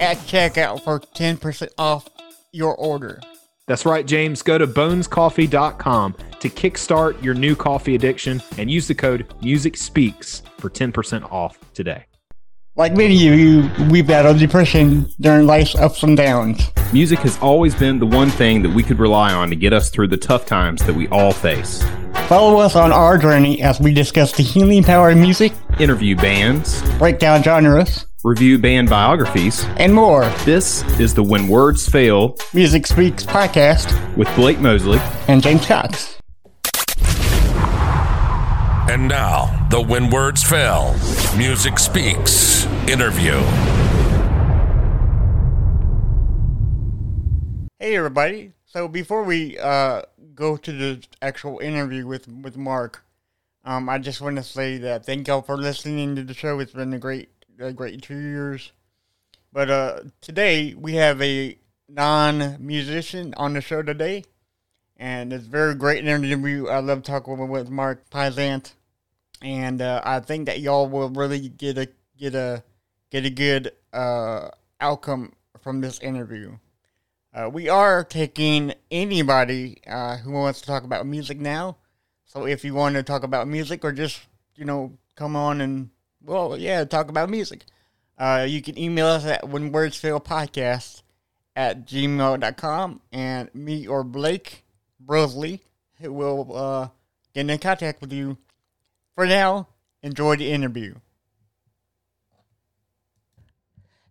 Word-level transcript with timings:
at 0.00 0.16
checkout 0.18 0.82
for 0.82 1.00
10% 1.00 1.68
off 1.78 2.08
your 2.52 2.74
order. 2.76 3.20
That's 3.66 3.84
right, 3.84 4.06
James. 4.06 4.42
Go 4.42 4.56
to 4.56 4.66
bonescoffee.com 4.66 6.16
to 6.40 6.48
kickstart 6.48 7.22
your 7.22 7.34
new 7.34 7.54
coffee 7.54 7.94
addiction 7.94 8.42
and 8.56 8.70
use 8.70 8.88
the 8.88 8.94
code 8.94 9.32
Music 9.42 9.76
Speaks 9.76 10.42
for 10.56 10.70
10% 10.70 11.30
off 11.30 11.58
today. 11.74 12.04
Like 12.76 12.96
many 12.96 13.28
of 13.28 13.38
you, 13.38 13.68
we 13.90 14.02
battle 14.02 14.32
depression 14.34 15.12
during 15.20 15.46
life's 15.46 15.74
ups 15.74 16.04
and 16.04 16.16
downs. 16.16 16.70
Music 16.92 17.18
has 17.18 17.36
always 17.38 17.74
been 17.74 17.98
the 17.98 18.06
one 18.06 18.30
thing 18.30 18.62
that 18.62 18.70
we 18.70 18.84
could 18.84 19.00
rely 19.00 19.32
on 19.32 19.50
to 19.50 19.56
get 19.56 19.72
us 19.72 19.90
through 19.90 20.08
the 20.08 20.16
tough 20.16 20.46
times 20.46 20.82
that 20.86 20.94
we 20.94 21.08
all 21.08 21.32
face. 21.32 21.82
Follow 22.28 22.60
us 22.60 22.76
on 22.76 22.92
our 22.92 23.18
journey 23.18 23.60
as 23.62 23.80
we 23.80 23.92
discuss 23.92 24.32
the 24.32 24.44
healing 24.44 24.84
power 24.84 25.10
of 25.10 25.18
music, 25.18 25.52
Interview 25.80 26.16
bands, 26.16 26.82
break 26.98 27.18
down 27.18 27.42
genres, 27.42 28.06
review 28.24 28.58
band 28.58 28.88
biographies. 28.90 29.64
and 29.76 29.94
more. 29.94 30.24
This 30.44 30.82
is 30.98 31.14
the 31.14 31.22
When 31.22 31.46
Words 31.48 31.88
Fail 31.88 32.36
Music 32.52 32.86
Speaks 32.86 33.24
podcast 33.24 34.16
with 34.16 34.32
Blake 34.34 34.58
Mosley. 34.58 34.98
and 35.28 35.40
James 35.42 35.64
Cox. 35.66 36.16
And 38.90 39.06
now, 39.06 39.68
the 39.70 39.80
When 39.80 40.10
Words 40.10 40.42
Fail 40.42 40.94
Music 41.36 41.78
Speaks 41.78 42.64
interview. 42.88 43.34
Hey 47.78 47.96
everybody. 47.96 48.52
So 48.66 48.88
before 48.88 49.22
we 49.22 49.56
uh, 49.58 50.02
go 50.34 50.56
to 50.56 50.72
the 50.72 51.02
actual 51.22 51.58
interview 51.60 52.06
with 52.06 52.26
with 52.26 52.56
Mark, 52.56 53.04
um, 53.64 53.88
I 53.88 53.98
just 53.98 54.20
want 54.20 54.36
to 54.36 54.42
say 54.42 54.78
that 54.78 55.06
thank 55.06 55.28
y'all 55.28 55.42
for 55.42 55.56
listening 55.56 56.16
to 56.16 56.24
the 56.24 56.34
show. 56.34 56.58
It's 56.58 56.72
been 56.72 56.92
a 56.92 56.98
great 56.98 57.28
a 57.66 57.72
great 57.72 58.02
two 58.02 58.18
years. 58.18 58.72
But 59.52 59.70
uh, 59.70 60.00
today 60.20 60.74
we 60.74 60.94
have 60.94 61.20
a 61.20 61.58
non-musician 61.88 63.34
on 63.36 63.54
the 63.54 63.60
show 63.60 63.82
today, 63.82 64.24
and 64.96 65.32
it's 65.32 65.46
very 65.46 65.74
great 65.74 66.06
interview. 66.06 66.68
I 66.68 66.78
love 66.80 67.02
talking 67.02 67.48
with 67.48 67.70
Mark 67.70 68.08
Payzant, 68.10 68.72
and 69.42 69.82
uh, 69.82 70.02
I 70.04 70.20
think 70.20 70.46
that 70.46 70.60
y'all 70.60 70.88
will 70.88 71.10
really 71.10 71.48
get 71.48 71.78
a 71.78 71.88
get 72.16 72.34
a 72.34 72.62
get 73.10 73.24
a 73.24 73.30
good 73.30 73.72
uh, 73.92 74.50
outcome 74.80 75.32
from 75.60 75.80
this 75.80 75.98
interview. 76.00 76.58
Uh, 77.34 77.48
we 77.52 77.68
are 77.68 78.04
taking 78.04 78.74
anybody 78.90 79.80
uh, 79.86 80.16
who 80.18 80.32
wants 80.32 80.60
to 80.60 80.66
talk 80.66 80.84
about 80.84 81.06
music 81.06 81.38
now. 81.38 81.76
So 82.24 82.46
if 82.46 82.64
you 82.64 82.74
want 82.74 82.94
to 82.96 83.02
talk 83.02 83.22
about 83.22 83.48
music 83.48 83.84
or 83.84 83.92
just, 83.92 84.20
you 84.54 84.64
know, 84.64 84.92
come 85.14 85.36
on 85.36 85.60
and, 85.60 85.90
well, 86.28 86.58
yeah, 86.58 86.84
talk 86.84 87.08
about 87.08 87.30
music, 87.30 87.64
uh, 88.18 88.44
you 88.46 88.60
can 88.60 88.78
email 88.78 89.06
us 89.06 89.24
at 89.24 89.48
when 89.48 89.72
words 89.72 89.96
fail 89.96 90.20
podcast 90.20 91.02
at 91.56 91.86
gmail.com 91.86 93.00
and 93.10 93.54
me 93.54 93.86
or 93.86 94.04
Blake 94.04 94.64
Brosley 95.04 95.60
will 96.00 96.54
uh, 96.54 96.88
get 97.34 97.48
in 97.48 97.58
contact 97.58 98.00
with 98.00 98.12
you. 98.12 98.36
For 99.14 99.26
now, 99.26 99.68
enjoy 100.02 100.36
the 100.36 100.52
interview. 100.52 100.94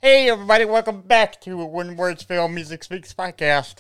Hey 0.02 0.30
everybody, 0.30 0.66
welcome 0.66 1.02
back 1.02 1.40
to 1.42 1.66
When 1.66 1.98
Words 1.98 2.24
Fail 2.24 2.48
Music 2.48 2.84
Speaks 2.84 3.14
podcast. 3.14 3.78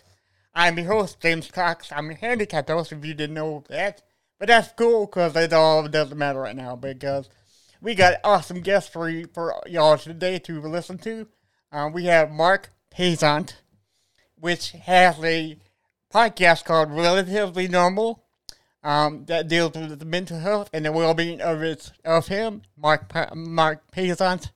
I'm 0.54 0.78
your 0.78 0.88
host, 0.88 1.20
James 1.20 1.50
Cox. 1.50 1.92
I'm 1.92 2.06
your 2.06 2.16
handicapped 2.16 2.70
host 2.70 2.92
if 2.92 3.04
you 3.04 3.14
didn't 3.14 3.36
know 3.36 3.64
that. 3.70 4.02
But 4.40 4.48
that's 4.48 4.72
cool 4.78 5.06
because 5.06 5.36
it 5.36 5.54
all 5.54 5.88
doesn't 5.88 6.18
matter 6.18 6.42
right 6.42 6.56
now 6.56 6.76
because 6.76 7.30
we 7.82 7.96
got 7.96 8.20
awesome 8.24 8.62
guests 8.62 8.90
for 8.90 9.10
you, 9.10 9.28
for 9.34 9.62
y'all 9.66 9.98
today 9.98 10.40
to 10.40 10.62
listen 10.62 10.98
to. 11.00 11.28
Uh, 11.72 11.90
we 11.94 12.06
have 12.06 12.32
Mark 12.32 12.72
Payzant, 12.96 13.54
which 14.40 14.72
has 14.72 15.18
a 15.24 15.58
podcast 16.14 16.66
called 16.66 16.92
Relatively 16.92 17.68
Normal 17.68 18.24
um, 18.84 19.26
that 19.26 19.48
deals 19.48 19.74
with 19.74 20.00
the 20.00 20.06
mental 20.06 20.40
health 20.40 20.70
and 20.74 20.86
the 20.86 20.92
well-being 20.92 21.42
of 21.42 21.62
its 21.62 21.92
of 22.06 22.28
him, 22.28 22.62
Mark 22.78 23.12
Mark 23.36 23.92
Payzant 23.92 24.50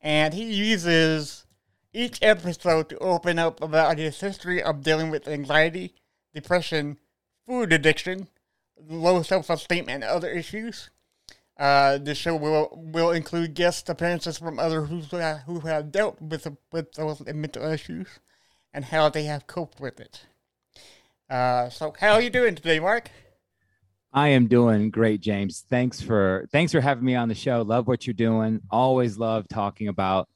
and 0.00 0.34
he 0.34 0.44
uses 0.44 1.46
each 1.92 2.18
episode 2.22 2.88
to 2.88 2.98
open 2.98 3.38
up 3.38 3.62
about 3.62 3.98
his 3.98 4.20
history 4.20 4.62
of 4.62 4.82
dealing 4.82 5.10
with 5.10 5.26
anxiety, 5.26 5.94
depression, 6.34 6.98
food 7.46 7.72
addiction, 7.72 8.28
low 8.88 9.22
self-esteem, 9.22 9.86
and 9.88 10.04
other 10.04 10.30
issues. 10.30 10.90
Uh, 11.58 11.98
the 11.98 12.14
show 12.14 12.36
will 12.36 12.70
will 12.92 13.10
include 13.10 13.54
guest 13.54 13.88
appearances 13.88 14.38
from 14.38 14.58
others 14.60 14.88
who 14.88 15.16
have, 15.16 15.40
who 15.40 15.60
have 15.60 15.90
dealt 15.90 16.20
with 16.22 16.46
with 16.70 16.92
those 16.92 17.20
mental 17.26 17.64
issues 17.64 18.20
and 18.72 18.84
how 18.86 19.08
they 19.08 19.24
have 19.24 19.46
coped 19.46 19.80
with 19.80 19.98
it. 19.98 20.26
Uh, 21.28 21.68
so, 21.68 21.92
how 21.98 22.12
are 22.12 22.22
you 22.22 22.30
doing 22.30 22.54
today, 22.54 22.78
Mark? 22.78 23.10
I 24.12 24.28
am 24.28 24.46
doing 24.46 24.90
great, 24.90 25.20
James. 25.20 25.64
Thanks 25.68 26.00
for 26.00 26.46
thanks 26.52 26.72
for 26.72 26.80
having 26.80 27.04
me 27.04 27.14
on 27.14 27.28
the 27.28 27.34
show. 27.34 27.62
Love 27.62 27.88
what 27.88 28.06
you're 28.06 28.14
doing. 28.14 28.60
Always 28.70 29.18
love 29.18 29.48
talking 29.48 29.88
about 29.88 30.28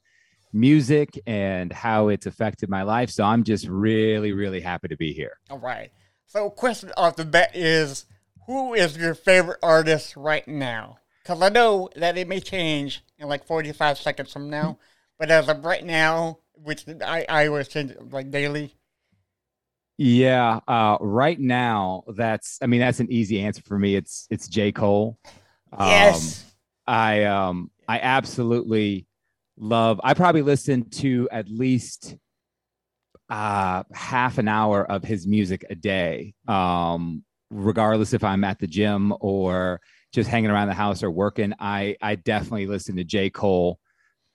music 0.52 1.18
and 1.26 1.72
how 1.72 2.08
it's 2.08 2.26
affected 2.26 2.68
my 2.68 2.82
life. 2.82 3.10
So 3.10 3.24
I'm 3.24 3.44
just 3.44 3.66
really, 3.68 4.32
really 4.32 4.60
happy 4.60 4.88
to 4.88 4.96
be 4.96 5.12
here. 5.12 5.38
All 5.50 5.58
right. 5.58 5.90
So, 6.26 6.50
question 6.50 6.92
off 6.96 7.16
the 7.16 7.24
bat 7.24 7.54
is, 7.54 8.06
who 8.46 8.74
is 8.74 8.96
your 8.96 9.14
favorite 9.14 9.58
artist 9.62 10.16
right 10.16 10.46
now? 10.48 10.98
Because 11.22 11.40
I 11.40 11.48
know 11.48 11.88
that 11.96 12.18
it 12.18 12.26
may 12.26 12.40
change 12.40 13.04
in 13.18 13.28
like 13.28 13.46
45 13.46 13.98
seconds 13.98 14.32
from 14.32 14.50
now, 14.50 14.78
but 15.18 15.30
as 15.30 15.48
of 15.48 15.64
right 15.64 15.84
now, 15.84 16.38
which 16.54 16.84
I, 17.04 17.24
I 17.28 17.46
always 17.46 17.68
change 17.68 17.92
like 18.10 18.30
daily. 18.30 18.74
Yeah, 19.98 20.60
uh, 20.66 20.96
right 21.00 21.38
now 21.38 22.02
that's 22.16 22.58
I 22.60 22.66
mean 22.66 22.80
that's 22.80 22.98
an 22.98 23.12
easy 23.12 23.40
answer 23.40 23.62
for 23.62 23.78
me. 23.78 23.94
It's 23.94 24.26
it's 24.30 24.48
J 24.48 24.72
Cole. 24.72 25.18
Um, 25.72 25.88
Yes. 25.88 26.44
I 26.86 27.24
um 27.24 27.70
I 27.86 28.00
absolutely 28.00 29.06
love. 29.56 30.00
I 30.02 30.14
probably 30.14 30.42
listen 30.42 30.88
to 30.90 31.28
at 31.30 31.48
least 31.48 32.16
uh 33.28 33.82
half 33.92 34.38
an 34.38 34.48
hour 34.48 34.84
of 34.90 35.04
his 35.04 35.26
music 35.26 35.64
a 35.70 35.75
day. 35.75 36.34
Um 36.48 37.22
regardless 37.50 38.12
if 38.14 38.25
I'm 38.25 38.44
at 38.44 38.58
the 38.58 38.66
gym 38.66 39.12
or 39.20 39.80
just 40.12 40.29
hanging 40.29 40.50
around 40.50 40.69
the 40.69 40.75
house 40.75 41.03
or 41.03 41.11
working, 41.11 41.55
I 41.59 41.97
I 42.00 42.17
definitely 42.17 42.67
listen 42.67 42.97
to 42.97 43.05
J 43.05 43.31
Cole 43.31 43.79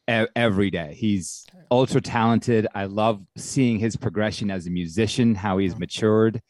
every 0.07 0.71
day. 0.71 0.95
He's 0.97 1.45
ultra 1.69 2.01
talented. 2.01 2.67
I 2.73 2.85
love 2.85 3.21
seeing 3.35 3.77
his 3.79 3.95
progression 3.95 4.49
as 4.49 4.67
a 4.67 4.69
musician, 4.69 5.35
how 5.35 5.57
he's 5.57 5.77
matured. 5.77 6.41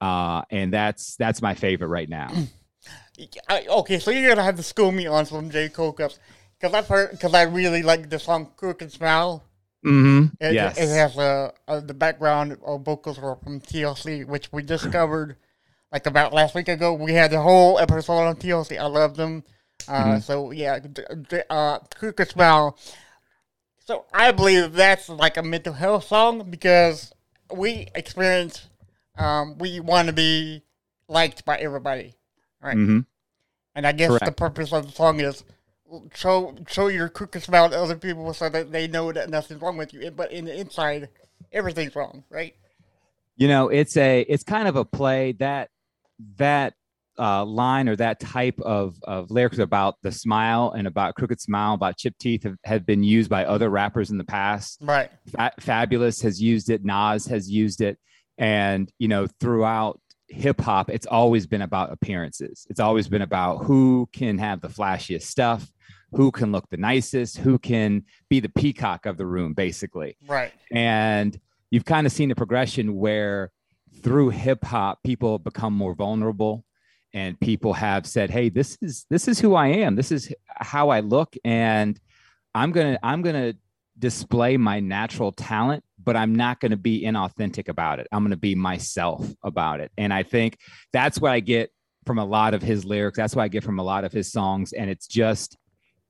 Uh, 0.00 0.42
and 0.50 0.72
that's 0.72 1.16
that's 1.16 1.42
my 1.42 1.54
favorite 1.54 1.88
right 1.88 2.08
now. 2.08 2.30
I, 3.48 3.66
okay, 3.68 3.98
so 3.98 4.10
you're 4.10 4.28
gonna 4.28 4.42
have 4.42 4.56
to 4.56 4.62
school 4.62 4.92
me 4.92 5.06
on 5.06 5.26
some 5.26 5.50
J 5.50 5.68
Cole 5.68 5.92
because 5.92 6.18
I've 6.62 6.88
heard 6.88 7.10
because 7.10 7.34
I 7.34 7.42
really 7.42 7.82
like 7.82 8.08
the 8.08 8.18
song 8.18 8.50
"Crooked 8.56 8.92
Smile." 8.92 9.44
Mm-hmm. 9.84 10.34
It, 10.44 10.54
yes. 10.54 10.78
it 10.78 10.88
has 10.88 11.16
uh, 11.16 11.52
uh, 11.66 11.80
the 11.80 11.94
background 11.94 12.58
of 12.64 12.82
vocals 12.82 13.18
are 13.18 13.36
from 13.36 13.60
TLC, 13.60 14.26
which 14.26 14.52
we 14.52 14.62
discovered 14.62 15.36
like 15.92 16.06
about 16.06 16.32
last 16.32 16.54
week 16.54 16.68
ago. 16.68 16.92
We 16.94 17.12
had 17.12 17.30
the 17.30 17.40
whole 17.40 17.78
episode 17.78 18.12
on 18.12 18.36
TLC. 18.36 18.78
I 18.78 18.86
love 18.86 19.16
them. 19.16 19.44
Uh, 19.88 20.04
Mm-hmm. 20.04 20.20
So 20.20 20.50
yeah, 20.50 20.78
d- 20.78 21.02
d- 21.28 21.42
uh, 21.48 21.78
Crooked 21.94 22.28
Smile. 22.28 22.76
So 23.78 24.04
I 24.12 24.30
believe 24.30 24.74
that's 24.74 25.08
like 25.08 25.36
a 25.36 25.42
mental 25.42 25.72
health 25.72 26.04
song 26.04 26.50
because 26.50 27.12
we 27.52 27.88
experience, 27.94 28.68
um, 29.18 29.58
we 29.58 29.80
want 29.80 30.06
to 30.08 30.12
be 30.12 30.62
liked 31.08 31.44
by 31.44 31.56
everybody, 31.56 32.14
right? 32.62 32.76
Mm-hmm. 32.76 33.00
And 33.74 33.86
I 33.86 33.92
guess 33.92 34.20
the 34.22 34.32
purpose 34.32 34.72
of 34.72 34.86
the 34.86 34.92
song 34.92 35.20
is 35.20 35.42
show 36.14 36.54
show 36.68 36.86
your 36.88 37.08
crooked 37.08 37.42
smile 37.42 37.68
to 37.70 37.76
other 37.80 37.96
people 37.96 38.32
so 38.34 38.48
that 38.48 38.70
they 38.70 38.86
know 38.86 39.10
that 39.12 39.28
nothing's 39.30 39.60
wrong 39.62 39.76
with 39.76 39.92
you. 39.94 40.10
But 40.10 40.30
in 40.30 40.44
the 40.44 40.60
inside, 40.60 41.08
everything's 41.52 41.96
wrong, 41.96 42.24
right? 42.30 42.54
you 43.36 43.48
know 43.48 43.68
it's 43.68 43.96
a 43.96 44.20
it's 44.28 44.42
kind 44.44 44.68
of 44.68 44.76
a 44.76 44.84
play 44.84 45.32
that 45.32 45.70
that 46.36 46.74
uh, 47.18 47.44
line 47.44 47.88
or 47.88 47.96
that 47.96 48.18
type 48.18 48.58
of 48.60 48.96
of 49.02 49.30
lyrics 49.30 49.58
about 49.58 49.96
the 50.02 50.10
smile 50.10 50.72
and 50.74 50.86
about 50.86 51.14
crooked 51.16 51.40
smile 51.40 51.74
about 51.74 51.98
chipped 51.98 52.18
teeth 52.18 52.44
have, 52.44 52.56
have 52.64 52.86
been 52.86 53.02
used 53.02 53.28
by 53.28 53.44
other 53.44 53.68
rappers 53.68 54.10
in 54.10 54.16
the 54.16 54.24
past. 54.24 54.78
Right. 54.80 55.10
Fa- 55.28 55.52
Fabolous 55.60 56.22
has 56.22 56.40
used 56.40 56.70
it. 56.70 56.82
Nas 56.84 57.26
has 57.26 57.50
used 57.50 57.82
it. 57.82 57.98
And 58.38 58.90
you 58.98 59.08
know 59.08 59.26
throughout 59.38 60.00
hip 60.28 60.60
hop 60.60 60.88
it's 60.88 61.06
always 61.06 61.46
been 61.46 61.60
about 61.62 61.92
appearances. 61.92 62.66
It's 62.70 62.80
always 62.80 63.08
been 63.08 63.22
about 63.22 63.64
who 63.64 64.08
can 64.12 64.38
have 64.38 64.60
the 64.60 64.68
flashiest 64.68 65.22
stuff 65.22 65.70
who 66.12 66.30
can 66.30 66.50
look 66.52 66.68
the 66.70 66.76
nicest 66.76 67.36
who 67.38 67.58
can 67.58 68.04
be 68.28 68.40
the 68.40 68.48
peacock 68.48 69.04
of 69.06 69.16
the 69.18 69.26
room 69.26 69.52
basically. 69.52 70.16
Right. 70.26 70.52
and 70.72 71.38
you've 71.70 71.84
kind 71.84 72.06
of 72.06 72.12
seen 72.12 72.30
the 72.30 72.34
progression 72.34 72.96
where 72.96 73.52
through 74.02 74.30
hip 74.30 74.64
hop 74.64 75.02
people 75.02 75.38
become 75.38 75.72
more 75.72 75.94
vulnerable 75.94 76.64
and 77.12 77.38
people 77.40 77.72
have 77.72 78.06
said 78.06 78.30
hey 78.30 78.48
this 78.48 78.78
is 78.80 79.06
this 79.10 79.26
is 79.28 79.38
who 79.40 79.54
i 79.54 79.66
am. 79.68 79.96
This 79.96 80.12
is 80.12 80.32
how 80.56 80.90
i 80.90 81.00
look. 81.00 81.34
And 81.44 81.98
i'm 82.54 82.72
gonna 82.72 82.98
i'm 83.02 83.22
gonna 83.22 83.54
display 83.98 84.56
my 84.56 84.80
natural 84.80 85.30
talent 85.32 85.84
but 86.02 86.16
i'm 86.16 86.34
not 86.34 86.58
gonna 86.60 86.76
be 86.76 87.02
inauthentic 87.04 87.68
about 87.68 87.98
it. 88.00 88.06
I'm 88.12 88.22
gonna 88.24 88.36
be 88.36 88.54
myself 88.54 89.28
about 89.42 89.80
it. 89.80 89.90
And 89.98 90.12
i 90.12 90.22
think 90.22 90.58
that's 90.92 91.20
what 91.20 91.32
i 91.32 91.40
get 91.40 91.70
from 92.06 92.18
a 92.18 92.24
lot 92.24 92.54
of 92.54 92.62
his 92.62 92.84
lyrics. 92.84 93.18
That's 93.18 93.36
what 93.36 93.42
i 93.42 93.48
get 93.48 93.62
from 93.64 93.78
a 93.78 93.82
lot 93.82 94.04
of 94.04 94.12
his 94.12 94.32
songs. 94.32 94.72
And 94.72 94.88
it's 94.88 95.06
just 95.06 95.56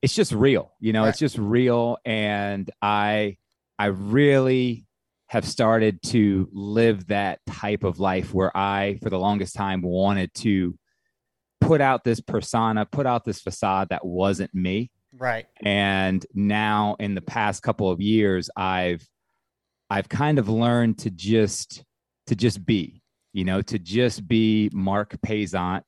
it's 0.03 0.15
just 0.15 0.33
real 0.33 0.73
you 0.81 0.93
know 0.93 1.03
Right. 1.03 1.09
it's 1.11 1.19
just 1.19 1.39
real. 1.39 1.99
And 2.05 2.71
i 2.81 3.37
i 3.79 3.87
really 3.87 4.87
have 5.31 5.47
started 5.47 6.03
to 6.03 6.49
live 6.53 7.07
that 7.07 7.39
type 7.47 7.85
of 7.85 8.01
life 8.01 8.35
where 8.35 8.55
I, 8.57 8.99
for 9.01 9.11
the 9.11 9.19
longest 9.19 9.55
time, 9.55 9.81
wanted 9.81 10.35
to 10.35 10.77
put 11.61 11.81
out 11.81 12.03
this 12.03 12.21
persona, 12.21 12.85
put 12.85 13.07
out 13.07 13.25
this 13.25 13.41
facade 13.41 13.91
that 13.91 14.05
wasn't 14.05 14.53
me. 14.53 14.91
Right. 15.17 15.47
And 15.63 16.27
now, 16.35 16.97
in 16.99 17.15
the 17.15 17.21
past 17.21 17.63
couple 17.63 17.93
of 17.93 18.01
years, 18.01 18.51
I've 18.57 19.07
I've 19.89 20.09
kind 20.09 20.41
of 20.41 20.49
learned 20.49 20.99
to 20.99 21.11
just 21.11 21.85
to 22.27 22.35
just 22.35 22.67
be, 22.67 23.01
you 23.33 23.45
know, 23.45 23.63
to 23.63 23.79
just 23.79 24.27
be 24.27 24.69
Mark 24.73 25.17
Payzant, 25.25 25.85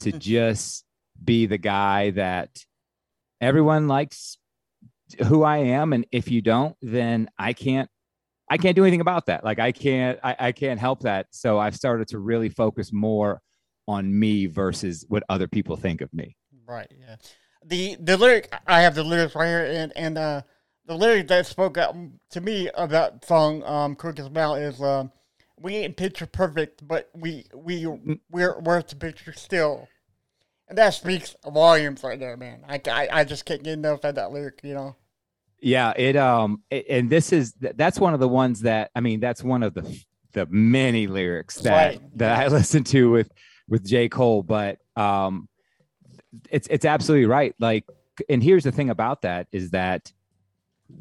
to 0.00 0.10
hmm. 0.10 0.18
just 0.18 0.86
be 1.22 1.44
the 1.44 1.58
guy 1.58 2.12
that 2.12 2.64
everyone 3.42 3.88
likes 3.88 4.38
who 5.26 5.42
I 5.42 5.58
am. 5.58 5.92
And 5.92 6.06
if 6.10 6.30
you 6.30 6.40
don't, 6.40 6.76
then 6.80 7.28
I 7.38 7.52
can't 7.52 7.90
I 8.50 8.58
can't 8.58 8.74
do 8.74 8.82
anything 8.82 9.00
about 9.00 9.26
that. 9.26 9.44
Like 9.44 9.60
I 9.60 9.70
can't 9.72 10.18
I, 10.22 10.36
I 10.38 10.52
can't 10.52 10.80
help 10.80 11.00
that. 11.02 11.26
So 11.30 11.58
I've 11.58 11.76
started 11.76 12.08
to 12.08 12.18
really 12.18 12.48
focus 12.48 12.92
more 12.92 13.40
on 13.86 14.18
me 14.18 14.46
versus 14.46 15.04
what 15.08 15.22
other 15.28 15.48
people 15.48 15.76
think 15.76 16.00
of 16.00 16.12
me. 16.12 16.36
Right. 16.66 16.90
Yeah. 16.98 17.16
The 17.64 17.96
the 18.00 18.16
lyric 18.16 18.52
I 18.66 18.82
have 18.82 18.94
the 18.94 19.04
lyrics 19.04 19.34
right 19.34 19.46
here, 19.46 19.64
and 19.64 19.92
and 19.94 20.18
uh, 20.18 20.42
the 20.86 20.96
lyric 20.96 21.28
that 21.28 21.46
spoke 21.46 21.78
out 21.78 21.94
to 22.30 22.40
me 22.40 22.68
about 22.74 23.24
song 23.24 23.62
um 23.64 23.94
"Crooked 23.94 24.24
Smile" 24.24 24.54
is 24.54 24.82
um, 24.82 25.12
"We 25.60 25.76
ain't 25.76 25.96
picture 25.96 26.26
perfect, 26.26 26.86
but 26.86 27.10
we 27.14 27.44
we 27.54 27.86
we're 28.30 28.58
worth 28.60 28.88
the 28.88 28.96
picture 28.96 29.34
still," 29.34 29.88
and 30.68 30.78
that 30.78 30.94
speaks 30.94 31.36
volumes 31.44 32.02
right 32.02 32.18
there, 32.18 32.36
man. 32.36 32.64
I, 32.66 32.80
I, 32.90 33.08
I 33.12 33.24
just 33.24 33.44
can't 33.44 33.62
get 33.62 33.74
enough 33.74 34.04
of 34.04 34.14
that 34.14 34.32
lyric, 34.32 34.60
you 34.62 34.74
know. 34.74 34.96
Yeah, 35.62 35.92
it 35.96 36.16
um 36.16 36.62
a- 36.70 36.90
and 36.92 37.10
this 37.10 37.32
is 37.32 37.54
that's 37.60 37.98
one 37.98 38.14
of 38.14 38.20
the 38.20 38.28
ones 38.28 38.60
that 38.60 38.90
I 38.94 39.00
mean 39.00 39.20
that's 39.20 39.42
one 39.44 39.62
of 39.62 39.74
the 39.74 39.82
the 40.32 40.46
many 40.46 41.06
lyrics 41.06 41.56
that 41.58 41.72
Right. 41.98 42.18
that 42.18 42.38
I 42.40 42.48
listen 42.58 42.84
to 42.84 43.10
with 43.10 43.30
with 43.68 43.86
J 43.86 44.08
Cole, 44.08 44.42
but 44.42 44.78
um 44.96 45.48
it's 46.50 46.66
it's 46.70 46.84
absolutely 46.84 47.26
right. 47.26 47.54
Like 47.58 47.84
and 48.28 48.42
here's 48.42 48.64
the 48.64 48.72
thing 48.72 48.90
about 48.90 49.22
that 49.22 49.48
is 49.52 49.70
that 49.70 50.12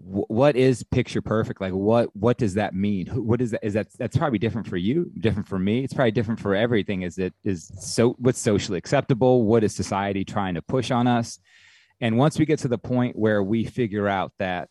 w- 0.05 0.25
what 0.27 0.55
is 0.55 0.83
picture 0.83 1.21
perfect? 1.21 1.61
Like 1.61 1.73
what 1.73 2.13
what 2.15 2.37
does 2.37 2.55
that 2.55 2.73
mean? 2.75 3.07
What 3.07 3.41
is 3.41 3.51
that? 3.51 3.63
Is 3.63 3.73
that 3.75 3.87
that's 3.97 4.17
probably 4.17 4.39
different 4.39 4.67
for 4.67 4.77
you, 4.77 5.11
different 5.19 5.47
for 5.47 5.59
me. 5.59 5.83
It's 5.83 5.93
probably 5.93 6.11
different 6.11 6.39
for 6.39 6.55
everything. 6.55 7.03
Is 7.03 7.17
it 7.17 7.33
is 7.43 7.71
so 7.79 8.15
what's 8.19 8.39
socially 8.39 8.77
acceptable? 8.77 9.43
What 9.43 9.63
is 9.63 9.73
society 9.75 10.25
trying 10.25 10.55
to 10.55 10.61
push 10.61 10.91
on 10.91 11.07
us? 11.07 11.39
And 12.01 12.17
once 12.17 12.39
we 12.39 12.45
get 12.45 12.59
to 12.59 12.67
the 12.67 12.77
point 12.77 13.17
where 13.17 13.43
we 13.43 13.65
figure 13.65 14.07
out 14.07 14.31
that 14.39 14.69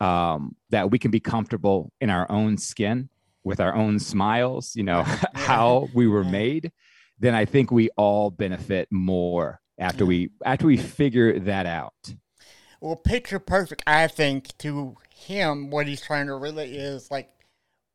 um, 0.00 0.56
that 0.70 0.90
we 0.90 0.98
can 0.98 1.10
be 1.10 1.20
comfortable 1.20 1.92
in 2.00 2.10
our 2.10 2.30
own 2.30 2.58
skin 2.58 3.08
with 3.44 3.60
our 3.60 3.74
own 3.74 3.98
smiles, 3.98 4.74
you 4.74 4.82
know, 4.82 5.02
how 5.34 5.88
we 5.94 6.06
were 6.06 6.24
made, 6.24 6.72
then 7.18 7.34
I 7.34 7.44
think 7.44 7.70
we 7.70 7.90
all 7.96 8.30
benefit 8.30 8.88
more 8.90 9.60
after 9.78 10.06
we 10.06 10.30
after 10.44 10.66
we 10.66 10.76
figure 10.76 11.38
that 11.40 11.66
out. 11.66 12.14
Well, 12.80 12.96
picture 12.96 13.38
perfect, 13.38 13.82
I 13.86 14.08
think 14.08 14.56
to 14.58 14.96
him, 15.14 15.70
what 15.70 15.86
he's 15.86 16.02
trying 16.02 16.26
to 16.26 16.34
relate 16.34 16.72
is 16.72 17.10
like, 17.10 17.30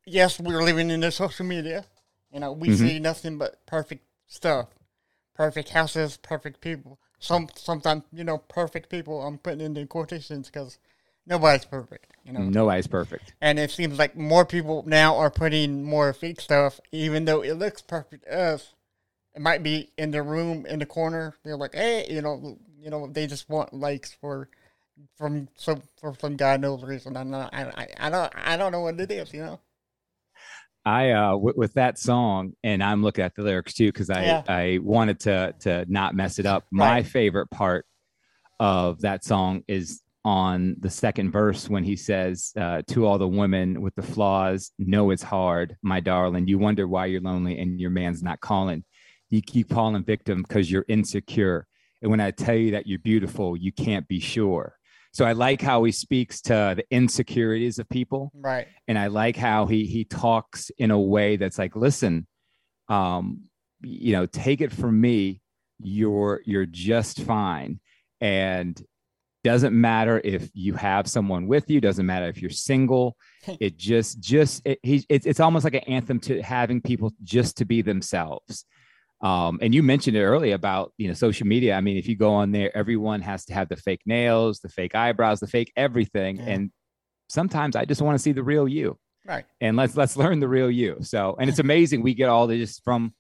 yes, 0.06 0.40
we're 0.40 0.64
living 0.64 0.90
in 0.90 1.02
the 1.02 1.12
social 1.12 1.46
media. 1.46 1.86
You 2.32 2.40
know, 2.40 2.54
we 2.54 2.76
see 2.76 3.00
nothing 3.00 3.38
but 3.38 3.66
perfect 3.66 4.04
stuff, 4.28 4.70
perfect 5.36 5.70
houses, 5.70 6.18
perfect 6.18 6.62
people. 6.62 7.00
Some 7.20 7.48
sometimes 7.56 8.04
you 8.14 8.24
know, 8.24 8.38
perfect 8.38 8.90
people. 8.90 9.22
I'm 9.22 9.38
putting 9.38 9.62
into 9.62 9.86
quotations 9.86 10.48
because 10.48 10.80
nobody's 11.28 11.66
perfect. 11.66 12.06
You 12.26 12.34
know, 12.34 12.42
Nobody's 12.42 12.88
perfect. 12.88 13.34
and 13.42 13.58
it 13.60 13.72
seems 13.72 13.98
like 13.98 14.16
more 14.16 14.46
people 14.46 14.84
now 14.86 15.16
are 15.18 15.32
putting 15.32 15.84
more 15.84 16.14
fake 16.14 16.40
stuff, 16.42 16.80
even 16.92 17.26
though 17.26 17.42
it 17.42 17.54
looks 17.54 17.82
perfect 17.82 18.26
to 18.26 18.38
us. 18.40 18.74
It 19.36 19.42
might 19.42 19.64
be 19.64 19.92
in 19.98 20.12
the 20.12 20.22
room 20.22 20.66
in 20.66 20.80
the 20.80 20.86
corner. 20.86 21.36
They're 21.44 21.56
like, 21.58 21.74
hey, 21.76 22.06
you 22.10 22.22
know, 22.22 22.58
you 22.80 22.90
know, 22.90 23.08
they 23.08 23.28
just 23.28 23.50
want 23.50 23.74
likes 23.74 24.12
for 24.12 24.50
from 25.18 25.48
some 25.56 25.82
for 26.00 26.14
some 26.20 26.36
god 26.36 26.62
knows 26.62 26.84
reason. 26.84 27.16
I 27.18 27.24
don't, 27.24 27.34
I, 27.34 27.50
I, 27.54 27.88
I 28.08 28.10
don't, 28.10 28.34
I 28.36 28.58
don't 28.58 28.72
know 28.72 28.82
what 28.82 29.00
it 29.00 29.12
is. 29.12 29.34
You 29.34 29.42
know, 29.44 29.60
I 30.86 31.12
uh 31.12 31.36
with, 31.36 31.56
with 31.58 31.74
that 31.74 32.00
song, 32.00 32.54
and 32.64 32.82
I'm 32.84 33.04
looking 33.04 33.24
at 33.24 33.36
the 33.36 33.44
lyrics 33.44 33.74
too 33.74 33.88
because 33.92 34.10
I 34.10 34.24
Yeah. 34.24 34.44
I 34.48 34.80
wanted 34.82 35.20
to 35.22 35.54
to 35.60 35.86
not 35.88 36.16
mess 36.16 36.40
it 36.40 36.46
up. 36.46 36.66
My 36.72 36.96
Right. 36.96 37.06
favorite 37.06 37.50
part 37.52 37.86
of 38.60 39.02
that 39.02 39.24
song 39.24 39.64
is 39.68 40.02
on 40.26 40.76
the 40.80 40.90
second 40.90 41.32
verse 41.32 41.70
when 41.70 41.84
he 41.84 41.96
says 41.96 42.52
uh, 42.58 42.82
to 42.88 43.06
all 43.06 43.18
the 43.18 43.28
women 43.28 43.82
with 43.82 43.96
the 43.96 44.02
flaws, 44.02 44.72
"Know 44.78 45.12
it's 45.12 45.24
hard, 45.24 45.78
my 45.82 46.00
darling. 46.00 46.48
You 46.48 46.58
wonder 46.58 46.88
why 46.88 47.06
you're 47.08 47.22
lonely 47.22 47.58
and 47.60 47.80
your 47.80 47.90
man's 47.90 48.22
not 48.22 48.40
calling. 48.42 48.84
You 49.30 49.42
keep 49.42 49.70
falling 49.70 50.04
victim 50.04 50.42
because 50.42 50.70
you're 50.72 50.86
insecure. 50.90 51.68
And 52.02 52.10
when 52.12 52.20
I 52.20 52.32
tell 52.32 52.56
you 52.56 52.72
that 52.72 52.88
you're 52.88 53.00
beautiful, 53.00 53.56
you 53.58 53.72
can't 53.72 54.08
be 54.08 54.20
sure." 54.20 54.76
So 55.12 55.26
I 55.26 55.34
like 55.34 55.62
how 55.62 55.84
he 55.84 55.92
speaks 55.92 56.42
to 56.42 56.76
the 56.78 56.86
insecurities 56.92 57.80
of 57.80 57.90
people 57.90 58.32
right? 58.36 58.68
and 58.88 58.98
I 58.98 59.08
like 59.08 59.36
how 59.36 59.66
he 59.66 59.86
he 59.86 60.06
talks 60.06 60.70
in 60.78 60.92
a 60.92 61.00
way 61.00 61.36
that's 61.36 61.58
like, 61.58 61.76
listen, 61.76 62.28
um, 62.90 63.42
you 63.82 64.14
know, 64.14 64.26
take 64.26 64.62
it 64.62 64.72
from 64.72 65.00
me, 65.00 65.42
you're 65.80 66.42
you're 66.46 66.66
just 66.66 67.22
fine, 67.22 67.80
and 68.22 68.82
doesn't 69.44 69.80
matter 69.80 70.20
if 70.24 70.50
you 70.54 70.74
have 70.74 71.08
someone 71.08 71.48
with 71.48 71.70
you, 71.70 71.80
doesn't 71.80 72.06
matter 72.06 72.28
if 72.28 72.42
you're 72.42 72.52
single. 72.52 73.16
It 73.60 73.78
just 73.78 74.20
just 74.20 74.62
it, 74.66 74.80
he 74.84 75.04
it's 75.10 75.26
it's 75.26 75.40
almost 75.40 75.64
like 75.64 75.74
an 75.74 75.84
anthem 75.88 76.20
to 76.22 76.42
having 76.42 76.82
people 76.82 77.14
just 77.24 77.58
to 77.58 77.66
be 77.66 77.82
themselves. 77.82 78.66
Um, 79.22 79.60
and 79.62 79.76
you 79.76 79.84
mentioned 79.84 80.16
it 80.16 80.24
earlier 80.24 80.56
about 80.56 80.94
you 80.98 81.08
know 81.08 81.14
social 81.14 81.46
media. 81.48 81.76
I 81.76 81.82
mean, 81.82 81.98
if 81.98 82.08
you 82.08 82.16
go 82.16 82.34
on 82.34 82.52
there, 82.52 82.76
everyone 82.76 83.22
has 83.22 83.46
to 83.46 83.54
have 83.54 83.68
the 83.70 83.76
fake 83.76 84.02
nails, 84.06 84.60
the 84.60 84.70
fake 84.70 84.96
eyebrows, 84.96 85.40
the 85.40 85.48
fake 85.48 85.72
everything, 85.76 86.38
Yeah. 86.38 86.44
and 86.48 86.72
sometimes 87.28 87.76
I 87.76 87.86
just 87.86 88.02
want 88.02 88.16
to 88.16 88.20
see 88.20 88.32
the 88.32 88.44
real 88.44 88.68
you 88.68 88.98
Right. 89.26 89.46
and 89.62 89.76
let's 89.78 89.96
let's 89.98 90.16
learn 90.18 90.40
the 90.40 90.48
real 90.48 90.72
you. 90.72 90.98
So, 91.02 91.36
and 91.40 91.50
it's 91.50 91.60
amazing 91.60 92.02
we 92.02 92.14
get 92.14 92.30
all 92.30 92.48
this 92.48 92.80
from 92.80 93.14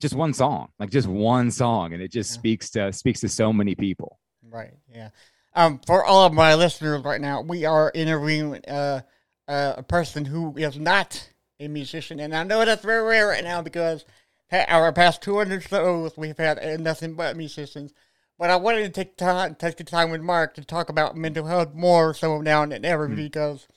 just 0.00 0.14
one 0.14 0.32
song, 0.34 0.70
like 0.80 0.90
just 0.90 1.06
one 1.06 1.50
song, 1.52 1.92
and 1.92 2.02
it 2.02 2.10
just 2.10 2.30
Yeah. 2.32 2.38
speaks 2.40 2.70
to 2.70 2.92
speaks 2.92 3.20
to 3.20 3.28
so 3.28 3.52
many 3.52 3.74
people. 3.76 4.18
Right. 4.42 4.74
Yeah. 4.92 5.10
Um, 5.54 5.78
for 5.86 6.04
all 6.04 6.24
of 6.26 6.32
my 6.32 6.54
listeners 6.56 7.04
right 7.04 7.20
now, 7.20 7.42
we 7.42 7.64
are 7.64 7.92
interviewing 7.94 8.64
uh, 8.66 9.02
uh, 9.46 9.74
a 9.76 9.82
person 9.82 10.24
who 10.24 10.56
is 10.56 10.78
not 10.78 11.28
a 11.60 11.68
musician, 11.68 12.18
and 12.18 12.34
I 12.34 12.42
know 12.42 12.64
that's 12.64 12.82
very 12.84 13.02
rare 13.06 13.28
right 13.28 13.44
now 13.44 13.62
because 13.62 14.04
our 14.52 14.92
past 14.92 15.22
200 15.22 15.62
shows 15.62 16.16
we've 16.16 16.36
had 16.36 16.58
uh, 16.58 16.76
nothing 16.76 17.14
but 17.14 17.36
musicians. 17.36 17.92
But 18.38 18.50
I 18.50 18.56
wanted 18.56 18.82
to 18.82 18.88
take 18.88 19.16
time, 19.16 19.54
take 19.54 19.76
the 19.76 19.84
time 19.84 20.10
with 20.10 20.20
Mark 20.20 20.54
to 20.54 20.64
talk 20.64 20.88
about 20.88 21.16
mental 21.16 21.46
health 21.46 21.74
more 21.74 22.12
so 22.14 22.40
now 22.40 22.64
than 22.66 22.84
ever 22.84 23.06
because 23.08 23.68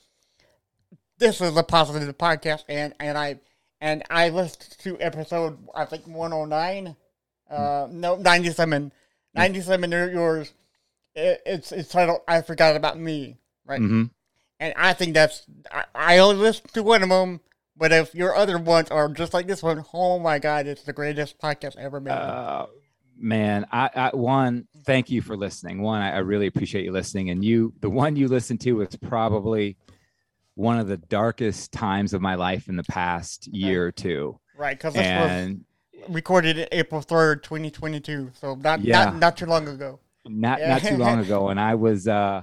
this 1.18 1.40
is 1.40 1.54
the 1.54 1.62
positive 1.62 2.16
podcast, 2.18 2.64
and 2.68 2.94
and 3.00 3.16
I 3.16 3.40
and 3.80 4.02
I 4.10 4.28
listened 4.30 4.76
to 4.80 5.00
episode 5.00 5.58
I 5.74 5.84
think 5.84 6.06
one 6.06 6.32
oh 6.32 6.44
nine, 6.44 6.96
uh, 7.50 7.86
no 7.90 8.16
ninety 8.16 8.50
seven, 8.50 8.92
ninety 9.34 9.60
seven. 9.60 9.90
Yours, 9.92 10.52
it, 11.14 11.42
it's 11.46 11.72
it's 11.72 11.90
titled 11.90 12.20
"I 12.26 12.42
Forgot 12.42 12.76
About 12.76 12.98
Me," 12.98 13.36
right? 13.64 13.80
hmm 13.80 14.04
And 14.60 14.74
I 14.76 14.92
think 14.94 15.14
that's 15.14 15.44
I, 15.70 15.84
I 15.94 16.18
only 16.18 16.36
listened 16.36 16.72
to 16.74 16.82
one 16.82 17.02
of 17.02 17.08
them, 17.08 17.40
but 17.76 17.92
if 17.92 18.14
your 18.14 18.34
other 18.34 18.58
ones 18.58 18.90
are 18.90 19.08
just 19.08 19.34
like 19.34 19.46
this 19.46 19.62
one, 19.62 19.84
oh 19.92 20.18
my 20.18 20.38
god, 20.38 20.66
it's 20.66 20.82
the 20.82 20.92
greatest 20.92 21.38
podcast 21.40 21.76
ever 21.76 22.00
made. 22.00 22.12
Uh, 22.12 22.66
man, 23.18 23.66
I, 23.72 23.90
I 23.94 24.10
one, 24.16 24.66
thank 24.84 25.10
you 25.10 25.22
for 25.22 25.36
listening. 25.36 25.82
One, 25.82 26.00
I, 26.02 26.12
I 26.12 26.18
really 26.18 26.46
appreciate 26.46 26.84
you 26.84 26.92
listening. 26.92 27.30
And 27.30 27.44
you, 27.44 27.72
the 27.80 27.90
one 27.90 28.16
you 28.16 28.28
listened 28.28 28.60
to 28.62 28.72
was 28.72 28.96
probably 28.96 29.76
one 30.54 30.78
of 30.78 30.88
the 30.88 30.96
darkest 30.96 31.72
times 31.72 32.14
of 32.14 32.20
my 32.22 32.34
life 32.34 32.68
in 32.68 32.76
the 32.76 32.84
past 32.84 33.46
year 33.48 33.86
or 33.86 33.92
two. 33.92 34.38
right, 34.56 34.76
because 34.76 34.94
this 34.94 35.02
And 35.02 35.64
was 36.02 36.08
recorded 36.14 36.68
April 36.72 37.00
third, 37.02 37.42
twenty 37.42 37.70
twenty 37.70 38.00
two, 38.00 38.30
so 38.40 38.54
not 38.54 38.80
Yeah. 38.80 39.04
not 39.04 39.16
not 39.16 39.36
too 39.36 39.46
long 39.46 39.68
ago. 39.68 40.00
not 40.26 40.58
Yeah. 40.60 40.68
not 40.70 40.82
too 40.82 40.96
long 40.96 41.20
ago 41.20 41.48
and 41.50 41.60
i 41.60 41.74
was 41.76 42.08
uh 42.08 42.42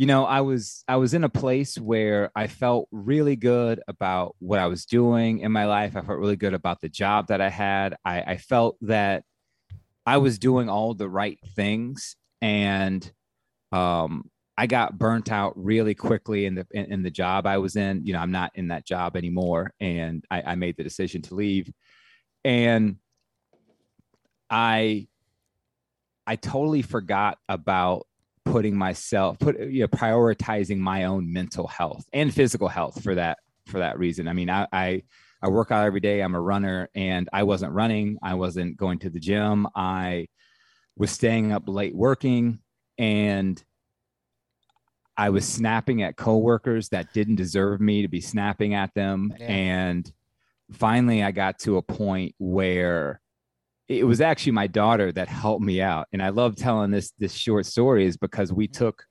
you 0.00 0.06
know 0.06 0.24
i 0.24 0.40
was 0.40 0.82
i 0.88 0.96
was 0.96 1.12
in 1.12 1.24
a 1.24 1.28
place 1.28 1.78
where 1.78 2.30
i 2.34 2.46
felt 2.46 2.88
really 2.90 3.36
good 3.36 3.82
about 3.86 4.34
what 4.38 4.58
i 4.58 4.66
was 4.66 4.86
doing 4.86 5.40
in 5.40 5.52
my 5.52 5.66
life. 5.66 5.94
I 5.94 6.00
felt 6.00 6.18
really 6.18 6.36
good 6.36 6.54
about 6.54 6.80
the 6.80 6.88
job 6.88 7.26
that 7.26 7.42
i 7.42 7.50
had. 7.50 7.96
I 8.02 8.22
i 8.22 8.36
felt 8.38 8.78
that 8.80 9.24
i 10.06 10.16
was 10.16 10.38
doing 10.38 10.70
all 10.70 10.94
the 10.94 11.08
right 11.08 11.38
things 11.54 12.16
and 12.40 13.12
um 13.72 14.30
i 14.56 14.66
got 14.66 14.96
burnt 14.96 15.30
out 15.30 15.52
really 15.62 15.94
quickly 15.94 16.46
in 16.46 16.54
the 16.54 16.66
in, 16.70 16.86
in 16.86 17.02
the 17.02 17.10
job 17.10 17.46
i 17.46 17.58
was 17.58 17.76
in. 17.76 18.06
You 18.06 18.14
know 18.14 18.20
i'm 18.20 18.32
not 18.32 18.52
in 18.54 18.68
that 18.68 18.86
job 18.86 19.18
anymore 19.18 19.74
and 19.80 20.24
i, 20.30 20.40
I 20.40 20.54
made 20.54 20.78
the 20.78 20.82
decision 20.82 21.20
to 21.22 21.34
leave. 21.34 21.70
And 22.42 22.96
i 24.48 25.08
I 26.26 26.36
totally 26.36 26.80
forgot 26.80 27.36
about 27.50 28.06
putting 28.50 28.76
myself 28.76 29.38
put 29.38 29.60
you 29.60 29.82
know 29.82 29.88
prioritizing 29.88 30.78
my 30.78 31.04
own 31.04 31.32
mental 31.32 31.66
health 31.66 32.04
and 32.12 32.34
physical 32.34 32.68
health 32.68 33.02
for 33.02 33.14
that 33.14 33.38
for 33.66 33.78
that 33.78 33.98
reason. 33.98 34.28
I 34.28 34.32
mean, 34.32 34.50
I 34.50 34.66
I, 34.72 35.02
I 35.42 35.48
work 35.48 35.70
out 35.70 35.86
every 35.86 36.00
day. 36.00 36.20
I'm 36.20 36.34
a 36.34 36.40
runner, 36.40 36.90
and 36.94 37.28
I 37.32 37.44
wasn't 37.44 37.72
running. 37.72 38.18
I 38.22 38.34
wasn't 38.34 38.76
going 38.76 38.98
to 39.00 39.10
the 39.10 39.20
gym. 39.20 39.66
I 39.74 40.28
was 40.96 41.10
staying 41.10 41.52
up 41.52 41.64
late 41.66 41.94
working, 41.94 42.58
and 42.98 43.62
I 45.16 45.30
was 45.30 45.46
snapping 45.46 46.02
at 46.02 46.16
coworkers 46.16 46.88
that 46.90 47.12
didn't 47.12 47.36
deserve 47.36 47.80
me 47.80 48.02
to 48.02 48.08
be 48.08 48.20
snapping 48.20 48.74
at 48.74 48.94
them. 48.94 49.32
Yeah. 49.38 49.46
And 49.46 50.12
finally, 50.72 51.22
I 51.22 51.30
got 51.30 51.58
to 51.60 51.76
a 51.76 51.82
point 51.82 52.34
where 52.38 53.20
it 53.90 54.04
was 54.06 54.20
actually 54.20 54.52
my 54.52 54.68
daughter 54.68 55.10
that 55.10 55.26
helped 55.28 55.64
me 55.64 55.82
out. 55.82 56.06
And 56.12 56.22
i 56.22 56.28
love 56.28 56.54
telling 56.54 56.90
this 56.92 57.12
this 57.18 57.34
short 57.34 57.66
story 57.66 58.06
is 58.06 58.16
because 58.16 58.52
we 58.52 58.68
took 58.68 59.04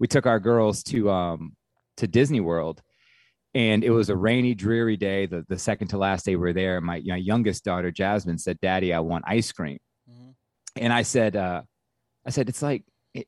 we 0.00 0.06
took 0.08 0.26
our 0.26 0.40
girls 0.40 0.82
to 0.84 1.10
um 1.10 1.54
to 1.98 2.06
disney 2.06 2.40
world. 2.40 2.82
And 3.54 3.82
it 3.82 3.90
was 3.90 4.10
a 4.10 4.16
rainy 4.16 4.54
dreary 4.54 4.96
day 4.96 5.26
the, 5.26 5.44
the 5.48 5.58
second 5.58 5.88
to 5.88 5.98
last 5.98 6.24
day 6.24 6.36
we 6.36 6.40
were 6.42 6.52
there. 6.52 6.80
My, 6.80 7.02
my 7.06 7.16
youngest 7.16 7.64
daughter 7.64 7.90
jasmine 7.92 8.38
said 8.38 8.58
daddy 8.60 8.92
i 8.92 8.98
want 9.00 9.24
ice 9.28 9.52
cream. 9.52 9.78
Mhm. 10.10 10.34
and 10.76 10.92
i 10.92 11.02
said 11.02 11.36
uh 11.36 11.62
i 12.26 12.30
said 12.30 12.48
it's 12.48 12.62
like 12.62 12.82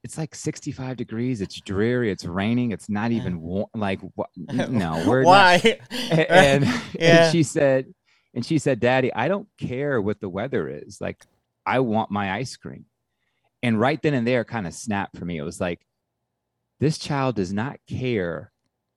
it's 0.04 0.16
like 0.16 0.32
65 0.32 0.96
degrees. 0.96 1.40
It's 1.40 1.60
dreary. 1.60 2.12
It's 2.12 2.24
raining. 2.24 2.70
It's 2.70 2.88
not 2.88 3.10
even 3.10 3.40
warm 3.40 3.66
like 3.74 4.00
what 4.14 4.30
no 4.36 5.02
we're 5.08 5.22
not, 5.24 5.28
Why? 5.28 5.78
and, 6.10 6.64
and, 6.64 6.82
Yeah. 6.98 7.30
she 7.32 7.42
said 7.42 7.92
and 8.34 8.44
she 8.44 8.58
said 8.58 8.80
daddy 8.80 9.12
i 9.14 9.28
don't 9.28 9.48
care 9.58 10.00
what 10.00 10.20
the 10.20 10.28
weather 10.28 10.68
is. 10.68 11.00
Like 11.00 11.24
i 11.66 11.80
want 11.80 12.10
my 12.10 12.32
ice 12.32 12.56
cream. 12.56 12.86
And 13.62 13.78
right 13.78 14.00
then 14.02 14.14
and 14.14 14.26
there 14.26 14.44
kind 14.44 14.66
of 14.66 14.74
snapped 14.74 15.16
for 15.16 15.24
me. 15.24 15.38
It 15.38 15.42
was 15.42 15.60
like 15.60 15.86
this 16.80 16.98
child 16.98 17.36
does 17.36 17.52
not 17.52 17.78
care 17.88 18.50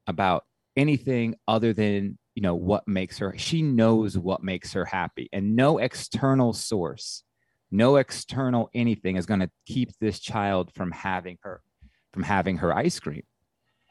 about 0.07 0.43
anything 0.75 1.35
other 1.47 1.71
than 1.71 2.17
you 2.33 2.41
know 2.41 2.55
what 2.55 2.87
makes 2.87 3.19
her 3.19 3.33
she 3.37 3.61
knows 3.61 4.17
what 4.17 4.43
makes 4.43 4.73
her 4.73 4.85
happy. 4.85 5.29
And 5.31 5.55
no 5.55 5.77
external 5.77 6.53
source 6.53 7.23
no 7.71 7.97
external 7.97 8.69
anything 8.73 9.17
is 9.17 9.25
going 9.25 9.39
to 9.39 9.49
keep 9.65 9.91
this 9.99 10.19
child 10.19 10.71
from 10.73 10.91
having 10.91 11.37
her 11.41 11.61
from 12.13 12.23
having 12.23 12.57
her 12.57 12.75
ice 12.75 12.99
cream. 12.99 13.23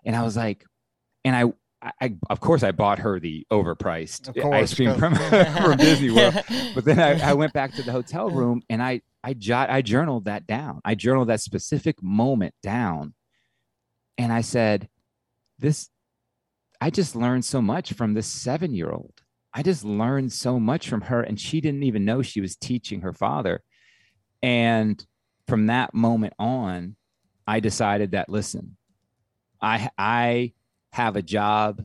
And 0.04 0.16
i 0.16 0.22
was 0.22 0.36
like 0.36 0.64
and 1.24 1.34
i 1.36 1.52
I, 1.84 1.92
I 2.00 2.16
of 2.30 2.40
course 2.40 2.62
I 2.62 2.72
bought 2.72 3.00
her 3.00 3.20
the 3.20 3.46
overpriced 3.52 4.40
course, 4.40 4.54
ice 4.54 4.74
cream 4.74 4.94
from, 4.94 5.14
from 5.62 5.76
Disney 5.76 6.10
World. 6.10 6.34
But 6.74 6.84
then 6.84 6.98
I, 6.98 7.30
I 7.30 7.34
went 7.34 7.52
back 7.52 7.74
to 7.74 7.82
the 7.82 7.92
hotel 7.92 8.30
room 8.30 8.62
and 8.68 8.82
I 8.82 9.02
I 9.22 9.34
jot 9.34 9.70
I 9.70 9.82
journaled 9.82 10.24
that 10.24 10.46
down. 10.46 10.80
I 10.84 10.94
journaled 10.94 11.28
that 11.28 11.40
specific 11.40 12.02
moment 12.02 12.54
down. 12.62 13.14
And 14.16 14.32
I 14.32 14.40
said, 14.40 14.88
this 15.58 15.90
I 16.80 16.90
just 16.90 17.14
learned 17.14 17.44
so 17.44 17.62
much 17.62 17.92
from 17.92 18.14
this 18.14 18.26
seven 18.26 18.74
year 18.74 18.90
old. 18.90 19.20
I 19.52 19.62
just 19.62 19.84
learned 19.84 20.32
so 20.32 20.58
much 20.58 20.88
from 20.88 21.02
her. 21.02 21.22
And 21.22 21.38
she 21.38 21.60
didn't 21.60 21.84
even 21.84 22.04
know 22.04 22.22
she 22.22 22.40
was 22.40 22.56
teaching 22.56 23.02
her 23.02 23.12
father. 23.12 23.62
And 24.42 25.04
from 25.46 25.66
that 25.66 25.94
moment 25.94 26.34
on, 26.38 26.96
I 27.46 27.60
decided 27.60 28.12
that 28.12 28.28
listen, 28.28 28.76
I 29.60 29.90
I 29.96 30.52
have 30.94 31.16
a 31.16 31.22
job 31.22 31.84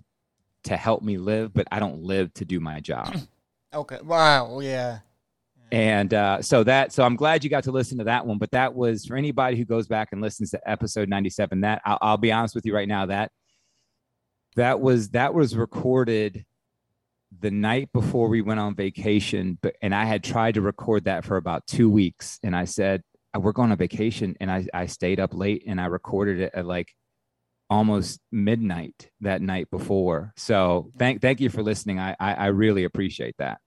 to 0.66 0.78
help 0.78 1.02
me 1.02 1.18
live, 1.18 1.52
but 1.52 1.68
I 1.72 1.80
don't 1.80 2.04
live 2.04 2.32
to 2.36 2.46
do 2.46 2.60
my 2.60 2.80
job. 2.80 3.18
okay. 3.74 3.98
Wow. 4.04 4.60
Yeah. 4.60 5.00
And 5.72 6.14
uh, 6.14 6.44
so 6.44 6.64
that, 6.64 6.94
so 6.94 7.04
I'm 7.04 7.16
glad 7.16 7.44
you 7.44 7.50
got 7.50 7.64
to 7.64 7.72
listen 7.72 7.98
to 7.98 8.04
that 8.04 8.28
one. 8.28 8.38
But 8.38 8.52
that 8.52 8.76
was 8.76 9.06
for 9.06 9.18
anybody 9.18 9.58
who 9.58 9.66
goes 9.66 9.88
back 9.88 10.10
and 10.12 10.22
listens 10.22 10.52
to 10.52 10.70
episode 10.70 11.10
97. 11.10 11.62
That 11.62 11.82
I'll, 11.86 11.98
I'll 12.02 12.18
be 12.18 12.32
honest 12.32 12.54
with 12.54 12.68
you 12.68 12.76
right 12.76 12.88
now 12.88 13.08
that 13.08 13.32
that 14.56 14.80
was 14.80 15.10
that 15.10 15.34
was 15.34 15.56
recorded 15.56 16.46
the 17.40 17.52
night 17.52 17.90
before 17.94 18.30
we 18.30 18.42
went 18.42 18.60
on 18.60 18.76
vacation. 18.76 19.58
But 19.60 19.76
and 19.82 19.96
I 19.96 20.06
had 20.06 20.24
tried 20.24 20.54
to 20.54 20.62
record 20.62 21.06
that 21.06 21.26
for 21.26 21.38
about 21.38 21.66
two 21.66 21.90
weeks, 21.90 22.40
and 22.44 22.56
I 22.56 22.66
said 22.66 23.02
"Uh, 23.36 23.40
we're 23.40 23.54
going 23.54 23.72
on 23.72 23.78
vacation, 23.78 24.36
and 24.40 24.52
I 24.52 24.68
I 24.72 24.86
stayed 24.86 25.20
up 25.20 25.34
late 25.34 25.64
and 25.66 25.82
I 25.82 25.86
recorded 25.86 26.42
it 26.42 26.52
at 26.54 26.66
like 26.66 26.94
almost 27.70 28.20
midnight 28.32 29.10
that 29.22 29.42
night 29.42 29.70
before. 29.70 30.34
So 30.36 30.92
thank 30.98 31.22
thank 31.22 31.40
you 31.40 31.50
for 31.50 31.62
listening. 31.64 32.00
I 32.00 32.16
I, 32.20 32.34
I 32.34 32.46
really 32.48 32.84
appreciate 32.84 33.36
that. 33.38 33.60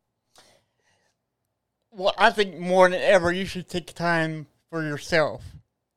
Well, 1.90 2.14
I 2.16 2.30
think 2.30 2.58
more 2.58 2.88
than 2.88 3.00
ever, 3.00 3.32
you 3.32 3.44
should 3.44 3.68
take 3.68 3.94
time 3.94 4.46
for 4.70 4.82
yourself. 4.82 5.44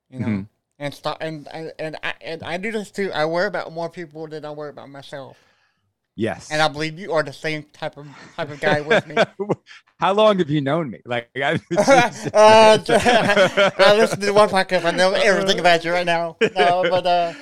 You 0.09 0.19
know, 0.19 0.27
Mhm. 0.27 0.47
and 0.79 0.93
stop. 0.93 1.17
And 1.21 1.47
and 1.51 1.71
and 1.79 1.97
I 2.03 2.13
and 2.21 2.43
I 2.43 2.57
do 2.57 2.71
this 2.71 2.91
too. 2.91 3.11
I 3.13 3.25
worry 3.25 3.47
about 3.47 3.71
more 3.71 3.89
people 3.89 4.27
than 4.27 4.45
I 4.45 4.51
worry 4.51 4.69
about 4.69 4.89
myself. 4.89 5.37
Yes. 6.17 6.49
And 6.49 6.61
I 6.61 6.69
believe 6.69 6.97
you 6.97 7.11
are 7.11 7.23
the 7.23 7.33
same 7.33 7.63
type 7.73 7.97
of 7.97 8.07
type 8.37 8.49
of 8.49 8.59
guy 8.61 8.81
with 8.81 9.05
me. 9.07 9.15
How 9.99 10.13
long 10.13 10.37
have 10.39 10.49
you 10.49 10.61
known 10.61 10.89
me? 10.89 10.99
Like, 11.05 11.29
I, 11.35 11.59
uh, 12.33 12.79
I 13.77 13.95
listen 13.97 14.19
to 14.21 14.31
one 14.31 14.49
podcast. 14.49 14.85
I 14.85 14.91
know 14.91 15.11
everything 15.11 15.59
about 15.59 15.83
you 15.83 15.91
right 15.91 16.05
now. 16.05 16.37
No, 16.55 16.83
but 16.89 17.05
uh, 17.05 17.33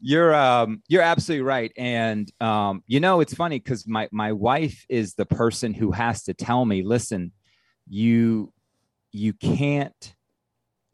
you're 0.00 0.34
um 0.34 0.82
you're 0.88 1.02
absolutely 1.02 1.42
right, 1.44 1.72
and 1.76 2.30
um 2.40 2.82
you 2.86 3.00
know 3.00 3.20
it's 3.20 3.34
funny 3.34 3.58
because 3.58 3.86
my 3.86 4.08
my 4.12 4.32
wife 4.32 4.84
is 4.88 5.14
the 5.14 5.26
person 5.26 5.74
who 5.74 5.92
has 5.92 6.22
to 6.24 6.34
tell 6.34 6.64
me, 6.64 6.82
listen, 6.82 7.32
you 7.88 8.52
you 9.12 9.32
can't 9.32 10.14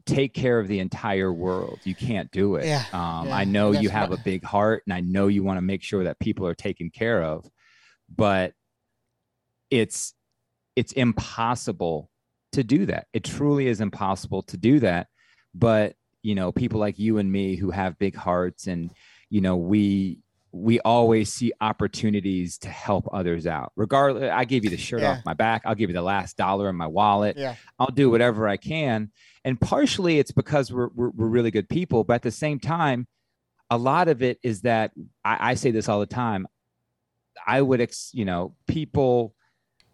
take 0.05 0.33
care 0.33 0.59
of 0.59 0.67
the 0.67 0.79
entire 0.79 1.31
world. 1.33 1.81
You 1.83 1.93
can't 1.95 2.31
do 2.31 2.55
it. 2.55 2.65
Yeah, 2.65 2.83
um, 2.93 3.27
yeah, 3.27 3.35
I 3.35 3.43
know 3.43 3.71
you 3.71 3.89
have 3.89 4.09
what- 4.09 4.19
a 4.19 4.23
big 4.23 4.43
heart, 4.43 4.83
and 4.87 4.93
I 4.93 5.01
know 5.01 5.27
you 5.27 5.43
want 5.43 5.57
to 5.57 5.61
make 5.61 5.83
sure 5.83 6.03
that 6.05 6.19
people 6.19 6.47
are 6.47 6.55
taken 6.55 6.89
care 6.89 7.21
of, 7.23 7.45
but 8.13 8.53
it's 9.69 10.13
it's 10.75 10.91
impossible 10.93 12.09
to 12.53 12.63
do 12.63 12.85
that. 12.85 13.07
It 13.13 13.23
truly 13.23 13.67
is 13.67 13.81
impossible 13.81 14.43
to 14.43 14.57
do 14.57 14.79
that. 14.79 15.07
But 15.53 15.95
you 16.23 16.35
know, 16.35 16.51
people 16.51 16.79
like 16.79 16.97
you 16.99 17.17
and 17.17 17.31
me 17.31 17.55
who 17.55 17.71
have 17.71 17.97
big 17.99 18.15
hearts, 18.15 18.67
and 18.67 18.91
you 19.29 19.41
know, 19.41 19.55
we 19.55 20.19
we 20.51 20.79
always 20.79 21.31
see 21.31 21.51
opportunities 21.61 22.57
to 22.59 22.69
help 22.69 23.07
others 23.13 23.45
out. 23.45 23.71
Regardless, 23.75 24.31
I 24.31 24.45
give 24.45 24.63
you 24.63 24.69
the 24.69 24.77
shirt 24.77 25.01
Yeah. 25.01 25.11
off 25.11 25.25
my 25.25 25.33
back. 25.33 25.61
I'll 25.65 25.75
give 25.75 25.89
you 25.89 25.93
the 25.93 26.01
last 26.01 26.37
dollar 26.37 26.69
in 26.69 26.75
my 26.75 26.87
wallet. 26.87 27.37
yeah, 27.37 27.55
I'll 27.77 27.91
do 27.93 28.09
whatever 28.09 28.47
I 28.47 28.57
can. 28.57 29.11
And 29.43 29.59
partially 29.59 30.19
it's 30.19 30.31
because 30.31 30.71
we're, 30.71 30.89
we're, 30.95 31.09
we're 31.09 31.27
really 31.27 31.51
good 31.51 31.69
people. 31.69 32.03
But 32.03 32.15
at 32.15 32.21
the 32.23 32.31
same 32.31 32.59
time, 32.59 33.07
a 33.69 33.77
lot 33.77 34.07
of 34.07 34.23
it 34.23 34.39
is 34.41 34.61
that 34.61 34.91
I, 35.23 35.51
I 35.51 35.53
say 35.55 35.71
this 35.71 35.89
all 35.89 35.99
the 35.99 36.05
time. 36.05 36.47
I 37.45 37.61
would, 37.61 37.81
ex, 37.81 38.09
you 38.13 38.25
know, 38.25 38.55
people, 38.67 39.35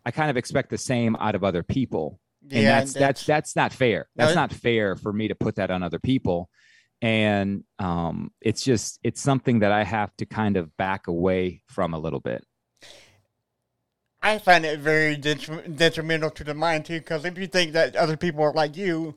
I 0.06 0.12
kind 0.12 0.30
of 0.30 0.38
expect 0.38 0.70
the 0.70 0.78
same 0.78 1.16
out 1.18 1.36
of 1.36 1.44
other 1.44 1.64
people. 1.64 2.20
Yeah. 2.48 2.58
And 2.60 2.68
that's, 2.68 2.94
that's, 2.94 3.26
that's 3.26 3.56
not 3.56 3.74
fair. 3.74 4.08
That's 4.16 4.34
it- 4.34 4.36
not 4.36 4.52
fair 4.54 4.96
for 4.96 5.12
me 5.14 5.28
to 5.30 5.36
put 5.36 5.56
that 5.56 5.72
on 5.72 5.84
other 5.84 6.00
people. 6.00 6.50
and 7.02 7.64
um, 7.80 8.32
it's 8.42 8.64
just 8.64 9.00
it's 9.04 9.22
something 9.22 9.60
that 9.60 9.72
I 9.74 9.84
have 9.84 10.16
to 10.18 10.26
kind 10.26 10.56
of 10.56 10.76
back 10.78 11.08
away 11.08 11.62
from 11.68 11.94
a 11.94 12.00
little 12.00 12.22
bit. 12.22 12.46
I 14.22 14.38
find 14.38 14.66
it 14.66 14.80
very 14.80 15.18
detri- 15.18 15.76
detrimental 15.76 16.30
to 16.30 16.44
the 16.46 16.54
mind 16.54 16.86
too, 16.86 17.00
because 17.00 17.26
if 17.26 17.38
you 17.38 17.48
think 17.48 17.74
that 17.74 17.96
other 17.98 18.16
people 18.16 18.42
are 18.44 18.54
like 18.54 18.78
you, 18.78 19.16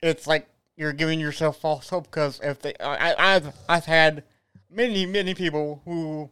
it's 0.00 0.28
like 0.28 0.48
you're 0.76 0.92
giving 0.92 1.18
yourself 1.18 1.60
false 1.60 1.88
hope. 1.88 2.04
Because 2.04 2.38
if 2.40 2.60
they, 2.62 2.74
I, 2.78 3.34
I've 3.34 3.52
I've 3.68 3.86
had 3.86 4.22
many 4.70 5.06
many 5.06 5.34
people 5.34 5.82
who 5.84 6.30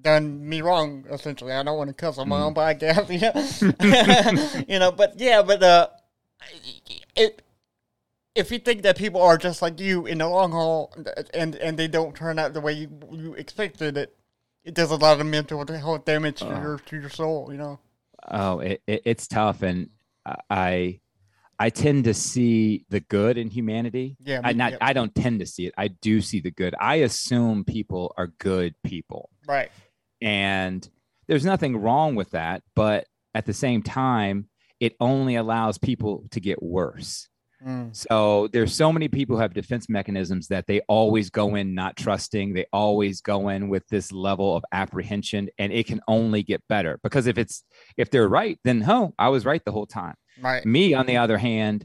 done 0.00 0.48
me 0.48 0.62
wrong. 0.62 1.04
Essentially, 1.10 1.52
I 1.52 1.62
don't 1.62 1.78
want 1.78 1.88
to 1.88 1.94
cuss 1.94 2.18
on 2.18 2.28
my 2.28 2.40
own 2.40 2.54
podcast, 2.54 3.08
you 3.12 3.20
know. 3.20 4.64
you 4.68 4.78
know, 4.78 4.92
but 4.92 5.18
yeah, 5.18 5.42
but 5.42 5.62
uh, 5.62 5.88
it 7.16 7.42
if 8.34 8.52
you 8.52 8.58
think 8.58 8.82
that 8.82 8.96
people 8.96 9.20
are 9.20 9.36
just 9.36 9.62
like 9.62 9.80
you 9.80 10.06
in 10.06 10.18
the 10.18 10.28
long 10.28 10.52
haul 10.52 10.94
and 11.34 11.56
and 11.56 11.78
they 11.78 11.88
don't 11.88 12.14
turn 12.14 12.38
out 12.38 12.52
the 12.52 12.60
way 12.60 12.72
you, 12.72 12.88
you 13.10 13.34
expected 13.34 13.96
it, 13.96 14.16
it 14.64 14.74
does 14.74 14.90
a 14.90 14.96
lot 14.96 15.20
of 15.20 15.26
mental 15.26 15.66
health 15.66 16.04
damage 16.04 16.40
to 16.40 16.46
your 16.46 16.78
to 16.86 17.00
your 17.00 17.10
soul. 17.10 17.48
You 17.50 17.58
know. 17.58 17.80
Oh, 18.30 18.60
it, 18.60 18.82
it, 18.86 19.02
it's 19.04 19.26
tough, 19.26 19.62
and 19.62 19.90
I 20.50 21.00
I 21.58 21.70
tend 21.70 22.04
to 22.04 22.14
see 22.14 22.84
the 22.88 23.00
good 23.00 23.36
in 23.36 23.50
humanity. 23.50 24.16
Yeah, 24.20 24.40
I 24.44 24.52
not 24.52 24.72
yeah. 24.72 24.78
I 24.80 24.92
don't 24.92 25.14
tend 25.14 25.40
to 25.40 25.46
see 25.46 25.66
it. 25.66 25.74
I 25.76 25.88
do 25.88 26.20
see 26.20 26.40
the 26.40 26.52
good. 26.52 26.74
I 26.78 26.96
assume 26.96 27.64
people 27.64 28.14
are 28.16 28.28
good 28.38 28.74
people. 28.84 29.30
Right. 29.48 29.70
And 30.20 30.88
there's 31.26 31.44
nothing 31.44 31.76
wrong 31.76 32.14
with 32.14 32.30
that. 32.30 32.62
But 32.76 33.06
at 33.34 33.46
the 33.46 33.52
same 33.52 33.82
time, 33.82 34.48
it 34.78 34.94
only 35.00 35.36
allows 35.36 35.78
people 35.78 36.24
to 36.30 36.40
get 36.40 36.62
worse. 36.62 37.28
Mm. 37.66 37.94
So 37.94 38.48
there's 38.52 38.74
so 38.74 38.92
many 38.92 39.08
people 39.08 39.36
who 39.36 39.42
have 39.42 39.52
defense 39.52 39.88
mechanisms 39.88 40.48
that 40.48 40.66
they 40.66 40.80
always 40.82 41.30
go 41.30 41.56
in 41.56 41.74
not 41.74 41.96
trusting. 41.96 42.54
They 42.54 42.66
always 42.72 43.20
go 43.20 43.48
in 43.48 43.68
with 43.68 43.86
this 43.88 44.12
level 44.12 44.56
of 44.56 44.64
apprehension, 44.70 45.48
and 45.58 45.72
it 45.72 45.86
can 45.86 46.00
only 46.06 46.42
get 46.44 46.62
better 46.68 47.00
because 47.02 47.26
if 47.26 47.36
it's 47.36 47.64
if 47.96 48.10
they're 48.10 48.28
right, 48.28 48.58
then 48.62 48.84
oh, 48.88 49.12
I 49.18 49.30
was 49.30 49.44
right 49.44 49.64
the 49.64 49.72
whole 49.72 49.86
time. 49.86 50.14
Right. 50.40 50.64
Me, 50.64 50.94
on 50.94 51.06
the 51.06 51.16
other 51.16 51.36
hand, 51.36 51.84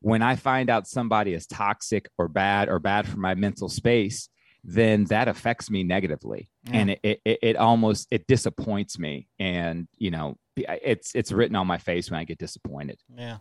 when 0.00 0.22
I 0.22 0.34
find 0.34 0.68
out 0.68 0.88
somebody 0.88 1.34
is 1.34 1.46
toxic 1.46 2.08
or 2.18 2.26
bad 2.26 2.68
or 2.68 2.80
bad 2.80 3.06
for 3.06 3.18
my 3.18 3.36
mental 3.36 3.68
space, 3.68 4.28
then 4.64 5.04
that 5.04 5.28
affects 5.28 5.70
me 5.70 5.82
negatively, 5.82 6.48
and 6.70 6.90
it, 6.90 7.00
it 7.02 7.20
it 7.24 7.38
it 7.42 7.56
almost 7.56 8.08
it 8.10 8.26
disappoints 8.26 8.98
me, 8.98 9.28
and 9.38 9.88
you 9.98 10.10
know 10.10 10.36
it's 10.56 11.14
it's 11.14 11.32
written 11.32 11.56
on 11.56 11.66
my 11.66 11.78
face 11.78 12.10
when 12.10 12.20
I 12.20 12.24
get 12.24 12.38
disappointed. 12.38 12.98
Yeah. 13.16 13.38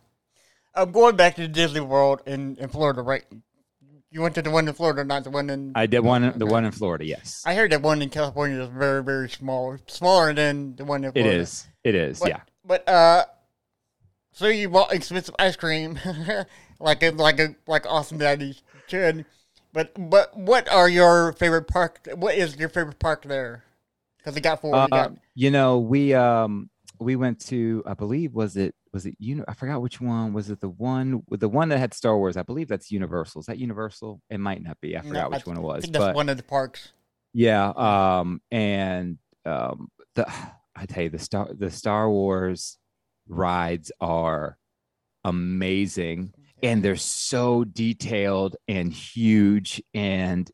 I'm 0.73 0.91
going 0.91 1.17
back 1.17 1.35
to 1.35 1.47
Disney 1.49 1.81
World 1.81 2.21
in, 2.25 2.55
in 2.55 2.69
Florida, 2.69 3.01
right? 3.01 3.25
You 4.09 4.21
went 4.21 4.35
to 4.35 4.41
the 4.41 4.51
one 4.51 4.67
in 4.67 4.73
Florida, 4.73 5.03
not 5.03 5.25
the 5.25 5.29
one 5.29 5.49
in. 5.49 5.73
I 5.75 5.85
did 5.85 5.99
one 5.99 6.37
the 6.37 6.45
one 6.45 6.65
in 6.65 6.71
Florida, 6.71 7.05
yes. 7.05 7.43
I 7.45 7.55
heard 7.55 7.71
that 7.73 7.81
one 7.81 8.01
in 8.01 8.09
California 8.09 8.61
is 8.61 8.69
very, 8.69 9.03
very 9.03 9.29
small, 9.29 9.77
smaller 9.87 10.33
than 10.33 10.75
the 10.75 10.85
one 10.85 11.03
in 11.03 11.09
It 11.09 11.13
Florida. 11.21 11.39
is. 11.39 11.67
It 11.83 11.95
is. 11.95 12.19
But, 12.19 12.29
yeah. 12.29 12.39
But 12.65 12.87
uh, 12.87 13.25
so 14.31 14.47
you 14.47 14.69
bought 14.69 14.93
expensive 14.93 15.35
ice 15.39 15.55
cream, 15.55 15.99
like 16.79 17.03
a 17.03 17.09
like 17.11 17.39
a 17.39 17.55
like 17.67 17.85
awesome 17.85 18.17
daddies 18.17 18.63
should. 18.87 19.25
But 19.73 20.09
but 20.09 20.37
what 20.37 20.69
are 20.69 20.89
your 20.89 21.33
favorite 21.33 21.67
park? 21.67 22.07
What 22.15 22.35
is 22.35 22.57
your 22.57 22.69
favorite 22.69 22.99
park 22.99 23.23
there? 23.23 23.63
Because 24.17 24.35
they 24.35 24.41
got 24.41 24.61
four. 24.61 24.75
Uh, 24.75 24.83
you 24.83 24.89
got, 24.89 25.11
you 25.33 25.51
know, 25.51 25.79
we 25.79 26.13
um 26.13 26.69
we 26.99 27.15
went 27.15 27.39
to 27.47 27.83
I 27.85 27.93
believe 27.95 28.33
was 28.33 28.55
it 28.57 28.75
was 28.93 29.05
it 29.05 29.15
you 29.17 29.35
know 29.35 29.45
I 29.47 29.53
forgot 29.53 29.81
which 29.81 29.99
one 29.99 30.33
was 30.33 30.49
it 30.49 30.59
the 30.61 30.69
one 30.69 31.23
with 31.27 31.39
the 31.39 31.49
one 31.49 31.69
that 31.69 31.79
had 31.79 31.93
Star 31.93 32.15
Wars 32.17 32.37
I 32.37 32.43
believe 32.43 32.67
that's 32.67 32.91
Universal 32.91 33.41
is 33.41 33.45
that 33.47 33.57
Universal 33.57 34.21
it 34.29 34.39
might 34.39 34.61
not 34.61 34.79
be 34.81 34.95
I 34.95 35.01
no, 35.01 35.07
forgot 35.07 35.25
I 35.25 35.27
which 35.29 35.45
one 35.47 35.57
it 35.57 35.61
I 35.61 35.63
was 35.63 35.81
think 35.81 35.93
that's 35.93 36.05
but 36.05 36.15
one 36.15 36.29
of 36.29 36.37
the 36.37 36.43
parks. 36.43 36.91
yeah 37.33 37.69
um 37.75 38.41
and 38.51 39.17
um 39.45 39.89
the 40.15 40.31
I 40.75 40.85
tell 40.85 41.03
you 41.03 41.09
the 41.09 41.19
Star 41.19 41.49
the 41.53 41.71
Star 41.71 42.09
Wars 42.09 42.77
rides 43.27 43.91
are 43.99 44.57
amazing 45.23 46.33
and 46.63 46.83
they're 46.83 46.95
so 46.95 47.63
detailed 47.63 48.55
and 48.67 48.91
huge 48.93 49.81
and 49.93 50.49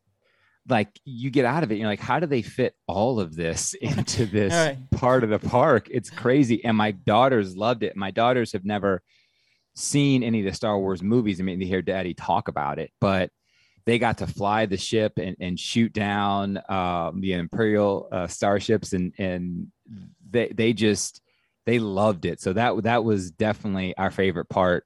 like 0.68 0.88
you 1.04 1.30
get 1.30 1.44
out 1.44 1.62
of 1.62 1.72
it 1.72 1.78
you're 1.78 1.86
like 1.88 2.00
how 2.00 2.20
do 2.20 2.26
they 2.26 2.42
fit 2.42 2.74
all 2.86 3.20
of 3.20 3.34
this 3.34 3.74
into 3.80 4.26
this 4.26 4.52
Right. 4.52 4.78
part 4.90 5.24
of 5.24 5.30
the 5.30 5.38
park? 5.38 5.88
It's 5.90 6.10
crazy. 6.10 6.64
And 6.64 6.76
my 6.76 6.90
daughters 6.92 7.56
loved 7.56 7.82
it. 7.82 7.96
My 7.96 8.10
daughters 8.10 8.52
have 8.52 8.64
never 8.64 9.02
seen 9.74 10.22
any 10.22 10.40
of 10.40 10.44
the 10.46 10.52
star 10.52 10.78
wars 10.78 11.02
movies. 11.02 11.40
I 11.40 11.44
mean 11.44 11.58
they 11.58 11.66
hear 11.66 11.82
daddy 11.82 12.14
talk 12.14 12.48
about 12.48 12.78
it 12.78 12.90
but 13.00 13.30
they 13.86 13.98
got 13.98 14.18
to 14.18 14.26
fly 14.26 14.66
the 14.66 14.76
ship 14.76 15.14
and, 15.16 15.34
and 15.40 15.58
shoot 15.58 15.94
down 15.94 16.60
um, 16.68 17.22
the 17.22 17.32
imperial 17.32 18.08
uh, 18.12 18.26
starships 18.26 18.92
and 18.92 19.14
and 19.18 19.68
they 20.30 20.48
they 20.48 20.72
just 20.74 21.22
they 21.64 21.78
loved 21.78 22.24
it. 22.26 22.40
So 22.40 22.52
that 22.52 22.82
that 22.82 23.04
was 23.04 23.30
definitely 23.30 23.96
our 23.96 24.10
favorite 24.10 24.48
part 24.50 24.84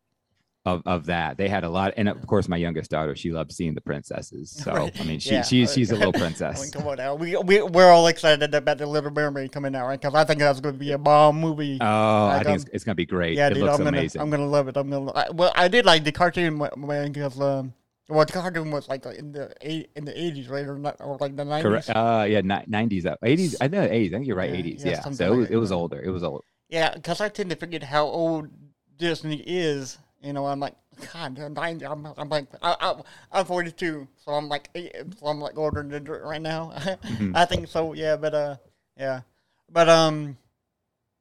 of, 0.64 0.81
of 0.87 1.07
that 1.07 1.37
they 1.37 1.48
had 1.48 1.64
a 1.64 1.68
lot 1.68 1.92
and 1.96 2.09
of 2.09 2.25
course 2.27 2.48
my 2.48 2.57
youngest 2.57 2.88
daughter 2.90 3.16
she 3.16 3.33
loved 3.33 3.51
seeing 3.51 3.75
the 3.75 3.81
princesses 3.81 4.51
so 4.64 4.72
Right. 4.72 5.01
i 5.01 5.05
mean 5.05 5.18
she, 5.18 5.31
Yeah. 5.35 5.42
she's 5.42 5.72
she's 5.72 5.90
a 5.90 5.94
little 6.03 6.12
I 6.14 6.18
mean, 6.18 6.20
princess 6.35 6.70
come 6.70 6.87
on 6.87 6.96
now. 6.98 7.14
We, 7.16 7.37
we, 7.37 7.62
we're 7.62 7.90
all 7.90 8.07
excited 8.07 8.55
about 8.55 8.79
the 8.79 8.87
Little 8.87 9.11
Mermaid 9.11 9.51
coming 9.51 9.75
out, 9.75 9.87
right? 9.88 10.01
Because 10.01 10.14
I 10.14 10.25
think 10.25 10.38
that's 10.38 10.61
going 10.61 10.75
to 10.75 10.79
be 10.79 10.92
a 10.92 10.98
bomb 10.98 11.40
movie. 11.40 11.79
oh 11.81 12.27
i 12.29 12.42
think 12.44 12.61
it's, 12.61 12.70
it's 12.72 12.85
gonna 12.85 12.94
be 12.94 13.07
great 13.07 13.37
yeah, 13.37 13.48
it 13.48 13.55
dude, 13.55 13.64
looks 13.64 13.79
I'm 13.79 13.85
gonna, 13.85 13.98
amazing 13.98 14.20
I'm 14.20 14.31
gonna 14.31 14.46
love 14.46 14.68
it. 14.68 14.77
I'm 14.77 14.88
gonna. 14.88 15.11
I, 15.12 15.31
well, 15.31 15.53
I 15.57 15.66
did 15.68 15.85
like 15.85 16.05
the 16.05 16.12
cartoon 16.12 16.57
man 16.77 17.11
because 17.12 17.40
um, 17.40 17.75
well, 18.09 18.25
the 18.25 18.33
cartoon 18.33 18.70
was 18.70 18.88
like 18.88 19.05
in 19.07 19.33
the 19.33 19.53
eight 19.62 19.90
in 19.96 20.05
the 20.05 20.12
eighties, 20.20 20.48
right, 20.48 20.66
or 20.66 20.79
not, 20.79 20.96
or 21.01 21.16
like 21.20 21.35
the 21.37 21.44
nineties. 21.44 21.87
correct 21.87 21.90
uh 21.90 22.25
yeah 22.29 22.40
90s 22.40 23.07
uh, 23.07 23.16
80s 23.25 23.57
i 23.61 23.66
know 23.68 23.87
80s 23.87 24.07
i 24.07 24.11
think 24.11 24.27
you're 24.27 24.37
right 24.37 24.51
Yeah, 24.51 24.61
80s 24.62 24.85
yeah, 24.85 24.90
yeah, 24.90 25.11
so 25.11 25.33
it 25.33 25.37
was, 25.37 25.51
it 25.51 25.57
was 25.57 25.72
older 25.72 26.01
it 26.01 26.11
was 26.11 26.22
old 26.22 26.42
Yeah, 26.68 26.94
because 26.94 27.20
I 27.20 27.29
tend 27.31 27.51
to 27.51 27.57
forget 27.57 27.83
how 27.83 28.05
old 28.07 28.48
Disney 28.96 29.42
is. 29.46 29.98
You 30.22 30.32
know, 30.32 30.46
I'm 30.46 30.61
like, 30.61 30.74
God, 31.12 31.35
they're 31.37 31.48
90. 31.48 31.85
I'm, 31.85 32.06
I'm 32.16 32.28
like, 32.28 32.46
I, 32.62 32.94
I'm 33.32 33.44
42, 33.44 34.06
so 34.24 34.32
I'm 34.32 34.48
like, 34.48 34.70
so 35.18 35.26
I'm 35.26 35.40
like 35.40 35.58
older 35.58 35.82
than 35.82 36.04
dirt 36.04 36.22
right 36.24 36.40
now. 36.40 36.72
Mm-hmm. 37.02 37.32
I 37.37 37.44
think 37.44 37.66
so. 37.68 37.92
Yeah, 37.92 38.16
but 38.16 38.35
uh, 38.35 38.56
yeah, 38.96 39.22
but 39.70 39.88
um, 39.88 40.37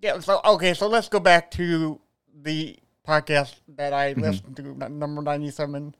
yeah. 0.02 0.20
So 0.20 0.40
okay, 0.46 0.74
so 0.76 0.88
let's 0.88 1.10
go 1.10 1.20
back 1.20 1.50
to 1.52 2.00
the 2.44 2.78
podcast 3.08 3.56
that 3.76 3.94
I 3.94 4.14
Mm-hmm. 4.14 4.22
listened 4.22 4.56
to, 4.58 4.90
number 4.92 5.22
97. 5.24 5.96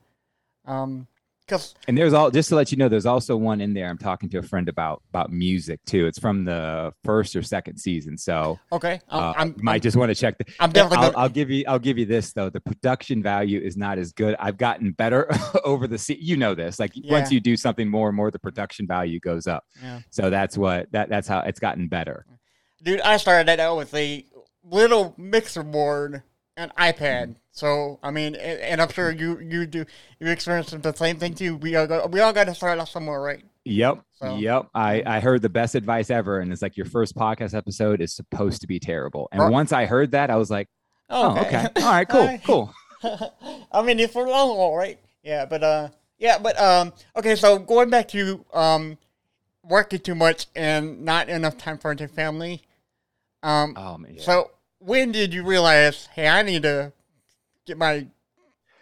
Um, 0.66 1.08
because 1.52 1.76
And 1.88 1.98
there's 1.98 2.14
all 2.14 2.32
just 2.32 2.50
to 2.50 2.56
let 2.56 2.72
you 2.72 2.78
know, 2.78 2.88
there's 2.88 3.06
also 3.06 3.36
one 3.36 3.60
in 3.62 3.74
there. 3.74 3.90
I'm 3.90 3.98
talking 3.98 4.30
to 4.30 4.38
a 4.40 4.42
friend 4.42 4.70
about 4.70 5.04
about 5.10 5.32
music 5.32 5.80
too. 5.86 6.08
It's 6.08 6.18
from 6.18 6.46
the 6.46 6.94
first 7.04 7.36
or 7.36 7.44
second 7.44 7.78
season, 7.78 8.18
so 8.18 8.58
okay, 8.72 9.00
uh, 9.10 9.34
I'm, 9.36 9.56
might 9.62 9.76
I'm, 9.76 9.82
just 9.82 9.98
want 9.98 10.10
to 10.10 10.16
check. 10.16 10.38
The, 10.38 10.46
I'm 10.60 10.72
definitely 10.72 10.98
I'll, 11.06 11.12
gonna- 11.12 11.24
I'll 11.24 11.30
give 11.30 11.50
you. 11.50 11.66
I'll 11.68 11.80
give 11.80 11.98
you 11.98 12.06
this 12.06 12.34
though. 12.34 12.50
The 12.50 12.62
production 12.62 13.22
value 13.22 13.60
is 13.60 13.76
not 13.78 13.98
as 13.98 14.14
good. 14.14 14.36
I've 14.40 14.58
gotten 14.58 14.92
better 14.94 15.30
over 15.66 15.88
the. 15.88 15.98
Se- 15.98 16.18
you 16.20 16.38
know 16.38 16.56
this. 16.56 16.80
Like 16.80 16.92
Yeah. 16.96 17.12
once 17.12 17.32
you 17.32 17.40
do 17.40 17.58
something 17.58 17.90
more 17.90 18.08
and 18.08 18.16
more, 18.16 18.32
the 18.32 18.40
production 18.40 18.88
value 18.88 19.20
goes 19.20 19.48
up. 19.48 19.66
Yeah. 19.82 20.00
So 20.10 20.30
that's 20.30 20.58
what 20.58 20.92
that 20.94 21.10
that's 21.10 21.28
how 21.28 21.40
it's 21.42 21.60
gotten 21.60 21.88
better. 21.88 22.26
Dude, 22.82 23.02
I 23.02 23.18
started 23.18 23.48
that 23.48 23.60
out 23.60 23.78
with 23.78 23.94
a 23.94 24.26
little 24.64 25.14
mixer 25.18 25.64
board 25.64 26.24
and 26.58 26.74
iPad. 26.76 27.36
So 27.52 28.00
I 28.02 28.12
mean, 28.12 28.36
and, 28.36 28.60
and 28.62 28.82
I'm 28.82 28.90
sure 28.90 29.12
you 29.12 29.40
you 29.40 29.66
do 29.66 29.86
you 30.20 30.28
experience 30.28 30.72
the 30.72 30.94
same 30.94 31.18
thing 31.18 31.34
too. 31.34 31.58
We 31.58 31.76
all 31.76 31.86
got, 31.88 32.12
we 32.12 32.20
all 32.22 32.32
got 32.34 32.46
to 32.46 32.56
start 32.56 32.80
off 32.80 32.90
somewhere, 32.90 33.20
right? 33.22 33.44
Yep. 33.66 34.00
So- 34.14 34.38
Yep. 34.38 34.68
I, 34.74 35.04
I 35.06 35.20
heard 35.20 35.42
the 35.42 35.50
best 35.50 35.76
advice 35.76 36.10
ever. 36.10 36.40
And 36.40 36.52
it's 36.52 36.62
like 36.62 36.78
your 36.78 36.86
first 36.86 37.16
podcast 37.16 37.54
episode 37.56 38.02
is 38.02 38.14
supposed 38.14 38.62
to 38.62 38.68
be 38.68 38.80
terrible. 38.80 39.28
And 39.32 39.42
Right. 39.42 39.52
once 39.52 39.72
I 39.74 39.86
heard 39.86 40.12
that, 40.12 40.30
I 40.32 40.36
was 40.38 40.50
like, 40.50 40.68
oh, 41.10 41.38
okay. 41.42 41.68
All 41.78 41.82
right, 41.84 42.08
cool, 42.10 42.40
cool. 42.46 42.74
I 43.72 43.82
mean, 43.84 44.00
it's 44.00 44.14
for 44.14 44.28
long 44.28 44.48
haul, 44.56 44.76
right? 44.78 44.98
Yeah, 45.24 45.46
but 45.46 45.64
uh, 45.64 45.90
yeah, 46.18 46.38
but 46.40 46.60
um, 46.60 46.94
okay. 47.18 47.36
So 47.36 47.60
going 47.60 47.90
back 47.90 48.08
to 48.10 48.46
um, 48.54 48.98
working 49.64 50.00
too 50.00 50.16
much 50.16 50.48
and 50.56 51.02
not 51.04 51.28
enough 51.30 51.58
time 51.58 51.78
for 51.78 51.94
your 51.94 52.08
family. 52.08 52.62
Um, 53.44 53.74
Oh, 53.78 53.98
man. 53.98 54.16
yeah. 54.16 54.24
So 54.24 54.52
when 54.80 55.12
did 55.12 55.34
you 55.34 55.44
realize, 55.44 56.08
hey, 56.14 56.28
I 56.28 56.42
need 56.44 56.64
to 56.64 56.94
get 57.72 57.78
my 57.78 58.06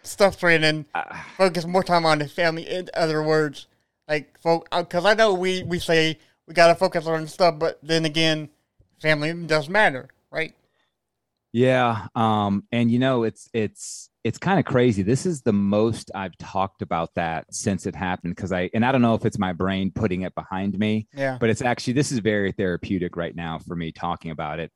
stuff 0.02 0.34
straight 0.34 0.62
and 0.64 0.84
Uh, 0.94 1.14
focus 1.36 1.64
more 1.66 1.84
time 1.84 2.04
on 2.04 2.18
the 2.18 2.28
family? 2.28 2.68
In 2.68 2.88
other 2.94 3.22
words, 3.22 3.66
like, 4.08 4.32
because 4.42 5.04
I 5.04 5.14
know 5.14 5.34
we 5.34 5.62
we 5.62 5.78
say 5.78 6.18
we 6.46 6.54
gotta 6.54 6.74
focus 6.74 7.06
on 7.06 7.26
stuff, 7.28 7.58
but 7.58 7.78
then 7.82 8.04
again, 8.04 8.48
family 9.00 9.32
does 9.46 9.68
matter, 9.68 10.08
right? 10.30 10.54
Yeah. 11.52 12.06
Um, 12.14 12.64
and 12.72 12.90
you 12.90 12.98
know, 12.98 13.22
it's 13.24 13.48
it's 13.52 14.08
it's 14.22 14.38
kind 14.38 14.58
of 14.58 14.64
crazy. 14.66 15.02
This 15.02 15.24
is 15.26 15.42
the 15.42 15.52
most 15.52 16.10
I've 16.14 16.36
talked 16.38 16.82
about 16.82 17.14
that 17.14 17.46
since 17.54 17.86
it 17.86 17.94
happened. 17.94 18.36
Cause 18.36 18.52
I 18.52 18.68
and 18.74 18.84
I 18.84 18.92
don't 18.92 19.02
know 19.02 19.14
if 19.14 19.24
it's 19.24 19.38
my 19.38 19.52
brain 19.52 19.90
putting 19.92 20.22
it 20.22 20.34
behind 20.34 20.78
me, 20.78 21.06
Yeah. 21.14 21.38
but 21.40 21.48
it's 21.50 21.62
actually 21.62 21.94
this 21.94 22.12
is 22.12 22.18
very 22.18 22.52
therapeutic 22.52 23.16
right 23.16 23.34
now 23.34 23.58
for 23.60 23.74
me 23.76 23.92
talking 23.92 24.30
about 24.32 24.58
it. 24.60 24.72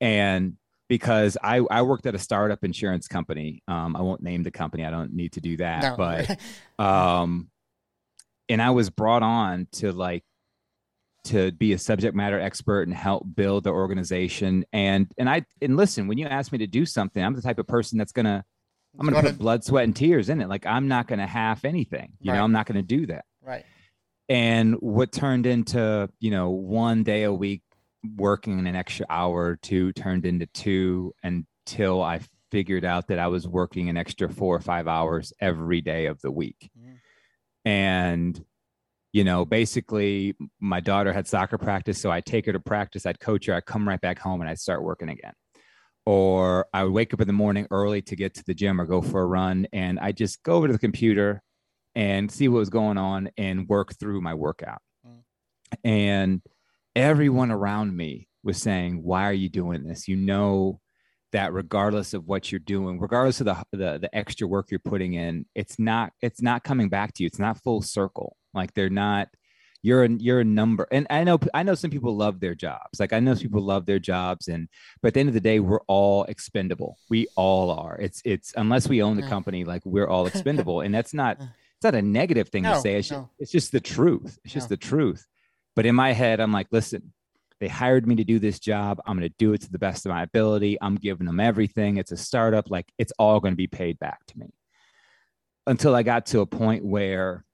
And 0.00 0.56
because 0.88 1.36
I, 1.42 1.58
I 1.70 1.82
worked 1.82 2.06
at 2.06 2.14
a 2.14 2.18
startup 2.18 2.64
insurance 2.64 3.08
company. 3.08 3.62
Um, 3.68 3.94
I 3.96 4.00
won't 4.02 4.22
name 4.22 4.42
the 4.42 4.50
company. 4.50 4.84
I 4.84 4.90
don't 4.90 5.12
need 5.12 5.32
to 5.32 5.40
do 5.40 5.56
that. 5.58 5.82
No. 5.82 5.96
But 5.96 6.40
um, 6.84 7.50
and 8.48 8.62
I 8.62 8.70
was 8.70 8.90
brought 8.90 9.22
on 9.22 9.68
to 9.72 9.92
like 9.92 10.24
to 11.24 11.52
be 11.52 11.72
a 11.74 11.78
subject 11.78 12.14
matter 12.16 12.40
expert 12.40 12.88
and 12.88 12.96
help 12.96 13.26
build 13.34 13.64
the 13.64 13.70
organization. 13.70 14.64
And 14.72 15.12
and 15.18 15.28
I 15.28 15.44
and 15.60 15.76
listen, 15.76 16.08
when 16.08 16.16
you 16.18 16.26
ask 16.26 16.52
me 16.52 16.58
to 16.58 16.66
do 16.66 16.86
something, 16.86 17.22
I'm 17.22 17.34
the 17.34 17.42
type 17.42 17.58
of 17.58 17.66
person 17.66 17.98
that's 17.98 18.12
gonna 18.12 18.44
I'm 18.98 19.04
gonna 19.06 19.16
Gonna- 19.16 19.30
put 19.30 19.38
blood, 19.38 19.64
sweat, 19.64 19.84
and 19.84 19.94
tears 19.94 20.30
in 20.30 20.40
it. 20.40 20.48
Like 20.48 20.64
I'm 20.64 20.88
not 20.88 21.06
gonna 21.06 21.26
half 21.26 21.64
anything. 21.66 22.12
You 22.20 22.32
Right. 22.32 22.38
know, 22.38 22.44
I'm 22.44 22.52
not 22.52 22.64
gonna 22.66 22.82
do 22.82 23.06
that. 23.06 23.26
Right. 23.42 23.64
And 24.30 24.74
what 24.76 25.12
turned 25.12 25.46
into, 25.46 26.08
you 26.20 26.30
know, 26.30 26.50
one 26.50 27.02
day 27.02 27.22
a 27.24 27.32
week 27.32 27.62
working 28.16 28.66
an 28.66 28.76
extra 28.76 29.06
hour 29.10 29.44
or 29.44 29.56
two 29.56 29.92
turned 29.92 30.24
into 30.24 30.46
two 30.46 31.14
until 31.22 32.02
I 32.02 32.20
figured 32.50 32.84
out 32.84 33.08
that 33.08 33.18
I 33.18 33.26
was 33.28 33.46
working 33.46 33.88
an 33.88 33.96
extra 33.96 34.28
four 34.28 34.56
or 34.56 34.60
five 34.60 34.88
hours 34.88 35.32
every 35.40 35.80
day 35.80 36.06
of 36.06 36.20
the 36.22 36.30
week. 36.30 36.70
Mhm. 36.78 36.98
And, 37.64 38.44
you 39.12 39.24
know, 39.24 39.44
basically 39.44 40.34
my 40.60 40.80
daughter 40.80 41.12
had 41.12 41.26
soccer 41.26 41.58
practice. 41.58 42.00
So 42.00 42.10
I'd 42.10 42.24
take 42.24 42.46
her 42.46 42.52
to 42.52 42.60
practice, 42.60 43.04
I'd 43.04 43.20
coach 43.20 43.46
her, 43.46 43.54
I'd 43.54 43.66
come 43.66 43.86
right 43.86 44.00
back 44.00 44.18
home 44.18 44.40
and 44.40 44.48
I'd 44.48 44.58
start 44.58 44.82
working 44.82 45.08
again. 45.08 45.34
Or 46.06 46.66
I 46.72 46.84
would 46.84 46.92
wake 46.92 47.12
up 47.12 47.20
in 47.20 47.26
the 47.26 47.34
morning 47.34 47.66
early 47.70 48.00
to 48.02 48.16
get 48.16 48.32
to 48.34 48.44
the 48.46 48.54
gym 48.54 48.80
or 48.80 48.86
go 48.86 49.02
for 49.02 49.20
a 49.20 49.26
run. 49.26 49.66
And 49.72 49.98
I 49.98 50.12
just 50.12 50.42
go 50.42 50.54
over 50.54 50.68
to 50.68 50.72
the 50.72 50.78
computer 50.78 51.42
and 51.94 52.30
see 52.30 52.48
what 52.48 52.60
was 52.60 52.70
going 52.70 52.96
on 52.96 53.28
and 53.36 53.68
work 53.68 53.94
through 53.98 54.22
my 54.22 54.32
workout. 54.32 54.80
Mm. 55.06 55.22
And 55.84 56.42
everyone 56.96 57.50
around 57.50 57.96
me 57.96 58.28
was 58.42 58.58
saying, 58.58 59.02
Why 59.02 59.24
are 59.24 59.32
you 59.32 59.48
doing 59.48 59.84
this? 59.84 60.08
You 60.08 60.16
know 60.16 60.80
that 61.32 61.52
regardless 61.52 62.14
of 62.14 62.26
what 62.26 62.50
you're 62.50 62.58
doing, 62.58 62.98
regardless 62.98 63.40
of 63.40 63.46
the, 63.46 63.56
the 63.72 63.98
the 63.98 64.16
extra 64.16 64.46
work 64.46 64.70
you're 64.70 64.80
putting 64.80 65.14
in, 65.14 65.46
it's 65.54 65.78
not 65.78 66.12
it's 66.22 66.42
not 66.42 66.64
coming 66.64 66.88
back 66.88 67.14
to 67.14 67.22
you. 67.22 67.26
It's 67.26 67.38
not 67.38 67.62
full 67.62 67.82
circle. 67.82 68.36
Like 68.54 68.74
they're 68.74 68.90
not 68.90 69.28
you're 69.82 70.04
a, 70.04 70.08
you're 70.10 70.40
a 70.40 70.44
number. 70.44 70.88
And 70.90 71.06
i 71.08 71.22
know 71.22 71.38
i 71.54 71.62
know 71.62 71.74
some 71.74 71.90
people 71.90 72.16
love 72.16 72.40
their 72.40 72.54
jobs. 72.54 72.98
Like 72.98 73.12
i 73.12 73.20
know 73.20 73.34
some 73.34 73.42
people 73.42 73.62
love 73.62 73.86
their 73.86 73.98
jobs. 73.98 74.48
And 74.48 74.68
but 75.02 75.08
at 75.08 75.14
the 75.14 75.20
end 75.20 75.28
of 75.28 75.34
the 75.34 75.40
day 75.40 75.60
we're 75.60 75.82
all 75.86 76.24
expendable. 76.24 76.98
We 77.10 77.26
all 77.36 77.70
are. 77.70 77.96
It's 78.00 78.22
it's 78.24 78.52
unless 78.56 78.88
we 78.88 79.02
own 79.02 79.16
the 79.16 79.22
mm. 79.22 79.28
company 79.28 79.64
like 79.64 79.82
we're 79.84 80.08
all 80.08 80.26
expendable. 80.32 80.80
And 80.80 80.94
that's 80.94 81.14
not 81.14 81.38
mm. 81.38 81.44
it's 81.76 81.84
not 81.84 81.94
a 81.94 82.02
negative 82.02 82.48
thing 82.48 82.64
to 82.64 82.80
say. 82.80 82.96
It's, 82.96 83.10
no. 83.10 83.30
it's 83.38 83.52
just 83.52 83.70
the 83.70 83.80
truth. 83.80 84.38
It's 84.44 84.54
just 84.54 84.70
No. 84.70 84.74
the 84.74 84.78
truth 84.78 85.26
but 85.78 85.86
in 85.86 85.94
my 85.94 86.12
head 86.12 86.40
i'm 86.40 86.52
like 86.52 86.66
listen 86.72 87.12
they 87.60 87.68
hired 87.68 88.06
me 88.06 88.14
to 88.16 88.24
do 88.24 88.38
this 88.38 88.58
job. 88.60 89.00
I'm 89.04 89.18
going 89.18 89.28
to 89.28 89.34
do 89.38 89.52
it 89.52 89.62
to 89.62 89.70
the 89.70 89.78
best 89.78 90.06
of 90.06 90.10
my 90.10 90.22
ability. 90.22 90.78
I'm 90.80 90.94
giving 90.94 91.26
them 91.26 91.40
everything. 91.40 91.96
It's 91.96 92.12
a 92.12 92.16
startup. 92.16 92.70
Like 92.70 92.86
it's 92.98 93.12
all 93.18 93.40
going 93.40 93.52
to 93.52 93.56
be 93.56 93.66
paid 93.66 93.98
back 93.98 94.24
to 94.26 94.38
me. 94.38 94.50
Until 95.66 95.94
i 95.94 96.02
got 96.02 96.26
to 96.26 96.40
a 96.40 96.46
point 96.46 96.84
where 96.84 97.44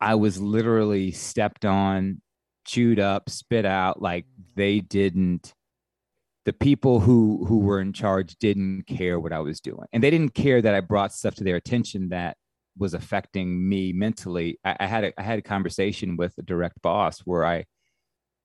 I 0.00 0.14
was 0.14 0.40
literally 0.40 1.10
stepped 1.10 1.64
on, 1.64 2.20
chewed 2.64 3.00
up, 3.00 3.28
spit 3.28 3.64
out. 3.64 4.00
Like 4.00 4.26
they 4.54 4.80
didn't. 4.80 5.54
The 6.44 6.52
people 6.52 7.00
who 7.00 7.44
who 7.46 7.58
were 7.58 7.80
in 7.80 7.92
charge 7.92 8.36
didn't 8.36 8.84
care 8.84 9.20
what 9.20 9.32
I 9.32 9.40
was 9.40 9.60
doing, 9.60 9.86
and 9.92 10.02
they 10.02 10.10
didn't 10.10 10.34
care 10.34 10.62
that 10.62 10.74
I 10.74 10.80
brought 10.80 11.12
stuff 11.12 11.34
to 11.36 11.44
their 11.44 11.56
attention 11.56 12.10
that 12.10 12.36
was 12.80 12.94
affecting 12.94 13.68
me 13.68 13.92
mentally. 13.92 14.58
I, 14.64 14.76
I 14.80 14.86
had 14.86 15.04
a 15.04 15.20
I 15.20 15.22
had 15.22 15.38
a 15.38 15.42
conversation 15.42 16.16
with 16.16 16.34
a 16.38 16.42
direct 16.42 16.82
boss 16.82 17.20
where 17.20 17.44
I 17.44 17.66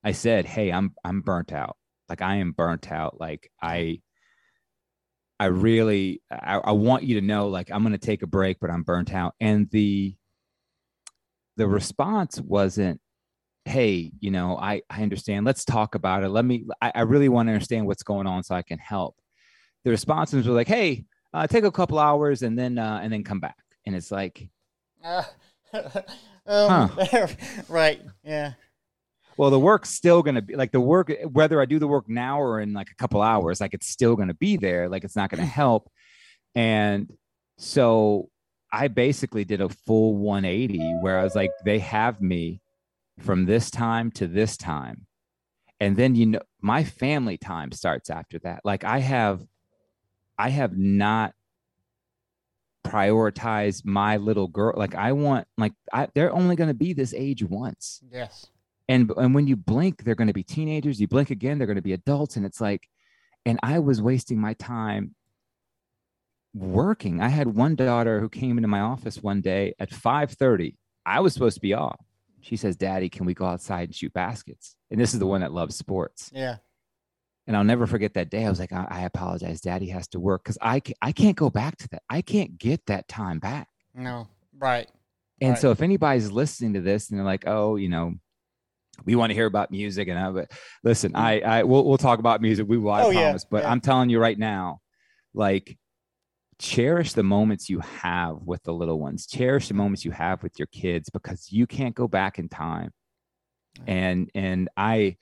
I 0.04 0.12
said, 0.12 0.46
"Hey, 0.46 0.72
I'm 0.72 0.94
I'm 1.04 1.22
burnt 1.22 1.52
out. 1.54 1.78
Like 2.10 2.22
I 2.22 2.36
am 2.36 2.52
burnt 2.52 2.92
out. 2.92 3.20
Like 3.20 3.52
I." 3.62 4.02
I 5.38 5.48
really, 5.48 6.22
I, 6.32 6.60
I 6.60 6.72
want 6.72 7.04
you 7.04 7.20
to 7.20 7.28
know, 7.28 7.50
like, 7.50 7.70
I'm 7.70 7.82
going 7.82 7.92
to 7.92 7.98
take 7.98 8.22
a 8.22 8.28
break, 8.28 8.58
but 8.62 8.70
I'm 8.70 8.84
burnt 8.84 9.14
out. 9.14 9.36
And 9.42 9.70
the, 9.70 10.16
the 11.58 11.68
response 11.68 12.40
wasn't 12.40 13.02
hey 13.66 14.12
you 14.20 14.30
know 14.30 14.58
i 14.58 14.82
i 14.92 15.02
understand 15.02 15.44
let's 15.46 15.66
talk 15.66 15.96
about 15.96 16.24
it 16.24 16.30
let 16.30 16.46
me 16.46 16.66
i, 16.82 16.92
I 16.94 17.02
really 17.02 17.30
want 17.30 17.48
to 17.48 17.54
understand 17.54 17.88
what's 17.88 18.04
going 18.04 18.28
on 18.28 18.44
so 18.44 18.54
i 18.54 18.62
can 18.62 18.78
help 18.78 19.16
the 19.84 19.90
responses 19.90 20.48
were 20.48 20.54
like 20.54 20.68
hey 20.68 21.06
uh, 21.34 21.48
take 21.48 21.66
a 21.66 21.72
couple 21.72 22.00
hours 22.00 22.44
and 22.44 22.58
then 22.58 22.78
uh, 22.78 23.02
and 23.04 23.12
then 23.12 23.24
come 23.24 23.42
back 23.42 23.58
and 23.86 23.96
it's 23.96 24.12
like 24.12 24.50
Uh, 25.04 25.24
um, 26.48 26.92
right. 27.70 28.02
Yeah. 28.24 28.54
well 29.38 29.50
the 29.50 29.60
work's 29.60 29.90
still 29.90 30.24
going 30.24 30.36
to 30.36 30.42
be 30.42 30.56
like 30.56 30.72
the 30.72 30.80
work 30.80 31.12
whether 31.32 31.60
i 31.62 31.66
do 31.66 31.78
the 31.80 31.88
work 31.88 32.08
now 32.08 32.40
or 32.42 32.60
in 32.62 32.74
like 32.74 32.90
a 32.90 32.96
couple 32.96 33.22
hours 33.22 33.60
like 33.62 33.74
it's 33.74 33.88
still 33.88 34.16
going 34.16 34.30
to 34.30 34.34
be 34.36 34.56
there 34.58 34.88
like 34.90 35.04
it's 35.04 35.16
not 35.16 35.30
going 35.30 35.42
to 35.48 35.50
help 35.50 35.90
and 36.56 37.12
so 37.58 38.30
i 38.72 38.88
basically 38.88 39.44
did 39.44 39.62
a 39.62 39.70
full 39.70 40.16
180 40.16 40.80
where 41.02 41.20
i 41.20 41.24
was 41.24 41.36
like 41.36 41.52
they 41.66 41.80
have 41.80 42.22
me 42.22 42.62
from 43.20 43.46
this 43.46 43.70
time 43.70 44.12
to 44.12 44.28
this 44.28 44.56
time 44.58 45.06
and 45.82 45.98
then 45.98 46.16
you 46.16 46.26
know 46.26 46.42
my 46.62 46.84
family 46.84 47.38
time 47.38 47.72
starts 47.72 48.10
after 48.10 48.40
that 48.40 48.62
like 48.64 48.84
i 48.86 49.00
have 49.00 49.42
i 50.38 50.50
have 50.50 50.78
not 50.78 51.34
prioritized 52.86 53.84
my 53.84 54.18
little 54.18 54.48
girl 54.48 54.74
like 54.78 54.94
i 54.94 55.12
want 55.12 55.48
like 55.58 55.74
I, 55.92 56.08
they're 56.14 56.32
only 56.32 56.56
going 56.56 56.68
to 56.68 56.76
be 56.76 56.94
this 56.94 57.14
age 57.14 57.44
once. 57.44 58.00
Yes. 58.12 58.46
and 58.88 59.12
and 59.18 59.34
when 59.34 59.48
you 59.48 59.56
blink 59.56 60.04
they're 60.04 60.16
going 60.16 60.28
to 60.28 60.34
be 60.34 60.44
teenagers. 60.44 61.02
You 61.02 61.08
blink 61.08 61.32
again 61.32 61.58
they're 61.58 61.68
going 61.68 61.76
to 61.78 61.82
be 61.82 61.94
adults. 61.94 62.36
And 62.36 62.46
it's 62.46 62.62
like 62.62 62.88
and 63.46 63.60
i 63.64 63.80
was 63.80 64.02
wasting 64.02 64.40
my 64.40 64.54
time 64.54 65.16
working. 66.54 67.22
I 67.22 67.28
had 67.30 67.48
one 67.48 67.76
daughter 67.76 68.20
who 68.20 68.30
came 68.30 68.58
into 68.58 68.68
my 68.68 68.82
office 68.82 69.18
one 69.22 69.42
day 69.42 69.74
at 69.80 69.90
5.30 69.90 70.76
i 71.06 71.20
was 71.20 71.34
supposed 71.34 71.56
to 71.56 71.62
be 71.62 71.74
off. 71.74 72.00
She 72.42 72.56
says 72.56 72.76
daddy 72.76 73.10
can 73.10 73.26
we 73.26 73.34
go 73.34 73.46
outside 73.46 73.90
and 73.90 73.96
shoot 73.96 74.14
baskets? 74.14 74.76
And 74.92 75.00
this 75.00 75.14
is 75.14 75.20
the 75.20 75.28
one 75.28 75.42
that 75.42 75.52
loves 75.54 75.76
sports. 75.76 76.30
Yeah. 76.34 76.58
And 77.48 77.56
i'll 77.56 77.64
never 77.64 77.86
forget 77.88 78.14
that 78.14 78.30
day 78.30 78.46
i 78.46 78.50
was 78.50 78.60
like 78.60 78.74
i, 78.74 78.86
I 78.90 79.02
apologize 79.04 79.62
daddy 79.62 79.88
has 79.90 80.08
to 80.10 80.20
work 80.20 80.44
because 80.44 80.58
I, 80.62 80.80
ca- 80.80 80.94
I 81.02 81.12
can't 81.12 81.36
go 81.38 81.50
back 81.50 81.78
to 81.78 81.88
that 81.90 82.04
i 82.10 82.22
can't 82.22 82.58
get 82.58 82.86
that 82.88 83.08
time 83.08 83.40
back 83.40 83.68
No. 83.94 84.28
Right. 84.58 84.88
and 85.42 85.52
Right. 85.52 85.60
so 85.60 85.72
if 85.72 85.82
anybody's 85.82 86.32
listening 86.32 86.74
to 86.74 86.82
this 86.82 87.10
and 87.10 87.18
they're 87.20 87.26
like, 87.26 87.44
oh, 87.46 87.76
you 87.76 87.90
know, 87.90 88.14
we 89.04 89.16
want 89.16 89.30
to 89.32 89.34
hear 89.34 89.46
about 89.48 89.70
music 89.72 90.08
and 90.08 90.18
I, 90.18 90.32
but 90.32 90.52
listen, 90.84 91.14
I, 91.16 91.42
I, 91.42 91.64
we'll, 91.64 91.84
we'll 91.86 91.98
talk 91.98 92.20
about 92.20 92.42
music. 92.42 92.66
We 92.70 92.78
will, 92.78 92.92
I 92.94 93.02
Mm. 93.02 93.06
Oh, 93.06 93.10
yeah, 93.10 93.22
promise. 93.24 93.46
But 93.46 93.64
yeah. 93.64 93.72
I'm 93.72 93.82
telling 93.82 94.10
you 94.10 94.20
right 94.20 94.40
now, 94.40 94.80
like, 95.34 95.78
cherish 96.58 97.12
the 97.12 97.24
moments 97.24 97.70
you 97.70 97.80
have 97.82 98.38
with 98.44 98.64
the 98.64 98.72
little 98.74 98.98
ones. 98.98 99.28
Cherish 99.28 99.68
the 99.68 99.74
moments 99.74 100.06
you 100.06 100.12
have 100.12 100.42
with 100.42 100.58
your 100.58 100.68
kids 100.68 101.10
because 101.10 101.52
you 101.52 101.68
can't 101.68 101.94
go 101.94 102.08
back 102.08 102.40
in 102.40 102.48
time. 102.48 102.92
And 103.86 104.30
and 104.34 104.70
I, 104.78 105.18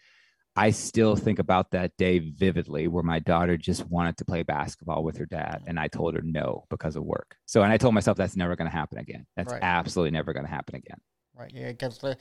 I 0.55 0.69
still 0.69 1.15
think 1.15 1.39
about 1.39 1.71
that 1.71 1.97
day 1.97 2.19
vividly 2.19 2.87
where 2.87 3.01
my 3.03 3.19
daughter 3.19 3.57
just 3.57 3.87
wanted 3.89 4.17
to 4.17 4.25
play 4.25 4.43
basketball 4.43 5.03
with 5.03 5.17
her 5.17 5.25
dad. 5.25 5.63
And 5.65 5.79
I 5.79 5.87
told 5.87 6.13
her 6.15 6.21
no 6.21 6.65
because 6.69 6.95
of 6.95 7.03
work. 7.03 7.37
So, 7.47 7.63
and 7.63 7.71
I 7.71 7.77
told 7.77 7.95
myself 7.95 8.17
that's 8.17 8.35
never 8.35 8.55
going 8.55 8.69
to 8.69 8.75
happen 8.75 8.99
again. 8.99 9.25
That's 9.35 9.51
Right. 9.51 9.63
absolutely 9.63 10.11
never 10.11 10.31
going 10.31 10.45
to 10.45 10.51
happen 10.51 10.75
again. 10.75 10.99
Right. 11.35 11.51
Yeah. 11.53 11.71
Because 11.71 11.97
the 11.97 12.17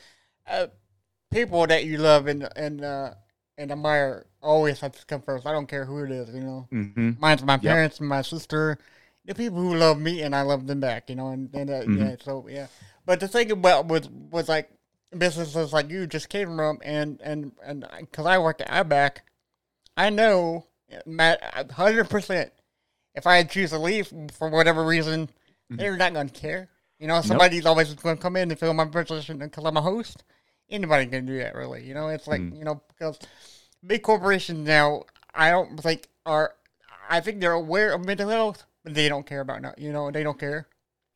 uh, 0.47 0.69
people 1.31 1.67
that 1.67 1.85
you 1.85 1.99
love 1.99 2.27
and 2.27 2.49
and 2.57 2.83
uh, 2.83 3.15
and 3.59 3.71
admire 3.71 4.27
always 4.41 4.81
have 4.81 4.93
to 4.99 5.05
come 5.05 5.21
first. 5.21 5.47
I 5.47 5.53
don't 5.53 5.69
care 5.69 5.85
who 5.85 6.03
it 6.05 6.11
is. 6.11 6.35
You 6.35 6.41
know. 6.41 6.69
Mm-hmm. 6.73 7.11
Mine's 7.21 7.43
my 7.43 7.59
parents 7.59 8.01
and 8.01 8.09
my 8.09 8.23
sister, 8.23 8.79
the 9.27 9.35
people 9.35 9.59
who 9.61 9.75
love 9.77 10.01
me, 10.01 10.23
and 10.23 10.35
I 10.35 10.41
love 10.41 10.67
them 10.67 10.81
back. 10.81 11.11
You 11.11 11.17
know, 11.17 11.29
and, 11.29 11.55
and 11.55 11.69
uh, 11.69 11.83
Mhm. 11.83 11.99
yeah, 11.99 12.17
so 12.25 12.47
yeah. 12.49 12.67
But 13.05 13.21
the 13.21 13.29
thing 13.29 13.51
about 13.51 13.89
was 13.89 14.09
was 14.09 14.49
like 14.49 14.71
businesses 15.17 15.73
like 15.73 15.91
you 15.91 16.07
just 16.07 16.29
came 16.29 16.57
from, 16.57 16.79
and 16.83 17.21
and 17.23 17.53
and 17.65 17.87
because 18.01 18.27
I 18.27 18.39
work 18.39 18.61
at 18.61 18.69
IBAC, 18.69 19.19
I 19.97 20.11
know, 20.11 20.67
Matt, 21.07 21.71
hundred 21.73 22.09
percent, 22.11 22.53
if 23.15 23.27
I 23.27 23.43
choose 23.45 23.71
to 23.71 23.79
leave 23.79 24.13
for 24.33 24.49
whatever 24.49 24.85
reason, 24.85 25.27
mm-hmm. 25.27 25.77
they're 25.77 25.97
not 25.97 26.15
going 26.15 26.29
to 26.29 26.41
care. 26.41 26.69
You 26.99 27.09
know, 27.09 27.21
somebody's 27.21 27.67
always 27.67 27.93
going 27.95 28.17
to 28.17 28.23
come 28.23 28.37
in 28.37 28.51
and 28.51 28.59
fill 28.59 28.75
my 28.75 28.85
position 28.85 29.39
because 29.39 29.65
I'm 29.65 29.77
a 29.77 29.83
host. 29.83 30.23
Anybody 30.71 31.07
can 31.07 31.27
do 31.27 31.39
that, 31.39 31.55
really. 31.55 31.85
You 31.85 31.95
know, 31.95 32.09
it's 32.09 32.27
like 32.27 32.41
mm-hmm. 32.41 32.57
you 32.57 32.65
know 32.65 32.81
because 32.89 33.19
big 33.85 34.03
corporations 34.03 34.67
now, 34.67 35.05
I 35.35 35.51
don't 35.51 35.79
think 35.81 36.09
are. 36.25 36.55
I 37.11 37.21
think 37.21 37.41
they're 37.41 37.53
aware 37.53 37.93
of 37.93 38.05
mental 38.07 38.29
health, 38.29 38.65
but 38.85 38.95
they 38.95 39.09
don't 39.09 39.27
care 39.27 39.41
about 39.41 39.61
no. 39.61 39.75
You 39.77 39.93
know, 39.93 40.11
they 40.11 40.23
don't 40.23 40.39
care. 40.39 40.69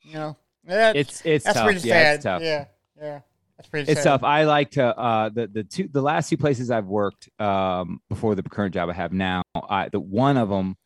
You 0.03 0.15
know, 0.15 0.37
that, 0.67 0.97
It's 0.97 1.23
it's 1.25 1.45
that's 1.45 1.57
tough. 1.57 1.65
pretty 1.65 1.89
yeah, 1.89 2.19
sad. 2.21 2.43
Yeah, 2.43 2.65
yeah, 3.01 3.21
that's 3.57 3.69
pretty. 3.69 3.91
It's 3.91 4.03
sad. 4.03 4.09
tough. 4.21 4.25
I 4.25 4.45
like 4.45 4.71
to 4.73 4.85
uh 4.85 5.29
the 5.31 5.47
the 5.47 5.65
two 5.65 5.89
the 5.91 6.03
last 6.03 6.29
two 6.29 6.37
places 6.37 6.71
I've 6.71 6.87
worked 6.87 7.29
um 7.41 8.01
before 8.09 8.35
the 8.35 8.43
current 8.43 8.75
job 8.75 8.89
I 8.89 8.93
have 8.93 9.13
now. 9.13 9.43
I 9.55 9.89
the 9.89 10.01
one 10.01 10.37
of 10.37 10.49
them 10.49 10.77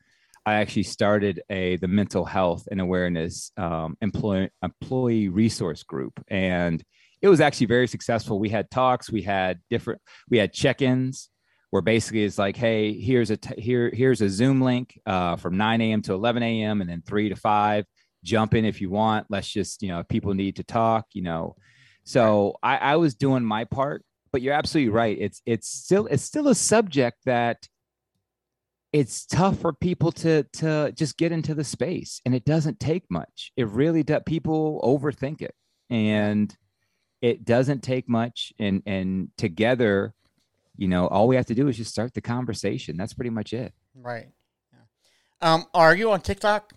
I 0.46 0.54
actually 0.54 0.84
started 0.84 1.42
a 1.50 1.76
the 1.76 1.88
mental 1.88 2.24
health 2.24 2.68
and 2.70 2.80
awareness 2.80 3.52
um 3.56 3.96
employee 4.00 4.50
employee 4.62 5.28
resource 5.28 5.82
group 5.82 6.22
and 6.28 6.82
it 7.22 7.28
was 7.28 7.40
actually 7.40 7.66
very 7.66 7.86
successful. 7.86 8.38
We 8.38 8.48
had 8.48 8.70
talks, 8.70 9.10
we 9.10 9.22
had 9.22 9.60
different 9.68 10.00
we 10.28 10.38
had 10.38 10.52
check-ins 10.52 11.28
where 11.70 11.82
basically 11.82 12.24
it's 12.24 12.38
like, 12.38 12.56
hey, 12.56 12.98
here's 12.98 13.30
a 13.30 13.36
t- 13.36 13.60
here 13.60 13.90
here's 13.92 14.20
a 14.22 14.28
Zoom 14.28 14.60
link 14.60 14.98
uh, 15.06 15.36
from 15.36 15.56
9 15.56 15.80
a.m. 15.80 16.02
to 16.02 16.14
11 16.14 16.42
a.m. 16.42 16.80
and 16.80 16.88
then 16.90 17.02
3 17.06 17.28
to 17.28 17.36
5. 17.36 17.84
jump 18.24 18.54
in 18.54 18.64
if 18.64 18.80
you 18.80 18.90
want. 18.90 19.26
Let's 19.28 19.48
just, 19.48 19.82
you 19.82 19.88
know, 19.88 20.00
if 20.00 20.08
people 20.08 20.34
need 20.34 20.56
to 20.56 20.64
talk, 20.64 21.06
you 21.12 21.22
know. 21.22 21.56
So 22.04 22.56
I, 22.62 22.76
I 22.76 22.96
was 22.96 23.14
doing 23.14 23.44
my 23.44 23.64
part, 23.64 24.04
but 24.32 24.42
you're 24.42 24.54
absolutely 24.54 24.90
right. 24.90 25.16
It's 25.18 25.42
it's 25.46 25.68
still 25.68 26.06
it's 26.06 26.22
still 26.22 26.48
a 26.48 26.54
subject 26.54 27.18
that 27.24 27.68
it's 28.92 29.24
tough 29.26 29.58
for 29.58 29.72
people 29.72 30.10
to 30.12 30.44
to 30.54 30.92
just 30.96 31.16
get 31.16 31.32
into 31.32 31.54
the 31.54 31.64
space 31.64 32.20
and 32.24 32.34
it 32.34 32.44
doesn't 32.44 32.80
take 32.80 33.04
much 33.08 33.52
it 33.56 33.68
really 33.68 34.02
does 34.02 34.22
people 34.26 34.80
overthink 34.82 35.42
it 35.42 35.54
and 35.90 36.56
it 37.22 37.44
doesn't 37.44 37.84
take 37.84 38.08
much 38.08 38.52
and 38.58 38.82
and 38.86 39.28
together 39.38 40.12
you 40.76 40.88
know 40.88 41.06
all 41.06 41.28
we 41.28 41.36
have 41.36 41.46
to 41.46 41.54
do 41.54 41.68
is 41.68 41.76
just 41.76 41.92
start 41.92 42.12
the 42.14 42.20
conversation 42.20 42.96
that's 42.96 43.14
pretty 43.14 43.30
much 43.30 43.52
it 43.52 43.72
Right. 43.94 44.28
Yeah. 44.72 45.54
Um, 45.54 45.66
are 45.74 45.94
you 45.94 46.10
on 46.10 46.20
TikTok 46.20 46.72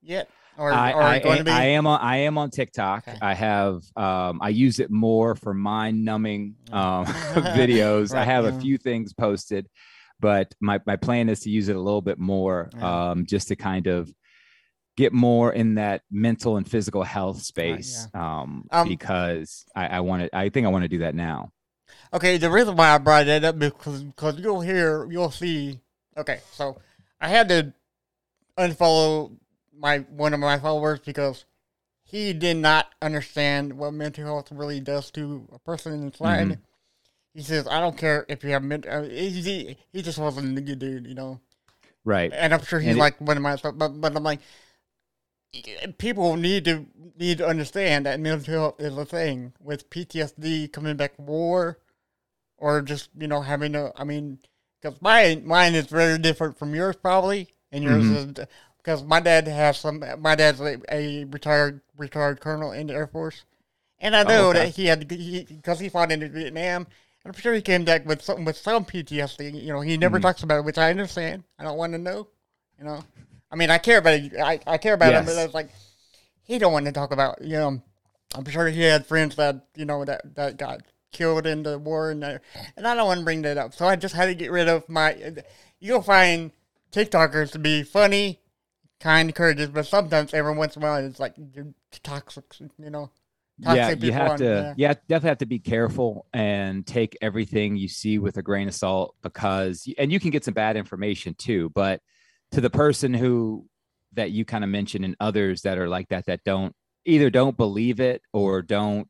yet? 0.00 0.28
Or, 0.58 0.70
I, 0.72 0.92
or 0.92 1.02
I, 1.02 1.18
going 1.18 1.38
to 1.38 1.44
be? 1.44 1.50
I 1.50 1.64
am 1.64 1.86
on 1.86 2.00
I 2.00 2.18
am 2.18 2.36
on 2.36 2.50
TikTok. 2.50 3.08
Okay. 3.08 3.18
I 3.22 3.34
have 3.34 3.82
um, 3.96 4.40
I 4.42 4.50
use 4.50 4.80
it 4.80 4.90
more 4.90 5.34
for 5.34 5.54
mind 5.54 6.04
numbing 6.04 6.56
um, 6.70 7.04
videos. 7.06 8.14
I 8.14 8.24
have 8.24 8.44
a 8.44 8.60
few 8.60 8.76
things 8.76 9.12
posted, 9.14 9.68
but 10.20 10.54
my, 10.60 10.80
my 10.86 10.96
plan 10.96 11.28
is 11.28 11.40
to 11.40 11.50
use 11.50 11.68
it 11.68 11.76
a 11.76 11.80
little 11.80 12.02
bit 12.02 12.18
more 12.18 12.70
Yeah. 12.76 13.10
um, 13.10 13.26
just 13.26 13.48
to 13.48 13.56
kind 13.56 13.86
of 13.86 14.12
get 14.98 15.14
more 15.14 15.50
in 15.52 15.76
that 15.76 16.02
mental 16.10 16.58
and 16.58 16.68
physical 16.68 17.02
health 17.02 17.40
space 17.42 18.06
um, 18.12 18.66
Um, 18.70 18.88
because 18.88 19.64
I, 19.74 19.86
I 19.86 20.00
want 20.00 20.24
to 20.24 20.36
I 20.36 20.50
think 20.50 20.66
I 20.66 20.70
want 20.70 20.82
to 20.82 20.88
do 20.88 20.98
that 20.98 21.14
now. 21.14 21.50
Okay, 22.12 22.36
the 22.36 22.50
reason 22.50 22.76
why 22.76 22.90
I 22.94 22.98
brought 22.98 23.24
that 23.24 23.42
up 23.42 23.58
because 23.58 24.02
because 24.02 24.38
you'll 24.38 24.60
hear 24.60 25.10
you'll 25.10 25.30
see. 25.30 25.80
Okay, 26.16 26.40
so 26.52 26.78
I 27.18 27.28
had 27.28 27.48
to 27.48 27.72
unfollow 28.58 29.32
my 29.82 29.98
one 29.98 30.32
of 30.32 30.40
my 30.40 30.58
followers 30.58 31.00
because 31.00 31.44
he 32.04 32.32
did 32.32 32.56
not 32.56 32.94
understand 33.02 33.72
what 33.74 33.92
mental 33.92 34.24
health 34.24 34.50
really 34.52 34.80
does 34.80 35.10
to 35.10 35.48
a 35.52 35.58
person 35.58 35.92
inside. 35.92 36.48
Mhm. 36.48 36.58
He 37.34 37.42
says, 37.42 37.66
"I 37.66 37.80
don't 37.80 37.98
care 37.98 38.24
if 38.28 38.44
you 38.44 38.50
have 38.50 38.62
mental." 38.62 38.90
Uh, 38.92 39.02
he, 39.02 39.76
he 39.92 40.02
just 40.02 40.18
wasn't 40.18 40.56
a 40.56 40.60
good 40.60 40.78
dude, 40.78 41.06
you 41.06 41.14
know. 41.14 41.40
Right. 42.04 42.32
And 42.32 42.54
I'm 42.54 42.62
sure 42.62 42.78
he's 42.80 42.90
And 42.90 42.98
it- 42.98 43.00
like 43.00 43.20
one 43.20 43.36
of 43.36 43.42
my 43.42 43.56
but 43.56 43.72
but 44.00 44.16
I'm 44.16 44.22
like, 44.22 44.40
people 45.98 46.36
need 46.36 46.64
to 46.64 46.86
need 47.18 47.38
to 47.38 47.46
understand 47.46 48.06
that 48.06 48.20
mental 48.20 48.52
health 48.54 48.80
is 48.80 48.96
a 48.96 49.04
thing 49.04 49.52
with 49.60 49.90
PTSD 49.90 50.72
coming 50.72 50.96
back 50.96 51.12
war, 51.18 51.78
or 52.58 52.82
just 52.82 53.10
you 53.18 53.26
know 53.28 53.42
having 53.42 53.74
a. 53.74 53.92
I 53.96 54.04
mean, 54.04 54.38
because 54.80 55.00
mine 55.02 55.46
mine 55.46 55.74
is 55.74 55.86
very 55.86 56.18
different 56.18 56.58
from 56.58 56.74
yours 56.74 56.96
probably, 56.96 57.48
and 57.70 57.84
yours 57.84 58.04
Mhm. 58.04 58.38
is 58.38 58.46
because 58.82 59.02
my 59.02 59.20
dad 59.20 59.46
has 59.46 59.78
some. 59.78 60.02
My 60.18 60.34
dad's 60.34 60.60
a, 60.60 60.78
a 60.90 61.24
retired 61.24 61.80
retired 61.96 62.40
colonel 62.40 62.72
in 62.72 62.86
the 62.88 62.94
Air 62.94 63.06
Force, 63.06 63.44
and 64.00 64.16
I 64.16 64.22
Oh, 64.22 64.24
know 64.24 64.48
okay. 64.50 64.58
that 64.60 64.74
he 64.74 64.86
had 64.86 65.06
because 65.08 65.78
he 65.80 65.88
fought 65.88 66.12
in 66.12 66.32
Vietnam. 66.32 66.86
I'm 67.24 67.32
sure 67.34 67.54
he 67.54 67.62
came 67.62 67.84
back 67.84 68.04
with 68.04 68.22
some 68.22 68.44
with 68.44 68.56
some 68.56 68.84
PTSD. 68.84 69.62
You 69.62 69.72
know, 69.72 69.80
he 69.80 69.96
never 69.96 70.18
Mhm. 70.18 70.22
talks 70.22 70.42
about 70.42 70.58
it, 70.58 70.64
which 70.64 70.78
I 70.78 70.90
understand. 70.90 71.44
I 71.58 71.64
don't 71.64 71.76
want 71.78 71.92
to 71.92 71.98
know. 71.98 72.26
You 72.78 72.84
know, 72.84 73.04
I 73.50 73.56
mean, 73.56 73.70
I 73.70 73.78
care 73.78 73.98
about 73.98 74.14
it. 74.14 74.36
I, 74.36 74.58
I 74.66 74.78
care 74.78 74.94
about 74.94 75.14
him, 75.14 75.24
but 75.26 75.36
it's 75.36 75.54
like 75.54 75.70
he 76.42 76.58
don't 76.58 76.72
want 76.72 76.86
to 76.86 76.92
talk 76.92 77.12
about. 77.12 77.40
You 77.42 77.56
know, 77.58 77.82
I'm 78.34 78.44
sure 78.46 78.66
he 78.68 78.80
had 78.82 79.06
friends 79.06 79.36
that 79.36 79.66
you 79.76 79.84
know 79.84 80.04
that 80.04 80.34
that 80.34 80.56
got 80.56 80.80
killed 81.12 81.46
in 81.46 81.62
the 81.62 81.78
war, 81.78 82.10
and 82.10 82.22
that, 82.24 82.42
and 82.76 82.88
I 82.88 82.94
don't 82.96 83.06
want 83.06 83.20
to 83.20 83.24
bring 83.24 83.42
that 83.42 83.56
up. 83.58 83.74
So 83.74 83.86
I 83.86 83.94
just 83.94 84.14
had 84.16 84.26
to 84.26 84.34
get 84.34 84.50
rid 84.50 84.68
of 84.68 84.88
my. 84.88 85.34
You'll 85.78 86.02
find 86.02 86.50
TikTokers 86.90 87.52
to 87.52 87.58
be 87.60 87.84
funny, 87.84 88.40
kind, 89.02 89.34
courteous, 89.34 89.68
but 89.68 89.86
sometimes 89.86 90.32
every 90.32 90.54
once 90.54 90.76
in 90.76 90.82
a 90.82 90.86
while 90.86 91.04
it's 91.04 91.20
like 91.20 91.34
you're 91.54 91.74
toxic. 92.02 92.44
You 92.78 92.90
know, 92.90 93.10
yeah, 93.58 93.90
you 93.90 94.12
have 94.12 94.30
on- 94.32 94.38
to. 94.38 94.44
yeah. 94.44 94.74
Yeah. 94.76 94.94
definitely 95.08 95.28
have 95.28 95.38
to 95.38 95.46
be 95.46 95.58
careful 95.58 96.26
and 96.32 96.86
take 96.86 97.16
everything 97.20 97.76
you 97.76 97.88
see 97.88 98.18
with 98.18 98.36
a 98.38 98.42
grain 98.42 98.68
of 98.68 98.74
salt 98.74 99.14
because, 99.22 99.86
and 99.98 100.12
you 100.12 100.20
can 100.20 100.30
get 100.30 100.44
some 100.44 100.54
bad 100.54 100.76
information 100.76 101.34
too. 101.34 101.70
But 101.74 102.00
to 102.52 102.60
the 102.60 102.70
person 102.70 103.12
who 103.14 103.66
that 104.14 104.30
you 104.30 104.44
kind 104.44 104.62
of 104.64 104.70
mentioned 104.70 105.04
and 105.04 105.16
others 105.20 105.62
that 105.62 105.78
are 105.78 105.88
like 105.88 106.08
that 106.08 106.26
that 106.26 106.44
don't 106.44 106.74
either 107.04 107.30
don't 107.30 107.56
believe 107.56 107.98
it 107.98 108.22
or 108.32 108.62
don't 108.62 109.08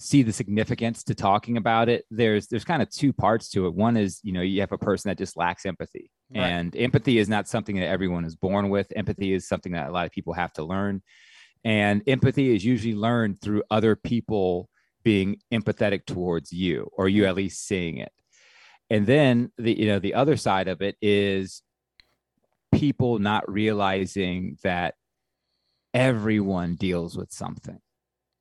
see 0.00 0.22
the 0.22 0.32
significance 0.32 1.02
to 1.04 1.14
talking 1.14 1.56
about 1.56 1.88
it 1.88 2.04
there's 2.10 2.46
there's 2.46 2.64
kind 2.64 2.80
of 2.80 2.88
two 2.88 3.12
parts 3.12 3.50
to 3.50 3.66
it 3.66 3.74
one 3.74 3.96
is 3.96 4.20
you 4.22 4.32
know 4.32 4.40
you 4.40 4.60
have 4.60 4.72
a 4.72 4.78
person 4.78 5.08
that 5.08 5.18
just 5.18 5.36
lacks 5.36 5.66
empathy 5.66 6.10
Right. 6.34 6.42
and 6.42 6.76
empathy 6.76 7.18
is 7.18 7.28
not 7.28 7.48
something 7.48 7.76
that 7.76 7.86
everyone 7.86 8.24
is 8.26 8.36
born 8.36 8.68
with. 8.68 8.92
Empathy 8.94 9.32
is 9.32 9.48
something 9.48 9.72
that 9.72 9.88
a 9.88 9.92
lot 9.92 10.04
of 10.04 10.12
people 10.12 10.34
have 10.34 10.52
to 10.54 10.62
learn. 10.64 11.02
And 11.64 12.02
empathy 12.06 12.54
is 12.54 12.64
usually 12.64 12.94
learned 12.94 13.40
through 13.40 13.62
other 13.70 13.96
people 13.96 14.68
being 15.04 15.40
empathetic 15.52 16.04
towards 16.06 16.52
you 16.52 16.88
or 16.92 17.08
you 17.08 17.24
at 17.24 17.34
least 17.34 17.66
seeing 17.66 17.98
it. 17.98 18.12
And 18.90 19.06
then 19.06 19.52
the 19.58 19.78
you 19.78 19.86
know 19.86 19.98
the 19.98 20.14
other 20.14 20.36
side 20.36 20.68
of 20.68 20.82
it 20.82 20.96
is 21.00 21.62
people 22.72 23.18
not 23.18 23.50
realizing 23.50 24.58
that 24.62 24.94
everyone 25.94 26.74
deals 26.76 27.16
with 27.16 27.32
something. 27.32 27.78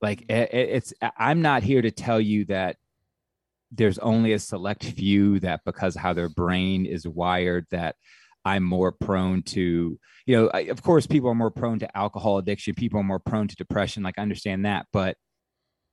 Like 0.01 0.27
mm-hmm. 0.27 0.41
i- 0.41 0.57
it's 0.57 0.93
i'm 1.17 1.41
not 1.41 1.63
here 1.63 1.81
to 1.81 1.91
tell 1.91 2.19
you 2.21 2.45
that 2.45 2.77
there's 3.71 3.99
only 3.99 4.33
a 4.33 4.39
select 4.39 4.83
few 4.83 5.39
that 5.39 5.61
because 5.65 5.95
how 5.95 6.13
their 6.13 6.29
brain 6.29 6.85
is 6.85 7.07
wired 7.07 7.65
that 7.71 7.95
i'm 8.45 8.63
more 8.63 8.91
prone 8.91 9.41
to 9.41 9.99
you 10.25 10.35
know 10.35 10.49
I, 10.53 10.61
of 10.61 10.81
course 10.81 11.07
people 11.07 11.29
are 11.29 11.35
more 11.35 11.51
prone 11.51 11.79
to 11.79 11.97
alcohol 11.97 12.37
addiction 12.37 12.75
people 12.75 12.99
are 12.99 13.03
more 13.03 13.19
prone 13.19 13.47
to 13.47 13.55
depression 13.55 14.03
like 14.03 14.15
i 14.17 14.21
understand 14.21 14.65
that 14.65 14.87
but 14.93 15.17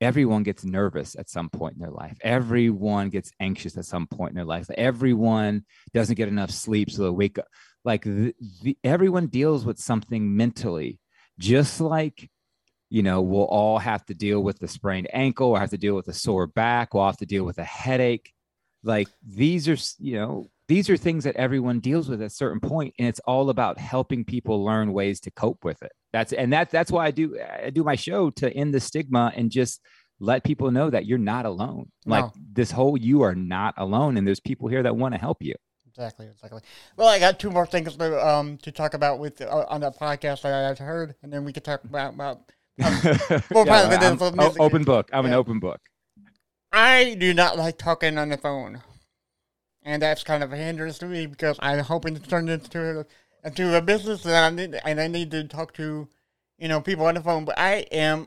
everyone 0.01 0.43
gets 0.43 0.65
nervous 0.65 1.17
at 1.17 1.31
some 1.31 1.49
point 1.49 1.75
in 1.75 1.81
their 1.81 1.91
life. 1.91 2.17
Everyone 2.23 3.09
gets 3.09 3.33
anxious 3.41 3.77
at 3.77 3.85
some 3.85 4.07
point 4.07 4.31
in 4.31 4.37
their 4.37 4.45
life. 4.45 4.69
Everyone 4.77 5.65
doesn't 5.93 6.17
get 6.17 6.29
enough 6.29 6.51
sleep 6.51 6.91
so 6.91 7.05
they 7.05 7.11
wake 7.11 7.39
up. 7.39 7.47
Like 7.85 8.05
the, 8.05 8.35
the, 8.63 8.77
everyone 8.85 9.27
deals 9.29 9.65
with 9.65 9.79
something 9.79 10.37
mentally. 10.37 11.01
Just 11.39 11.81
like 11.81 12.31
you 12.91 13.03
know 13.03 13.23
we'll 13.23 13.45
all 13.45 13.79
have 13.79 14.05
to 14.07 14.15
deal 14.15 14.41
with 14.43 14.59
the 14.59 14.69
sprained 14.69 15.09
ankle 15.13 15.49
or 15.49 15.59
have 15.59 15.71
to 15.71 15.79
deal 15.79 15.95
with 15.95 16.09
a 16.09 16.13
sore 16.13 16.47
back 16.47 16.95
we'll 16.95 17.07
have 17.07 17.17
to 17.17 17.27
deal 17.27 17.45
with 17.45 17.59
a 17.59 17.65
headache 17.65 18.33
like 18.83 19.09
these 19.27 19.69
are 19.69 19.77
you 19.99 20.17
know 20.17 20.51
these 20.69 20.89
are 20.89 20.97
things 20.97 21.25
that 21.25 21.37
everyone 21.37 21.81
deals 21.81 22.09
with 22.09 22.21
at 22.23 22.27
a 22.27 22.31
certain 22.31 22.61
point 22.61 22.95
and 22.99 23.09
it's 23.09 23.21
all 23.21 23.51
about 23.51 23.79
helping 23.79 24.25
people 24.25 24.65
learn 24.65 24.93
ways 24.93 25.21
to 25.21 25.31
cope 25.31 25.65
with 25.65 25.83
it 25.83 25.93
that's 26.13 26.33
and 26.33 26.53
that 26.53 26.71
that's 26.71 26.91
why 26.93 27.07
i 27.07 27.11
do 27.11 27.39
i 27.65 27.71
do 27.71 27.83
my 27.83 27.97
show 27.97 28.31
to 28.31 28.53
end 28.53 28.73
the 28.75 28.81
stigma 28.81 29.33
and 29.35 29.51
just 29.51 29.81
let 30.21 30.45
people 30.45 30.71
know 30.71 30.91
that 30.91 31.07
you're 31.07 31.19
not 31.19 31.45
alone 31.45 31.91
like 32.07 32.25
No. 32.25 32.33
this 32.53 32.71
whole 32.71 32.97
you 32.97 33.23
are 33.23 33.35
not 33.35 33.75
alone 33.77 34.17
and 34.17 34.27
there's 34.27 34.41
people 34.41 34.69
here 34.69 34.83
that 34.83 34.97
want 34.97 35.15
to 35.15 35.21
help 35.21 35.43
you 35.43 35.55
Exactly, 35.97 36.27
exactly. 36.27 36.61
Well, 36.97 37.07
I 37.07 37.21
got 37.21 37.39
two 37.39 37.53
more 37.53 37.67
things 37.67 37.97
to 37.97 38.27
um 38.27 38.59
to 38.59 38.73
talk 38.73 38.95
about 38.95 39.21
with 39.21 39.41
uh, 39.41 39.65
on 39.69 39.81
that 39.83 39.97
podcast 39.97 40.43
that 40.43 40.69
I've 40.69 40.81
heard, 40.81 41.15
and 41.23 41.33
then 41.33 41.45
we 41.45 41.53
could 41.53 41.63
talk 41.63 41.85
about 41.85 42.15
about. 42.15 42.51
Um, 42.83 43.01
Well, 43.05 43.19
Yeah, 43.31 43.41
probably 43.51 43.97
I'm- 43.97 44.01
there's 44.01 44.21
a 44.21 44.25
o- 44.25 44.31
music- 44.33 44.61
open 44.61 44.85
book 44.85 45.09
i'm 45.13 45.27
an 45.27 45.33
open 45.33 45.59
book 45.61 45.81
I 46.73 47.15
do 47.15 47.33
not 47.33 47.57
like 47.57 47.79
talking 47.79 48.19
on 48.19 48.31
the 48.31 48.37
phone, 48.37 48.83
and 49.85 50.03
that's 50.03 50.25
kind 50.25 50.43
of 50.43 50.53
a 50.53 50.57
hindrance 50.57 50.99
to 50.99 51.07
me 51.07 51.27
because 51.27 51.57
I'm 51.61 51.79
hoping 51.79 52.15
to 52.17 52.21
turn 52.21 52.47
this 52.47 52.65
into 52.65 53.01
a, 53.01 53.07
into 53.47 53.77
a 53.77 53.81
business 53.81 54.25
that 54.25 54.43
I 54.43 54.51
need, 54.55 54.75
and 54.85 55.01
I 55.01 55.07
need 55.07 55.31
to 55.31 55.45
talk 55.45 55.73
to, 55.75 56.09
you 56.59 56.67
know, 56.67 56.81
people 56.81 57.07
on 57.07 57.15
the 57.15 57.21
phone. 57.21 57.45
But 57.45 57.61
I 57.61 57.87
am 57.93 58.27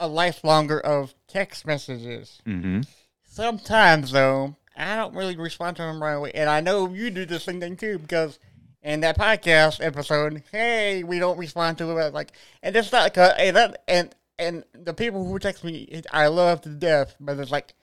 a 0.00 0.08
lifelonger 0.08 0.80
of 0.80 1.14
text 1.28 1.64
messages. 1.64 2.42
mm-hmm. 2.44 2.80
Sometimes 3.24 4.10
though, 4.10 4.56
I 4.76 4.96
don't 4.96 5.14
really 5.14 5.36
respond 5.36 5.76
to 5.76 5.82
them 5.82 6.02
right 6.02 6.14
away, 6.14 6.32
and 6.34 6.50
I 6.50 6.60
know 6.60 6.92
you 6.92 7.08
do 7.10 7.24
the 7.24 7.38
same 7.38 7.60
thing 7.60 7.76
too 7.76 8.00
because 8.00 8.40
in 8.82 9.00
that 9.00 9.18
podcast 9.18 9.84
episode, 9.84 10.42
hey, 10.52 11.02
we 11.02 11.18
don't 11.18 11.38
respond 11.38 11.78
to 11.78 11.98
it 11.98 12.14
like, 12.14 12.32
and 12.62 12.74
it's 12.76 12.92
not 12.92 13.16
and 13.16 13.56
that, 13.56 13.82
and 13.88 14.14
and 14.38 14.64
the 14.72 14.94
people 14.94 15.26
who 15.26 15.38
text 15.38 15.64
me, 15.64 16.02
I 16.12 16.28
love 16.28 16.60
to 16.62 16.68
death, 16.68 17.16
but 17.18 17.38
it's 17.38 17.50
like, 17.50 17.74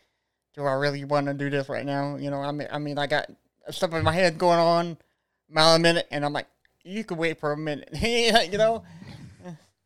do 0.54 0.64
I 0.64 0.74
really 0.74 1.04
want 1.04 1.28
to 1.28 1.34
do 1.34 1.50
this 1.50 1.68
right 1.68 1.86
now? 1.86 2.16
You 2.16 2.32
know, 2.32 2.40
I 2.40 2.52
mean, 2.52 2.68
I 2.72 2.80
mean, 2.80 2.98
I 2.98 3.08
got 3.08 3.30
stuff 3.72 3.94
in 3.94 4.04
my 4.04 4.14
head 4.14 4.38
going 4.38 4.60
on, 4.60 4.98
mile 5.50 5.76
a 5.76 5.80
minute, 5.80 6.08
and 6.12 6.24
I'm 6.24 6.34
like, 6.34 6.48
you 6.84 7.04
could 7.04 7.18
wait 7.18 7.40
for 7.40 7.52
a 7.52 7.58
minute, 7.58 7.90
you 8.02 8.58
know. 8.58 8.84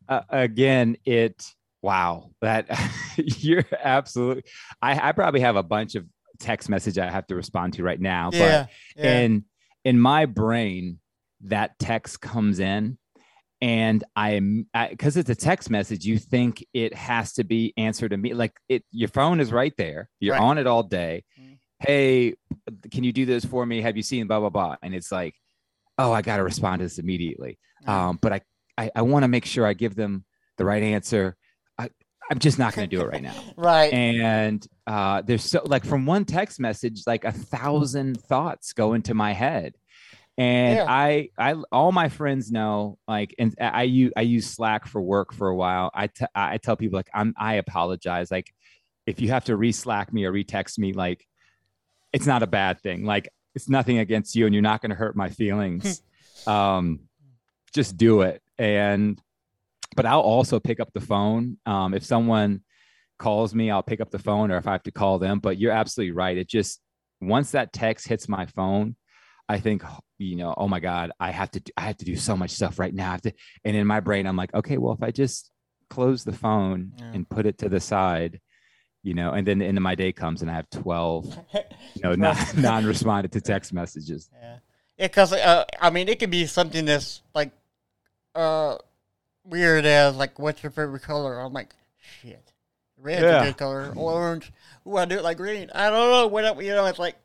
uh, 0.08 0.20
again, 0.28 0.96
it 1.04 1.44
wow 1.82 2.30
that 2.40 2.68
you're 3.16 3.64
absolutely. 3.82 4.44
I, 4.80 5.08
I 5.08 5.12
probably 5.12 5.40
have 5.40 5.56
a 5.56 5.62
bunch 5.62 5.96
of 5.96 6.06
text 6.38 6.68
message 6.68 6.98
I 6.98 7.10
have 7.10 7.26
to 7.28 7.34
respond 7.34 7.74
to 7.74 7.82
right 7.82 8.00
now, 8.00 8.30
Yeah, 8.32 8.66
but 8.96 9.02
yeah, 9.02 9.18
in 9.20 9.44
in 9.84 9.98
my 10.00 10.26
brain, 10.26 10.98
that 11.42 11.78
text 11.78 12.20
comes 12.20 12.60
in, 12.60 12.98
and 13.60 14.04
I 14.16 14.32
am 14.32 14.66
because 14.90 15.16
it's 15.16 15.30
a 15.30 15.34
text 15.34 15.70
message. 15.70 16.04
You 16.04 16.18
think 16.18 16.64
it 16.72 16.94
has 16.94 17.32
to 17.34 17.44
be 17.44 17.72
answered 17.76 18.10
to 18.10 18.16
me. 18.16 18.34
Like 18.34 18.52
it, 18.68 18.84
your 18.90 19.08
phone 19.08 19.40
is 19.40 19.52
right 19.52 19.74
there. 19.76 20.08
You're 20.18 20.34
Right. 20.34 20.42
on 20.42 20.58
it 20.58 20.66
all 20.66 20.82
day. 20.82 21.24
Mhm. 21.38 21.58
Hey, 21.78 22.34
can 22.90 23.04
you 23.04 23.12
do 23.12 23.24
this 23.24 23.44
for 23.44 23.64
me? 23.64 23.80
Have 23.80 23.96
you 23.96 24.02
seen 24.02 24.26
blah 24.26 24.40
blah 24.40 24.50
blah? 24.50 24.76
And 24.82 24.94
it's 24.94 25.10
like, 25.12 25.34
oh, 25.98 26.12
I 26.12 26.22
got 26.22 26.36
to 26.38 26.42
respond 26.44 26.80
to 26.80 26.84
this 26.86 26.98
immediately 26.98 27.58
um, 27.86 28.18
but 28.20 28.32
I 28.32 28.40
I, 28.78 28.90
I 28.96 29.02
want 29.02 29.22
to 29.24 29.28
make 29.28 29.44
sure 29.46 29.66
I 29.66 29.72
give 29.74 29.94
them 29.94 30.24
the 30.58 30.64
right 30.64 30.82
answer. 30.82 31.36
I'm 32.30 32.38
just 32.38 32.58
not 32.58 32.74
going 32.74 32.88
to 32.88 32.96
do 32.96 33.02
it 33.02 33.08
right 33.08 33.22
now. 33.30 33.34
Right. 33.56 33.92
And 33.92 34.64
uh, 34.86 35.22
there's 35.22 35.44
so 35.44 35.62
like 35.64 35.84
from 35.84 36.06
one 36.06 36.24
text 36.24 36.60
message, 36.60 37.02
like 37.06 37.24
a 37.24 37.32
thousand 37.32 38.20
thoughts 38.22 38.72
go 38.72 38.94
into 38.94 39.14
my 39.14 39.32
head. 39.32 39.74
And 40.38 40.76
Yeah. 40.76 40.86
I, 40.88 41.28
I, 41.36 41.54
all 41.72 41.92
my 41.92 42.08
friends 42.08 42.50
know, 42.50 42.98
like, 43.08 43.34
and 43.38 43.54
I 43.60 43.82
use, 43.82 44.12
I 44.16 44.22
use 44.22 44.46
Slack 44.46 44.86
for 44.86 45.02
work 45.02 45.34
for 45.34 45.48
a 45.48 45.56
while. 45.56 45.90
I, 45.92 46.06
t- 46.06 46.24
I 46.34 46.56
tell 46.58 46.76
people 46.76 46.96
like, 46.96 47.10
I'm, 47.12 47.34
I 47.36 47.54
apologize. 47.54 48.30
Like, 48.30 48.50
if 49.06 49.20
you 49.20 49.28
have 49.30 49.44
to 49.46 49.56
re-Slack 49.56 50.12
me 50.12 50.24
or 50.24 50.32
re-text 50.32 50.78
me, 50.78 50.92
like, 50.92 51.26
it's 52.12 52.26
not 52.26 52.42
a 52.42 52.46
bad 52.46 52.80
thing. 52.80 53.04
Like, 53.04 53.28
it's 53.54 53.68
nothing 53.68 53.98
against 53.98 54.34
you, 54.36 54.46
and 54.46 54.54
you're 54.54 54.62
not 54.62 54.80
going 54.80 54.90
to 54.90 54.96
hurt 54.96 55.16
my 55.16 55.28
feelings. 55.30 56.00
um, 56.46 57.00
just 57.74 57.96
do 57.96 58.22
it. 58.22 58.40
And, 58.58 59.20
but 60.00 60.08
I'll 60.08 60.20
also 60.20 60.58
pick 60.58 60.80
up 60.80 60.90
the 60.94 61.00
phone 61.02 61.58
um, 61.66 61.92
if 61.92 62.02
someone 62.02 62.62
calls 63.18 63.54
me. 63.54 63.70
I'll 63.70 63.82
pick 63.82 64.00
up 64.00 64.10
the 64.10 64.18
phone, 64.18 64.50
or 64.50 64.56
if 64.56 64.66
I 64.66 64.72
have 64.72 64.82
to 64.84 64.90
call 64.90 65.18
them. 65.18 65.40
But 65.40 65.58
you're 65.58 65.72
absolutely 65.72 66.12
right. 66.12 66.38
It 66.38 66.48
just 66.48 66.80
once 67.20 67.50
that 67.50 67.74
text 67.74 68.08
hits 68.08 68.26
my 68.26 68.46
phone, 68.46 68.96
I 69.46 69.60
think, 69.60 69.82
you 70.16 70.36
know, 70.36 70.54
oh 70.56 70.68
my 70.68 70.80
God, 70.80 71.12
I 71.20 71.32
have 71.32 71.50
to, 71.50 71.60
do, 71.60 71.70
I 71.76 71.82
have 71.82 71.98
to 71.98 72.06
do 72.06 72.16
so 72.16 72.34
much 72.34 72.52
stuff 72.52 72.78
right 72.78 72.94
now. 72.94 73.08
I 73.08 73.12
have 73.12 73.20
to, 73.22 73.32
and 73.62 73.76
in 73.76 73.86
my 73.86 74.00
brain, 74.00 74.26
I'm 74.26 74.36
like, 74.36 74.54
okay, 74.54 74.78
well, 74.78 74.94
if 74.94 75.02
I 75.02 75.10
just 75.10 75.50
close 75.90 76.24
the 76.24 76.32
phone 76.32 76.92
Yeah. 76.96 77.12
and 77.12 77.28
put 77.28 77.44
it 77.44 77.58
to 77.58 77.68
the 77.68 77.80
side, 77.80 78.40
you 79.02 79.12
know, 79.12 79.32
and 79.32 79.46
then 79.46 79.58
the 79.58 79.66
end 79.66 79.76
of 79.76 79.82
my 79.82 79.96
day 79.96 80.12
comes 80.12 80.40
and 80.40 80.50
I 80.50 80.54
have 80.54 80.70
12, 80.70 81.38
you 81.94 82.02
know, 82.02 82.14
non, 82.14 82.36
non-responded 82.56 83.32
to 83.32 83.42
text 83.42 83.74
messages. 83.74 84.30
Yeah, 84.32 84.56
yeah, 84.96 85.08
because 85.08 85.34
uh, 85.34 85.66
I 85.78 85.90
mean, 85.90 86.08
it 86.08 86.18
could 86.18 86.30
be 86.30 86.46
something 86.46 86.86
that's 86.86 87.20
like 87.34 87.50
uh 88.34 88.78
weird 89.50 89.84
as 89.84 90.16
like, 90.16 90.38
what's 90.38 90.62
your 90.62 90.70
favorite 90.72 91.02
color? 91.02 91.38
I'm 91.40 91.52
like, 91.52 91.74
shit, 91.98 92.52
red's 92.98 93.22
Yeah. 93.22 93.42
a 93.42 93.46
good 93.46 93.56
color. 93.58 93.92
Orange, 93.96 94.52
ooh, 94.86 94.96
I 94.96 95.04
do 95.04 95.16
it 95.18 95.24
like 95.24 95.36
green. 95.36 95.70
I 95.74 95.90
don't 95.90 96.10
know 96.10 96.26
what 96.28 96.44
up- 96.44 96.62
you 96.62 96.70
know. 96.70 96.86
It's 96.86 96.98
like, 96.98 97.16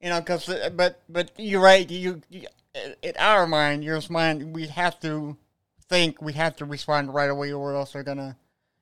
you 0.00 0.08
know, 0.10 0.20
because 0.20 0.48
uh, 0.48 0.70
but 0.74 1.00
but 1.08 1.30
you're 1.38 1.60
right. 1.62 1.88
You, 1.90 2.20
you 2.30 2.46
in 3.02 3.12
our 3.18 3.46
mind, 3.46 3.84
your 3.84 4.00
mind, 4.10 4.54
we 4.54 4.66
have 4.68 4.98
to 5.00 5.36
think 5.88 6.20
we 6.20 6.32
have 6.34 6.56
to 6.56 6.64
respond 6.64 7.12
right 7.14 7.30
away, 7.30 7.52
or 7.52 7.74
else 7.74 7.92
they're 7.92 8.02
gonna. 8.02 8.36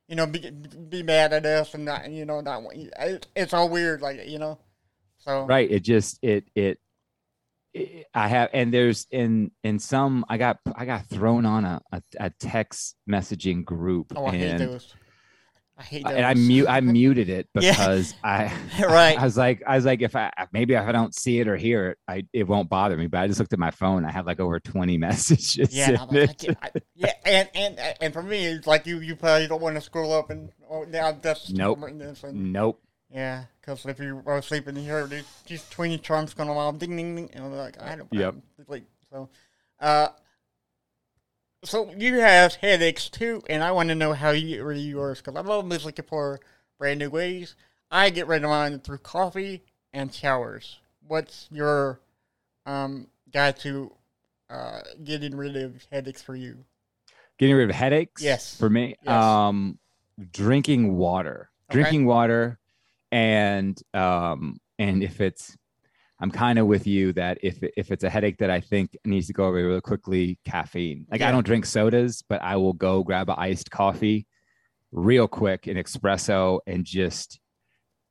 You 0.09 0.17
know, 0.17 0.27
be, 0.27 0.51
be 0.51 1.03
mad 1.03 1.33
at 1.33 1.47
us 1.47 1.73
and 1.73 1.87
not, 1.87 2.11
you 2.11 2.27
know, 2.27 2.41
not. 2.43 2.63
want- 2.63 2.77
it- 2.77 3.27
It's 3.35 3.55
all 3.55 3.71
weird, 3.71 4.03
like 4.03 4.27
you 4.29 4.39
know. 4.39 4.59
So 5.25 5.47
Right. 5.47 5.71
It 5.71 5.81
just, 5.85 6.19
it, 6.21 6.45
it, 6.55 6.61
it- 6.65 6.81
I 8.15 8.29
have, 8.29 8.51
and 8.53 8.73
there's 8.73 9.07
in, 9.11 9.51
in 9.65 9.79
some, 9.79 10.25
I 10.29 10.37
got, 10.37 10.59
I 10.75 10.85
got 10.85 11.07
thrown 11.07 11.47
on 11.47 11.65
a, 11.65 11.81
a, 11.93 12.03
a 12.19 12.31
text 12.31 12.97
messaging 13.09 13.65
group 13.65 14.13
Oh, 14.15 14.27
I 14.27 14.37
hate 14.37 14.59
those. 14.59 14.95
I 15.79 15.83
hate 15.85 16.05
those. 16.05 16.13
and 16.13 16.27
I 16.27 16.35
mute, 16.35 16.67
I 16.69 16.81
muted 16.83 17.31
it 17.31 17.49
Yeah. 17.59 17.71
because 17.73 18.15
I, 18.23 18.53
right. 18.81 19.19
I 19.19 19.25
was 19.25 19.39
like, 19.39 19.63
I 19.67 19.75
was 19.77 19.87
like, 19.87 20.03
if 20.03 20.15
I 20.15 20.31
maybe 20.53 20.75
if 20.75 20.83
I 20.87 20.93
don't 20.93 21.15
see 21.15 21.41
it 21.41 21.49
or 21.49 21.57
hear 21.57 21.89
it, 21.91 21.99
I 22.07 22.25
it 22.35 22.47
won't 22.47 22.69
bother 22.69 22.95
me. 22.97 23.07
But 23.07 23.21
I 23.23 23.27
just 23.27 23.41
looked 23.41 23.55
at 23.55 23.59
my 23.59 23.71
phone. 23.71 24.05
I 24.05 24.11
had 24.13 24.27
like 24.27 24.39
over 24.39 24.61
twenty 24.61 24.99
messages. 24.99 25.75
Yeah, 25.75 26.05
like, 26.11 26.45
I 26.51 26.57
I- 26.63 26.71
yeah, 26.95 27.13
and, 27.25 27.49
and 27.55 27.81
and 28.03 28.13
for 28.13 28.23
me, 28.23 28.45
it's 28.45 28.67
like 28.67 28.87
you 28.87 29.01
you 29.01 29.17
probably 29.17 29.47
don't 29.49 29.63
want 29.63 29.77
to 29.77 29.81
scroll 29.81 30.13
up 30.13 30.29
and 30.29 30.51
oh, 30.71 30.85
now 30.85 31.11
that's 31.13 31.51
Nope. 31.51 31.79
Nope. 32.33 32.83
Yeah, 33.15 33.45
because 33.61 33.85
if 33.85 33.99
you 33.99 34.23
are 34.25 34.41
sleeping, 34.41 34.75
hear 34.77 35.07
these, 35.07 35.25
these 35.47 35.69
twenty 35.69 35.99
charms 35.99 36.33
going 36.35 36.49
on, 36.49 36.79
ding 36.79 36.97
ding 36.97 37.15
ding, 37.15 37.31
and 37.35 37.45
I'm 37.45 37.53
like, 37.57 37.81
I 37.81 37.97
don't. 37.97 38.09
Yep. 38.13 38.37
Like 38.69 38.85
so, 39.11 39.29
uh, 39.81 40.09
so 41.65 41.93
you 41.97 42.15
have 42.21 42.55
headaches 42.55 43.09
too, 43.09 43.43
and 43.49 43.63
I 43.63 43.71
want 43.73 43.89
to 43.91 43.95
know 43.95 44.13
how 44.15 44.31
you 44.31 44.57
get 44.57 44.65
rid 44.65 44.79
of 44.79 44.85
yours 44.85 45.19
because 45.21 45.37
I'm 45.37 45.49
always 45.51 45.85
looking 45.85 46.05
for 46.09 46.41
brand 46.79 46.99
new 47.01 47.11
ways. 47.11 47.55
I 47.91 48.11
get 48.11 48.27
rid 48.27 48.45
of 48.45 48.51
mine 48.51 48.81
through 48.81 48.99
coffee 48.99 49.63
and 49.93 50.13
showers. 50.13 50.79
What's 51.07 51.49
your 51.53 52.01
um 52.65 53.09
guide 53.31 53.59
to 53.61 53.93
uh 54.49 54.81
getting 55.05 55.37
rid 55.37 55.57
of 55.57 55.85
headaches 55.93 56.23
for 56.23 56.35
you? 56.35 56.65
Getting 57.39 57.57
rid 57.57 57.69
of 57.69 57.77
headaches. 57.77 58.23
Yes. 58.23 58.57
For 58.57 58.71
me, 58.71 58.97
Yes. 59.03 59.13
um, 59.13 59.79
drinking 60.31 60.97
water. 60.97 61.51
Okay. 61.71 61.81
Drinking 61.81 62.07
water, 62.07 62.59
and 63.13 63.81
um, 63.95 64.57
and 64.79 65.05
if 65.05 65.21
it's, 65.21 65.57
I'm 66.19 66.31
kind 66.31 66.59
of 66.59 66.67
with 66.67 66.87
you 66.87 67.13
that 67.13 67.39
if 67.43 67.59
if 67.77 67.93
it's 67.93 68.05
a 68.05 68.11
headache 68.11 68.39
that 68.39 68.51
I 68.51 68.61
think 68.61 68.97
needs 69.05 69.27
to 69.29 69.33
go 69.33 69.45
away 69.45 69.63
really 69.63 69.81
quickly, 69.81 70.39
caffeine. 70.45 71.07
Like 71.11 71.21
Yeah. 71.21 71.29
I 71.29 71.33
don't 71.33 71.47
drink 71.47 71.67
sodas, 71.67 72.23
but 72.29 72.43
I 72.43 72.57
will 72.57 72.73
go 72.73 73.05
grab 73.05 73.29
an 73.29 73.37
iced 73.39 73.71
coffee, 73.71 74.27
real 74.91 75.29
quick, 75.29 75.67
an 75.67 75.77
espresso, 75.77 76.61
and 76.67 76.85
just 76.85 77.39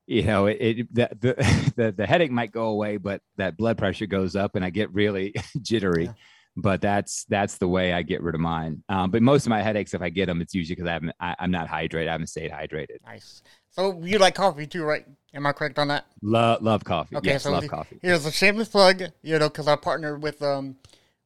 you 0.07 0.23
know, 0.23 0.47
it, 0.47 0.57
it 0.59 0.93
the, 0.93 1.09
the 1.19 1.73
the 1.75 1.91
the 1.93 2.05
headache 2.05 2.31
might 2.31 2.51
go 2.51 2.67
away, 2.67 2.97
but 2.97 3.21
that 3.37 3.57
blood 3.57 3.77
pressure 3.77 4.05
goes 4.05 4.35
up, 4.35 4.55
and 4.55 4.63
I 4.63 4.69
get 4.69 4.93
really 4.93 5.33
jittery. 5.61 6.05
Yeah. 6.05 6.13
But 6.57 6.81
that's 6.81 7.23
that's 7.29 7.57
the 7.59 7.67
way 7.67 7.93
I 7.93 8.01
get 8.01 8.21
rid 8.21 8.35
of 8.35 8.41
mine. 8.41 8.83
Um, 8.89 9.09
but 9.09 9.21
most 9.21 9.45
of 9.45 9.51
my 9.51 9.61
headaches, 9.61 9.93
if 9.93 10.01
I 10.01 10.09
get 10.09 10.25
them, 10.25 10.41
it's 10.41 10.53
usually 10.53 10.75
because 10.75 10.89
I 10.89 10.93
haven't 10.93 11.15
I, 11.17 11.35
I'm 11.39 11.49
not 11.49 11.69
hydrated. 11.69 12.09
I 12.09 12.11
haven't 12.11 12.27
stayed 12.27 12.51
hydrated. 12.51 12.97
Nice. 13.05 13.41
So 13.71 13.99
you 14.03 14.17
like 14.19 14.35
coffee 14.35 14.67
too, 14.67 14.83
right? 14.83 15.05
Am 15.33 15.45
I 15.45 15.53
correct 15.53 15.79
on 15.79 15.87
that? 15.89 16.05
Love 16.21 16.61
love 16.61 16.83
coffee. 16.83 17.15
Okay, 17.15 17.31
yes, 17.31 17.43
so 17.43 17.51
love 17.51 17.63
the- 17.63 17.69
coffee. 17.69 17.99
Here's 18.01 18.25
a 18.25 18.31
shameless 18.31 18.67
plug, 18.69 19.01
you 19.23 19.39
know, 19.39 19.47
because 19.49 19.67
I 19.67 19.75
partnered 19.77 20.21
with 20.21 20.41
um 20.41 20.75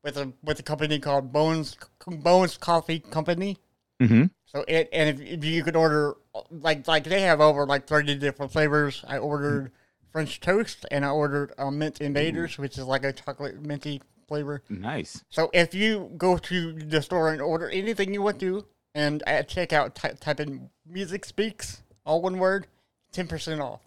with 0.04 0.18
a 0.18 0.32
with 0.44 0.60
a 0.60 0.64
company 0.64 1.00
called 1.00 1.32
Bones 1.34 1.76
Bones 2.08 2.58
Coffee 2.58 3.00
Company. 3.00 3.58
hmm 4.00 4.26
So 4.46 4.64
it 4.68 4.90
and 4.94 5.10
if, 5.20 5.28
if 5.28 5.44
you 5.44 5.64
could 5.64 5.76
order 5.76 6.16
like 6.52 6.88
like 6.88 7.04
they 7.06 7.22
have 7.22 7.42
over 7.42 7.66
like 7.66 7.88
thirty 7.88 8.16
different 8.16 8.52
flavors. 8.52 9.04
I 9.08 9.18
ordered 9.18 9.72
French 10.12 10.40
toast 10.40 10.86
and 10.92 11.04
I 11.04 11.10
ordered 11.10 11.54
uh, 11.58 11.72
mint 11.72 12.00
invaders, 12.00 12.58
which 12.60 12.78
is 12.78 12.86
like 12.86 13.04
a 13.04 13.12
chocolate 13.12 13.60
minty 13.62 14.02
flavor. 14.28 14.62
Nice. 14.70 15.24
So 15.30 15.50
if 15.52 15.74
you 15.74 16.12
go 16.18 16.38
to 16.38 16.74
the 16.74 17.02
store 17.02 17.32
and 17.32 17.42
order 17.42 17.70
anything 17.70 18.14
you 18.14 18.22
want 18.22 18.40
to, 18.42 18.66
and 18.94 19.24
at 19.28 19.50
checkout 19.50 19.96
type 20.20 20.40
in 20.40 20.70
"music 20.88 21.26
speaks" 21.26 21.82
all 22.06 22.22
one 22.22 22.38
word, 22.38 22.68
ten 23.12 23.28
percent 23.28 23.62
off. 23.62 23.82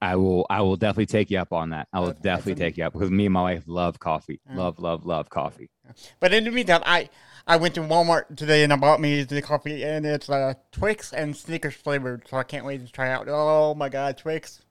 I 0.00 0.16
will 0.16 0.46
I 0.50 0.62
will 0.62 0.76
definitely 0.76 1.06
take 1.06 1.30
you 1.30 1.38
up 1.38 1.52
on 1.52 1.70
that. 1.70 1.86
I 1.92 2.00
will 2.00 2.12
definitely 2.12 2.56
take 2.56 2.76
you 2.76 2.84
up 2.84 2.92
because 2.92 3.10
me 3.10 3.26
and 3.26 3.32
my 3.32 3.42
wife 3.42 3.64
love 3.66 4.00
coffee. 4.00 4.40
Love 4.52 4.80
love 4.80 5.06
love 5.06 5.30
coffee. 5.30 5.70
But 6.18 6.34
in 6.34 6.44
the 6.44 6.50
meantime, 6.50 6.82
I 6.84 7.08
I 7.46 7.56
went 7.56 7.74
to 7.76 7.82
Walmart 7.82 8.36
today 8.36 8.64
and 8.64 8.72
I 8.72 8.76
bought 8.76 9.00
me 9.00 9.22
the 9.22 9.40
coffee, 9.42 9.84
and 9.84 10.04
it's 10.04 10.28
uh, 10.28 10.54
Twix 10.72 11.12
and 11.12 11.36
Snickers 11.36 11.74
flavored. 11.74 12.26
So 12.28 12.36
I 12.36 12.42
can't 12.42 12.64
wait 12.64 12.84
to 12.84 12.90
try 12.90 13.10
out. 13.10 13.26
Oh 13.28 13.74
my 13.74 13.88
God, 13.88 14.18
Twix! 14.18 14.62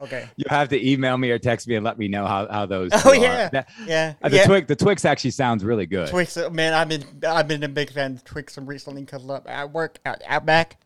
Okay, 0.00 0.28
You 0.36 0.44
have 0.48 0.68
to 0.68 0.88
email 0.90 1.16
me 1.18 1.30
or 1.32 1.40
text 1.40 1.66
me 1.66 1.74
and 1.74 1.84
let 1.84 1.98
me 1.98 2.06
know 2.06 2.24
how, 2.24 2.46
how 2.48 2.66
those. 2.66 2.90
Oh, 3.04 3.12
yeah. 3.12 3.48
That- 3.48 3.68
yeah, 3.84 4.14
uh, 4.22 4.28
the 4.28 4.36
yeah. 4.36 4.46
Twix 4.46 4.68
the 4.68 4.76
Twix 4.76 5.04
actually 5.04 5.32
sounds 5.32 5.64
really 5.64 5.86
good. 5.86 6.08
Twix, 6.08 6.36
uh, 6.36 6.50
man, 6.50 6.72
I've 6.72 6.88
been 6.88 7.04
I've 7.26 7.48
been 7.48 7.64
a 7.64 7.68
big 7.68 7.90
fan 7.90 8.12
of 8.14 8.24
Twix 8.24 8.56
recently 8.58 9.02
because 9.02 9.28
I 9.46 9.64
work 9.64 9.98
at 10.04 10.22
Outback. 10.26 10.80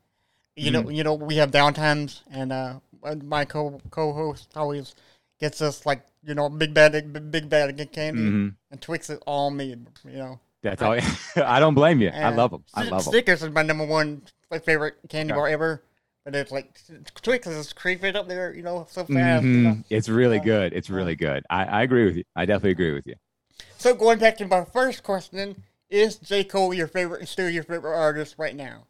You 0.56 0.70
know, 0.70 0.82
Mm-hmm. 0.82 0.90
you 0.90 1.04
know, 1.04 1.14
we 1.14 1.36
have 1.36 1.50
downtimes, 1.50 2.20
and 2.30 2.52
uh, 2.52 2.78
my 3.24 3.44
co 3.44 3.80
co-host 3.90 4.50
always 4.54 4.94
gets 5.40 5.62
us 5.62 5.86
like 5.86 6.04
you 6.24 6.34
know 6.34 6.48
big 6.48 6.74
bag 6.74 6.92
big, 7.12 7.30
big 7.30 7.48
bag 7.48 7.80
of 7.80 7.92
candy, 7.92 8.20
Mhm. 8.22 8.54
and 8.70 8.80
Twix 8.80 9.08
is 9.08 9.18
all 9.26 9.50
me. 9.50 9.74
You 10.04 10.18
know, 10.18 10.40
That's 10.62 10.82
all. 10.82 10.92
I 11.36 11.58
don't 11.58 11.74
blame 11.74 12.00
you. 12.02 12.10
I 12.10 12.28
love 12.30 12.50
them. 12.50 12.64
I 12.74 12.82
love 12.82 13.04
them. 13.04 13.12
Snickers 13.12 13.42
is 13.42 13.50
my 13.50 13.62
number 13.62 13.86
one 13.86 14.22
like 14.50 14.64
favorite 14.64 14.96
candy 15.08 15.32
bar 15.32 15.48
ever. 15.48 15.82
But 16.24 16.36
it's 16.36 16.52
like 16.52 16.78
Twix 17.20 17.48
is 17.48 17.72
creeping 17.72 18.14
up 18.14 18.28
there, 18.28 18.54
you 18.54 18.62
know, 18.62 18.86
so 18.88 19.04
fast. 19.04 19.42
you 19.44 19.62
know. 19.62 19.78
It's 19.90 20.08
really 20.08 20.36
Yeah. 20.36 20.44
good. 20.44 20.72
It's 20.72 20.88
really 20.88 21.16
good. 21.16 21.44
I, 21.50 21.64
I 21.64 21.82
agree 21.82 22.04
with 22.04 22.16
you. 22.16 22.22
I 22.36 22.44
definitely 22.44 22.70
agree 22.72 22.92
with 22.92 23.06
you. 23.08 23.16
So 23.78 23.92
going 23.94 24.20
back 24.20 24.36
to 24.36 24.46
my 24.46 24.64
first 24.64 25.02
question, 25.02 25.64
is 25.90 26.16
J. 26.18 26.44
Cole 26.44 26.72
your 26.72 26.86
favorite 26.86 27.26
still 27.26 27.50
your 27.50 27.64
favorite 27.64 27.96
artist 27.96 28.36
right 28.38 28.54
now? 28.54 28.84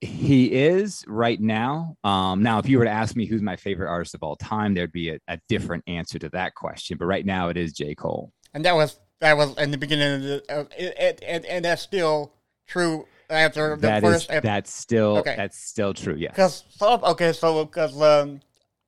He 0.00 0.52
is 0.52 1.04
right 1.06 1.40
now. 1.40 1.96
Um, 2.04 2.42
now, 2.42 2.58
if 2.58 2.68
you 2.68 2.78
were 2.78 2.84
to 2.84 2.90
ask 2.90 3.16
me 3.16 3.26
who's 3.26 3.40
my 3.42 3.56
favorite 3.56 3.88
artist 3.88 4.14
of 4.14 4.22
all 4.22 4.36
time, 4.36 4.74
there'd 4.74 4.92
be 4.92 5.10
a, 5.10 5.18
a 5.28 5.38
different 5.48 5.84
answer 5.86 6.18
to 6.18 6.28
that 6.30 6.54
question. 6.54 6.98
But 6.98 7.06
right 7.06 7.24
now, 7.24 7.48
it 7.48 7.56
is 7.56 7.72
J. 7.72 7.94
Cole. 7.94 8.32
And 8.52 8.64
that 8.64 8.74
was 8.74 8.98
that 9.20 9.36
was 9.36 9.56
in 9.56 9.70
the 9.70 9.78
beginning 9.78 10.14
of 10.14 10.22
the 10.22 10.68
it, 10.78 11.22
and 11.26 11.44
and 11.46 11.64
that's 11.64 11.82
still 11.82 12.32
true 12.66 13.06
after 13.30 13.76
the 13.76 13.86
That 13.86 14.04
is 14.04 14.10
first 14.10 14.30
ep- 14.30 14.42
that's 14.42 14.72
still 14.72 15.18
Okay. 15.18 15.34
that's 15.36 15.58
still 15.58 15.94
true. 15.94 16.14
Yeah. 16.14 16.30
Because 16.30 16.64
so 16.70 17.00
okay, 17.02 17.32
so 17.32 17.64
because 17.64 18.00
um, 18.00 18.40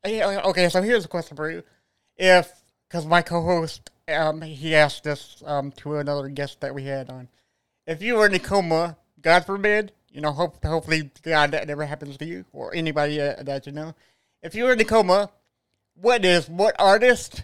okay, 0.05 0.69
so 0.69 0.83
here's 0.83 1.05
a 1.05 1.09
question 1.09 1.37
for 1.37 1.51
you: 1.51 1.63
If 2.17 2.53
because 2.89 3.07
my 3.07 3.23
co-host 3.23 3.91
um 4.09 4.43
he 4.43 4.75
asked 4.75 5.05
this 5.05 5.43
um 5.47 5.73
to 5.73 5.97
another 5.97 6.29
guest 6.29 6.61
that 6.61 6.75
we 6.75 6.85
had 6.85 7.11
on, 7.11 7.29
if 7.87 8.03
you 8.03 8.17
were 8.17 8.27
in 8.27 8.35
a 8.35 8.39
coma, 8.39 8.97
God 9.21 9.45
forbid, 9.45 9.93
you 10.11 10.21
know, 10.21 10.33
hope 10.33 10.65
hopefully 10.65 11.11
God 11.23 11.51
that 11.53 11.67
never 11.67 11.85
happens 11.87 12.17
to 12.19 12.25
you 12.25 12.45
or 12.53 12.75
anybody 12.75 13.21
uh, 13.21 13.43
that 13.43 13.67
you 13.67 13.73
know, 13.73 13.95
if 14.43 14.55
you 14.55 14.65
were 14.65 14.73
in 14.73 14.81
a 14.81 14.85
coma, 14.85 15.31
what 15.95 16.25
is 16.25 16.49
what 16.49 16.75
artist, 16.79 17.43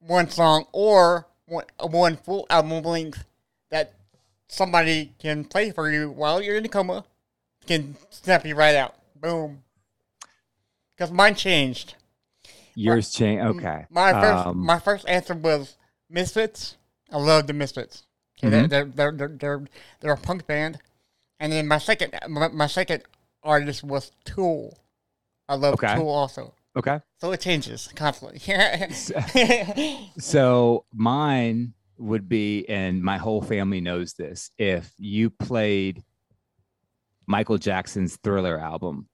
one 0.00 0.28
song 0.28 0.66
or 0.72 1.26
one 1.46 1.64
one 1.80 2.16
full 2.16 2.46
album 2.50 2.82
length 2.82 3.24
that 3.70 3.94
somebody 4.48 5.12
can 5.18 5.44
play 5.44 5.70
for 5.70 5.90
you 5.90 6.10
while 6.10 6.42
you're 6.42 6.56
in 6.56 6.64
a 6.64 6.68
coma, 6.68 7.04
can 7.66 7.96
snap 8.10 8.44
you 8.44 8.54
right 8.54 8.74
out. 8.76 8.94
Boom. 9.20 9.62
Because 10.96 11.10
mine 11.10 11.34
changed. 11.34 11.94
Yours 12.74 13.10
changed. 13.10 13.42
Okay. 13.42 13.86
My 13.90 14.12
first, 14.12 14.46
Um, 14.46 14.58
my 14.58 14.78
first 14.78 15.08
answer 15.08 15.34
was 15.34 15.76
Misfits. 16.10 16.76
I 17.10 17.16
love 17.18 17.46
the 17.46 17.52
Misfits. 17.52 18.02
Okay, 18.38 18.48
Mhm. 18.54 18.68
they're, 18.68 18.84
they're, 18.84 19.12
they're, 19.12 19.28
they're, 19.28 19.64
they're 20.00 20.12
a 20.12 20.16
punk 20.16 20.46
band. 20.46 20.78
And 21.40 21.52
then 21.52 21.66
my 21.66 21.78
second, 21.78 22.14
my, 22.28 22.66
second 22.66 23.02
artist 23.42 23.82
was 23.84 24.12
Tool. 24.24 24.78
I 25.48 25.56
love 25.56 25.74
Okay. 25.74 25.94
Tool 25.94 26.08
also. 26.08 26.54
okay. 26.76 27.00
So 27.20 27.32
it 27.32 27.40
changes 27.40 27.88
constantly. 27.94 28.40
So 30.18 30.84
mine 30.92 31.74
would 31.98 32.28
be, 32.28 32.68
and 32.68 33.02
my 33.02 33.18
whole 33.18 33.42
family 33.42 33.80
knows 33.80 34.14
this. 34.14 34.50
If 34.58 34.92
you 34.98 35.30
played 35.30 36.02
Michael 37.26 37.58
Jackson's 37.58 38.16
Thriller 38.16 38.58
album, 38.58 39.08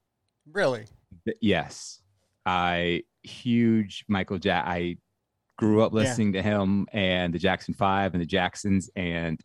really? 0.51 0.85
th- 1.25 1.37
yes, 1.41 2.01
I 2.47 3.03
huge 3.23 4.05
Michael 4.09 4.39
Jack. 4.39 4.65
I 4.67 4.97
grew 5.59 5.83
up 5.83 5.93
Yeah. 5.93 5.99
listening 6.01 6.33
to 6.35 6.43
him 6.43 6.87
and 6.93 7.35
the 7.35 7.39
Jackson 7.39 7.75
Five 7.75 8.15
and 8.15 8.23
the 8.23 8.27
Jacksons, 8.27 8.89
and 8.97 9.39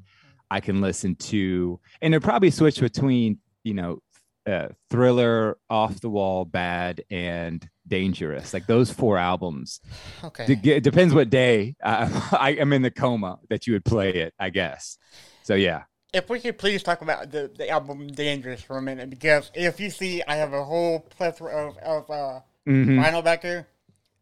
I 0.52 0.60
can 0.60 0.82
listen 0.82 1.16
to, 1.16 1.80
and 2.02 2.14
it 2.16 2.22
probably 2.22 2.52
switch 2.52 2.80
between 2.80 3.40
you 3.64 3.74
know. 3.74 4.00
Uh, 4.48 4.68
thriller, 4.92 5.58
off 5.72 6.00
the 6.02 6.08
wall, 6.10 6.46
bad, 6.46 7.04
and 7.10 7.68
dangerous. 7.88 8.54
Like 8.54 8.68
those 8.68 8.92
four 8.94 9.18
albums 9.18 9.82
Okay. 10.24 10.46
it 10.54 10.62
ge- 10.62 10.84
depends 10.84 11.16
what 11.16 11.32
day 11.32 11.76
uh, 11.84 12.08
I 12.40 12.52
am 12.52 12.72
in 12.72 12.84
the 12.84 12.92
coma 12.92 13.40
that 13.50 13.66
you 13.66 13.74
would 13.74 13.84
play 13.84 14.14
it, 14.14 14.36
I 14.40 14.52
guess. 14.52 15.00
So 15.42 15.56
yeah, 15.56 15.86
if 16.14 16.30
we 16.30 16.40
could 16.40 16.60
please 16.60 16.84
talk 16.84 17.02
about 17.02 17.32
the, 17.32 17.50
the 17.58 17.68
album 17.72 18.06
Dangerous 18.10 18.62
for 18.62 18.78
a 18.78 18.84
minute, 18.84 19.10
because 19.10 19.50
if 19.56 19.80
you 19.80 19.90
see, 19.90 20.22
I 20.28 20.36
have 20.36 20.54
a 20.54 20.64
whole 20.64 21.00
plethora 21.00 21.70
of, 21.70 21.78
of 21.80 22.12
uh, 22.12 22.40
Mhm. 22.68 23.04
vinyl 23.04 23.24
back 23.24 23.42
here. 23.42 23.66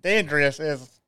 Dangerous 0.01 0.57
is 0.61 1.01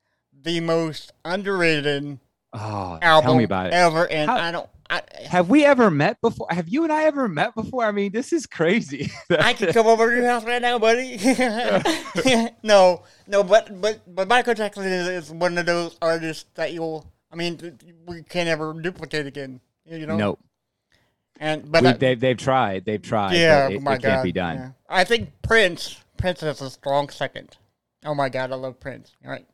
the 0.44 0.60
most 0.60 1.14
underrated 1.24 2.20
Oh, 2.58 2.98
album 3.02 3.26
tell 3.28 3.36
me 3.36 3.44
about 3.44 3.68
it. 3.68 3.74
ever, 3.74 4.10
and 4.10 4.30
How- 4.30 4.38
I 4.38 4.52
don't. 4.52 4.70
I, 4.88 5.02
Have 5.28 5.50
we 5.50 5.66
ever 5.66 5.90
met 5.90 6.22
before? 6.22 6.46
Have 6.52 6.70
you 6.70 6.84
and 6.84 6.94
I 6.94 7.06
ever 7.06 7.28
met 7.28 7.56
before? 7.56 7.84
I 7.84 7.92
mean, 7.92 8.12
this 8.12 8.32
is 8.32 8.46
crazy. 8.46 9.12
I 9.32 9.54
can 9.54 9.74
come 9.74 9.88
over 9.88 10.12
to 10.12 10.16
your 10.16 10.28
house 10.28 10.46
right 10.46 10.62
now, 10.62 10.78
buddy. 10.78 11.18
no, 12.64 13.02
no, 13.28 13.44
but 13.44 13.82
but 13.82 14.02
but 14.08 14.28
Michael 14.28 14.54
Jackson 14.54 14.84
is, 14.84 15.08
is 15.08 15.32
one 15.32 15.58
of 15.58 15.66
those 15.66 15.98
artists 16.02 16.46
that 16.54 16.72
you'll. 16.72 17.12
I 17.32 17.36
mean, 17.36 17.80
we 18.06 18.22
can't 18.22 18.48
ever 18.48 18.74
duplicate 18.80 19.26
again. 19.26 19.60
You 19.86 20.06
know. 20.06 20.18
nope. 20.18 20.40
And 21.40 21.70
but 21.72 21.82
We- 21.84 21.90
I- 21.90 21.94
they've 21.94 22.20
they've 22.20 22.38
tried. 22.38 22.86
They've 22.86 23.02
tried. 23.02 23.34
yeah, 23.34 23.66
but 23.68 23.74
it, 23.74 23.78
oh 23.78 23.82
my 23.82 23.96
it 23.96 24.02
god, 24.04 24.10
can't 24.10 24.24
be 24.24 24.32
done. 24.32 24.58
yeah. 24.58 24.70
I 24.88 25.04
think 25.04 25.32
Prince. 25.42 26.00
Prince 26.18 26.44
is 26.44 26.62
a 26.62 26.70
strong 26.70 27.10
second. 27.10 27.58
Oh 28.06 28.14
my 28.16 28.30
god, 28.30 28.52
I 28.52 28.56
love 28.56 28.80
Prince. 28.80 29.16
All 29.26 29.32
right. 29.32 29.46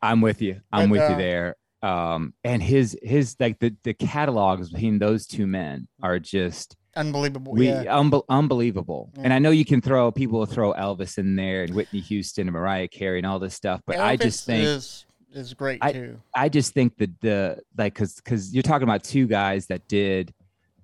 I'm 0.00 0.20
with 0.20 0.40
you. 0.40 0.60
I'm 0.72 0.90
with 0.90 1.00
you 1.00 1.14
uh, 1.14 1.18
there. 1.18 1.56
Um, 1.86 2.34
and 2.42 2.62
his 2.62 2.98
his 3.02 3.36
like 3.38 3.58
the 3.60 3.74
the 3.84 3.94
catalogs 3.94 4.70
between 4.70 4.98
those 4.98 5.26
two 5.26 5.46
men 5.46 5.86
are 6.02 6.18
just 6.18 6.76
Unbelievable. 6.96 7.52
we 7.52 7.68
yeah. 7.68 7.84
unbe- 7.84 8.24
unbelievable. 8.28 9.10
Yeah. 9.14 9.22
And 9.24 9.32
I 9.32 9.38
know 9.38 9.50
you 9.50 9.64
can 9.64 9.80
throw 9.80 10.10
people 10.10 10.38
will 10.38 10.46
throw 10.46 10.72
Elvis 10.72 11.18
in 11.18 11.36
there 11.36 11.62
and 11.64 11.74
Whitney 11.74 12.00
Houston 12.00 12.48
and 12.48 12.54
Mariah 12.54 12.88
Carey 12.88 13.18
and 13.18 13.26
all 13.26 13.38
this 13.38 13.54
stuff, 13.54 13.82
but 13.86 13.98
I 13.98 14.16
just 14.16 14.46
think 14.46 14.64
is 14.64 15.06
is 15.32 15.54
great 15.54 15.78
I- 15.82 15.92
too. 15.92 16.20
I 16.34 16.48
just 16.48 16.72
think 16.74 16.96
that 16.98 17.20
the 17.20 17.60
like 17.76 17.94
because 17.94 18.14
because 18.14 18.52
you're 18.52 18.62
talking 18.62 18.88
about 18.88 19.04
two 19.04 19.26
guys 19.26 19.66
that 19.66 19.86
did 19.86 20.32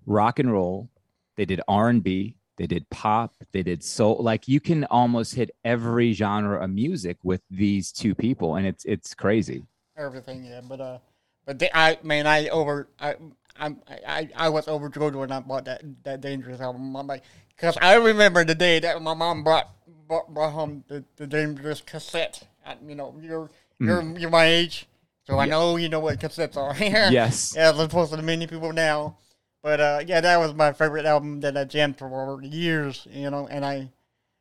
rock 0.07 0.39
and 0.39 0.53
roll, 0.53 0.89
they 1.37 1.47
did 1.47 1.61
R 1.67 1.89
and 1.89 2.03
B, 2.03 2.37
they 2.59 2.67
did 2.67 2.89
pop, 2.91 3.35
they 3.53 3.63
did 3.63 3.83
soul. 3.83 4.19
Like 4.21 4.47
you 4.47 4.61
can 4.61 4.85
almost 4.85 5.35
hit 5.35 5.51
every 5.65 6.13
genre 6.13 6.63
of 6.63 6.71
music 6.71 7.17
with 7.25 7.41
these 7.51 7.91
two 7.91 8.15
people, 8.15 8.57
and 8.57 8.67
it's 8.67 8.85
it's 8.85 9.15
crazy. 9.15 9.65
Everything, 9.97 10.45
yeah. 10.45 10.61
But 10.67 10.81
uh, 10.81 10.99
but 11.45 11.59
they, 11.59 11.71
I 11.73 11.99
man, 12.03 12.27
I 12.27 12.49
over 12.49 12.89
I. 12.99 13.17
I'm, 13.61 13.83
I, 13.87 14.31
I 14.35 14.49
was 14.49 14.67
overjoyed 14.67 15.15
when 15.15 15.31
I 15.31 15.41
bought 15.41 15.67
that, 15.67 15.83
that 16.05 16.23
dangerous 16.23 16.59
album. 16.59 16.97
I'm 16.97 17.07
like, 17.07 17.23
because 17.55 17.77
I 17.83 17.97
remember 17.97 18.45
the 18.45 18.55
day 18.55 18.81
that 18.81 19.03
my 19.03 19.13
mom 19.13 19.45
brought 19.45 19.69
brought, 20.09 20.33
brought 20.33 20.53
home 20.53 20.85
the, 20.89 21.05
the 21.17 21.27
dangerous 21.27 21.81
cassette. 21.81 22.43
I, 22.65 22.77
you 22.87 22.95
know, 22.95 23.15
you're 23.21 23.51
you're 23.79 24.03
you're 24.19 24.31
my 24.31 24.47
age, 24.47 24.87
so 25.27 25.39
I 25.39 25.47
know 25.47 25.77
you 25.77 25.89
know 25.89 26.01
what 26.01 26.19
cassettes 26.19 26.57
are. 26.57 26.75
Yes. 27.13 27.57
as 27.57 27.79
opposed 27.79 28.13
to 28.13 28.23
many 28.23 28.47
people 28.47 28.73
now. 28.73 29.19
But 29.63 29.81
uh, 29.81 30.01
yeah, 30.07 30.21
that 30.21 30.39
was 30.39 30.55
my 30.55 30.73
favorite 30.73 31.05
album 31.05 31.41
that 31.41 31.57
I 31.57 31.65
jammed 31.65 31.99
for 31.99 32.41
years. 32.43 33.07
You 33.11 33.31
know, 33.31 33.47
and 33.49 33.65
I 33.65 33.91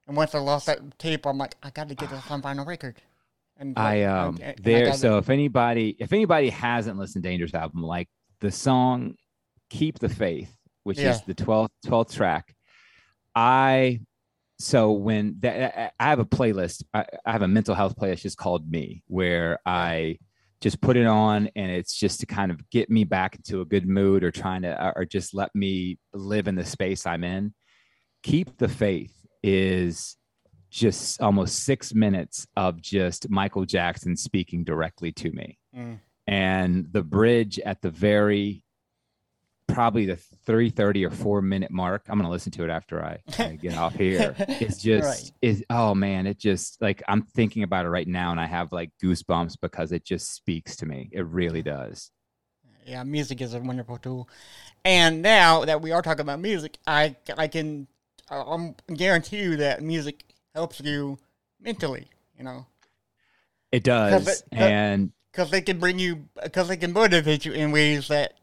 and 0.07 0.17
once 0.17 0.33
I 0.33 0.39
lost 0.39 0.65
that 0.65 0.97
tape, 0.99 1.25
I'm 1.25 1.37
like, 1.37 1.55
I 1.61 1.69
got 1.69 1.89
to 1.89 1.95
get 1.95 2.09
this 2.09 2.29
on 2.29 2.41
vinyl 2.41 2.65
record. 2.65 2.95
And 3.61 3.77
I 3.77 4.03
um 4.03 4.35
and- 4.35 4.41
and 4.41 4.59
I 4.59 4.63
there 4.63 4.87
it. 4.87 4.95
so 4.95 5.17
if 5.19 5.29
anybody 5.29 5.95
if 5.99 6.11
anybody 6.11 6.49
hasn't 6.49 6.97
listened 6.97 7.23
to 7.23 7.29
Dangerous 7.29 7.53
album, 7.53 7.83
like 7.83 8.09
the 8.41 8.51
song 8.51 9.15
Keep 9.69 9.99
the 9.99 10.09
Faith, 10.09 10.53
which 10.83 10.99
Yeah. 10.99 11.11
is 11.11 11.21
the 11.21 11.35
12th 11.35 11.69
12th 11.85 12.11
track, 12.13 12.53
I 13.35 14.01
so 14.59 14.91
when 14.91 15.37
that 15.39 15.93
I 15.99 16.03
have 16.09 16.19
a 16.19 16.25
playlist, 16.25 16.83
I, 16.93 17.05
I 17.25 17.31
have 17.31 17.41
a 17.43 17.47
mental 17.47 17.73
health 17.75 17.95
playlist 17.95 18.21
just 18.21 18.37
called 18.37 18.69
Me, 18.69 19.03
where 19.07 19.59
I 19.65 20.17
just 20.59 20.81
put 20.81 20.95
it 20.97 21.07
on 21.07 21.49
and 21.55 21.71
it's 21.71 21.97
just 21.97 22.19
to 22.19 22.27
kind 22.27 22.51
of 22.51 22.67
get 22.69 22.87
me 22.89 23.03
back 23.03 23.35
into 23.35 23.61
a 23.61 23.65
good 23.65 23.87
mood 23.87 24.23
or 24.23 24.29
trying 24.31 24.61
to 24.63 24.93
or 24.95 25.05
just 25.05 25.33
let 25.33 25.49
me 25.55 25.97
live 26.13 26.47
in 26.47 26.55
the 26.55 26.65
space 26.65 27.05
I'm 27.07 27.23
in. 27.23 27.53
Keep 28.23 28.57
the 28.57 28.67
Faith 28.67 29.15
is 29.41 30.15
just 30.71 31.21
almost 31.21 31.63
six 31.65 31.93
minutes 31.93 32.47
of 32.55 32.81
just 32.81 33.29
Michael 33.29 33.65
Jackson 33.65 34.15
speaking 34.15 34.63
directly 34.63 35.11
to 35.11 35.29
me. 35.31 35.59
Mm. 35.75 35.99
And 36.27 36.87
the 36.91 37.03
bridge 37.03 37.59
at 37.59 37.81
the 37.81 37.91
very 37.91 38.63
probably 39.67 40.05
the 40.05 40.15
330 40.15 41.05
or 41.05 41.09
four 41.11 41.41
minute 41.41 41.71
mark. 41.71 42.03
I'm 42.07 42.17
gonna 42.17 42.29
listen 42.29 42.51
to 42.53 42.63
it 42.63 42.69
after 42.69 43.03
I, 43.03 43.19
I 43.39 43.55
get 43.55 43.75
off 43.75 43.95
here. 43.95 44.35
It's 44.37 44.77
just 44.81 45.07
Right. 45.07 45.31
is 45.41 45.63
oh 45.69 45.93
man, 45.93 46.25
it 46.25 46.39
just 46.39 46.81
like 46.81 47.03
I'm 47.07 47.21
thinking 47.21 47.63
about 47.63 47.85
it 47.85 47.89
right 47.89 48.07
now 48.07 48.31
and 48.31 48.39
I 48.39 48.45
have 48.45 48.71
like 48.71 48.91
goosebumps 49.03 49.57
because 49.61 49.91
it 49.91 50.05
just 50.05 50.33
speaks 50.33 50.77
to 50.77 50.85
me. 50.85 51.09
It 51.11 51.25
really 51.25 51.61
does. 51.61 52.11
Yeah, 52.85 53.03
music 53.03 53.41
is 53.41 53.53
a 53.53 53.59
wonderful 53.59 53.97
tool. 53.97 54.27
And 54.83 55.21
now 55.21 55.65
that 55.65 55.81
we 55.81 55.91
are 55.91 56.01
talking 56.01 56.21
about 56.21 56.39
music, 56.39 56.77
I 56.87 57.15
I 57.37 57.47
can 57.47 57.87
I'm 58.29 58.75
guarantee 58.93 59.41
you 59.41 59.57
that 59.57 59.83
music 59.83 60.30
helps 60.53 60.79
you 60.81 61.17
mentally. 61.59 62.07
You 62.37 62.43
know, 62.43 62.65
It 63.71 63.83
does. 63.83 64.27
it- 64.27 64.43
and 64.51 65.11
because 65.31 65.49
they 65.51 65.61
can 65.61 65.79
bring 65.79 65.99
you 65.99 66.27
because 66.43 66.67
they 66.67 66.77
can 66.77 66.91
motivate 66.93 67.45
you 67.45 67.53
in 67.53 67.71
ways 67.71 68.07
that 68.09 68.33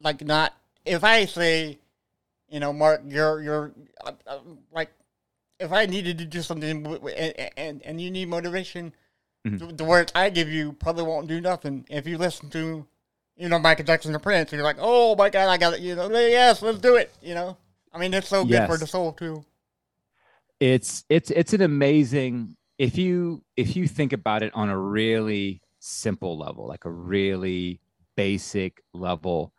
like 0.00 0.20
not 0.22 0.54
if 0.84 1.04
I 1.04 1.26
say, 1.26 1.78
you 2.48 2.60
know, 2.60 2.72
Mark, 2.72 3.02
you're 3.06 3.42
you're 3.42 3.72
uh, 4.04 4.12
uh, 4.26 4.38
like 4.72 4.90
if 5.60 5.70
I 5.72 5.86
needed 5.86 6.18
to 6.18 6.24
do 6.24 6.42
something 6.42 6.86
and 6.86 7.50
and, 7.56 7.82
and 7.82 8.00
you 8.00 8.10
need 8.10 8.28
motivation, 8.28 8.92
Mhm. 9.46 9.58
the, 9.58 9.66
the 9.66 9.84
words 9.84 10.10
I 10.14 10.30
give 10.30 10.48
you 10.48 10.72
probably 10.72 11.04
won't 11.04 11.28
do 11.28 11.40
nothing. 11.40 11.84
If 11.90 12.06
you 12.06 12.18
listen 12.18 12.50
to, 12.50 12.86
you 13.36 13.48
know, 13.48 13.58
Michael 13.58 13.84
Jackson 13.84 14.14
or 14.14 14.18
Prince, 14.18 14.50
you're 14.52 14.62
like, 14.64 14.76
oh 14.80 15.14
my 15.14 15.30
God, 15.30 15.48
I 15.48 15.56
got 15.58 15.74
it. 15.74 15.80
You 15.80 15.94
know, 15.94 16.08
yes, 16.10 16.62
let's 16.62 16.78
do 16.78 16.96
it. 16.96 17.12
You 17.22 17.34
know, 17.34 17.56
I 17.92 17.98
mean, 17.98 18.12
it's 18.14 18.28
so 18.28 18.44
good 18.44 18.66
for 18.66 18.76
the 18.78 18.86
soul 18.86 19.12
too. 19.12 19.44
It's 20.62 21.04
it's 21.08 21.30
it's 21.32 21.52
an 21.52 21.60
amazing 21.60 22.56
if 22.78 22.96
you 22.96 23.42
if 23.56 23.74
you 23.74 23.88
think 23.88 24.12
about 24.12 24.42
it 24.42 24.52
on 24.54 24.68
a 24.68 24.78
really 24.78 25.60
simple 25.80 26.38
level 26.38 26.68
like 26.68 26.84
a 26.84 26.90
really 26.90 27.80
basic 28.16 28.80
level 28.94 29.52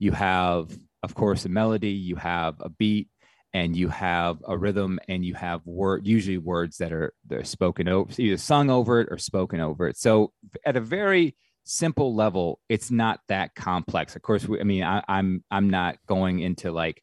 you 0.00 0.10
have 0.10 0.76
of 1.04 1.14
course 1.14 1.44
a 1.44 1.48
melody 1.48 1.90
you 1.90 2.16
have 2.16 2.56
a 2.60 2.68
beat 2.68 3.08
and 3.54 3.76
you 3.76 3.88
have 3.88 4.38
a 4.46 4.56
rhythm 4.58 4.98
and 5.08 5.24
you 5.24 5.34
have 5.34 5.64
word 5.64 6.06
usually 6.06 6.38
words 6.38 6.78
that 6.78 6.92
are 6.92 7.12
they're 7.26 7.44
spoken 7.44 7.88
over 7.88 8.10
either 8.18 8.36
sung 8.36 8.68
over 8.68 9.00
it 9.00 9.08
or 9.10 9.18
spoken 9.18 9.60
over 9.60 9.88
it. 9.88 9.96
So 9.96 10.32
at 10.66 10.76
a 10.76 10.80
very 10.80 11.36
simple 11.64 12.14
level 12.14 12.60
it's 12.68 12.90
not 12.90 13.20
that 13.28 13.54
complex. 13.54 14.16
Of 14.16 14.22
course 14.22 14.46
we, 14.46 14.60
i 14.60 14.64
mean 14.64 14.82
I, 14.82 15.02
i'm 15.08 15.44
i'm 15.50 15.70
not 15.70 15.96
going 16.06 16.40
into 16.40 16.72
like 16.72 17.02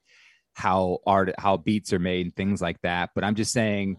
how 0.55 0.99
art 1.05 1.33
how 1.37 1.57
beats 1.57 1.91
are 1.93 1.99
made 1.99 2.25
and 2.25 2.35
things 2.35 2.61
like 2.61 2.79
that 2.81 3.09
but 3.13 3.23
i'm 3.23 3.35
just 3.35 3.51
saying 3.51 3.97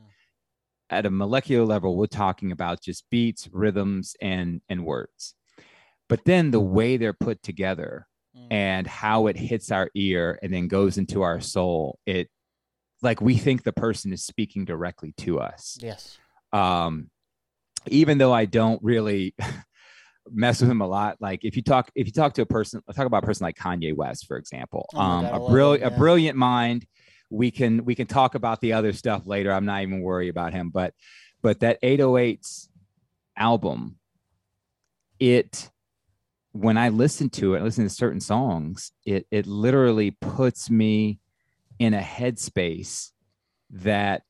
at 0.91 1.05
a 1.07 1.11
molecular 1.11 1.65
level 1.65 1.97
we're 1.97 2.07
talking 2.07 2.51
about 2.53 2.81
just 2.83 3.05
beats 3.11 3.49
rhythms 3.53 4.17
and 4.21 4.61
and 4.69 4.85
words 4.85 5.35
but 6.09 6.25
then 6.25 6.51
the 6.51 6.61
way 6.61 6.97
they're 6.97 7.13
put 7.13 7.43
together 7.43 8.07
Mm. 8.37 8.47
and 8.53 8.87
how 8.87 9.29
it 9.29 9.37
hits 9.39 9.71
our 9.73 9.89
ear 9.95 10.39
and 10.43 10.53
then 10.53 10.69
goes 10.69 10.99
into 10.99 11.23
our 11.23 11.41
soul 11.41 11.99
it 12.05 12.29
like 13.01 13.23
we 13.23 13.35
think 13.39 13.63
the 13.63 13.73
person 13.73 14.13
is 14.13 14.27
speaking 14.27 14.67
directly 14.67 15.15
to 15.19 15.41
us 15.41 15.79
Yes. 15.81 16.19
um 16.53 17.09
even 17.87 18.19
though 18.19 18.35
i 18.35 18.45
don't 18.45 18.83
really 18.83 19.35
mess 20.33 20.61
with 20.61 20.71
him 20.71 20.81
a 20.81 20.87
lot. 20.87 21.17
Like 21.21 21.45
if 21.45 21.57
you 21.57 21.63
talk 21.63 21.91
if 21.95 22.07
you 22.07 22.13
talk 22.13 22.35
to 22.35 22.43
a 22.43 22.47
person, 22.47 22.83
talk 22.95 23.07
about 23.07 23.25
a 23.25 23.27
person 23.27 23.45
like 23.45 23.57
Kanye 23.57 23.95
West, 23.95 24.27
for 24.27 24.37
example, 24.37 24.87
Oh 24.95 25.01
um, 25.01 25.25
God, 25.25 25.33
I 25.33 25.37
a 25.37 25.49
brilliant 25.49 25.85
him, 25.85 25.93
a 25.93 25.97
brilliant 25.97 26.37
mind. 26.37 26.87
We 27.31 27.51
can 27.51 27.85
we 27.85 27.95
can 27.95 28.07
talk 28.07 28.35
about 28.35 28.61
the 28.61 28.73
other 28.73 28.93
stuff 28.93 29.27
later. 29.27 29.53
I'm 29.53 29.65
not 29.65 29.83
even 29.83 30.01
worried 30.01 30.29
about 30.29 30.53
him, 30.53 30.71
but 30.71 30.95
but 31.43 31.61
that 31.61 31.81
808s 31.83 32.69
album, 33.37 33.97
it 35.19 35.71
when 36.53 36.79
I 36.79 36.89
listen 36.89 37.29
to 37.31 37.55
it, 37.55 37.63
listen 37.63 37.85
to 37.85 37.91
certain 37.91 38.21
songs, 38.21 38.93
it 39.05 39.27
it 39.31 39.47
literally 39.47 40.13
puts 40.13 40.71
me 40.71 41.21
in 41.79 41.95
a 41.95 42.01
headspace 42.01 43.11
that 43.71 44.23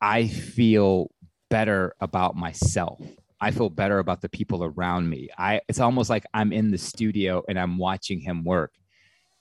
I 0.00 0.28
feel 0.28 1.10
better 1.50 1.94
about 2.00 2.36
myself. 2.36 3.00
I 3.40 3.50
feel 3.50 3.70
better 3.70 3.98
about 3.98 4.20
the 4.20 4.28
people 4.28 4.64
around 4.64 5.08
me. 5.08 5.28
I 5.38 5.60
it's 5.68 5.80
almost 5.80 6.10
like 6.10 6.24
I'm 6.34 6.52
in 6.52 6.70
the 6.70 6.78
studio 6.78 7.42
and 7.48 7.58
I'm 7.58 7.78
watching 7.78 8.20
him 8.20 8.44
work. 8.44 8.72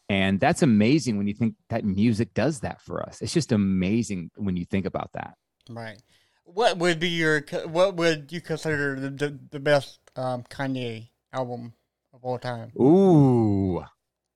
And 0.10 0.40
that's 0.40 0.62
amazing 0.62 1.18
when 1.18 1.28
you 1.28 1.34
think 1.34 1.56
that 1.70 1.84
music 1.84 2.34
does 2.34 2.62
that 2.62 2.82
for 2.82 3.04
us. 3.04 3.22
It's 3.22 3.34
just 3.34 3.52
amazing 3.52 4.32
when 4.36 4.56
you 4.56 4.66
think 4.66 4.86
about 4.86 5.12
that. 5.14 5.36
Right. 5.70 6.02
What 6.46 6.78
would 6.78 7.00
be 7.00 7.10
your 7.10 7.42
what 7.66 7.96
would 7.96 8.32
you 8.32 8.42
consider 8.42 9.00
the 9.00 9.10
the, 9.10 9.40
the 9.52 9.60
best 9.60 10.00
um, 10.16 10.44
Kanye 10.44 11.10
album 11.34 11.74
of 12.14 12.24
all 12.24 12.40
time? 12.40 12.72
Ooh. 12.80 13.84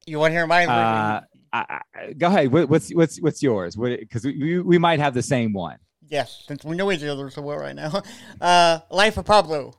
You 0.08 0.20
want 0.20 0.32
to 0.32 0.36
hear 0.36 0.48
my? 0.48 0.66
Uh, 0.66 1.22
I, 1.54 1.82
I, 1.94 2.14
go 2.14 2.28
ahead. 2.28 2.52
What, 2.52 2.70
what's 2.70 2.94
what's 2.94 3.22
what's 3.22 3.44
yours? 3.44 3.76
Because 3.76 4.26
we, 4.26 4.38
we 4.38 4.60
we 4.60 4.78
might 4.78 5.00
have 5.00 5.14
the 5.14 5.22
same 5.22 5.54
one. 5.54 5.78
Yes, 6.12 6.44
since 6.48 6.64
we 6.64 6.76
know 6.76 6.92
each 6.92 7.04
other 7.04 7.30
so 7.32 7.42
well 7.42 7.58
right 7.58 7.76
now. 7.76 8.04
Uh, 8.42 8.80
Life 8.92 9.18
of 9.18 9.26
Pablo. 9.26 9.74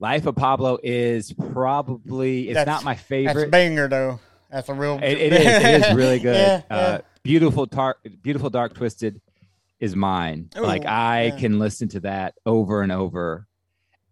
Life 0.00 0.26
of 0.26 0.36
Pablo 0.36 0.78
is 0.82 1.32
probably 1.32 2.48
it's 2.48 2.54
That's- 2.54 2.66
not 2.66 2.84
my 2.84 2.94
That's 2.94 3.02
a 3.02 3.06
favorite. 3.06 3.50
banger 3.50 3.88
though. 3.88 4.20
That's 4.50 4.68
a 4.68 4.74
real. 4.74 4.98
It, 5.02 5.18
it 5.18 5.32
is. 5.34 5.46
It 5.46 5.90
is 5.90 5.94
really 5.94 6.18
good. 6.20 6.36
yeah, 6.36 6.62
uh, 6.70 6.98
beautiful, 7.22 7.66
dark, 7.66 7.98
beautiful, 8.22 8.48
dark, 8.48 8.74
twisted 8.74 9.20
is 9.80 9.94
mine. 9.94 10.48
like 10.56 10.86
I 10.86 11.24
yeah. 11.24 11.36
can 11.38 11.58
listen 11.58 11.88
to 11.90 12.00
that 12.00 12.34
over 12.46 12.82
and 12.82 12.90
over 12.92 13.46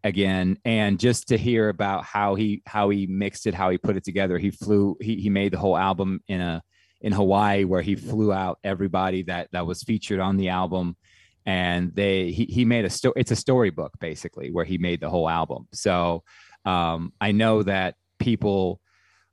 again, 0.05 0.59
and 0.65 0.99
just 0.99 1.29
to 1.29 1.39
hear 1.39 1.69
about 1.69 2.05
how 2.05 2.35
he 2.35 2.63
how 2.67 2.91
he 2.91 3.07
mixed 3.07 3.47
it, 3.47 3.55
how 3.55 3.71
he 3.71 3.79
put 3.79 3.97
it 3.97 4.05
together. 4.05 4.39
He 4.39 4.51
flew. 4.51 4.97
He 5.01 5.17
he 5.17 5.31
made 5.31 5.53
the 5.53 5.59
whole 5.59 5.77
album 5.77 6.21
in 6.29 6.41
a 6.41 6.63
in 7.01 7.13
Hawaii 7.13 7.65
where 7.65 7.83
he 7.83 7.95
flew 7.95 8.33
out 8.33 8.59
everybody 8.65 9.23
that 9.25 9.49
that 9.53 9.67
was 9.67 9.83
featured 9.83 10.21
on 10.21 10.37
the 10.37 10.49
album. 10.49 10.97
And 11.45 11.95
they 11.95 12.33
he, 12.33 12.45
he 12.47 12.65
made 12.65 12.85
a 12.85 12.91
story. 12.91 13.15
It's 13.17 13.31
a 13.31 13.37
storybook 13.37 13.93
basically 14.01 14.51
where 14.51 14.65
he 14.65 14.79
made 14.79 15.01
the 15.01 15.11
whole 15.11 15.29
album. 15.29 15.69
So 15.73 16.25
um, 16.65 17.13
I 17.21 17.31
know 17.33 17.63
that 17.63 17.95
people 18.19 18.81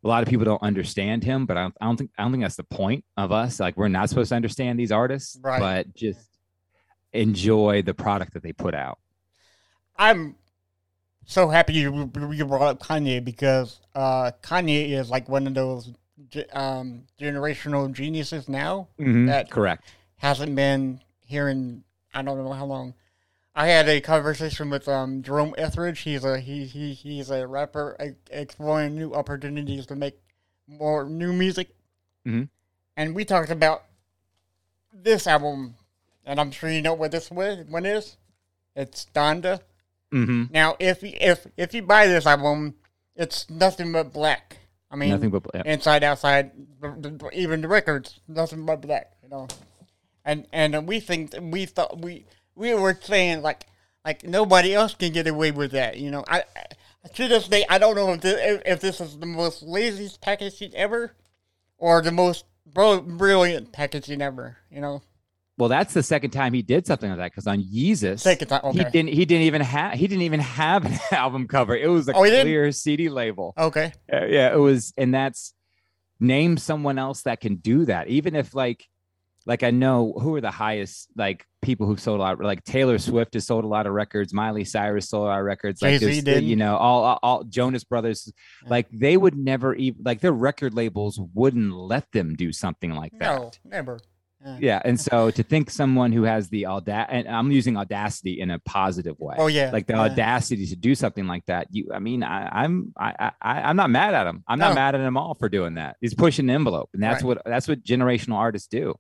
a 0.04 0.08
lot 0.08 0.22
of 0.22 0.30
people 0.30 0.44
don't 0.46 0.62
understand 0.62 1.24
him, 1.24 1.46
but 1.46 1.56
I 1.58 1.62
don't, 1.64 1.76
I 1.82 1.86
don't 1.86 1.98
think 1.98 2.12
I 2.18 2.24
don't 2.24 2.32
think 2.34 2.44
that's 2.44 2.58
the 2.58 2.64
point 2.66 3.06
of 3.18 3.32
us. 3.32 3.60
Like 3.60 3.78
we're 3.78 3.88
not 3.88 4.10
supposed 4.10 4.30
to 4.30 4.36
understand 4.36 4.78
these 4.78 4.92
artists, 4.92 5.40
Right. 5.42 5.60
but 5.60 5.96
just 5.96 6.30
enjoy 7.14 7.82
the 7.82 7.94
product 7.94 8.34
that 8.34 8.44
they 8.44 8.54
put 8.54 8.76
out. 8.76 9.00
I'm 9.98 10.36
so 11.26 11.48
happy 11.48 11.74
you 11.74 12.12
you 12.32 12.46
brought 12.46 12.62
up 12.62 12.80
Kanye 12.84 13.24
because 13.24 13.80
uh, 13.96 14.32
Kanye 14.42 14.90
is 14.90 15.10
like 15.10 15.30
one 15.30 15.48
of 15.48 15.54
those 15.54 15.92
um, 16.54 17.04
generational 17.20 17.92
geniuses 17.92 18.48
now 18.48 18.88
That- 18.98 19.50
Correct. 19.50 19.84
hasn't 20.18 20.56
been 20.56 21.02
here 21.26 21.50
in 21.50 21.84
I 22.14 22.22
don't 22.22 22.38
know 22.44 22.52
how 22.54 22.66
long. 22.66 22.94
I 23.56 23.68
had 23.68 23.88
a 23.90 24.00
conversation 24.02 24.70
with 24.70 24.88
um, 24.88 25.22
Jerome 25.24 25.54
Etheridge. 25.58 26.00
He's 26.02 26.24
a 26.24 26.40
he, 26.40 26.66
he 26.66 26.94
he's 26.94 27.30
a 27.32 27.48
rapper 27.48 27.96
exploring 28.32 28.96
new 28.96 29.14
opportunities 29.14 29.86
to 29.88 29.96
make 29.96 30.20
more 30.68 31.06
new 31.06 31.34
music. 31.34 31.70
Mhm. 32.26 32.50
And 32.98 33.16
we 33.16 33.26
talked 33.26 33.50
about 33.50 33.84
this 34.94 35.26
album, 35.28 35.76
and 36.26 36.40
I'm 36.40 36.52
sure 36.52 36.70
you 36.70 36.82
know 36.82 36.94
what 36.94 37.12
this 37.12 37.30
one 37.32 37.86
is. 37.86 38.18
It's 38.76 39.08
Donda. 39.14 39.60
hmm 40.12 40.46
Now, 40.52 40.76
if 40.80 41.02
you- 41.04 41.18
if 41.20 41.48
if 41.58 41.74
you 41.74 41.82
buy 41.82 42.06
this 42.08 42.26
album, 42.28 42.76
it's 43.16 43.50
nothing 43.50 43.92
but 43.92 44.14
black. 44.14 44.58
I 44.94 44.96
mean, 44.96 45.10
Nothing 45.10 45.32
but 45.32 45.44
yeah. 45.56 45.64
inside, 45.66 46.04
outside, 46.04 46.52
even 47.34 47.62
the 47.62 47.68
records, 47.68 48.20
nothing 48.28 48.64
but 48.64 48.82
black. 48.82 49.12
You 49.24 49.30
know, 49.30 49.48
and 50.24 50.46
and 50.54 50.88
we 50.88 51.00
think 51.00 51.34
we 51.42 51.66
thought 51.66 52.00
we 52.00 52.28
we 52.54 52.76
were 52.76 52.96
saying 53.02 53.42
like 53.42 53.66
like 54.06 54.24
nobody 54.24 54.76
else 54.76 54.94
can 54.94 55.12
get 55.12 55.26
away 55.26 55.50
with 55.50 55.72
that. 55.72 55.98
You 55.98 56.12
know, 56.12 56.24
I, 56.28 56.44
I 56.56 57.08
to 57.16 57.28
this 57.28 57.48
day 57.48 57.66
I 57.68 57.80
don't 57.80 57.96
know 57.96 58.14
if 58.14 58.22
this, 58.22 58.62
if, 58.66 58.82
this 58.82 59.02
is 59.02 59.18
the 59.18 59.26
most 59.26 59.64
laziest 59.64 60.22
packaging 60.22 60.76
ever, 60.76 61.14
or 61.80 62.04
the 62.04 62.12
most 62.12 62.46
brilliant 62.68 63.72
packaging 63.72 64.22
ever. 64.22 64.58
You 64.70 64.82
know, 64.82 65.02
Well, 65.58 65.70
that's 65.70 65.94
the 65.94 66.02
second 66.04 66.32
time 66.32 66.54
he 66.54 66.62
did 66.64 66.88
something 66.88 67.10
like 67.10 67.20
that 67.20 67.32
because 67.32 67.46
on 67.48 67.62
Yeezus, 67.62 68.20
second 68.22 68.48
time. 68.48 68.74
he 68.74 68.84
didn't 68.86 69.10
he 69.10 69.24
didn't 69.26 69.44
even 69.44 69.62
have 69.62 69.94
he 69.94 70.08
didn't 70.08 70.24
even 70.24 70.40
have 70.40 70.86
an 70.86 70.98
album 71.12 71.48
cover. 71.48 71.76
It 71.76 71.88
was 71.90 72.08
a 72.10 72.14
Oh, 72.14 72.24
he 72.24 72.32
didn't? 72.32 72.46
clear 72.46 72.72
CD 72.72 73.10
label. 73.10 73.54
okay, 73.58 73.94
Uh, 74.12 74.26
yeah, 74.26 74.52
it 74.54 74.58
was, 74.58 74.94
and 74.98 75.14
that's 75.14 75.54
name 76.20 76.58
someone 76.58 76.98
else 76.98 77.24
that 77.24 77.40
can 77.40 77.56
do 77.58 77.86
that. 77.86 78.08
Even 78.08 78.36
if 78.36 78.56
like, 78.56 78.86
like 79.46 79.62
I 79.62 79.72
know 79.72 80.14
who 80.14 80.34
are 80.36 80.42
the 80.42 80.52
highest 80.52 81.10
like 81.18 81.46
people 81.62 81.86
who've 81.86 82.00
sold 82.00 82.20
a 82.20 82.24
lot. 82.24 82.40
Like 82.40 82.64
Taylor 82.64 82.98
Swift 82.98 83.34
has 83.36 83.46
sold 83.46 83.64
a 83.66 83.68
lot 83.68 83.86
of 83.86 83.94
records. 83.94 84.34
Miley 84.34 84.64
Cyrus 84.64 85.10
sold 85.10 85.26
a 85.26 85.28
lot 85.28 85.40
of 85.40 85.46
records. 85.46 85.82
Like 85.82 86.00
Jay-Z 86.00 86.22
there's, 86.22 86.24
did. 86.40 86.44
you 86.46 86.56
know, 86.56 86.78
all, 86.78 87.04
all 87.04 87.20
all 87.22 87.44
Jonas 87.44 87.84
Brothers. 87.84 88.32
Like 88.66 88.88
they 88.90 89.18
would 89.18 89.36
never 89.38 89.76
even 89.76 90.02
like 90.04 90.22
their 90.22 90.32
record 90.32 90.74
labels 90.74 91.20
wouldn't 91.36 91.74
let 91.76 92.10
them 92.12 92.36
do 92.36 92.52
something 92.54 92.96
like 92.96 93.12
that. 93.20 93.38
no, 93.38 93.52
never. 93.66 94.00
Yeah, 94.60 94.82
and 94.84 95.00
so 95.00 95.32
to 95.32 95.42
think 95.44 95.70
someone 95.70 96.12
who 96.12 96.24
has 96.24 96.50
the 96.50 96.66
audacity, 96.66 97.18
and 97.18 97.28
I'm 97.30 97.52
using 97.52 97.78
audacity 97.78 98.42
in 98.42 98.52
a 98.52 98.60
positive 98.60 99.18
way 99.20 99.36
Oh 99.38 99.48
yeah, 99.48 99.70
like 99.72 99.88
the 99.88 99.94
yeah. 99.94 100.02
audacity 100.02 100.66
to 100.68 100.76
do 100.76 100.96
something 100.96 101.28
like 101.28 101.46
that. 101.46 101.68
You, 101.72 101.90
I 101.94 102.00
mean, 102.00 102.24
I, 102.24 102.50
I'm, 102.64 102.94
I, 102.98 103.32
I, 103.42 103.62
I'm 103.62 103.76
not 103.78 103.90
mad 103.90 104.14
at 104.14 104.28
him. 104.28 104.44
I'm 104.48 104.60
not 104.60 104.76
mad 104.76 104.96
at 104.96 105.02
him 105.02 105.16
all 105.18 105.34
for 105.34 105.48
doing 105.50 105.76
that. 105.76 105.96
He's 106.02 106.14
pushing 106.14 106.48
the 106.48 106.54
envelope, 106.54 106.90
and 106.94 107.02
that's 107.02 107.24
Right. 107.24 107.38
what 107.38 107.42
that's 107.46 107.68
what 107.68 107.84
generational 107.84 108.36
artists 108.36 108.68
do. 108.68 108.96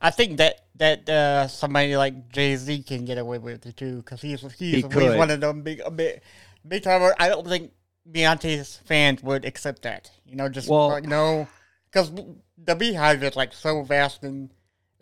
I 0.00 0.10
think 0.10 0.36
that 0.38 0.60
that 0.76 1.08
uh, 1.08 1.48
somebody 1.48 1.96
like 1.96 2.28
Jay 2.28 2.54
Z 2.56 2.82
can 2.84 3.04
get 3.04 3.18
away 3.18 3.38
with 3.38 3.64
it 3.66 3.76
too, 3.76 3.96
because 3.96 4.20
he's 4.22 4.40
he's, 4.42 4.54
He 4.58 4.74
he's 4.82 4.84
one 5.16 5.30
of 5.30 5.40
them 5.40 5.62
big 5.62 5.80
a 5.84 5.90
big 5.90 6.20
big 6.66 6.82
time. 6.82 7.12
I 7.18 7.28
don't 7.28 7.46
think 7.48 7.72
Beyonce's 8.10 8.80
fans 8.84 9.22
would 9.22 9.44
accept 9.44 9.82
that. 9.82 10.10
You 10.26 10.36
know, 10.36 10.48
just 10.48 10.68
Well- 10.68 10.90
like 10.90 11.04
no, 11.04 11.48
because 11.90 12.12
the 12.56 12.74
Beyhive 12.76 13.22
is 13.22 13.36
like 13.36 13.52
so 13.52 13.82
vast 13.82 14.22
and 14.22 14.50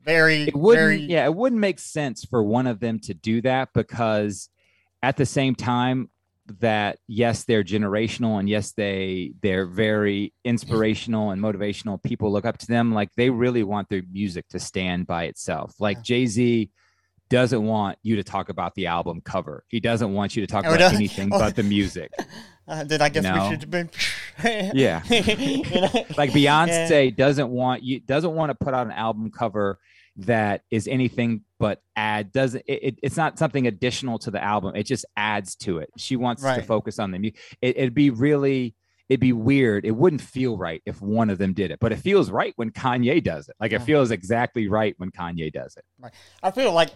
very 0.05 0.44
It 0.44 0.57
wouldn't, 0.57 0.80
very 0.80 0.96
yeah, 1.03 1.24
it 1.26 1.34
wouldn't 1.34 1.61
make 1.61 1.78
sense 1.78 2.24
for 2.24 2.42
one 2.42 2.66
of 2.66 2.80
them 2.80 2.98
to 3.00 3.14
do 3.14 3.40
that 3.42 3.70
because 3.72 4.48
at 5.03 5.16
the 5.16 5.26
same 5.26 5.55
time 5.55 6.11
that 6.61 6.98
yes, 7.07 7.44
they're 7.44 7.62
generational 7.62 8.38
and 8.40 8.48
yes, 8.48 8.72
they 8.72 9.32
they're 9.42 9.66
very 9.66 10.34
inspirational 10.44 11.30
and 11.30 11.40
motivational. 11.40 12.03
People 12.03 12.32
look 12.32 12.44
up 12.44 12.59
to 12.59 12.66
them. 12.66 12.92
Like 12.92 13.11
they 13.16 13.30
really 13.30 13.62
want 13.62 13.88
their 13.88 14.03
music 14.11 14.48
to 14.48 14.59
stand 14.59 15.07
by 15.07 15.24
itself. 15.24 15.74
Like 15.78 16.03
Jay 16.03 16.26
Z 16.26 16.70
doesn't 17.30 17.62
want 17.62 17.96
you 18.03 18.16
to 18.16 18.24
talk 18.24 18.48
about 18.48 18.74
the 18.74 18.86
album 18.88 19.20
cover. 19.24 19.64
He 19.68 19.78
doesn't 19.80 20.12
want 20.12 20.34
you 20.36 20.42
to 20.44 20.46
talk 20.46 20.64
Oh, 20.66 20.74
about 20.74 20.94
anything 20.94 21.30
oh. 21.32 21.38
but 21.38 21.55
the 21.57 21.62
music. 21.62 22.12
Uh, 22.68 22.84
then 22.84 23.02
I 23.02 23.08
guess 23.08 23.24
No. 23.24 23.34
we 23.34 23.50
should 23.50 23.60
have 23.62 23.70
been. 23.70 23.90
Yeah. 24.74 25.02
You 25.10 25.62
know? 25.80 26.04
like 26.16 26.30
Beyonce 26.30 27.14
doesn't 27.16 27.50
want 27.50 27.82
you 27.82 28.00
doesn't 28.00 28.34
want 28.34 28.50
to 28.50 28.54
put 28.54 28.72
out 28.74 28.86
an 28.86 28.92
album 28.92 29.30
cover 29.30 29.78
that 30.16 30.62
is 30.70 30.86
anything 30.88 31.40
but 31.58 31.80
add 31.96 32.32
doesn't 32.32 32.62
it, 32.66 32.80
it- 32.82 32.98
it's 33.02 33.16
not 33.16 33.38
something 33.38 33.66
additional 33.66 34.18
to 34.20 34.30
the 34.30 34.42
album 34.42 34.74
it 34.76 34.84
just 34.84 35.04
adds 35.16 35.54
to 35.56 35.78
it 35.78 35.88
she 35.96 36.16
wants 36.16 36.42
to 36.42 36.62
focus 36.62 36.98
on 36.98 37.10
them 37.12 37.22
music 37.22 37.38
it, 37.62 37.76
it'd 37.78 37.94
be 37.94 38.10
really 38.10 38.74
it'd 39.08 39.20
be 39.20 39.32
weird 39.32 39.84
it 39.86 39.92
wouldn't 39.92 40.20
feel 40.20 40.56
right 40.58 40.82
if 40.84 41.00
one 41.00 41.30
of 41.30 41.38
them 41.38 41.54
did 41.54 41.70
it 41.70 41.78
but 41.80 41.92
it 41.92 41.96
feels 41.96 42.30
right 42.30 42.52
when 42.56 42.70
kanye 42.70 43.22
does 43.24 43.48
it 43.48 43.56
like 43.58 43.72
it 43.72 43.80
feels 43.80 44.10
exactly 44.10 44.68
right 44.68 44.94
when 44.98 45.10
kanye 45.10 45.50
does 45.50 45.76
it 45.78 46.12
I 46.42 46.50
feel 46.50 46.72
like 46.72 46.90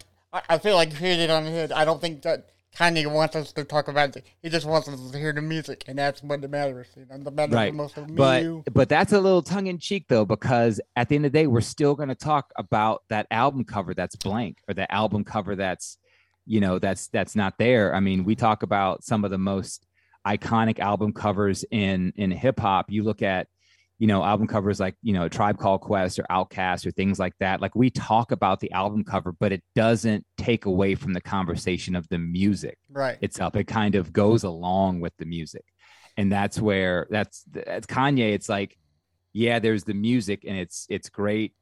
I 0.51 0.59
feel 0.59 0.75
like 0.75 0.91
you 0.93 0.99
hit 0.99 1.19
it 1.21 1.31
on 1.31 1.45
the 1.45 1.51
head. 1.51 1.73
I 1.73 1.87
don't 1.87 2.01
think 2.01 2.21
that 2.23 2.51
Kanye 2.75 3.11
wants 3.11 3.35
us 3.37 3.53
to 3.53 3.65
talk 3.65 3.89
about 3.89 4.17
it. 4.17 4.27
He 4.43 4.51
just 4.51 4.67
wants 4.67 4.89
us 4.89 5.11
to 5.11 5.19
hear 5.19 5.33
the 5.33 5.41
music, 5.41 5.85
and 5.89 5.99
that's 5.99 6.23
what 6.23 6.41
matters. 6.51 6.89
You 6.97 7.07
know, 7.09 7.23
the 7.23 7.31
matters 7.31 7.55
Right. 7.55 7.75
most 7.75 7.97
of 7.97 8.09
me, 8.09 8.17
but 8.17 8.43
you. 8.43 8.65
but 8.73 8.89
that's 8.89 9.13
a 9.13 9.21
little 9.21 9.43
tongue 9.43 9.67
in 9.67 9.79
cheek 9.79 10.07
though 10.09 10.25
because 10.27 10.81
at 10.95 11.09
the 11.09 11.17
end 11.17 11.25
of 11.27 11.33
the 11.33 11.39
day 11.39 11.47
we're 11.47 11.61
still 11.63 11.95
going 11.95 12.11
to 12.11 12.15
talk 12.15 12.53
about 12.57 13.03
that 13.09 13.27
album 13.31 13.65
cover 13.65 13.95
that's 13.95 14.17
blank 14.17 14.59
or 14.69 14.75
the 14.75 14.93
album 14.93 15.25
cover 15.25 15.57
that's 15.57 15.97
you 16.45 16.61
know 16.61 16.79
that's 16.79 17.09
that's 17.09 17.35
not 17.35 17.59
there 17.59 17.93
i 17.95 17.99
mean 17.99 18.25
we 18.25 18.37
talk 18.37 18.63
about 18.63 19.03
some 19.03 19.25
of 19.25 19.31
the 19.33 19.39
most 19.39 19.85
iconic 20.27 20.79
album 20.79 21.13
covers 21.13 21.65
in 21.71 22.13
in 22.17 22.31
hip 22.31 22.61
hop 22.61 22.87
you 22.89 23.03
look 23.03 23.21
at 23.23 23.49
you 23.99 24.07
know, 24.07 24.23
album 24.23 24.47
covers 24.47 24.79
like, 24.79 24.95
you 25.03 25.13
know, 25.15 25.29
Tribe 25.29 25.59
Called 25.59 25.81
Quest 25.81 26.19
or 26.19 26.25
Outkast 26.31 26.85
or 26.87 26.91
things 26.91 27.19
like 27.19 27.33
that. 27.41 27.63
Like 27.63 27.75
we 27.75 27.89
talk 27.91 28.31
about 28.31 28.61
the 28.61 28.71
album 28.73 29.05
cover, 29.05 29.33
but 29.33 29.53
it 29.53 29.63
doesn't 29.75 30.25
take 30.37 30.67
away 30.67 30.95
from 30.95 31.15
the 31.15 31.21
conversation 31.21 31.97
of 31.97 32.07
the 32.09 32.19
music 32.19 32.77
Right. 32.91 33.17
itself. 33.23 33.57
It 33.57 33.65
kind 33.65 33.95
of 33.95 34.13
goes 34.13 34.45
along 34.45 35.01
with 35.01 35.15
the 35.19 35.25
music. 35.25 35.65
And 36.19 36.31
that's 36.31 36.61
where 36.61 37.07
that's 37.11 37.43
that's 37.51 37.87
Kanye. 37.87 38.33
It's 38.35 38.49
like, 38.49 38.77
yeah, 39.33 39.59
there's 39.59 39.85
the 39.85 39.95
music 39.95 40.45
and 40.47 40.57
it's 40.59 40.87
it's 40.89 41.09
great, 41.11 41.53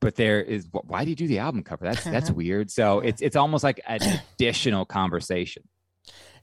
but 0.00 0.16
there 0.16 0.42
is 0.42 0.66
why 0.72 1.04
do 1.04 1.10
you 1.10 1.16
do 1.16 1.26
the 1.28 1.38
album 1.38 1.62
cover? 1.62 1.84
That's 1.84 2.02
that's 2.04 2.30
weird. 2.42 2.70
So 2.70 3.00
it's 3.00 3.20
it's 3.22 3.36
almost 3.36 3.62
like 3.64 3.80
an 3.86 4.00
additional 4.36 4.84
conversation. 4.86 5.64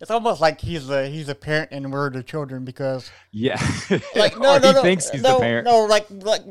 It's 0.01 0.09
almost 0.09 0.41
like 0.41 0.59
he's 0.59 0.89
a 0.89 1.07
he's 1.07 1.29
a 1.29 1.35
parent 1.35 1.69
and 1.71 1.93
we're 1.93 2.09
the 2.09 2.23
children 2.23 2.65
because 2.65 3.11
Yeah. 3.31 3.61
like 4.15 4.37
no 4.37 4.57
no 4.57 4.69
he 4.69 4.73
no 4.73 4.81
thinks 4.81 5.07
he's 5.11 5.21
no, 5.21 5.35
the 5.35 5.39
parent. 5.41 5.65
no 5.65 5.85
like 5.85 6.07
like 6.09 6.41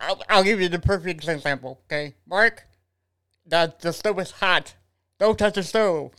I'll, 0.00 0.20
I'll 0.28 0.42
give 0.42 0.60
you 0.60 0.68
the 0.68 0.80
perfect 0.80 1.28
example. 1.28 1.80
Okay, 1.86 2.14
Mark, 2.26 2.64
the 3.46 3.72
the 3.80 3.92
stove 3.92 4.18
is 4.18 4.32
hot. 4.32 4.74
Don't 5.20 5.38
touch 5.38 5.54
the 5.54 5.62
stove. 5.62 6.10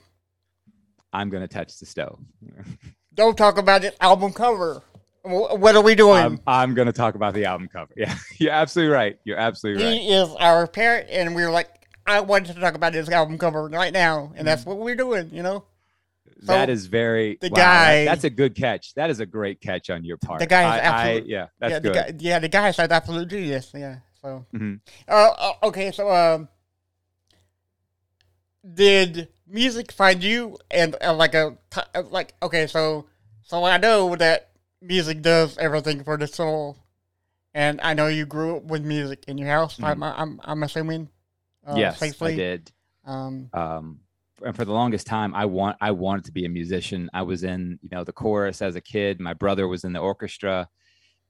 I'm 1.12 1.30
gonna 1.30 1.50
touch 1.50 1.78
the 1.80 1.86
stove. 1.86 2.20
Don't 3.14 3.38
talk 3.38 3.58
about 3.58 3.82
this 3.82 3.96
album 4.00 4.32
cover. 4.32 4.82
What 5.24 5.76
are 5.76 5.82
we 5.82 5.96
doing? 5.96 6.24
I'm, 6.24 6.40
I'm 6.48 6.74
gonna 6.74 6.94
talk 6.94 7.16
about 7.16 7.34
the 7.34 7.44
album 7.44 7.68
cover. 7.68 7.92
Yeah, 7.98 8.16
you're 8.38 8.52
absolutely 8.54 8.94
right. 8.94 9.20
You're 9.26 9.38
absolutely 9.38 9.84
right. 9.84 10.00
He 10.00 10.14
is 10.14 10.30
our 10.40 10.66
parent, 10.68 11.10
and 11.10 11.36
we're 11.36 11.52
like, 11.52 11.70
I 12.08 12.22
wanted 12.22 12.56
to 12.56 12.62
talk 12.62 12.76
about 12.76 12.94
this 12.94 13.10
album 13.10 13.38
cover 13.38 13.68
right 13.68 13.92
now, 13.92 14.32
and 14.38 14.48
that's 14.48 14.64
mm. 14.64 14.68
what 14.68 14.78
we're 14.78 14.96
doing. 14.96 15.30
You 15.32 15.44
know, 15.44 15.66
that 16.42 16.70
is 16.70 16.88
very 16.88 17.38
the 17.42 17.50
wow, 17.50 17.56
that- 17.56 17.88
guy- 17.88 18.06
that's 18.06 18.24
a 18.24 18.30
good 18.30 18.56
catch. 18.56 18.94
That 18.96 19.10
is 19.10 19.20
a 19.20 19.26
great 19.26 19.62
catch 19.62 19.90
on 19.90 20.04
your 20.04 20.18
part. 20.18 20.40
The 20.40 20.48
guy 20.48 20.64
is 20.64 20.68
I- 20.68 20.76
I- 20.76 20.80
absolute- 21.10 21.28
yeah, 21.30 21.48
that's 21.60 21.72
yeah, 21.72 21.80
good. 21.80 21.94
the 21.94 22.00
guy, 22.14 22.14
yeah, 22.20 22.40
the 22.40 22.50
guy 22.50 22.70
is 22.70 22.80
an 22.80 22.92
absolute 22.92 23.28
genius. 23.30 23.72
Yeah. 23.74 23.98
So, 24.22 24.46
Mhm. 24.54 24.80
uh, 25.08 25.12
uh, 25.12 25.54
okay, 25.68 25.92
so 25.92 26.10
um, 26.10 26.48
did 28.74 29.28
music 29.48 29.92
find 29.92 30.24
you 30.24 30.58
and 30.72 30.96
uh, 31.02 31.14
like 31.14 31.34
a 31.36 31.58
uh, 31.96 32.04
like 32.10 32.34
okay, 32.42 32.68
so 32.68 33.08
so 33.44 33.64
I 33.66 33.78
know 33.78 34.16
that 34.16 34.52
music 34.82 35.22
does 35.22 35.58
everything 35.58 36.04
for 36.04 36.18
the 36.18 36.28
soul, 36.28 36.78
and 37.54 37.80
I 37.82 37.94
know 37.94 38.08
you 38.08 38.26
grew 38.26 38.58
up 38.58 38.64
with 38.64 38.84
music 38.84 39.26
in 39.28 39.38
your 39.38 39.50
house. 39.50 39.78
I'm 39.82 40.02
I'm 40.04 40.40
I'm 40.44 40.64
assuming. 40.64 41.10
Uh, 41.66 41.72
Mm-hmm. 41.72 41.80
yes, 41.80 42.00
safely. 42.00 42.34
I 42.34 42.36
did. 42.36 42.72
Um, 43.06 43.50
um 43.54 44.00
and 44.44 44.56
for 44.56 44.66
the 44.66 44.74
longest 44.74 45.08
time 45.08 45.34
i 45.36 45.46
want 45.46 45.78
i 45.82 45.92
wanted 45.92 46.26
to 46.26 46.32
be 46.32 46.46
a 46.46 46.50
musician. 46.50 47.10
I 47.14 47.22
was 47.24 47.44
in 47.44 47.80
you 47.82 47.90
know 47.92 48.04
the 48.04 48.14
chorus 48.14 48.62
as 48.62 48.76
a 48.76 48.82
kid. 48.82 49.20
My 49.20 49.34
brother 49.34 49.68
was 49.68 49.84
in 49.84 49.94
the 49.94 50.00
orchestra. 50.00 50.68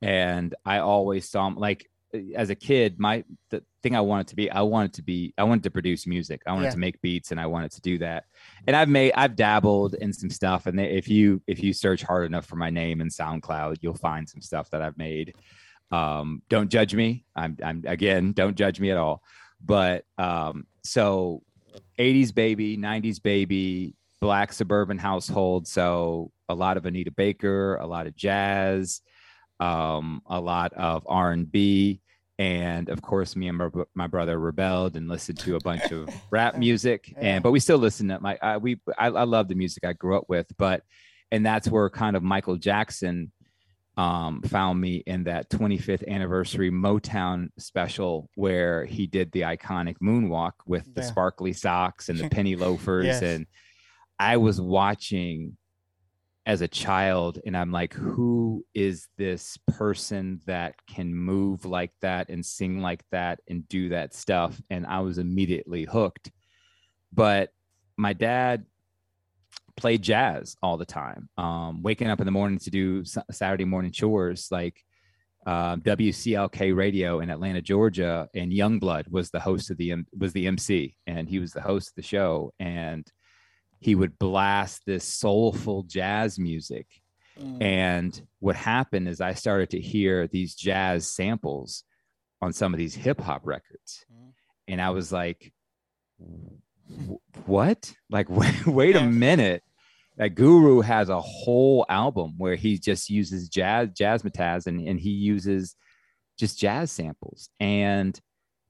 And 0.01 0.53
i 0.65 0.79
always 0.79 1.29
saw 1.29 1.47
him 1.47 1.55
like 1.55 1.87
as 2.35 2.49
a 2.51 2.55
kid 2.55 2.99
my 2.99 3.23
the 3.49 3.63
thing 3.81 3.95
i 3.95 4.01
wanted 4.01 4.27
to 4.27 4.35
be 4.35 4.51
i 4.51 4.61
wanted 4.61 4.93
to 4.93 5.01
be 5.01 5.33
i 5.37 5.43
wanted 5.43 5.63
to 5.63 5.71
produce 5.71 6.05
music. 6.05 6.41
I 6.45 6.51
wanted 6.53 6.65
Yeah. 6.65 6.71
to 6.71 6.77
make 6.79 7.01
beats 7.01 7.31
and 7.31 7.39
i 7.39 7.47
wanted 7.47 7.71
to 7.71 7.81
do 7.81 7.97
that. 7.99 8.25
And 8.67 8.75
i've 8.75 8.89
made 8.89 9.13
i've 9.15 9.35
dabbled 9.35 9.93
in 9.95 10.11
some 10.13 10.29
stuff. 10.29 10.65
And 10.67 10.79
if 10.79 11.07
you 11.07 11.41
if 11.47 11.63
you 11.63 11.73
search 11.73 12.03
hard 12.03 12.25
enough 12.25 12.45
for 12.45 12.55
my 12.57 12.69
name 12.69 13.01
in 13.01 13.07
soundcloud 13.09 13.77
you'll 13.81 13.95
find 13.95 14.27
some 14.27 14.41
stuff 14.41 14.69
that 14.71 14.81
i've 14.81 14.97
made. 14.97 15.33
Um 15.91 16.41
don't 16.49 16.69
judge 16.69 16.93
me. 16.93 17.25
I'm 17.35 17.57
i'm 17.63 17.83
again 17.87 18.33
don't 18.33 18.57
judge 18.57 18.79
me 18.79 18.91
at 18.91 18.97
all. 18.97 19.23
But 19.63 20.03
um 20.17 20.67
so 20.83 21.43
80s 21.97 22.33
baby 22.33 22.77
90s 22.77 23.21
baby 23.21 23.95
black 24.21 24.53
suburban 24.53 24.97
household. 24.97 25.67
So 25.67 26.31
a 26.49 26.55
lot 26.55 26.77
of 26.77 26.85
anita 26.85 27.11
baker 27.11 27.75
a 27.75 27.87
lot 27.87 28.07
of 28.07 28.15
jazz 28.15 29.01
um, 29.59 30.21
a 30.25 30.39
lot 30.39 30.73
of 30.73 31.05
r&b 31.07 32.01
and 32.39 32.89
of 32.89 33.01
course 33.01 33.35
me 33.35 33.47
and 33.47 33.57
my, 33.57 33.69
my 33.93 34.07
brother 34.07 34.39
rebelled 34.39 34.95
and 34.95 35.07
listened 35.07 35.39
to 35.39 35.55
a 35.55 35.59
bunch 35.59 35.91
of 35.91 36.09
rap 36.31 36.57
music. 36.57 37.13
And 37.17 37.43
but 37.43 37.51
we 37.51 37.59
still 37.59 37.77
listen 37.77 38.07
to 38.09 38.19
my 38.19 38.37
I, 38.41 38.57
we 38.57 38.79
I, 38.97 39.07
I 39.07 39.23
love 39.23 39.47
the 39.47 39.55
music 39.55 39.85
i 39.85 39.93
grew 39.93 40.17
up 40.17 40.25
with. 40.27 40.47
But 40.57 40.83
and 41.31 41.45
that's 41.45 41.67
where 41.67 41.89
kind 41.89 42.15
of 42.15 42.23
michael 42.23 42.57
jackson 42.57 43.31
um, 43.95 44.41
found 44.41 44.81
me 44.81 45.03
in 45.05 45.25
that 45.25 45.49
25th 45.49 46.07
anniversary 46.07 46.71
Motown 46.71 47.49
special 47.59 48.29
where 48.35 48.85
he 48.85 49.05
did 49.05 49.31
the 49.31 49.41
iconic 49.41 49.97
moonwalk 50.01 50.53
with 50.65 50.91
the 50.95 51.01
Yeah. 51.01 51.07
sparkly 51.07 51.53
socks 51.53 52.09
and 52.09 52.17
the 52.17 52.29
penny 52.29 52.55
loafers. 52.65 53.05
Yes. 53.05 53.21
And 53.21 53.45
I 54.19 54.37
was 54.37 54.59
watching 54.59 55.57
as 56.45 56.61
a 56.61 56.67
child, 56.67 57.39
and 57.45 57.55
I'm 57.55 57.71
like, 57.71 57.93
who 57.93 58.65
is 58.73 59.07
this 59.17 59.57
person 59.67 60.41
that 60.45 60.75
can 60.87 61.13
move 61.15 61.63
like 61.63 61.91
that 62.01 62.27
and 62.29 62.45
sing 62.45 62.81
like 62.81 63.01
that 63.11 63.39
and 63.47 63.67
do 63.69 63.89
that 63.89 64.13
stuff? 64.13 64.59
And 64.69 64.85
I 64.85 64.99
was 65.01 65.19
immediately 65.19 65.85
hooked. 65.85 66.31
But 67.13 67.51
my 67.95 68.13
dad 68.13 68.65
played 69.75 70.01
jazz 70.01 70.55
all 70.61 70.77
the 70.77 70.85
time. 70.85 71.29
Um, 71.37 71.81
waking 71.83 72.07
up 72.07 72.19
in 72.19 72.25
the 72.25 72.31
morning 72.31 72.59
to 72.59 72.69
do 72.69 73.03
Saturday 73.31 73.65
morning 73.65 73.91
chores, 73.91 74.47
like 74.51 74.83
um, 75.45 75.81
WCLK 75.81 76.75
radio 76.75 77.19
in 77.19 77.29
Atlanta, 77.29 77.61
Georgia, 77.61 78.29
and 78.33 78.51
Youngblood 78.51 79.09
was 79.09 79.29
the 79.31 79.39
host 79.41 79.71
of 79.71 79.77
the 79.77 79.93
was 80.17 80.31
the 80.33 80.47
MC, 80.47 80.95
and 81.07 81.27
he 81.27 81.39
was 81.39 81.51
the 81.51 81.61
host 81.61 81.89
of 81.89 81.95
the 81.95 82.01
show, 82.01 82.53
and 82.59 83.05
he 83.79 83.95
would 83.95 84.17
blast 84.17 84.83
this 84.85 85.03
soulful 85.03 85.83
jazz 85.83 86.39
music. 86.39 86.87
mm, 87.37 87.61
And 87.61 88.25
what 88.39 88.55
happened 88.55 89.09
is 89.09 89.19
I 89.19 89.33
started 89.33 89.71
to 89.71 89.81
hear 89.81 90.27
these 90.27 90.55
jazz 90.55 91.05
samples 91.07 91.83
on 92.41 92.53
some 92.53 92.73
of 92.73 92.77
these 92.77 92.95
hip 92.95 93.19
hop 93.19 93.41
records. 93.45 94.05
Mhm. 94.13 94.33
And 94.69 94.81
I 94.81 94.91
was 94.91 95.11
like, 95.11 95.51
"Wh- 96.19 96.55
what? 97.45 97.93
Like, 98.09 98.29
wait, 98.29 98.65
wait 98.65 98.95
a 98.95 99.03
minute. 99.03 99.63
That 100.17 100.35
Guru 100.35 100.81
has 100.81 101.09
a 101.09 101.19
whole 101.19 101.87
album 101.89 102.35
where 102.37 102.55
he 102.55 102.77
just 102.77 103.09
uses 103.09 103.49
jazz, 103.49 103.89
jazzmatazz, 103.89 104.67
and, 104.67 104.79
and 104.87 104.99
he 104.99 105.09
uses 105.09 105.75
just 106.37 106.59
jazz 106.59 106.91
samples. 106.91 107.49
And 107.59 108.19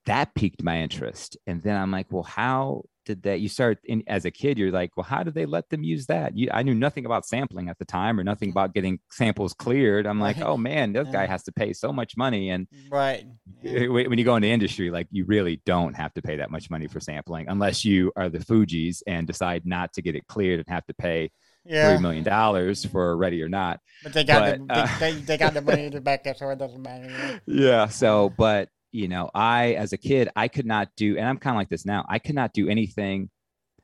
that 0.06 0.34
piqued 0.36 0.64
my 0.64 0.80
interest. 0.82 1.38
And 1.48 1.62
then 1.62 1.78
I'm 1.78 1.92
like, 1.92 2.08
well, 2.12 2.24
how 2.24 2.84
did 3.06 3.24
that? 3.24 3.40
You 3.42 3.50
start 3.50 3.80
in, 3.86 4.04
as 4.08 4.26
a 4.26 4.32
kid, 4.32 4.58
you're 4.58 4.72
like, 4.72 4.92
well, 4.98 5.04
how 5.06 5.24
did 5.24 5.34
they 5.34 5.46
let 5.46 5.70
them 5.70 5.84
use 5.84 6.06
that? 6.08 6.38
You, 6.38 6.50
I 6.54 6.64
knew 6.64 6.74
nothing 6.74 7.06
about 7.06 7.26
sampling 7.26 7.70
at 7.70 7.78
the 7.80 7.86
time 7.86 8.20
or 8.20 8.24
nothing 8.24 8.50
about 8.50 8.74
getting 8.74 9.00
samples 9.12 9.54
cleared. 9.54 10.06
I'm 10.06 10.20
like, 10.20 10.38
Right. 10.38 10.46
oh 10.46 10.58
man, 10.58 10.94
this 10.94 11.08
guy 11.10 11.26
has 11.26 11.44
to 11.44 11.52
pay 11.52 11.74
so 11.74 11.92
much 11.94 12.16
money. 12.18 12.50
And 12.50 12.68
right. 12.90 13.26
uh, 13.66 13.92
when 13.92 14.18
you 14.18 14.26
go 14.26 14.36
into 14.36 14.48
industry, 14.50 14.90
like 14.92 15.08
you 15.12 15.26
really 15.26 15.62
don't 15.66 15.94
have 15.96 16.14
to 16.16 16.22
pay 16.22 16.38
that 16.38 16.52
much 16.52 16.70
money 16.70 16.88
for 16.88 17.00
sampling 17.00 17.48
unless 17.50 17.86
you 17.86 18.12
are 18.16 18.30
the 18.30 18.40
Fugees 18.40 19.02
and 19.08 19.26
decide 19.28 19.66
not 19.66 19.94
to 19.94 20.02
get 20.02 20.16
it 20.16 20.28
cleared 20.28 20.60
and 20.60 20.68
have 20.70 20.86
to 20.88 20.94
pay 20.94 21.30
Yeah. 21.66 21.94
three 21.94 22.02
million 22.02 22.24
dollars 22.24 22.86
for 22.86 23.16
ready 23.18 23.42
or 23.42 23.50
not. 23.50 23.80
But 24.04 24.14
they 24.14 24.24
got 24.26 24.60
But, 24.60 24.68
the, 24.68 24.74
uh, 24.74 25.00
they, 25.00 25.12
they, 25.14 25.20
they 25.22 25.38
got 25.38 25.54
the 25.54 25.62
money 25.62 25.90
to 25.90 26.02
back 26.02 26.28
up, 26.28 26.36
so 26.38 26.50
it 26.50 26.60
doesn't 26.60 26.82
matter. 26.82 27.42
Yeah. 27.48 27.88
So, 27.88 28.34
but 28.38 28.68
you 28.94 29.08
know, 29.10 29.30
I 29.34 29.74
as 29.74 29.92
a 29.92 29.98
kid, 29.98 30.30
I 30.36 30.48
could 30.48 30.66
not 30.66 30.88
do, 30.96 31.18
and 31.18 31.28
I'm 31.28 31.38
kind 31.38 31.56
of 31.56 31.60
like 31.60 31.70
this 31.70 31.86
now. 31.86 32.06
I 32.08 32.20
could 32.20 32.36
not 32.36 32.54
do 32.54 32.70
anything 32.70 33.30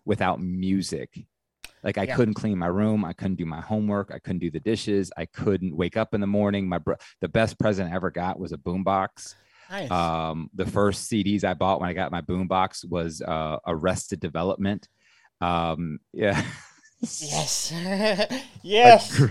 without 0.06 0.40
music. 0.40 1.26
Like 1.84 1.98
I 1.98 2.04
Yeah. 2.04 2.16
couldn't 2.16 2.36
clean 2.36 2.58
my 2.58 2.68
room, 2.68 3.04
I 3.04 3.14
couldn't 3.14 3.36
do 3.38 3.46
my 3.46 3.62
homework, 3.62 4.12
I 4.14 4.20
couldn't 4.20 4.40
do 4.40 4.52
the 4.52 4.60
dishes, 4.60 5.12
I 5.18 5.26
couldn't 5.26 5.76
wake 5.76 5.98
up 5.98 6.14
in 6.14 6.22
the 6.22 6.28
morning. 6.28 6.70
My 6.70 6.78
bro- 6.78 6.96
the 7.22 7.28
best 7.30 7.58
present 7.60 7.92
I 7.92 7.96
ever 7.96 8.12
got 8.12 8.40
was 8.40 8.52
a 8.52 8.58
boombox. 8.58 9.36
Nice. 9.70 9.90
Um, 9.92 10.50
the 10.54 10.66
first 10.66 11.10
CDs 11.12 11.44
I 11.44 11.54
bought 11.54 11.80
when 11.80 11.90
I 11.90 11.94
got 11.94 12.12
my 12.12 12.22
boombox 12.22 12.90
was 12.90 13.22
uh, 13.22 13.58
Arrested 13.68 14.20
Development. 14.20 14.88
Um, 15.42 16.00
yeah. 16.12 16.44
yes. 17.02 17.72
yes. 18.64 19.22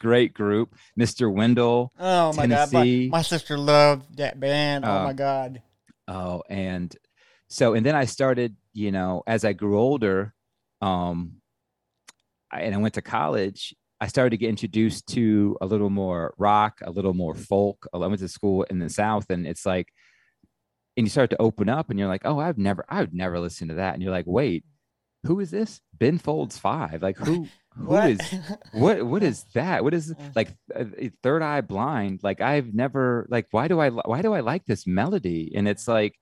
Great 0.00 0.34
group. 0.34 0.74
Mr. 0.98 1.32
Wendal. 1.32 1.92
Oh 1.98 2.32
my 2.34 2.46
god, 2.46 2.72
my, 2.72 3.08
my 3.10 3.22
sister 3.22 3.56
loved 3.56 4.16
that 4.18 4.38
band. 4.40 4.84
oh 4.84 4.90
Uh, 4.90 5.04
my 5.04 5.12
god. 5.12 5.62
Oh, 6.08 6.42
and 6.50 6.94
so 7.48 7.74
and 7.74 7.84
then 7.86 7.94
I 7.94 8.04
started, 8.04 8.56
you 8.72 8.92
know, 8.92 9.22
as 9.26 9.44
I 9.44 9.52
grew 9.52 9.78
older, 9.78 10.34
um, 10.82 11.36
I, 12.52 12.62
and 12.62 12.74
I 12.74 12.78
went 12.78 12.94
to 12.94 13.02
college. 13.02 13.74
I 14.00 14.08
started 14.08 14.30
to 14.30 14.36
get 14.36 14.50
introduced 14.50 15.06
to 15.14 15.56
a 15.62 15.66
little 15.66 15.88
more 15.88 16.34
rock, 16.36 16.80
a 16.82 16.90
little 16.90 17.14
more 17.14 17.34
folk. 17.34 17.86
I 17.94 17.98
went 17.98 18.18
to 18.18 18.28
school 18.28 18.64
in 18.64 18.78
the 18.80 18.90
South, 18.90 19.30
and 19.30 19.46
it's 19.46 19.64
like, 19.64 19.88
and 20.96 21.06
you 21.06 21.10
start 21.10 21.30
to 21.30 21.40
open 21.40 21.68
up, 21.70 21.88
and 21.88 21.98
you're 21.98 22.08
like, 22.08 22.22
oh, 22.26 22.38
I've 22.38 22.58
never, 22.58 22.84
I 22.88 23.00
would 23.00 23.14
never 23.14 23.40
listen 23.40 23.68
to 23.68 23.74
that, 23.74 23.94
and 23.94 24.02
you're 24.02 24.12
like, 24.12 24.26
wait, 24.26 24.64
who 25.24 25.40
is 25.40 25.50
this? 25.50 25.80
Ben 25.98 26.18
Folds 26.18 26.58
Five, 26.58 27.02
like 27.02 27.16
who? 27.18 27.46
Who 27.76 27.86
What? 27.86 28.10
is 28.10 28.20
what 28.72 29.04
what 29.04 29.22
is 29.24 29.44
that 29.54 29.82
what 29.82 29.94
is 29.94 30.12
Mm. 30.14 30.36
like 30.36 30.54
uh, 30.74 30.84
third 31.24 31.42
eye 31.42 31.60
blind 31.60 32.20
like 32.22 32.40
i've 32.40 32.72
never 32.72 33.26
like 33.28 33.48
why 33.50 33.66
do 33.66 33.80
i 33.80 33.88
why 33.90 34.22
do 34.22 34.32
i 34.32 34.38
like 34.40 34.64
this 34.64 34.86
melody 34.86 35.50
and 35.56 35.66
it's 35.66 35.88
like 35.88 36.14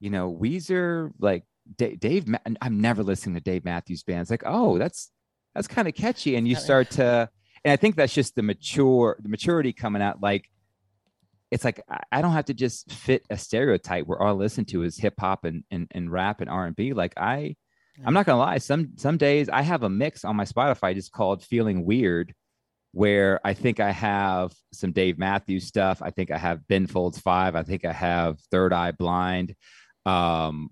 you 0.00 0.08
know 0.08 0.34
weezer 0.40 1.10
like 1.18 1.44
Da- 1.76 1.96
dave 1.96 2.26
Ma- 2.26 2.38
i'm 2.62 2.80
never 2.80 3.02
listening 3.02 3.34
to 3.34 3.42
dave 3.42 3.62
matthews 3.62 4.02
bands 4.04 4.30
like 4.30 4.42
oh 4.46 4.78
that's 4.78 5.10
that's 5.54 5.68
kind 5.68 5.86
of 5.86 5.92
catchy 5.94 6.34
and 6.36 6.48
you 6.48 6.54
start 6.56 6.88
to 6.92 7.28
and 7.62 7.72
i 7.72 7.76
think 7.76 7.94
that's 7.96 8.14
just 8.14 8.34
the 8.34 8.42
mature 8.42 9.18
the 9.22 9.28
maturity 9.28 9.74
coming 9.74 10.00
out 10.00 10.22
like 10.22 10.48
it's 11.50 11.64
like 11.64 11.80
I- 11.90 12.00
I 12.10 12.22
don't 12.22 12.32
have 12.32 12.46
to 12.46 12.54
just 12.54 12.90
fit 12.90 13.26
a 13.28 13.36
stereotype 13.36 14.06
where 14.06 14.22
all 14.22 14.28
I 14.28 14.32
listen 14.32 14.64
to 14.66 14.82
is 14.82 14.96
hip 14.96 15.14
hop 15.20 15.44
and, 15.44 15.64
and 15.70 15.88
and 15.90 16.10
rap 16.10 16.40
and 16.40 16.48
R 16.48 16.64
and 16.64 16.74
B. 16.76 16.92
Like 16.94 17.12
I, 17.18 17.56
I'm 18.04 18.14
not 18.14 18.26
gonna 18.26 18.38
lie. 18.38 18.58
Some 18.58 18.92
some 18.96 19.16
days 19.16 19.48
I 19.48 19.62
have 19.62 19.82
a 19.82 19.88
mix 19.90 20.24
on 20.24 20.36
my 20.36 20.44
Spotify 20.44 20.94
just 20.94 21.12
called 21.12 21.42
"Feeling 21.42 21.84
Weird," 21.84 22.34
where 22.92 23.40
I 23.44 23.54
think 23.54 23.80
I 23.80 23.92
have 23.92 24.52
some 24.72 24.92
Dave 24.92 25.18
Matthews 25.18 25.66
stuff. 25.66 26.02
I 26.02 26.10
think 26.10 26.30
I 26.30 26.38
have 26.38 26.66
Ben 26.68 26.86
Folds 26.86 27.18
Five. 27.18 27.54
I 27.56 27.62
think 27.62 27.84
I 27.84 27.92
have 27.92 28.40
Third 28.50 28.72
Eye 28.72 28.92
Blind. 28.92 29.54
Um, 30.06 30.70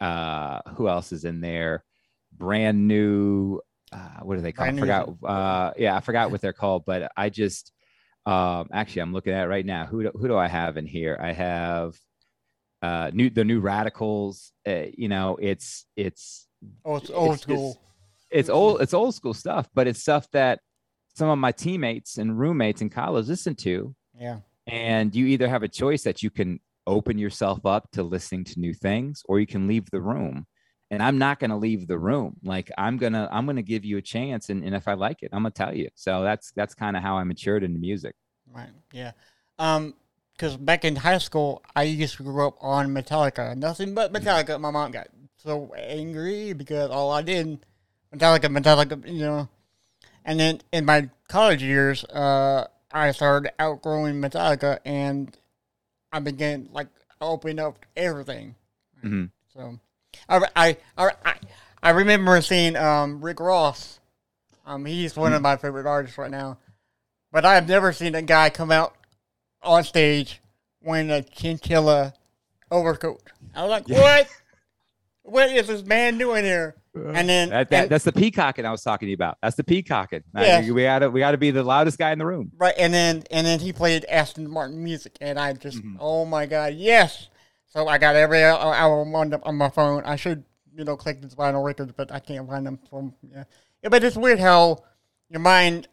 uh, 0.00 0.60
who 0.76 0.88
else 0.88 1.12
is 1.12 1.24
in 1.24 1.40
there? 1.40 1.84
Brand 2.36 2.86
new. 2.86 3.60
Uh, 3.90 4.20
what 4.22 4.38
are 4.38 4.40
they 4.40 4.52
called? 4.52 4.74
I 4.74 4.78
forgot. 4.78 5.08
Uh, 5.22 5.72
yeah, 5.76 5.96
I 5.96 6.00
forgot 6.00 6.30
what 6.30 6.40
they're 6.40 6.52
called. 6.52 6.84
But 6.86 7.10
I 7.16 7.30
just 7.30 7.72
um, 8.26 8.68
actually 8.72 9.02
I'm 9.02 9.12
looking 9.12 9.32
at 9.32 9.44
it 9.44 9.48
right 9.48 9.66
now. 9.66 9.86
Who 9.86 10.04
do, 10.04 10.10
who 10.14 10.28
do 10.28 10.36
I 10.36 10.48
have 10.48 10.76
in 10.76 10.86
here? 10.86 11.18
I 11.20 11.32
have 11.32 11.94
uh, 12.82 13.10
new 13.14 13.30
the 13.30 13.44
new 13.44 13.60
Radicals. 13.60 14.52
Uh, 14.66 14.86
you 14.96 15.08
know, 15.08 15.38
it's 15.40 15.86
it's 15.96 16.46
oh, 16.84 16.96
it's 16.96 17.10
old 17.10 17.24
it's- 17.34 17.40
school. 17.42 17.80
it's 18.30 18.48
old 18.50 18.80
it's 18.82 18.94
old 18.94 19.14
school 19.14 19.34
stuff, 19.34 19.68
but 19.74 19.86
it's 19.86 20.00
stuff 20.00 20.26
that 20.32 20.60
some 21.14 21.28
of 21.28 21.38
my 21.38 21.52
teammates 21.52 22.18
and 22.18 22.38
roommates 22.38 22.80
in 22.80 22.90
college 22.90 23.28
listen 23.28 23.54
to. 23.56 23.94
yeah. 24.18 24.38
And 24.66 25.14
you 25.14 25.26
either 25.26 25.48
have 25.48 25.62
a 25.64 25.68
choice 25.68 26.02
that 26.04 26.22
you 26.22 26.30
can 26.30 26.60
open 26.86 27.18
yourself 27.18 27.66
up 27.66 27.90
to 27.92 28.02
listening 28.04 28.44
to 28.44 28.60
new 28.60 28.72
things, 28.72 29.22
or 29.28 29.40
you 29.40 29.46
can 29.46 29.66
leave 29.66 29.90
the 29.90 30.00
room. 30.00 30.46
And 30.90 31.02
I'm 31.02 31.18
not 31.18 31.40
going 31.40 31.50
to 31.50 31.56
leave 31.56 31.86
the 31.88 31.98
room. 31.98 32.36
Like 32.44 32.70
I'm 32.78 32.96
gonna 32.96 33.28
I'm 33.32 33.44
gonna 33.46 33.62
give 33.62 33.84
you 33.84 33.96
a 33.98 34.02
chance, 34.02 34.50
and, 34.50 34.62
and 34.64 34.74
if 34.74 34.86
I 34.86 34.94
like 34.94 35.22
it, 35.22 35.30
I'm 35.32 35.42
gonna 35.42 35.50
tell 35.50 35.74
you. 35.74 35.88
So 35.94 36.22
that's 36.22 36.52
that's 36.52 36.74
kind 36.74 36.96
of 36.96 37.02
how 37.02 37.16
I 37.16 37.24
matured 37.24 37.64
into 37.64 37.78
music. 37.80 38.14
Right. 38.50 38.70
Yeah. 38.92 39.12
Um, 39.58 39.94
because 40.36 40.56
back 40.56 40.84
in 40.84 40.96
high 40.96 41.18
school, 41.18 41.62
I 41.76 41.84
used 41.84 42.16
to 42.16 42.22
grow 42.22 42.48
up 42.48 42.56
on 42.60 42.88
Metallica. 42.88 43.56
Nothing 43.56 43.94
but 43.94 44.12
Metallica. 44.12 44.60
My 44.60 44.70
mom 44.70 44.90
got 44.90 45.08
so 45.36 45.72
angry 45.76 46.52
because 46.52 46.90
all 46.90 47.10
I 47.10 47.22
did, 47.22 47.64
Metallica, 48.14 48.46
Metallica, 48.46 49.06
you 49.06 49.20
know. 49.20 49.48
And 50.24 50.38
then 50.38 50.60
in 50.72 50.84
my 50.84 51.10
college 51.28 51.62
years, 51.62 52.04
uh, 52.04 52.66
I 52.92 53.10
started 53.12 53.52
outgrowing 53.58 54.20
Metallica, 54.20 54.78
and 54.84 55.36
I 56.12 56.20
began 56.20 56.68
like 56.72 56.88
opening 57.20 57.58
up 57.58 57.84
everything. 57.96 58.54
Mhm. 59.04 59.30
So, 59.52 59.78
I, 60.28 60.40
I, 60.56 60.76
I, 60.96 61.10
I, 61.24 61.34
I 61.82 61.90
remember 61.90 62.40
seeing 62.40 62.76
um, 62.76 63.20
Rick 63.20 63.40
Ross. 63.40 63.98
Um, 64.64 64.84
he's 64.84 65.16
one 65.16 65.32
of 65.32 65.42
my 65.42 65.56
favorite 65.56 65.86
artists 65.86 66.16
right 66.18 66.30
now. 66.30 66.58
But 67.32 67.44
I've 67.44 67.66
never 67.66 67.92
seen 67.92 68.14
a 68.14 68.22
guy 68.22 68.50
come 68.50 68.70
out 68.70 68.94
on 69.62 69.84
stage 69.84 70.40
wearing 70.82 71.10
a 71.10 71.22
chinchilla 71.22 72.12
overcoat. 72.70 73.20
I 73.54 73.62
was 73.62 73.70
like, 73.70 73.88
what? 73.88 74.28
What 75.24 75.50
is 75.50 75.68
this 75.68 75.84
man 75.84 76.18
doing 76.18 76.44
here? 76.44 76.74
And 76.94 77.28
then 77.28 77.50
That, 77.50 77.70
that, 77.70 77.82
and- 77.84 77.90
that's 77.90 78.04
the 78.04 78.12
peacocking 78.12 78.66
I 78.66 78.70
was 78.70 78.82
talking 78.82 79.06
to 79.06 79.10
you 79.10 79.14
about. 79.14 79.38
That's 79.42 79.56
the 79.56 79.64
peacocking. 79.64 80.24
Uh, 80.36 80.40
Yeah. 80.42 80.70
we 80.70 80.82
gotta 80.82 81.08
we 81.10 81.20
gotta 81.20 81.38
be 81.38 81.50
the 81.50 81.62
loudest 81.62 81.96
guy 81.98 82.12
in 82.12 82.18
the 82.18 82.26
room. 82.26 82.50
right, 82.58 82.74
and 82.76 82.92
then 82.92 83.22
and 83.30 83.46
then 83.46 83.60
he 83.60 83.72
played 83.72 84.04
Aston 84.06 84.50
Martin 84.50 84.82
music, 84.82 85.16
and 85.20 85.38
I 85.38 85.52
just, 85.54 85.78
Mm-hmm. 85.78 85.96
oh 86.00 86.24
my 86.26 86.44
god, 86.46 86.74
yes! 86.74 87.28
So 87.68 87.88
I 87.88 87.96
got 87.98 88.16
every 88.16 88.42
album 88.42 89.14
on 89.14 89.30
the, 89.30 89.42
on 89.42 89.56
my 89.56 89.70
phone. 89.70 90.02
I 90.04 90.16
should, 90.16 90.44
you 90.74 90.84
know, 90.84 90.96
click 90.96 91.22
this 91.22 91.34
vinyl 91.34 91.64
records, 91.64 91.92
but 91.96 92.12
I 92.12 92.18
can't 92.18 92.46
find 92.46 92.66
them. 92.66 92.78
From 92.90 93.14
yeah, 93.32 93.44
yeah 93.82 93.88
but 93.88 94.04
it's 94.04 94.16
weird 94.16 94.38
how 94.40 94.82
your 95.30 95.40
mind 95.40 95.88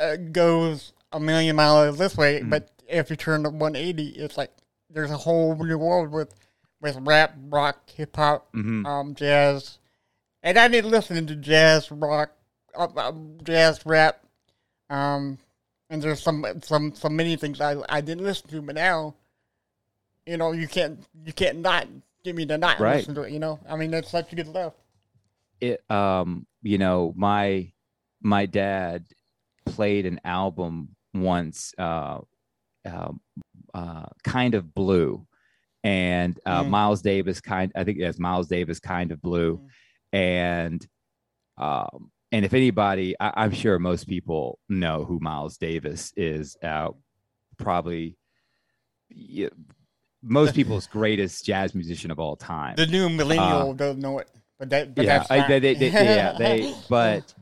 uh, 0.00 0.14
goes 0.16 0.92
a 1.12 1.18
million 1.18 1.56
miles 1.56 1.98
this 1.98 2.16
way, 2.16 2.40
Mm-hmm. 2.40 2.50
but 2.50 2.70
if 2.88 3.10
you 3.10 3.16
turn 3.16 3.42
to 3.44 3.50
180, 3.50 4.08
it's 4.20 4.36
like 4.36 4.50
there's 4.90 5.10
a 5.10 5.16
whole 5.16 5.54
new 5.56 5.78
world 5.78 6.10
with 6.12 6.34
with 6.80 6.96
rap, 7.00 7.34
rock, 7.48 7.88
hip 7.90 8.14
hop, 8.16 8.52
Mhm. 8.52 8.86
um, 8.86 9.14
jazz, 9.14 9.78
and 10.42 10.58
I 10.58 10.68
didn't 10.68 10.90
listen 10.90 11.26
to 11.26 11.34
jazz, 11.36 11.90
rock, 11.90 12.32
uh, 12.74 12.88
um, 12.96 13.38
jazz, 13.42 13.84
rap, 13.86 14.22
um, 14.90 15.38
and 15.90 16.02
there's 16.02 16.22
some 16.22 16.44
some 16.62 16.94
so 16.94 17.08
many 17.08 17.36
things 17.36 17.60
I 17.60 17.76
I 17.88 18.00
didn't 18.02 18.24
listen 18.24 18.48
to, 18.50 18.62
but 18.62 18.74
now, 18.74 19.14
you 20.26 20.36
know, 20.36 20.52
you 20.52 20.68
can't 20.68 21.00
you 21.24 21.32
can't 21.32 21.58
not 21.58 21.86
give 22.24 22.36
me 22.36 22.44
the 22.44 22.58
not 22.58 22.78
Right. 22.80 22.96
listen 22.96 23.14
to 23.14 23.22
it. 23.22 23.32
You 23.32 23.38
know, 23.38 23.58
I 23.68 23.76
mean, 23.76 23.90
that's 23.90 24.10
such 24.10 24.34
good 24.34 24.48
stuff. 24.48 24.74
it 25.60 25.82
um 25.90 26.46
you 26.62 26.76
know 26.76 27.14
my 27.16 27.72
my 28.20 28.44
dad 28.44 29.06
played 29.64 30.04
an 30.04 30.20
album 30.24 30.94
once 31.14 31.72
uh, 31.78 32.18
uh, 32.86 33.12
uh 33.74 34.06
kind 34.24 34.54
of 34.54 34.74
blue 34.74 35.26
and 35.84 36.38
uh 36.46 36.62
Mhm. 36.64 36.68
miles 36.70 37.02
davis 37.02 37.40
kind 37.40 37.70
i 37.76 37.84
think 37.84 37.98
it's 37.98 38.18
miles 38.18 38.48
davis 38.48 38.80
kind 38.80 39.12
of 39.12 39.20
blue 39.20 39.60
and 40.12 40.86
um 41.58 42.10
and 42.32 42.44
if 42.44 42.54
anybody 42.54 43.14
I, 43.20 43.32
i'm 43.44 43.52
sure 43.52 43.78
most 43.78 44.08
people 44.08 44.58
know 44.68 45.04
who 45.04 45.18
miles 45.20 45.58
davis 45.58 46.12
is 46.16 46.56
uh 46.62 46.90
probably 47.58 48.16
yeah, 49.08 49.48
most 50.22 50.54
people's 50.54 50.86
greatest 50.86 51.44
jazz 51.44 51.74
musician 51.74 52.10
of 52.10 52.18
all 52.18 52.36
time 52.36 52.74
The 52.76 52.86
new 52.86 53.08
millennial 53.08 53.74
doesn't 53.74 54.00
know 54.00 54.18
it, 54.18 54.28
but 54.58 54.70
that 54.70 54.94
but 54.94 55.04
yeah, 55.04 55.18
that's 55.18 55.30
I, 55.30 55.46
they, 55.46 55.60
they, 55.60 55.74
they, 55.74 55.88
yeah, 56.16 56.32
they. 56.36 56.74
But 56.88 57.32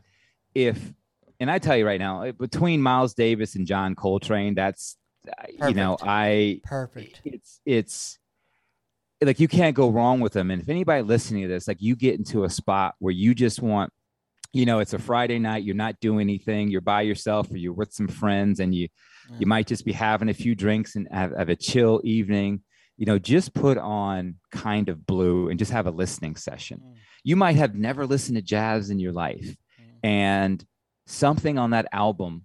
if, 0.55 0.93
and 1.41 1.51
I 1.51 1.59
tell 1.59 1.77
you 1.77 1.87
right 1.87 1.99
now, 1.99 2.31
between 2.33 2.83
Miles 2.83 3.15
Davis 3.15 3.57
and 3.57 3.67
John 3.67 3.95
Coltrane, 3.95 4.55
that's, 4.55 4.97
uh, 5.29 5.69
you 5.69 5.75
know, 5.75 5.97
I, 6.03 6.61
perfect. 6.65 7.21
it's, 7.25 7.61
it's 7.65 8.19
like 9.23 9.41
you 9.41 9.49
can't 9.49 9.75
go 9.75 9.91
wrong 9.91 10.21
with 10.21 10.33
them. 10.33 10.51
And 10.51 10.61
if 10.61 10.69
anybody 10.69 11.03
listening 11.03 11.43
to 11.43 11.49
this, 11.49 11.67
like 11.69 11.81
you 11.81 11.97
get 11.97 12.19
into 12.19 12.45
a 12.45 12.51
spot 12.51 12.95
where 12.99 13.13
you 13.13 13.35
just 13.35 13.63
want, 13.63 13.93
you 14.53 14.67
know, 14.67 14.79
it's 14.79 14.93
a 14.93 14.99
Friday 14.99 15.39
night, 15.39 15.65
you're 15.65 15.75
not 15.75 15.99
doing 16.01 16.21
anything, 16.21 16.69
you're 16.69 16.81
by 16.81 17.03
yourself, 17.03 17.51
or 17.51 17.57
you're 17.57 17.73
with 17.73 17.93
some 17.93 18.07
friends, 18.07 18.61
and 18.61 18.75
you, 18.75 18.89
you 19.39 19.47
might 19.47 19.67
just 19.67 19.85
be 19.85 19.93
having 19.93 20.29
a 20.29 20.35
few 20.35 20.55
drinks 20.55 20.95
and 20.95 21.09
have, 21.11 21.37
have 21.37 21.49
a 21.49 21.57
chill 21.57 22.01
evening. 22.05 22.63
You 22.97 23.07
know, 23.07 23.19
just 23.19 23.53
put 23.55 23.79
on 23.79 24.37
kind 24.53 24.89
of 24.89 25.05
blue 25.05 25.49
and 25.49 25.59
just 25.59 25.73
have 25.73 25.89
a 25.89 25.91
listening 25.91 26.37
session. 26.37 26.81
Mm. 26.85 26.95
You 27.25 27.35
might 27.35 27.57
have 27.57 27.75
never 27.75 28.07
listened 28.07 28.37
to 28.37 28.43
jazz 28.43 28.91
in 28.91 29.01
your 29.01 29.13
life, 29.13 29.57
and 30.05 30.65
something 31.07 31.59
on 31.59 31.71
that 31.71 31.89
album 31.91 32.45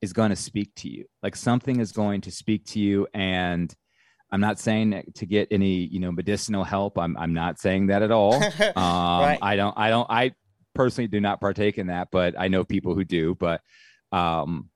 is 0.00 0.12
going 0.12 0.30
to 0.30 0.36
speak 0.36 0.74
to 0.76 0.88
you. 0.88 1.04
Like 1.22 1.36
something 1.36 1.80
is 1.80 1.92
going 1.92 2.20
to 2.22 2.30
speak 2.30 2.64
to 2.66 2.80
you. 2.80 3.06
And 3.14 3.74
I'm 4.30 4.40
not 4.40 4.58
saying 4.58 5.12
to 5.14 5.26
get 5.26 5.48
any, 5.50 5.86
you 5.86 6.00
know, 6.00 6.12
medicinal 6.12 6.64
help. 6.64 6.98
I'm, 6.98 7.16
I'm 7.16 7.34
not 7.34 7.58
saying 7.58 7.86
that 7.88 8.02
at 8.02 8.10
all. 8.10 8.34
Um, 8.76 9.20
Right. 9.22 9.38
I 9.42 9.56
don't, 9.56 9.76
I 9.76 9.90
don't, 9.90 10.06
I 10.10 10.32
personally 10.74 11.08
do 11.08 11.20
not 11.20 11.40
partake 11.40 11.78
in 11.78 11.88
that, 11.88 12.08
but 12.12 12.34
I 12.38 12.48
know 12.48 12.62
people 12.64 12.94
who 12.94 13.04
do. 13.04 13.34
But 13.34 13.60
um, 14.12 14.70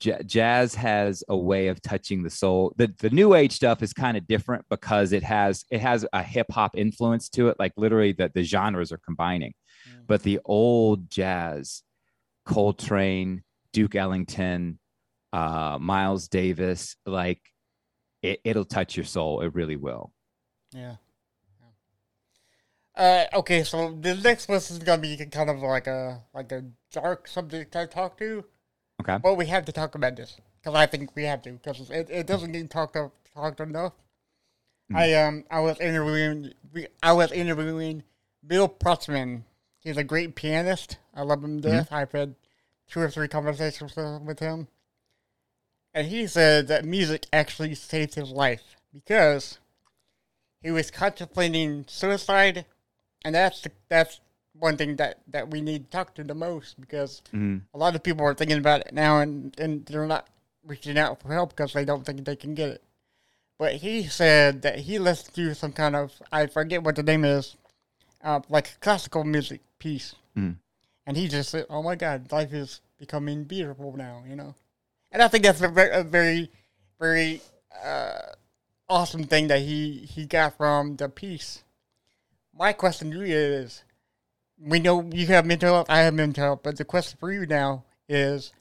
j- 0.00 0.20
jazz 0.26 0.74
has 0.74 1.22
a 1.28 1.36
way 1.36 1.68
of 1.68 1.80
touching 1.82 2.22
the 2.22 2.30
soul. 2.30 2.72
The 2.76 2.92
the 2.98 3.10
new 3.10 3.34
age 3.34 3.52
stuff 3.52 3.82
is 3.82 3.92
kind 3.92 4.16
of 4.16 4.26
different 4.26 4.64
because 4.68 5.12
it 5.12 5.22
has 5.22 5.64
it 5.70 5.80
has 5.80 6.04
a 6.12 6.22
hip 6.22 6.46
hop 6.50 6.76
influence 6.76 7.28
to 7.30 7.48
it. 7.48 7.56
Like 7.58 7.72
literally, 7.76 8.12
the 8.12 8.30
the 8.34 8.42
genres 8.42 8.90
are 8.92 8.98
combining. 8.98 9.52
But 10.06 10.22
the 10.24 10.40
old 10.44 11.10
jazz, 11.10 11.82
Coltrane, 12.44 13.42
Duke 13.76 13.94
Ellington, 13.94 14.78
uh, 15.34 15.76
Miles 15.78 16.28
Davis, 16.28 16.96
like 17.04 17.42
it, 18.22 18.40
it'll 18.42 18.64
touch 18.64 18.96
your 18.96 19.04
soul. 19.04 19.42
It 19.42 19.54
really 19.54 19.76
will. 19.76 20.14
Yeah. 20.72 20.94
Uh, 22.96 23.26
okay, 23.34 23.62
so 23.64 23.92
the 24.00 24.14
next 24.14 24.48
list 24.48 24.70
is 24.70 24.78
gonna 24.78 25.02
be 25.02 25.14
kind 25.26 25.50
of 25.50 25.58
like 25.58 25.86
a 25.86 26.22
like 26.32 26.52
a 26.52 26.64
dark 26.90 27.28
subject 27.28 27.76
I 27.76 27.84
talk 27.84 28.16
to. 28.16 28.46
Okay. 29.02 29.18
But 29.22 29.34
we 29.34 29.44
have 29.44 29.66
to 29.66 29.72
talk 29.72 29.94
about 29.94 30.16
this 30.16 30.40
because 30.58 30.74
I 30.74 30.86
think 30.86 31.14
we 31.14 31.24
have 31.24 31.42
to 31.42 31.52
because 31.52 31.90
it, 31.90 32.08
it 32.08 32.26
doesn't 32.26 32.52
get 32.52 32.70
talked 32.70 32.96
of, 32.96 33.10
talked 33.34 33.60
enough. 33.60 33.92
I 34.94 35.12
um 35.12 35.44
I 35.50 35.60
was 35.60 35.78
interviewing 35.80 36.54
we- 36.72 36.88
I 37.02 37.12
was 37.12 37.30
interviewing 37.30 38.04
Bill 38.46 38.70
Prutzman. 38.70 39.42
He's 39.80 39.98
a 39.98 40.04
great 40.04 40.34
pianist. 40.34 40.96
I 41.14 41.20
love 41.20 41.44
him 41.44 41.60
to 41.60 41.68
death. 41.68 41.88
I've 41.92 42.12
had 42.12 42.36
two 42.88 43.00
or 43.00 43.10
three 43.10 43.28
conversations 43.28 43.94
with- 43.96 44.38
him, 44.40 44.68
and 45.94 46.06
he 46.08 46.26
said 46.26 46.68
that 46.68 46.84
music 46.84 47.26
actually 47.32 47.74
saved 47.74 48.14
his 48.14 48.30
life 48.30 48.76
because 48.92 49.58
he 50.62 50.70
was 50.70 50.90
contemplating 50.90 51.84
suicide, 51.88 52.66
and 53.24 53.34
that's 53.34 53.60
the, 53.62 53.70
that's 53.88 54.20
one 54.58 54.76
thing 54.76 54.96
that, 54.96 55.18
that 55.28 55.50
we 55.50 55.60
need 55.60 55.84
to 55.84 55.90
talk 55.90 56.14
to 56.14 56.24
the 56.24 56.34
most 56.34 56.80
because 56.80 57.22
Mhm. 57.32 57.62
a 57.74 57.78
lot 57.78 57.94
of 57.94 58.02
people 58.02 58.24
are 58.24 58.34
thinking 58.34 58.58
about 58.58 58.80
it 58.80 58.92
now 58.94 59.20
and, 59.20 59.58
and 59.60 59.84
they're 59.86 60.06
not 60.06 60.28
reaching 60.64 60.96
out 60.98 61.20
for 61.20 61.32
help 61.32 61.50
because 61.50 61.72
they 61.72 61.84
don't 61.84 62.04
think 62.06 62.24
they 62.24 62.36
can 62.36 62.54
get 62.54 62.70
it. 62.70 62.82
But 63.58 63.76
he 63.76 64.06
said 64.08 64.62
that 64.62 64.80
he 64.80 64.98
listened 64.98 65.34
to 65.34 65.54
some 65.54 65.72
kind 65.72 65.94
of 65.96 66.12
I 66.32 66.46
forget 66.46 66.82
what 66.82 66.96
the 66.96 67.02
name 67.02 67.24
is, 67.24 67.56
uh, 68.22 68.40
like 68.48 68.78
classical 68.80 69.24
music 69.24 69.60
piece, 69.78 70.14
Mhm. 70.36 70.56
And 71.06 71.16
he 71.16 71.28
just 71.28 71.50
said, 71.50 71.66
"Oh 71.70 71.82
my 71.82 71.94
God, 71.94 72.30
life 72.32 72.52
is 72.52 72.80
becoming 72.98 73.44
beautiful 73.44 73.96
now," 73.96 74.24
you 74.28 74.36
know. 74.36 74.54
And 75.12 75.22
I 75.22 75.28
think 75.28 75.44
that's 75.44 75.60
a 75.60 75.68
very, 75.68 75.90
a 75.90 76.02
very, 76.02 76.50
very 76.98 77.40
uh, 77.84 78.18
awesome 78.88 79.24
thing 79.24 79.48
that 79.48 79.60
he 79.60 79.98
he 79.98 80.26
got 80.26 80.56
from 80.56 80.96
the 80.96 81.08
piece. 81.08 81.62
My 82.52 82.72
question 82.72 83.10
to 83.12 83.18
you 83.18 83.36
is: 83.36 83.84
We 84.58 84.80
know 84.80 85.08
you 85.12 85.26
have 85.28 85.46
mental 85.46 85.72
health, 85.72 85.86
I 85.88 86.00
have 86.00 86.14
mental 86.14 86.44
health, 86.44 86.60
but 86.62 86.76
the 86.76 86.84
question 86.84 87.18
for 87.20 87.32
you 87.32 87.46
now 87.46 87.84
is: 88.08 88.52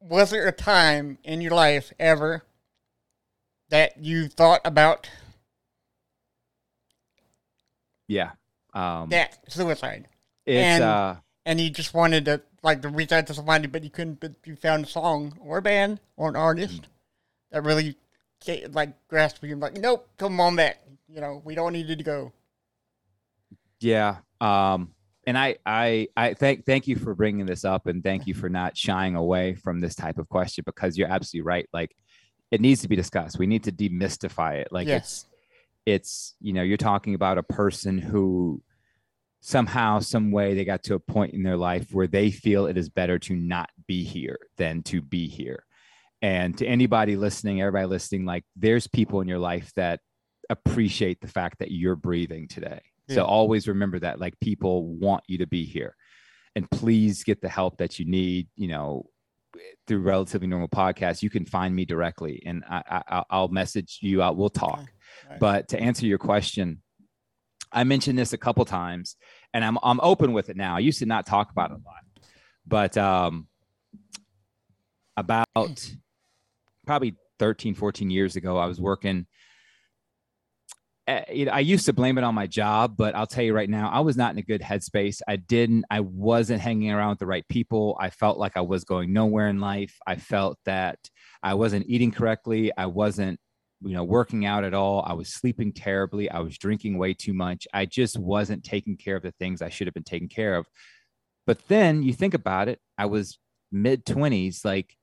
Was 0.00 0.30
there 0.30 0.48
a 0.48 0.52
time 0.52 1.18
in 1.22 1.40
your 1.42 1.52
life 1.52 1.92
ever 1.98 2.42
that 3.68 3.98
you 3.98 4.28
thought 4.28 4.60
about 4.64 5.08
Yeah. 8.08 8.32
Um, 8.72 9.08
that 9.10 9.38
suicide, 9.48 10.06
it's 10.50 10.64
and- 10.64 10.84
uh, 10.84 11.14
and 11.46 11.60
you 11.60 11.70
just 11.70 11.94
wanted 11.94 12.26
to 12.26 12.42
like 12.62 12.82
to 12.82 12.88
reach 12.90 13.12
out 13.12 13.26
to 13.28 13.34
somebody, 13.34 13.66
but 13.66 13.82
he 13.82 13.88
couldn't? 13.88 14.20
But 14.20 14.32
you 14.44 14.56
found 14.56 14.84
a 14.84 14.88
song 14.88 15.36
or 15.40 15.58
a 15.58 15.62
band 15.62 16.00
or 16.16 16.28
an 16.28 16.36
artist 16.36 16.88
that 17.50 17.64
really 17.64 17.96
like 18.70 18.90
grasped 19.08 19.42
him. 19.44 19.60
Like, 19.60 19.76
nope, 19.78 20.08
come 20.18 20.38
on 20.40 20.56
back. 20.56 20.80
You 21.08 21.20
know, 21.20 21.40
we 21.44 21.54
don't 21.54 21.72
need 21.72 21.88
you 21.88 21.96
to 21.96 22.02
go. 22.02 22.32
Yeah. 23.80 24.16
Um, 24.40 24.92
and 25.26 25.36
I, 25.38 25.56
I, 25.64 26.08
I 26.16 26.34
thank, 26.34 26.66
thank 26.66 26.86
you 26.86 26.96
for 26.96 27.14
bringing 27.14 27.46
this 27.46 27.64
up 27.64 27.86
and 27.86 28.02
thank 28.02 28.26
you 28.26 28.34
for 28.34 28.48
not 28.48 28.76
shying 28.76 29.14
away 29.16 29.54
from 29.54 29.80
this 29.80 29.94
type 29.94 30.18
of 30.18 30.28
question 30.28 30.64
because 30.66 30.96
you're 30.98 31.08
absolutely 31.08 31.46
right. 31.46 31.68
Like 31.72 31.94
it 32.50 32.60
needs 32.60 32.82
to 32.82 32.88
be 32.88 32.96
discussed. 32.96 33.38
We 33.38 33.46
need 33.46 33.64
to 33.64 33.72
demystify 33.72 34.56
it. 34.56 34.68
Like 34.70 34.88
Yes. 34.88 35.00
it's, 35.02 35.26
it's, 35.86 36.34
you 36.40 36.52
know, 36.52 36.62
you're 36.62 36.76
talking 36.76 37.14
about 37.14 37.38
a 37.38 37.42
person 37.42 37.98
who 37.98 38.62
somehow, 39.40 39.98
some 39.98 40.30
way 40.30 40.54
they 40.54 40.64
got 40.64 40.82
to 40.84 40.94
a 40.94 41.00
point 41.00 41.34
in 41.34 41.42
their 41.42 41.56
life 41.56 41.88
where 41.92 42.06
they 42.06 42.30
feel 42.30 42.66
it 42.66 42.76
is 42.76 42.88
better 42.88 43.18
to 43.18 43.34
not 43.34 43.70
be 43.86 44.04
here 44.04 44.38
than 44.58 44.82
to 44.84 45.00
be 45.00 45.28
here. 45.28 45.64
And 46.22 46.56
to 46.58 46.66
anybody 46.66 47.16
listening, 47.16 47.60
everybody 47.62 47.86
listening, 47.86 48.26
like 48.26 48.44
there's 48.54 48.86
people 48.86 49.22
in 49.22 49.28
your 49.28 49.38
life 49.38 49.72
that 49.76 50.00
appreciate 50.50 51.20
the 51.20 51.28
fact 51.28 51.60
that 51.60 51.70
you're 51.70 51.96
breathing 51.96 52.48
today. 52.48 52.82
Yeah. 53.08 53.14
So 53.16 53.24
always 53.24 53.66
remember 53.66 53.98
that 54.00 54.20
like 54.20 54.38
people 54.40 54.86
want 54.86 55.24
you 55.26 55.38
to 55.38 55.46
be 55.46 55.64
here. 55.64 55.96
And 56.54 56.70
please 56.70 57.24
get 57.24 57.40
the 57.40 57.48
help 57.48 57.78
that 57.78 57.98
you 57.98 58.04
need, 58.04 58.48
you 58.56 58.68
know, 58.68 59.06
through 59.86 60.00
relatively 60.00 60.46
normal 60.48 60.68
podcasts. 60.68 61.22
You 61.22 61.30
can 61.30 61.46
find 61.46 61.74
me 61.74 61.84
directly 61.84 62.42
and 62.44 62.64
I, 62.68 62.82
I 62.90 63.02
I'll- 63.08 63.26
I'll 63.30 63.48
message 63.48 63.98
you 64.02 64.20
out. 64.22 64.36
We'll 64.36 64.50
talk. 64.50 64.92
Right. 65.28 65.40
But 65.40 65.68
to 65.68 65.80
answer 65.80 66.06
your 66.06 66.18
question, 66.18 66.82
I 67.72 67.84
mentioned 67.84 68.18
this 68.18 68.32
a 68.32 68.38
couple 68.38 68.64
times 68.64 69.16
and 69.54 69.64
I'm 69.64 69.78
I'm 69.82 70.00
open 70.02 70.32
with 70.32 70.48
it 70.50 70.56
now. 70.56 70.76
I 70.76 70.80
used 70.80 70.98
to 71.00 71.06
not 71.06 71.26
talk 71.26 71.50
about 71.50 71.70
it 71.70 71.74
a 71.74 71.86
lot. 71.86 72.26
But 72.66 72.96
um 72.96 73.48
about 75.16 75.46
probably 76.86 77.16
13 77.38 77.74
14 77.74 78.10
years 78.10 78.36
ago 78.36 78.56
I 78.56 78.66
was 78.66 78.80
working 78.80 79.26
know, 81.10 81.52
I 81.52 81.60
used 81.60 81.86
to 81.86 81.92
blame 81.92 82.18
it 82.18 82.24
on 82.24 82.34
my 82.34 82.46
job, 82.46 82.96
but 82.96 83.14
I'll 83.14 83.26
tell 83.26 83.44
you 83.44 83.54
right 83.54 83.68
now, 83.68 83.90
I 83.90 84.00
was 84.00 84.16
not 84.16 84.32
in 84.32 84.38
a 84.38 84.42
good 84.42 84.60
headspace. 84.60 85.20
I 85.26 85.36
didn't, 85.36 85.84
I 85.90 86.00
wasn't 86.00 86.60
hanging 86.60 86.90
around 86.90 87.10
with 87.10 87.18
the 87.18 87.26
right 87.26 87.46
people. 87.48 87.96
I 88.00 88.10
felt 88.10 88.38
like 88.38 88.56
I 88.56 88.60
was 88.60 88.84
going 88.84 89.12
nowhere 89.12 89.48
in 89.48 89.60
life. 89.60 89.96
I 90.06 90.16
felt 90.16 90.58
that 90.64 90.98
I 91.42 91.54
wasn't 91.54 91.86
eating 91.88 92.12
correctly. 92.12 92.70
I 92.76 92.86
wasn't, 92.86 93.40
you 93.82 93.94
know, 93.94 94.04
working 94.04 94.44
out 94.44 94.64
at 94.64 94.74
all. 94.74 95.04
I 95.06 95.14
was 95.14 95.32
sleeping 95.32 95.72
terribly. 95.72 96.30
I 96.30 96.40
was 96.40 96.58
drinking 96.58 96.98
way 96.98 97.14
too 97.14 97.32
much. 97.32 97.66
I 97.72 97.86
just 97.86 98.18
wasn't 98.18 98.64
taking 98.64 98.96
care 98.96 99.16
of 99.16 99.22
the 99.22 99.32
things 99.32 99.62
I 99.62 99.70
should 99.70 99.86
have 99.86 99.94
been 99.94 100.02
taking 100.02 100.28
care 100.28 100.56
of. 100.56 100.66
But 101.46 101.66
then 101.68 102.02
you 102.02 102.12
think 102.12 102.34
about 102.34 102.68
it, 102.68 102.80
I 102.98 103.06
was 103.06 103.38
mid 103.72 104.04
20s, 104.04 104.64
like, 104.64 104.96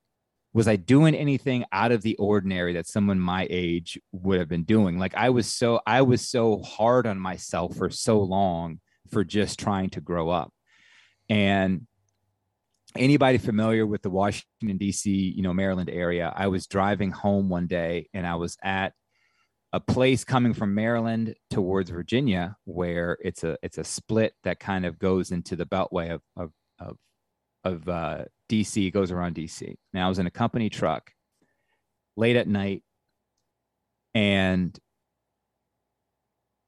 was 0.54 0.68
I 0.68 0.76
doing 0.76 1.14
anything 1.14 1.64
out 1.72 1.92
of 1.92 2.02
the 2.02 2.16
ordinary 2.16 2.72
that 2.74 2.86
someone 2.86 3.20
my 3.20 3.46
age 3.50 3.98
would 4.12 4.38
have 4.38 4.48
been 4.48 4.64
doing? 4.64 4.98
Like 4.98 5.14
I 5.14 5.30
was 5.30 5.52
so 5.52 5.80
I 5.86 6.02
was 6.02 6.26
so 6.26 6.62
hard 6.62 7.06
on 7.06 7.18
myself 7.18 7.76
for 7.76 7.90
so 7.90 8.20
long 8.20 8.80
for 9.10 9.24
just 9.24 9.58
trying 9.58 9.90
to 9.90 10.00
grow 10.00 10.30
up. 10.30 10.52
And 11.28 11.86
anybody 12.96 13.38
familiar 13.38 13.86
with 13.86 14.02
the 14.02 14.10
Washington 14.10 14.76
D.C. 14.78 15.10
you 15.10 15.42
know 15.42 15.52
Maryland 15.52 15.90
area, 15.90 16.32
I 16.34 16.48
was 16.48 16.66
driving 16.66 17.10
home 17.10 17.48
one 17.48 17.66
day 17.66 18.08
and 18.14 18.26
I 18.26 18.36
was 18.36 18.56
at 18.62 18.94
a 19.72 19.80
place 19.80 20.24
coming 20.24 20.54
from 20.54 20.74
Maryland 20.74 21.34
towards 21.50 21.90
Virginia 21.90 22.56
where 22.64 23.18
it's 23.20 23.44
a 23.44 23.58
it's 23.62 23.78
a 23.78 23.84
split 23.84 24.34
that 24.44 24.58
kind 24.58 24.86
of 24.86 24.98
goes 24.98 25.30
into 25.30 25.56
the 25.56 25.66
beltway 25.66 26.10
of 26.10 26.22
of 26.36 26.52
of, 26.80 26.96
of 27.64 27.88
uh, 27.88 28.24
DC 28.48 28.92
goes 28.92 29.10
around 29.10 29.34
DC. 29.34 29.76
Now 29.92 30.06
I 30.06 30.08
was 30.08 30.18
in 30.18 30.26
a 30.26 30.30
company 30.30 30.70
truck 30.70 31.12
late 32.16 32.36
at 32.36 32.48
night 32.48 32.82
and 34.14 34.78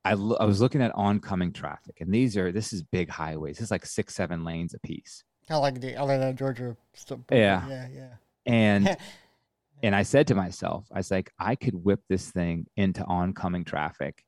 I, 0.04 0.12
I 0.12 0.44
was 0.44 0.60
looking 0.60 0.82
at 0.82 0.94
oncoming 0.94 1.52
traffic 1.52 2.00
and 2.00 2.12
these 2.12 2.36
are 2.36 2.52
this 2.52 2.72
is 2.72 2.82
big 2.82 3.08
highways. 3.08 3.60
it's 3.60 3.70
like 3.70 3.86
six, 3.86 4.14
seven 4.14 4.44
lanes 4.44 4.74
apiece. 4.74 5.24
Kind 5.50 5.56
of 5.56 5.62
like 5.62 5.80
the 5.80 5.96
Atlanta, 5.96 6.32
Georgia. 6.32 6.76
Stuff. 6.94 7.18
Yeah. 7.32 7.66
yeah, 7.68 7.88
yeah. 7.92 8.08
And 8.46 8.96
and 9.82 9.96
I 9.96 10.04
said 10.04 10.28
to 10.28 10.36
myself, 10.36 10.86
I 10.94 10.98
was 10.98 11.10
like, 11.10 11.32
I 11.40 11.56
could 11.56 11.74
whip 11.74 11.98
this 12.08 12.30
thing 12.30 12.66
into 12.76 13.04
oncoming 13.04 13.64
traffic 13.64 14.22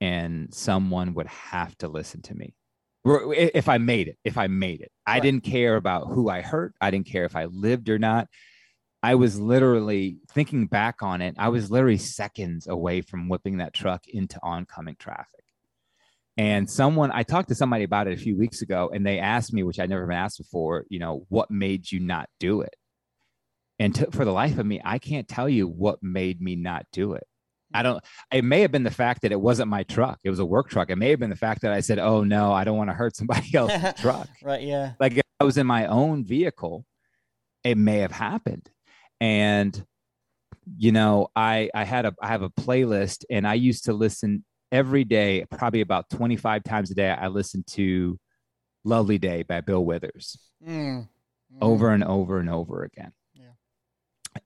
and 0.00 0.48
someone 0.54 1.12
would 1.12 1.26
have 1.26 1.76
to 1.78 1.88
listen 1.88 2.22
to 2.22 2.34
me. 2.34 2.54
If 3.04 3.68
I 3.68 3.76
made 3.76 4.08
it, 4.08 4.16
if 4.24 4.38
I 4.38 4.46
made 4.46 4.80
it, 4.80 4.90
I 5.06 5.14
Right. 5.16 5.22
didn't 5.22 5.44
care 5.44 5.76
about 5.76 6.06
who 6.06 6.30
I 6.30 6.40
hurt. 6.40 6.72
I 6.80 6.90
didn't 6.90 7.08
care 7.08 7.26
if 7.26 7.36
I 7.36 7.44
lived 7.44 7.90
or 7.90 7.98
not. 7.98 8.28
I 9.02 9.16
was 9.16 9.38
literally 9.38 10.16
thinking 10.32 10.66
back 10.66 11.02
on 11.02 11.20
it. 11.20 11.34
I 11.38 11.50
was 11.50 11.70
literally 11.70 11.98
seconds 11.98 12.66
away 12.66 13.02
from 13.02 13.28
whipping 13.28 13.58
that 13.58 13.74
truck 13.74 14.08
into 14.08 14.38
oncoming 14.42 14.96
traffic. 14.98 15.44
And 16.38 16.70
someone, 16.70 17.10
I 17.12 17.24
talked 17.24 17.48
to 17.48 17.56
somebody 17.56 17.82
about 17.82 18.06
it 18.06 18.14
a 18.14 18.22
few 18.22 18.38
weeks 18.38 18.62
ago, 18.62 18.90
and 18.94 19.04
they 19.04 19.18
asked 19.18 19.52
me, 19.52 19.64
which 19.64 19.80
I'd 19.80 19.90
never 19.90 20.06
been 20.06 20.16
asked 20.16 20.38
before, 20.38 20.84
you 20.88 21.00
know, 21.00 21.26
what 21.28 21.50
made 21.50 21.90
you 21.90 21.98
not 21.98 22.28
do 22.38 22.60
it? 22.60 22.76
And 23.80 23.92
to, 23.96 24.10
for 24.12 24.24
the 24.24 24.32
life 24.32 24.56
of 24.56 24.64
me, 24.64 24.80
I 24.84 24.98
can't 25.00 25.26
tell 25.26 25.48
you 25.48 25.66
what 25.66 26.00
made 26.00 26.40
me 26.40 26.54
not 26.54 26.86
do 26.92 27.14
it. 27.14 27.24
I 27.74 27.82
don't, 27.82 28.02
it 28.32 28.44
may 28.44 28.60
have 28.60 28.70
been 28.70 28.84
the 28.84 28.90
fact 28.90 29.22
that 29.22 29.32
it 29.32 29.40
wasn't 29.40 29.68
my 29.68 29.82
truck. 29.82 30.20
It 30.22 30.30
was 30.30 30.38
a 30.38 30.44
work 30.44 30.70
truck. 30.70 30.90
It 30.90 30.96
may 30.96 31.10
have 31.10 31.18
been 31.18 31.28
the 31.28 31.36
fact 31.36 31.62
that 31.62 31.72
I 31.72 31.80
said, 31.80 31.98
oh 31.98 32.22
no, 32.22 32.52
I 32.52 32.62
don't 32.62 32.78
want 32.78 32.88
to 32.88 32.94
hurt 32.94 33.16
somebody 33.16 33.48
else's 33.54 34.00
truck. 34.00 34.28
Right, 34.42 34.62
yeah. 34.62 34.92
Like 35.00 35.16
if 35.16 35.24
I 35.40 35.44
was 35.44 35.58
in 35.58 35.66
my 35.66 35.86
own 35.86 36.24
vehicle, 36.24 36.86
it 37.64 37.76
may 37.76 37.98
have 37.98 38.12
happened. 38.12 38.70
And, 39.20 39.84
you 40.76 40.92
know, 40.92 41.28
I, 41.34 41.68
I 41.74 41.84
had 41.84 42.06
a, 42.06 42.14
I 42.22 42.28
have 42.28 42.42
a 42.42 42.50
playlist 42.50 43.24
and 43.28 43.46
I 43.46 43.54
used 43.54 43.86
to 43.86 43.92
listen 43.92 44.44
every 44.70 45.04
day, 45.04 45.44
probably 45.50 45.80
about 45.80 46.10
25 46.10 46.62
times 46.64 46.90
a 46.90 46.94
day. 46.94 47.10
I 47.10 47.28
listen 47.28 47.64
to 47.68 48.18
Lovely 48.84 49.18
Day 49.18 49.42
by 49.42 49.60
Bill 49.60 49.84
Withers 49.84 50.38
Mm. 50.66 51.08
Mm. 51.52 51.58
over 51.60 51.90
and 51.90 52.02
over 52.04 52.38
and 52.38 52.50
over 52.50 52.82
again. 52.84 53.12
Yeah. 53.34 53.52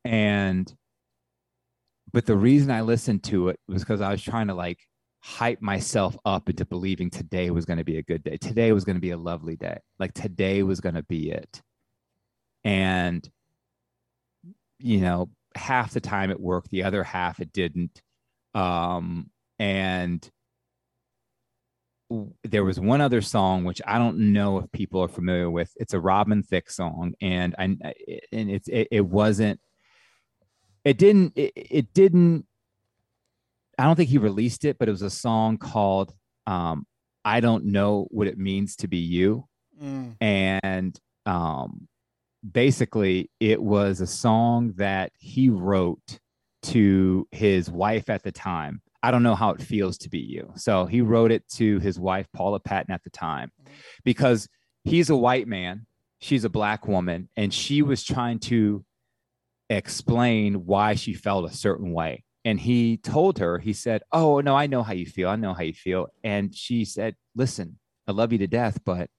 And 0.05 0.73
but 2.13 2.27
the 2.27 2.37
reason 2.37 2.71
I 2.71 2.83
listened 2.83 3.25
to 3.25 3.49
it 3.49 3.59
was 3.67 3.83
because 3.83 4.01
I 4.03 4.11
was 4.11 4.23
trying 4.23 4.49
to 4.49 4.55
like 4.55 4.79
hype 5.21 5.63
myself 5.63 6.17
up 6.25 6.51
into 6.51 6.65
believing 6.67 7.09
today 7.09 7.51
was 7.51 7.65
going 7.65 7.79
to 7.79 7.85
be 7.85 7.97
a 7.97 8.03
good 8.03 8.23
day. 8.23 8.37
Today 8.37 8.73
was 8.73 8.85
going 8.85 8.97
to 8.97 9.01
be 9.01 9.11
a 9.13 9.17
lovely 9.17 9.57
day. 9.57 9.79
Like 9.99 10.13
today 10.13 10.63
was 10.63 10.81
going 10.81 10.97
to 10.97 11.03
be 11.05 11.31
it. 11.31 11.63
And 12.65 13.29
you 14.79 15.01
know, 15.01 15.31
half 15.55 15.93
the 15.93 16.01
time 16.01 16.31
it 16.31 16.41
worked, 16.41 16.71
the 16.71 16.83
other 16.85 17.03
half 17.05 17.41
it 17.41 17.53
didn't. 17.53 18.03
Um 18.55 19.31
and 19.59 20.29
there 22.45 22.65
was 22.65 22.79
one 22.79 23.01
other 23.01 23.23
song 23.23 23.65
which 23.65 23.81
I 23.87 23.97
don't 23.99 24.33
know 24.33 24.59
if 24.59 24.71
people 24.73 25.01
are 25.03 25.09
familiar 25.09 25.51
with. 25.51 25.73
It's 25.77 25.95
a 25.95 26.01
Robin 26.01 26.43
Thicke 26.43 26.71
song, 26.71 27.15
and 27.21 27.55
I 27.59 27.65
and 27.65 28.51
it's 28.51 28.69
it, 28.69 28.89
it 28.91 29.07
wasn't. 29.07 29.61
It 30.85 30.99
didn't. 30.99 31.33
It, 31.37 31.53
it 31.57 31.95
didn't. 31.95 32.47
I 33.79 33.85
don't 33.85 33.97
think 33.97 34.11
he 34.11 34.19
released 34.19 34.65
it, 34.65 34.79
but 34.79 34.89
it 34.89 34.93
was 34.93 35.03
a 35.03 35.11
song 35.11 35.57
called 35.57 36.13
um, 36.47 36.87
"I 37.25 37.41
Don't 37.41 37.67
Know 37.67 38.09
What 38.11 38.27
It 38.27 38.37
Means 38.39 38.77
to 38.77 38.89
Be 38.89 38.99
You," 38.99 39.47
Mm. 39.83 40.17
and 40.21 41.01
um, 41.27 41.89
basically 42.49 43.31
it 43.41 43.61
was 43.63 44.01
a 44.01 44.07
song 44.07 44.75
that 44.77 45.13
he 45.19 45.49
wrote 45.49 46.21
to 46.65 47.27
his 47.31 47.71
wife 47.71 48.11
at 48.11 48.23
the 48.23 48.33
time. 48.33 48.83
I 49.03 49.11
don't 49.11 49.23
know 49.23 49.35
how 49.35 49.51
it 49.51 49.63
feels 49.63 49.99
to 49.99 50.09
be 50.09 50.21
you. 50.21 50.53
So 50.57 50.87
he 50.87 51.01
wrote 51.01 51.33
it 51.33 51.49
to 51.55 51.79
his 51.81 51.99
wife, 51.99 52.27
Paula 52.33 52.61
Patton, 52.61 52.95
at 52.95 53.03
the 53.03 53.11
time, 53.11 53.51
because 54.05 54.49
he's 54.85 55.11
a 55.11 55.17
white 55.17 55.49
man, 55.49 55.87
she's 56.21 56.45
a 56.45 56.51
black 56.51 56.87
woman, 56.87 57.29
and 57.37 57.53
she 57.53 57.83
was 57.83 58.05
trying 58.05 58.39
to 58.41 58.85
explain 59.69 60.67
why 60.67 60.95
she 60.95 61.15
felt 61.15 61.51
a 61.51 61.55
certain 61.55 61.93
way. 61.93 62.25
And 62.45 62.61
he 62.61 62.97
told 62.97 63.39
her, 63.39 63.59
he 63.59 63.73
said, 63.73 64.03
Oh, 64.13 64.41
no, 64.41 64.57
I 64.57 64.67
know 64.67 64.83
how 64.83 64.93
you 64.93 65.07
feel. 65.07 65.29
I 65.29 65.37
know 65.37 65.55
how 65.55 65.63
you 65.63 65.75
feel. 65.75 66.09
And 66.25 66.55
she 66.55 66.85
said, 66.85 67.17
Listen, 67.35 67.79
I 68.07 68.13
love 68.13 68.33
you 68.33 68.39
to 68.39 68.47
death, 68.47 68.81
but 68.85 69.11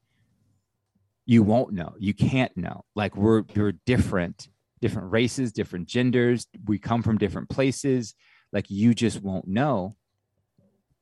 you 1.26 1.42
won't 1.44 1.74
know. 1.74 1.94
You 2.00 2.14
can't 2.14 2.56
know. 2.58 2.84
Like 2.96 3.16
we're 3.16 3.44
you're 3.56 3.74
different 3.86 4.50
different 4.84 5.14
races, 5.14 5.54
different 5.54 5.88
genders. 5.88 6.46
We 6.66 6.78
come 6.78 7.04
from 7.04 7.18
different 7.18 7.48
places. 7.48 8.16
Like 8.54 8.70
you 8.70 8.93
just 8.93 9.22
won't 9.22 9.47
know. 9.47 9.97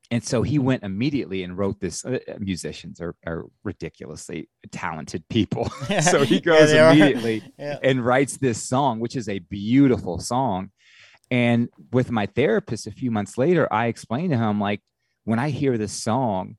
And 0.10 0.24
so 0.24 0.41
he 0.41 0.60
went 0.60 0.84
immediately 0.84 1.43
and 1.43 1.58
wrote 1.58 1.80
this. 1.80 2.04
Uh, 2.04 2.20
musicians 2.39 2.99
are, 2.99 3.16
are 3.26 3.45
ridiculously 3.64 4.49
talented 4.72 5.24
people. 5.30 5.70
so 6.02 6.24
he 6.24 6.39
goes 6.41 6.74
are. 6.74 6.91
immediately 6.91 7.43
Yeah. 7.60 7.78
and 7.84 8.04
writes 8.06 8.38
this 8.38 8.62
song, 8.62 8.99
which 8.99 9.16
is 9.16 9.30
a 9.30 9.39
beautiful 9.39 10.20
song. 10.20 10.72
And 11.30 11.70
with 11.93 12.12
my 12.12 12.26
therapist 12.26 12.88
a 12.88 12.91
few 12.91 13.10
months 13.10 13.38
later, 13.38 13.72
I 13.72 13.86
explained 13.88 14.32
to 14.32 14.38
him, 14.38 14.60
like, 14.60 14.82
when 15.24 15.39
I 15.39 15.49
hear 15.49 15.78
this 15.78 15.93
song, 15.93 16.58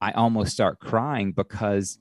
I 0.00 0.12
almost 0.12 0.52
start 0.52 0.78
crying 0.78 1.32
because 1.32 1.98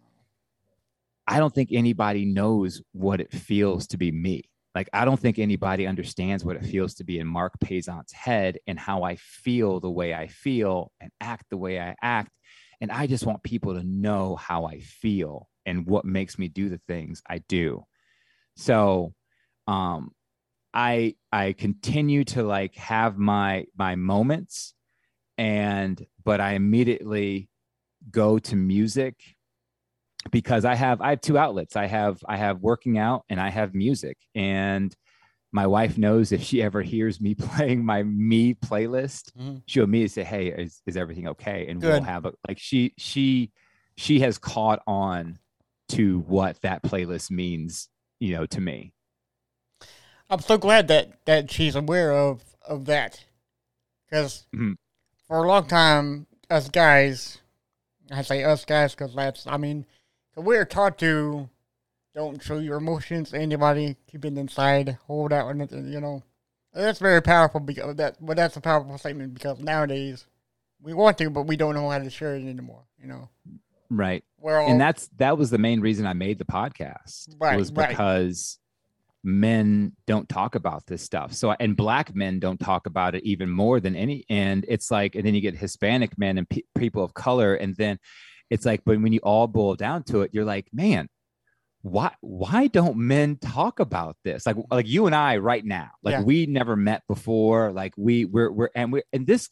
I 1.28 1.40
don't 1.40 1.54
think 1.54 1.70
anybody 1.74 2.24
knows 2.26 2.82
what 2.94 3.20
it 3.20 3.34
feels 3.34 3.88
to 3.88 3.98
be 3.98 4.12
me. 4.14 4.44
Like, 4.76 4.90
I 4.92 5.06
don't 5.06 5.20
think 5.20 5.40
anybody 5.40 5.88
understands 5.88 6.44
what 6.44 6.58
it 6.58 6.66
feels 6.66 6.96
to 6.96 7.06
be 7.06 7.20
in 7.20 7.28
Mark 7.28 7.54
Payzant's 7.64 8.12
head 8.12 8.60
and 8.68 8.78
how 8.78 9.04
I 9.04 9.16
feel 9.16 9.80
the 9.80 9.90
way 9.90 10.14
I 10.14 10.28
feel 10.28 10.92
and 11.00 11.12
act 11.22 11.46
the 11.50 11.58
way 11.58 11.80
I 11.80 11.96
act. 12.02 12.32
And 12.82 12.92
I 12.92 13.08
just 13.08 13.26
want 13.26 13.42
people 13.42 13.76
to 13.76 13.84
know 13.84 14.36
how 14.36 14.66
I 14.66 14.82
feel 14.82 15.48
and 15.66 15.88
what 15.88 16.04
makes 16.04 16.38
me 16.38 16.50
do 16.50 16.68
the 16.68 16.82
things 16.90 17.22
I 17.28 17.40
do. 17.48 17.86
So, 18.58 19.14
um, 19.66 20.12
I 20.74 21.16
I 21.32 21.54
continue 21.54 22.26
to 22.26 22.44
like 22.44 22.76
have 22.76 23.18
my 23.18 23.66
my 23.78 23.96
moments, 23.96 24.74
and 25.38 26.06
but 26.24 26.42
I 26.42 26.54
immediately 26.54 27.50
go 28.12 28.40
to 28.40 28.56
music 28.56 29.35
because 30.32 30.66
I 30.66 30.76
have 30.76 31.02
I 31.02 31.12
have 31.12 31.22
two 31.22 31.38
outlets. 31.38 31.76
I 31.76 31.86
have 31.88 32.20
I 32.28 32.38
have 32.38 32.62
working 32.62 32.98
out 32.98 33.24
and 33.30 33.40
I 33.40 33.50
have 33.50 33.74
music. 33.74 34.18
And 34.34 34.96
my 35.52 35.68
wife 35.68 35.98
knows 35.98 36.32
if 36.32 36.42
she 36.44 36.62
ever 36.62 36.82
hears 36.82 37.22
me 37.22 37.34
playing 37.36 37.86
my 37.86 38.04
me 38.04 38.54
playlist, 38.56 39.32
Mhm. 39.40 39.62
she'll 39.68 39.84
immediately 39.86 40.10
say, 40.10 40.24
"Hey, 40.24 40.48
is, 40.48 40.82
is 40.86 40.98
everything 40.98 41.28
okay?" 41.30 41.68
And 41.68 41.80
Good. 41.80 41.90
we'll 41.90 42.02
have 42.02 42.26
a 42.26 42.34
like 42.48 42.60
she 42.60 42.94
she 42.98 43.52
she 43.98 44.20
has 44.20 44.38
caught 44.38 44.82
on 44.88 45.40
to 45.90 46.20
what 46.22 46.60
that 46.62 46.84
playlist 46.84 47.32
means, 47.32 47.88
you 48.20 48.34
know, 48.34 48.46
to 48.48 48.60
me. 48.60 48.92
I'm 50.30 50.40
so 50.42 50.58
glad 50.58 50.88
that 50.88 51.24
that 51.26 51.52
she's 51.52 51.76
aware 51.76 52.12
of 52.12 52.42
of 52.64 52.86
that, 52.86 53.24
because 54.10 54.48
Mhm. 54.54 54.76
for 55.28 55.44
a 55.44 55.48
long 55.48 55.68
time, 55.68 56.26
us 56.50 56.68
guys, 56.70 57.38
I 58.12 58.24
say 58.24 58.44
us 58.44 58.66
guys 58.66 58.96
because 58.96 59.14
that's 59.14 59.46
I 59.46 59.58
mean, 59.58 59.86
'cause 60.36 60.44
we're 60.44 60.66
taught 60.66 60.98
to 61.00 61.50
don't 62.14 62.42
show 62.44 62.60
your 62.60 62.78
emotions 62.78 63.32
to 63.32 63.38
anybody, 63.38 63.98
keep 64.08 64.24
it 64.26 64.38
inside, 64.38 64.98
hold 65.08 65.34
out, 65.34 65.50
and 65.50 65.92
you 65.94 66.00
know, 66.00 66.24
that's 66.74 67.00
very 67.00 67.22
powerful 67.22 67.60
because 67.60 67.96
that. 67.96 68.18
But 68.24 68.38
that's 68.38 68.56
a 68.58 68.62
powerful 68.62 68.98
statement 68.98 69.34
because 69.34 69.60
nowadays 69.60 70.26
we 70.82 70.94
want 70.94 71.18
to, 71.18 71.30
but 71.30 71.44
we 71.44 71.56
don't 71.58 71.74
know 71.76 71.90
how 71.90 72.00
to 72.00 72.10
share 72.10 72.36
it 72.36 72.48
anymore. 72.48 72.84
You 73.02 73.08
know, 73.08 73.30
Right. 73.90 74.24
we're 74.40 74.58
all 74.60 74.70
and 74.70 74.80
that's 74.80 75.08
that 75.18 75.38
was 75.38 75.50
the 75.50 75.58
main 75.58 75.80
reason 75.82 76.06
I 76.06 76.14
made 76.14 76.38
the 76.38 76.46
podcast 76.46 77.30
Right, 77.40 77.58
was 77.58 77.72
right. 77.72 77.90
because 77.90 78.60
men 79.24 79.92
don't 80.06 80.30
talk 80.30 80.56
about 80.56 80.86
this 80.86 81.02
stuff. 81.02 81.34
So 81.34 81.52
and 81.60 81.76
black 81.76 82.16
men 82.16 82.40
don't 82.40 82.60
talk 82.60 82.86
about 82.86 83.16
it 83.16 83.24
even 83.24 83.50
more 83.50 83.80
than 83.80 83.96
any. 83.96 84.24
And 84.30 84.66
it's 84.68 84.92
like, 84.92 85.16
and 85.16 85.26
then 85.26 85.34
you 85.34 85.42
get 85.42 85.56
Hispanic 85.56 86.18
men 86.18 86.38
and 86.38 86.48
pe- 86.48 86.62
people 86.78 87.04
of 87.04 87.14
color, 87.14 87.56
and 87.56 87.76
then 87.76 88.00
it's 88.50 88.66
like, 88.66 88.84
but 88.86 89.00
when 89.02 89.14
you 89.14 89.20
all 89.24 89.48
boil 89.48 89.76
down 89.76 90.04
to 90.04 90.22
it, 90.22 90.32
you're 90.34 90.46
like, 90.46 90.68
man, 90.72 91.08
why 91.82 92.12
why 92.22 92.68
don't 92.68 92.98
men 92.98 93.38
talk 93.38 93.80
about 93.80 94.18
this? 94.24 94.46
Like 94.46 94.56
like 94.72 94.88
you 94.88 95.06
and 95.06 95.16
I 95.16 95.38
right 95.38 95.64
now, 95.64 95.92
like 96.04 96.14
Yeah. 96.14 96.24
we 96.24 96.46
never 96.48 96.76
met 96.76 97.04
before. 97.08 97.72
Like 97.72 97.94
we 97.98 98.26
we're 98.26 98.52
we're 98.52 98.70
and 98.76 98.92
we 98.92 99.00
are 99.00 99.04
and 99.14 99.28
this 99.28 99.50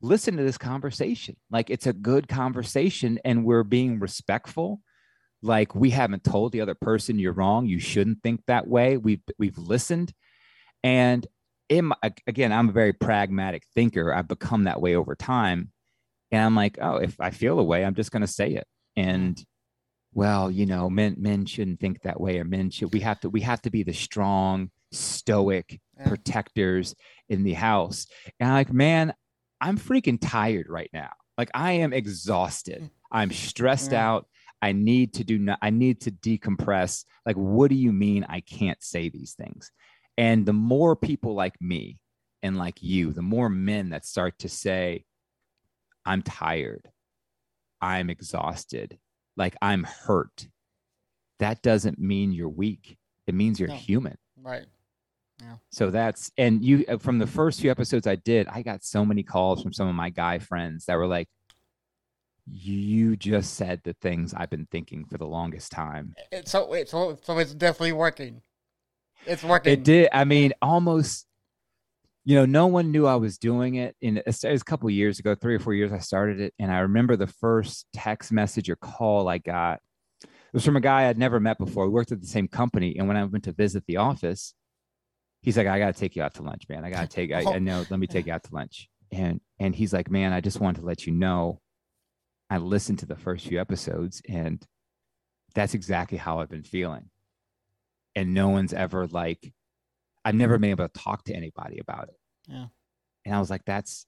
listen 0.00 0.36
to 0.38 0.42
this 0.42 0.56
conversation. 0.56 1.36
Like 1.50 1.68
it's 1.68 1.86
a 1.86 1.92
good 1.92 2.28
conversation 2.28 3.18
and 3.24 3.44
we're 3.44 3.64
being 3.64 3.98
respectful. 4.00 4.80
Like 5.42 5.74
we 5.74 5.90
haven't 5.90 6.24
told 6.24 6.52
the 6.52 6.62
other 6.62 6.74
person 6.74 7.18
you're 7.18 7.32
wrong. 7.34 7.66
You 7.66 7.78
shouldn't 7.78 8.22
think 8.22 8.40
that 8.46 8.66
way. 8.66 8.96
We've 8.96 9.22
we've 9.38 9.58
listened. 9.58 10.12
And 10.82 11.26
in 11.68 11.86
my, 11.86 11.96
again, 12.26 12.52
I'm 12.52 12.70
a 12.70 12.72
very 12.72 12.92
pragmatic 12.94 13.64
thinker. 13.74 14.12
I've 14.12 14.28
become 14.28 14.64
that 14.64 14.80
way 14.80 14.96
over 14.96 15.14
time. 15.14 15.70
And 16.32 16.42
I'm 16.42 16.54
like, 16.54 16.78
oh, 16.80 16.96
if 16.96 17.16
I 17.20 17.30
feel 17.30 17.58
a 17.58 17.64
way, 17.64 17.84
I'm 17.84 17.94
just 17.94 18.12
gonna 18.12 18.26
say 18.26 18.50
it. 18.52 18.66
And 18.96 19.42
well, 20.12 20.50
you 20.50 20.66
know, 20.66 20.90
men 20.90 21.16
men 21.18 21.46
shouldn't 21.46 21.80
think 21.80 22.02
that 22.02 22.20
way, 22.20 22.38
or 22.38 22.44
men 22.44 22.70
should 22.70 22.92
we 22.92 23.00
have 23.00 23.20
to 23.20 23.30
we 23.30 23.40
have 23.42 23.62
to 23.62 23.70
be 23.70 23.82
the 23.82 23.92
strong, 23.92 24.70
stoic 24.92 25.80
Yeah. 25.98 26.08
protectors 26.08 26.94
in 27.28 27.42
the 27.44 27.54
house. 27.54 28.06
And 28.38 28.48
I'm 28.48 28.54
like, 28.54 28.72
man, 28.72 29.14
I'm 29.60 29.78
freaking 29.78 30.18
tired 30.20 30.66
right 30.68 30.90
now. 30.92 31.10
Like 31.38 31.50
I 31.54 31.72
am 31.72 31.92
exhausted. 31.92 32.82
Mm. 32.82 32.90
I'm 33.12 33.30
stressed 33.30 33.92
Yeah. 33.92 34.08
out. 34.08 34.26
I 34.62 34.72
need 34.72 35.14
to 35.14 35.24
do 35.24 35.38
no, 35.38 35.56
I 35.62 35.70
need 35.70 36.00
to 36.02 36.10
decompress. 36.10 37.04
Like, 37.24 37.36
what 37.36 37.70
do 37.70 37.76
you 37.76 37.92
mean 37.92 38.26
I 38.28 38.40
can't 38.40 38.82
say 38.82 39.08
these 39.08 39.34
things? 39.34 39.70
And 40.18 40.44
the 40.44 40.52
more 40.52 40.96
people 40.96 41.34
like 41.34 41.54
me 41.60 41.98
and 42.42 42.58
like 42.58 42.82
you, 42.82 43.12
the 43.12 43.22
more 43.22 43.48
men 43.48 43.90
that 43.90 44.04
start 44.04 44.38
to 44.40 44.48
say, 44.48 45.04
I'm 46.10 46.22
tired, 46.22 46.90
I'm 47.80 48.10
exhausted, 48.10 48.98
like 49.36 49.54
I'm 49.62 49.84
hurt. 49.84 50.48
That 51.38 51.62
doesn't 51.62 52.00
mean 52.00 52.32
you're 52.32 52.48
weak. 52.48 52.98
It 53.28 53.34
means 53.34 53.60
you're 53.60 53.68
No. 53.68 53.76
human. 53.76 54.18
right. 54.42 54.66
Yeah. 55.40 55.56
So 55.70 55.90
that's 55.90 56.32
and 56.36 56.64
you 56.64 56.84
uh, 56.88 56.98
from 56.98 57.18
the 57.20 57.28
first 57.28 57.60
few 57.60 57.70
episodes 57.70 58.08
I 58.08 58.16
did, 58.16 58.48
I 58.48 58.62
got 58.62 58.82
so 58.82 59.04
many 59.04 59.22
calls 59.22 59.62
from 59.62 59.72
some 59.72 59.86
of 59.86 59.94
my 59.94 60.10
guy 60.10 60.38
friends 60.40 60.84
that 60.86 60.96
were 60.96 61.06
like, 61.06 61.28
"You 62.46 63.16
just 63.16 63.54
said 63.54 63.80
the 63.84 63.94
things 63.94 64.34
I've 64.34 64.50
been 64.50 64.66
thinking 64.66 65.04
for 65.06 65.16
the 65.16 65.26
longest 65.26 65.70
time." 65.72 66.14
It's 66.32 66.50
so 66.50 66.74
it's 66.74 66.90
so 66.90 67.16
so 67.22 67.38
it's 67.38 67.54
definitely 67.54 67.92
working. 67.92 68.42
It's 69.24 69.42
working. 69.44 69.72
It 69.72 69.84
did. 69.84 70.08
I 70.12 70.24
mean, 70.24 70.52
almost. 70.60 71.26
You 72.24 72.36
know, 72.36 72.46
no 72.46 72.66
one 72.66 72.92
knew 72.92 73.06
I 73.06 73.16
was 73.16 73.38
doing 73.38 73.76
it. 73.76 73.96
In 74.00 74.18
it 74.18 74.26
was 74.26 74.44
a 74.44 74.58
couple 74.58 74.88
of 74.88 74.94
years 74.94 75.18
ago, 75.18 75.34
three 75.34 75.54
or 75.54 75.58
four 75.58 75.74
years, 75.74 75.92
I 75.92 75.98
started 75.98 76.40
it, 76.40 76.54
and 76.58 76.70
I 76.70 76.80
remember 76.80 77.16
the 77.16 77.26
first 77.26 77.86
text 77.92 78.30
message 78.30 78.68
or 78.68 78.76
call 78.76 79.28
I 79.28 79.38
got. 79.38 79.80
It 80.22 80.28
was 80.54 80.64
from 80.64 80.76
a 80.76 80.80
guy 80.80 81.08
I'd 81.08 81.18
never 81.18 81.40
met 81.40 81.58
before. 81.58 81.84
We 81.84 81.92
worked 81.92 82.12
at 82.12 82.20
the 82.20 82.26
same 82.26 82.48
company, 82.48 82.96
and 82.98 83.08
when 83.08 83.16
I 83.16 83.24
went 83.24 83.44
to 83.44 83.52
visit 83.52 83.84
the 83.86 83.96
office, 83.96 84.54
he's 85.40 85.56
like, 85.56 85.66
"I 85.66 85.78
got 85.78 85.94
to 85.94 86.00
take 86.00 86.14
you 86.16 86.22
out 86.22 86.34
to 86.34 86.42
lunch, 86.42 86.68
man. 86.68 86.84
I 86.84 86.90
got 86.90 87.02
to 87.02 87.08
take. 87.08 87.32
I, 87.32 87.54
I 87.54 87.58
know. 87.60 87.84
Let 87.88 87.98
me 87.98 88.06
take 88.06 88.26
you 88.26 88.32
out 88.32 88.44
to 88.44 88.54
lunch." 88.54 88.88
And 89.10 89.40
and 89.58 89.74
he's 89.74 89.92
like, 89.92 90.10
"Man, 90.10 90.32
I 90.32 90.40
just 90.40 90.60
wanted 90.60 90.80
to 90.80 90.86
let 90.86 91.06
you 91.06 91.12
know, 91.12 91.60
I 92.50 92.58
listened 92.58 92.98
to 92.98 93.06
the 93.06 93.16
first 93.16 93.46
few 93.46 93.60
episodes, 93.60 94.20
and 94.28 94.62
that's 95.54 95.74
exactly 95.74 96.18
how 96.18 96.40
I've 96.40 96.50
been 96.50 96.64
feeling. 96.64 97.08
And 98.16 98.34
no 98.34 98.48
one's 98.48 98.72
ever 98.72 99.06
like, 99.06 99.52
I've 100.24 100.34
never 100.34 100.54
mm-hmm. 100.54 100.62
been 100.62 100.70
able 100.70 100.88
to 100.88 101.00
talk 101.00 101.24
to 101.24 101.34
anybody 101.34 101.78
about 101.78 102.08
it. 102.08 102.16
Yeah. 102.48 102.66
And 103.24 103.34
I 103.34 103.38
was 103.38 103.50
like, 103.50 103.64
that's 103.64 104.06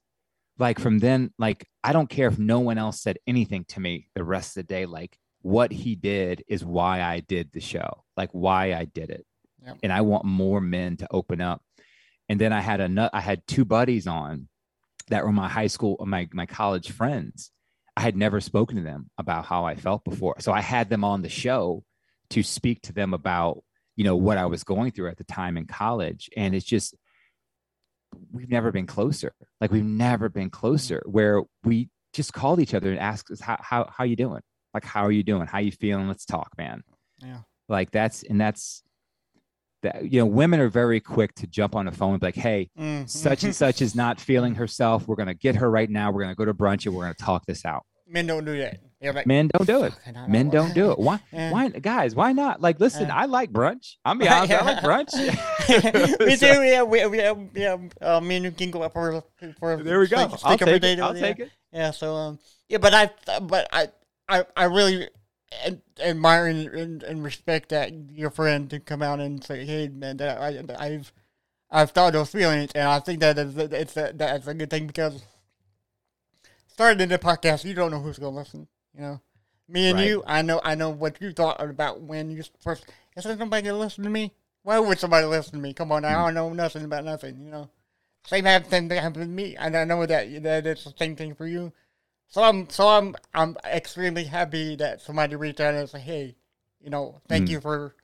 like 0.57 0.79
from 0.79 0.99
then, 0.99 1.33
like, 1.39 1.67
I 1.83 1.93
don't 1.93 2.09
care 2.09 2.27
if 2.27 2.37
no 2.37 2.59
one 2.59 2.77
else 2.77 3.01
said 3.01 3.17
anything 3.25 3.65
to 3.69 3.79
me 3.79 4.09
the 4.15 4.23
rest 4.23 4.57
of 4.57 4.67
the 4.67 4.73
day. 4.73 4.85
Like, 4.85 5.17
what 5.41 5.71
he 5.71 5.95
did 5.95 6.43
is 6.47 6.63
why 6.63 7.01
I 7.01 7.19
did 7.19 7.51
the 7.51 7.59
show, 7.59 8.03
like, 8.15 8.29
why 8.31 8.73
I 8.73 8.85
did 8.85 9.09
it. 9.09 9.25
Yep. 9.65 9.77
And 9.83 9.93
I 9.93 10.01
want 10.01 10.25
more 10.25 10.61
men 10.61 10.97
to 10.97 11.07
open 11.11 11.41
up. 11.41 11.61
And 12.29 12.39
then 12.39 12.53
I 12.53 12.61
had 12.61 12.81
a 12.81 13.09
I 13.13 13.19
had 13.19 13.45
two 13.47 13.65
buddies 13.65 14.07
on 14.07 14.47
that 15.09 15.23
were 15.23 15.31
my 15.31 15.49
high 15.49 15.67
school, 15.67 16.03
my 16.05 16.29
my 16.33 16.45
college 16.45 16.91
friends. 16.91 17.51
I 17.95 18.01
had 18.01 18.15
never 18.15 18.41
spoken 18.41 18.77
to 18.77 18.83
them 18.83 19.09
about 19.17 19.45
how 19.45 19.65
I 19.65 19.75
felt 19.75 20.03
before. 20.03 20.35
So 20.39 20.51
I 20.51 20.61
had 20.61 20.89
them 20.89 21.03
on 21.03 21.21
the 21.21 21.29
show 21.29 21.83
to 22.31 22.41
speak 22.41 22.81
to 22.83 22.93
them 22.93 23.13
about, 23.13 23.63
you 23.95 24.03
know, 24.03 24.15
what 24.15 24.37
I 24.37 24.45
was 24.45 24.63
going 24.63 24.91
through 24.91 25.09
at 25.09 25.17
the 25.17 25.23
time 25.23 25.57
in 25.57 25.65
college. 25.65 26.29
And 26.35 26.55
it's 26.55 26.65
just, 26.65 26.95
we've 28.31 28.49
never 28.49 28.71
been 28.71 28.87
closer. 28.87 29.33
Like 29.61 29.71
we've 29.71 29.83
never 29.83 30.29
been 30.29 30.49
closer 30.49 31.01
where 31.05 31.43
we 31.63 31.89
just 32.13 32.33
called 32.33 32.59
each 32.59 32.73
other 32.73 32.91
and 32.91 32.99
asked 32.99 33.31
us, 33.31 33.39
how, 33.39 33.57
how, 33.59 33.89
how 33.95 34.03
you 34.03 34.15
doing? 34.15 34.41
Like, 34.73 34.85
how 34.85 35.03
are 35.03 35.11
you 35.11 35.23
doing? 35.23 35.47
How 35.47 35.59
you 35.59 35.71
feeling? 35.71 36.07
Let's 36.07 36.25
talk, 36.25 36.49
man. 36.57 36.83
Yeah. 37.19 37.39
Like 37.69 37.91
that's, 37.91 38.23
and 38.23 38.39
that's, 38.39 38.83
that, 39.83 40.11
you 40.11 40.19
know, 40.19 40.25
women 40.25 40.59
are 40.59 40.69
very 40.69 40.99
quick 40.99 41.35
to 41.35 41.47
jump 41.47 41.75
on 41.75 41.85
the 41.85 41.91
phone 41.91 42.13
and 42.13 42.19
be 42.21 42.27
like, 42.27 42.35
Hey, 42.35 42.69
Mm. 42.79 43.09
such 43.09 43.43
and 43.43 43.55
such 43.55 43.81
is 43.81 43.95
not 43.95 44.19
feeling 44.19 44.55
herself. 44.55 45.07
We're 45.07 45.15
going 45.17 45.27
to 45.27 45.33
get 45.33 45.55
her 45.57 45.69
right 45.69 45.89
now. 45.89 46.09
We're 46.11 46.23
going 46.23 46.33
to 46.33 46.37
go 46.37 46.45
to 46.45 46.53
brunch 46.53 46.85
and 46.85 46.95
we're 46.95 47.03
going 47.03 47.15
to 47.15 47.23
talk 47.23 47.45
this 47.45 47.65
out. 47.65 47.83
Men 48.13 48.27
don't 48.27 48.45
do 48.45 48.57
that. 48.59 48.79
Like, 49.01 49.27
Men 49.27 49.49
don't 49.51 49.65
do 49.67 49.83
it. 49.83 49.93
"Fucking 49.93 50.15
I 50.15 50.27
Men 50.27 50.49
don't 50.49 50.73
do 50.73 50.91
it. 50.91 50.99
Why? 50.99 51.19
Yeah. 51.33 51.51
Why, 51.51 51.67
guys? 51.67 52.15
Why 52.15 52.31
not? 52.31 52.61
Like, 52.61 52.79
listen. 52.79 53.11
I 53.11 53.25
like 53.25 53.51
brunch. 53.51 53.97
I'm 54.05 54.17
be 54.17 54.29
honest, 54.29 54.53
I 54.53 54.63
like 54.63 54.77
brunch. 54.83 55.13
me 56.25 56.35
So- 56.37 56.53
too. 56.53 56.61
Yeah, 56.61 56.83
we, 56.83 57.05
we, 57.07 57.17
yeah, 57.17 57.33
yeah. 57.53 57.77
Uh, 57.99 58.21
me 58.21 58.37
and 58.37 58.45
you 58.45 58.51
can 58.51 58.71
go 58.71 58.81
up 58.83 58.93
for 58.93 59.21
for. 59.59 59.83
There 59.83 59.99
we 59.99 60.07
go. 60.07 60.17
steak- 60.17 60.31
I'll 60.45 60.57
steak 60.57 60.59
take 60.59 60.83
it. 60.83 60.99
I'll 61.01 61.15
yeah. 61.17 61.21
take 61.21 61.39
it. 61.39 61.51
Yeah. 61.73 61.91
So 61.91 62.15
um. 62.15 62.39
Yeah, 62.69 62.77
but 62.77 62.93
I 62.93 63.09
but 63.41 63.67
I 63.73 63.87
I 64.29 64.45
I 64.55 64.63
really 64.65 65.09
admire 65.99 66.47
and, 66.47 66.67
and, 66.69 67.03
and 67.03 67.23
respect 67.23 67.69
that 67.69 67.91
your 68.11 68.29
friend 68.29 68.69
to 68.69 68.79
come 68.79 69.01
out 69.01 69.19
and 69.19 69.43
say, 69.43 69.65
"Hey, 69.65 69.89
man, 69.89 70.17
that 70.17 70.39
I, 70.39 70.63
I've 70.85 71.11
I've 71.69 71.91
thought 71.91 72.13
those 72.13 72.29
feelings," 72.31 72.71
and 72.73 72.87
I 72.87 72.99
think 72.99 73.19
that 73.19 73.37
is, 73.37 73.57
it's 73.57 73.97
a, 73.97 74.13
that's 74.15 74.47
a 74.47 74.53
good 74.53 74.69
thing 74.69 74.87
because 74.87 75.23
starting 76.73 77.07
the 77.07 77.19
podcast, 77.19 77.63
you 77.63 77.73
don't 77.73 77.91
know 77.91 77.99
who's 77.99 78.19
gonna 78.19 78.35
listen. 78.35 78.67
You 78.93 79.01
know, 79.01 79.21
me 79.69 79.89
and 79.89 79.97
Right. 79.99 80.07
you, 80.07 80.23
I 80.27 80.41
know 80.41 80.59
I 80.63 80.75
know 80.75 80.89
what 80.89 81.21
you 81.21 81.31
thought 81.31 81.61
about 81.61 82.01
when 82.01 82.29
you 82.31 82.43
first. 82.61 82.85
Is 83.15 83.23
there 83.23 83.37
somebody 83.37 83.63
gonna 83.63 83.77
listen 83.77 84.03
to 84.03 84.09
me? 84.09 84.33
Why 84.63 84.79
would 84.79 84.99
somebody 84.99 85.25
listen 85.25 85.53
to 85.53 85.59
me? 85.59 85.73
Come 85.73 85.91
on, 85.91 86.03
I 86.05 86.13
don't 86.13 86.33
know 86.33 86.51
nothing 86.53 86.83
about 86.85 87.05
nothing. 87.05 87.39
You 87.43 87.51
know, 87.51 87.69
same 88.25 88.45
thing 88.63 88.87
that 88.89 89.01
happened 89.01 89.23
to 89.25 89.29
me, 89.29 89.55
and 89.55 89.75
I 89.77 89.83
know 89.85 90.05
that 90.05 90.43
that 90.43 90.67
it's 90.67 90.83
the 90.83 90.93
same 90.97 91.15
thing 91.15 91.35
for 91.35 91.47
you. 91.47 91.71
So 92.27 92.41
I'm 92.43 92.69
so 92.69 92.87
I'm 92.87 93.15
I'm 93.33 93.57
extremely 93.65 94.23
happy 94.23 94.75
that 94.77 95.01
somebody 95.01 95.35
reached 95.35 95.59
out 95.59 95.75
and 95.75 95.89
said, 95.89 96.01
"Hey, 96.01 96.35
you 96.81 96.89
know, 96.89 97.21
thank 97.27 97.47
Mm. 97.47 97.51
you 97.51 97.61
for 97.61 97.95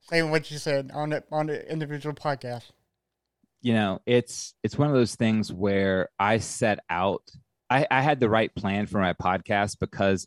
saying 0.00 0.30
what 0.30 0.50
you 0.50 0.58
said 0.58 0.90
on 0.94 1.10
the 1.10 1.24
on 1.32 1.46
the 1.46 1.70
individual 1.70 2.14
podcast." 2.14 2.70
you 3.62 3.72
know 3.72 3.98
it's 4.04 4.54
it's 4.62 4.76
one 4.76 4.86
of 4.86 4.94
those 4.94 5.14
things 5.14 5.50
where 5.50 6.10
i 6.18 6.36
set 6.36 6.78
out 6.90 7.22
I, 7.68 7.86
I 7.90 8.00
had 8.00 8.20
the 8.20 8.28
right 8.28 8.54
plan 8.54 8.86
for 8.86 9.00
my 9.00 9.12
podcast 9.12 9.78
because 9.80 10.26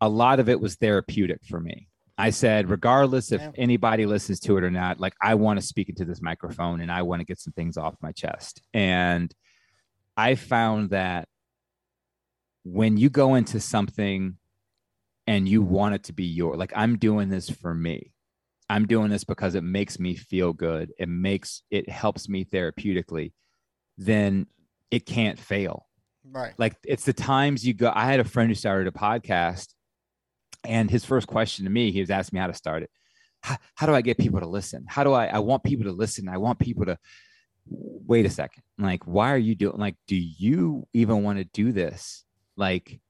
a 0.00 0.08
lot 0.08 0.40
of 0.40 0.48
it 0.48 0.60
was 0.60 0.76
therapeutic 0.76 1.40
for 1.44 1.60
me 1.60 1.88
i 2.16 2.30
said 2.30 2.70
regardless 2.70 3.32
if 3.32 3.42
anybody 3.56 4.06
listens 4.06 4.40
to 4.40 4.56
it 4.56 4.64
or 4.64 4.70
not 4.70 5.00
like 5.00 5.14
i 5.22 5.34
want 5.34 5.60
to 5.60 5.66
speak 5.66 5.88
into 5.88 6.04
this 6.04 6.22
microphone 6.22 6.80
and 6.80 6.90
i 6.90 7.02
want 7.02 7.20
to 7.20 7.26
get 7.26 7.38
some 7.38 7.52
things 7.52 7.76
off 7.76 7.94
my 8.00 8.12
chest 8.12 8.62
and 8.72 9.34
i 10.16 10.34
found 10.34 10.90
that 10.90 11.28
when 12.64 12.96
you 12.96 13.10
go 13.10 13.34
into 13.34 13.60
something 13.60 14.36
and 15.26 15.48
you 15.48 15.62
want 15.62 15.94
it 15.94 16.04
to 16.04 16.12
be 16.12 16.24
your 16.24 16.56
like 16.56 16.72
i'm 16.76 16.96
doing 16.98 17.28
this 17.28 17.48
for 17.50 17.74
me 17.74 18.12
I'm 18.70 18.86
doing 18.86 19.10
this 19.10 19.24
because 19.24 19.56
it 19.56 19.64
makes 19.64 19.98
me 19.98 20.14
feel 20.14 20.52
good. 20.52 20.92
It 20.96 21.08
makes 21.08 21.62
it 21.72 21.88
helps 21.88 22.28
me 22.28 22.44
therapeutically. 22.44 23.32
Then 23.98 24.46
it 24.92 25.06
can't 25.06 25.40
fail. 25.40 25.88
Right. 26.24 26.52
Like 26.58 26.76
it's 26.84 27.04
the 27.04 27.12
times 27.12 27.66
you 27.66 27.74
go. 27.74 27.92
I 27.94 28.06
had 28.06 28.20
a 28.20 28.24
friend 28.24 28.48
who 28.50 28.54
started 28.54 28.86
a 28.86 28.96
podcast, 28.96 29.68
and 30.64 30.90
his 30.90 31.04
first 31.04 31.26
question 31.26 31.64
to 31.64 31.70
me, 31.70 31.90
he 31.90 32.00
was 32.00 32.10
asking 32.10 32.36
me 32.36 32.40
how 32.40 32.46
to 32.46 32.54
start 32.54 32.82
it. 32.82 32.90
How, 33.42 33.56
how 33.74 33.86
do 33.86 33.94
I 33.94 34.02
get 34.02 34.18
people 34.18 34.40
to 34.40 34.46
listen? 34.46 34.84
How 34.88 35.04
do 35.04 35.12
I? 35.12 35.26
I 35.26 35.38
want 35.38 35.64
people 35.64 35.86
to 35.86 35.92
listen. 35.92 36.28
I 36.28 36.36
want 36.36 36.58
people 36.58 36.84
to 36.86 36.98
wait 37.66 38.26
a 38.26 38.30
second. 38.30 38.62
Like, 38.78 39.06
why 39.06 39.32
are 39.32 39.38
you 39.38 39.54
doing? 39.54 39.78
Like, 39.78 39.96
do 40.06 40.16
you 40.16 40.86
even 40.92 41.22
want 41.22 41.38
to 41.38 41.44
do 41.44 41.72
this? 41.72 42.24
Like, 42.56 43.00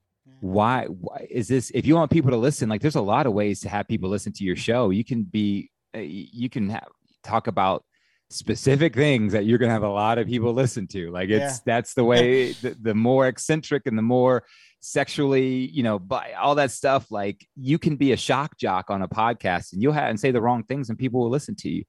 why, 0.40 0.86
why 0.86 1.26
is 1.30 1.48
this 1.48 1.70
if 1.74 1.86
you 1.86 1.94
want 1.94 2.10
people 2.10 2.30
to 2.30 2.36
listen 2.36 2.68
like 2.68 2.80
there's 2.80 2.94
a 2.94 3.00
lot 3.00 3.26
of 3.26 3.32
ways 3.32 3.60
to 3.60 3.68
have 3.68 3.86
people 3.86 4.08
listen 4.08 4.32
to 4.32 4.44
your 4.44 4.56
show 4.56 4.88
you 4.88 5.04
can 5.04 5.22
be 5.22 5.70
uh, 5.94 5.98
you 5.98 6.48
can 6.48 6.70
have, 6.70 6.86
talk 7.22 7.46
about 7.46 7.84
specific 8.30 8.94
things 8.94 9.32
that 9.32 9.44
you're 9.44 9.58
going 9.58 9.68
to 9.68 9.72
have 9.72 9.82
a 9.82 9.88
lot 9.88 10.16
of 10.18 10.26
people 10.26 10.52
listen 10.52 10.86
to 10.86 11.10
like 11.10 11.28
it's 11.28 11.56
Yeah. 11.56 11.58
that's 11.66 11.94
the 11.94 12.04
way 12.04 12.52
the, 12.52 12.76
the 12.80 12.94
more 12.94 13.26
eccentric 13.26 13.86
and 13.86 13.98
the 13.98 14.02
more 14.02 14.44
sexually 14.80 15.68
you 15.70 15.82
know 15.82 15.98
by 15.98 16.32
all 16.40 16.54
that 16.54 16.70
stuff 16.70 17.10
like 17.10 17.44
you 17.56 17.78
can 17.78 17.96
be 17.96 18.12
a 18.12 18.16
shock 18.16 18.56
jock 18.56 18.88
on 18.88 19.02
a 19.02 19.08
podcast 19.08 19.72
and 19.72 19.82
you'll 19.82 19.92
have 19.92 20.08
and 20.08 20.18
say 20.20 20.30
the 20.30 20.40
wrong 20.40 20.62
things 20.62 20.88
and 20.88 20.98
people 20.98 21.20
will 21.20 21.28
listen 21.30 21.54
to 21.56 21.68
you 21.68 21.82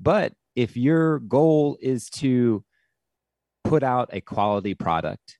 but 0.00 0.32
if 0.56 0.76
your 0.76 1.20
goal 1.20 1.78
is 1.80 2.10
to 2.10 2.64
put 3.62 3.82
out 3.82 4.10
a 4.12 4.20
quality 4.20 4.74
product 4.74 5.38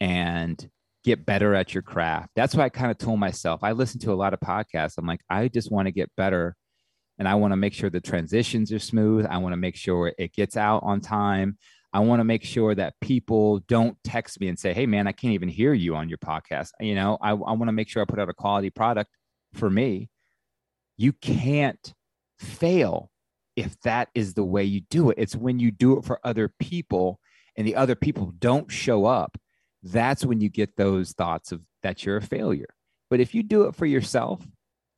and 0.00 0.70
get 1.04 1.24
better 1.24 1.54
at 1.54 1.72
your 1.74 1.82
craft. 1.82 2.28
That's 2.36 2.54
why 2.54 2.64
I 2.64 2.68
kind 2.68 2.90
of 2.90 2.98
told 2.98 3.18
myself. 3.20 3.60
I 3.62 3.72
listen 3.72 4.00
to 4.00 4.12
a 4.12 4.14
lot 4.14 4.34
of 4.34 4.40
podcasts. 4.40 4.94
I'm 4.98 5.06
like, 5.06 5.20
I 5.30 5.48
just 5.48 5.70
want 5.70 5.86
to 5.86 5.92
get 5.92 6.10
better 6.16 6.56
and 7.20 7.28
I 7.28 7.36
want 7.36 7.52
to 7.52 7.56
make 7.56 7.72
sure 7.72 7.88
the 7.88 8.00
transitions 8.00 8.72
are 8.72 8.80
smooth. 8.80 9.26
I 9.30 9.38
want 9.38 9.52
to 9.52 9.56
make 9.56 9.76
sure 9.76 10.12
it 10.18 10.32
gets 10.32 10.56
out 10.56 10.82
on 10.82 11.00
time. 11.00 11.56
I 11.92 12.00
want 12.00 12.18
to 12.18 12.24
make 12.24 12.42
sure 12.42 12.74
that 12.74 12.94
people 13.00 13.60
don't 13.68 13.96
text 14.02 14.40
me 14.40 14.48
and 14.48 14.58
say, 14.58 14.72
Hey 14.72 14.86
man, 14.86 15.06
I 15.06 15.12
can't 15.12 15.34
even 15.34 15.48
hear 15.48 15.72
you 15.72 15.94
on 15.94 16.08
your 16.08 16.18
podcast. 16.18 16.70
You 16.80 16.96
know, 16.96 17.16
I, 17.20 17.30
I 17.30 17.34
want 17.34 17.68
to 17.68 17.72
make 17.72 17.88
sure 17.88 18.02
I 18.02 18.06
put 18.06 18.18
out 18.18 18.28
a 18.28 18.34
quality 18.34 18.70
product 18.70 19.10
for 19.54 19.70
me. 19.70 20.08
You 20.96 21.12
can't 21.12 21.94
fail 22.40 23.10
if 23.54 23.78
that 23.82 24.08
is 24.14 24.34
the 24.34 24.44
way 24.44 24.64
you 24.64 24.80
do 24.90 25.10
it. 25.10 25.18
It's 25.18 25.36
when 25.36 25.60
you 25.60 25.70
do 25.70 25.98
it 25.98 26.04
for 26.04 26.18
other 26.24 26.52
people 26.58 27.20
and 27.56 27.66
the 27.66 27.76
other 27.76 27.94
people 27.94 28.32
don't 28.38 28.72
show 28.72 29.04
up 29.04 29.36
that's 29.82 30.24
when 30.24 30.40
you 30.40 30.48
get 30.48 30.76
those 30.76 31.12
thoughts 31.12 31.52
of 31.52 31.62
that 31.82 32.04
you're 32.04 32.18
a 32.18 32.22
failure. 32.22 32.68
But 33.08 33.20
if 33.20 33.34
you 33.34 33.42
do 33.42 33.64
it 33.64 33.74
for 33.74 33.86
yourself, 33.86 34.46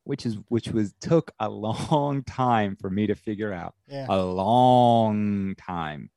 which 0.05 0.26
is 0.26 0.36
which 0.48 0.68
was 0.68 0.94
took 1.00 1.32
a 1.38 1.48
long 1.50 2.22
time 2.24 2.76
for 2.76 2.90
me 2.90 3.07
to 3.07 3.14
figure 3.14 3.53
out, 3.53 3.74
Yeah. 3.88 4.07
a 4.09 4.22
long 4.22 5.55
time, 5.57 6.11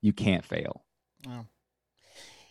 you 0.00 0.12
can't 0.12 0.44
fail. 0.44 0.84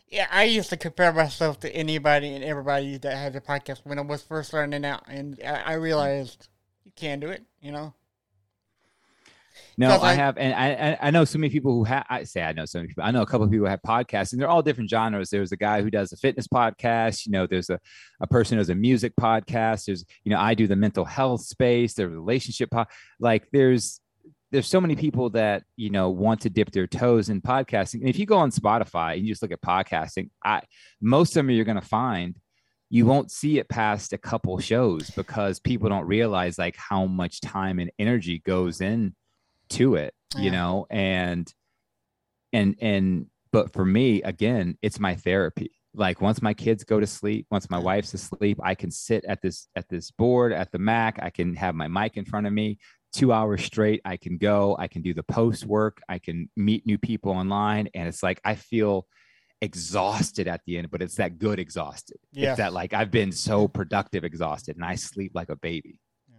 Yeah, 0.09 0.27
I 0.31 0.43
used 0.45 0.69
to 0.69 0.77
compare 0.77 1.11
myself 1.11 1.59
to 1.61 1.75
anybody 1.75 2.33
and 2.33 2.41
everybody 2.43 2.97
that 2.97 3.17
had 3.17 3.35
a 3.35 3.41
podcast 3.41 3.81
when 3.83 3.99
I 3.99 4.03
was 4.03 4.21
first 4.21 4.49
starting 4.49 4.85
out, 4.85 5.03
and 5.07 5.37
I, 5.45 5.63
I 5.63 5.73
realized 5.73 6.47
you 6.85 6.91
can't 6.95 7.19
do 7.19 7.27
it. 7.29 7.43
You 7.61 7.71
know. 7.73 7.93
No, 9.77 9.89
I 9.89 10.11
I- 10.11 10.13
have, 10.15 10.37
and 10.37 10.53
I 10.53 10.91
I- 10.91 10.97
I 11.07 11.11
know 11.11 11.23
so 11.25 11.37
many 11.37 11.51
people 11.51 11.71
who 11.73 11.83
have. 11.83 12.05
I 12.09 12.23
say 12.23 12.41
I 12.43 12.51
know 12.51 12.65
so 12.65 12.79
many 12.79 12.87
people. 12.87 13.03
I 13.03 13.11
know 13.11 13.21
a 13.21 13.25
couple 13.25 13.43
of 13.43 13.51
people 13.51 13.65
who 13.65 13.69
have 13.69 13.81
podcasts, 13.81 14.31
and 14.31 14.41
they're 14.41 14.49
all 14.49 14.61
different 14.63 14.89
genres. 14.89 15.29
There's 15.29 15.51
a 15.51 15.57
guy 15.57 15.81
who 15.81 15.91
does 15.91 16.11
a 16.11 16.17
fitness 16.17 16.47
podcast. 16.47 17.25
You 17.25 17.31
know, 17.31 17.45
there's 17.47 17.69
a 17.69 17.79
a 18.19 18.27
person 18.27 18.57
who 18.57 18.61
does 18.61 18.69
a 18.69 18.75
music 18.75 19.13
podcast. 19.19 19.85
There's 19.85 20.03
you 20.23 20.31
know 20.31 20.39
I 20.39 20.53
do 20.55 20.67
the 20.67 20.75
mental 20.75 21.05
health 21.05 21.41
space. 21.41 21.93
There's 21.93 22.11
relationship 22.11 22.71
pod. 22.71 22.87
Like 23.19 23.47
there's 23.51 23.99
there's 24.51 24.67
so 24.67 24.79
many 24.79 24.95
people 24.95 25.29
that 25.31 25.63
you 25.75 25.89
know 25.89 26.09
want 26.09 26.41
to 26.41 26.49
dip 26.49 26.71
their 26.71 26.87
toes 26.87 27.29
in 27.29 27.41
podcasting. 27.41 27.99
And 28.01 28.09
if 28.09 28.17
you 28.17 28.25
go 28.25 28.37
on 28.37 28.49
Spotify 28.51 29.13
and 29.13 29.21
you 29.23 29.31
just 29.33 29.41
look 29.41 29.51
at 29.51 29.61
podcasting, 29.61 30.29
I 30.43 30.61
most 31.01 31.31
of 31.31 31.35
them 31.45 31.51
you're 31.51 31.65
going 31.65 31.79
to 31.79 31.87
find 31.87 32.35
you 32.89 33.05
won't 33.05 33.29
see 33.29 33.59
it 33.59 33.67
past 33.67 34.13
a 34.13 34.17
couple 34.17 34.57
shows 34.59 35.09
because 35.09 35.59
people 35.59 35.89
don't 35.89 36.05
realize 36.07 36.57
like 36.57 36.77
how 36.77 37.05
much 37.05 37.41
time 37.41 37.79
and 37.79 37.91
energy 37.99 38.41
goes 38.45 38.79
in 38.79 39.13
to 39.69 39.95
it 39.95 40.13
you 40.37 40.51
know 40.51 40.85
and 40.89 41.53
and 42.53 42.75
and 42.81 43.27
but 43.51 43.71
for 43.73 43.85
me 43.85 44.21
again 44.23 44.77
it's 44.81 44.99
my 44.99 45.15
therapy. 45.15 45.71
Like 45.93 46.21
once 46.21 46.41
my 46.41 46.53
kids 46.53 46.83
go 46.83 46.99
to 46.99 47.07
sleep 47.07 47.47
once 47.49 47.69
my 47.69 47.79
wife's 47.79 48.13
asleep 48.13 48.59
i 48.61 48.75
can 48.75 48.91
sit 48.91 49.25
at 49.25 49.41
this 49.41 49.67
at 49.75 49.89
this 49.89 50.11
board 50.11 50.53
at 50.53 50.71
the 50.71 50.77
mac 50.77 51.17
i 51.23 51.29
can 51.31 51.55
have 51.55 51.73
my 51.73 51.87
mic 51.87 52.17
in 52.17 52.25
front 52.25 52.45
of 52.45 52.53
me 52.53 52.77
two 53.13 53.33
hours 53.33 53.63
straight 53.63 54.01
i 54.05 54.15
can 54.15 54.37
go 54.37 54.75
i 54.77 54.87
can 54.87 55.01
do 55.01 55.13
the 55.13 55.23
post 55.23 55.65
work 55.65 55.99
i 56.07 56.19
can 56.19 56.49
meet 56.55 56.85
new 56.85 56.99
people 56.99 57.31
online 57.31 57.89
and 57.95 58.07
it's 58.07 58.21
like 58.21 58.39
i 58.45 58.53
feel 58.53 59.07
exhausted 59.61 60.47
at 60.47 60.61
the 60.67 60.77
end 60.77 60.91
but 60.91 61.01
it's 61.01 61.15
that 61.15 61.39
good 61.39 61.57
exhausted. 61.57 62.17
Yeah. 62.31 62.49
it's 62.49 62.57
that 62.57 62.73
like 62.73 62.93
i've 62.93 63.09
been 63.09 63.31
so 63.31 63.67
productive 63.67 64.23
exhausted 64.23 64.75
and 64.75 64.85
i 64.85 64.93
sleep 64.93 65.31
like 65.33 65.49
a 65.49 65.55
baby. 65.55 65.99
Yeah, 66.29 66.35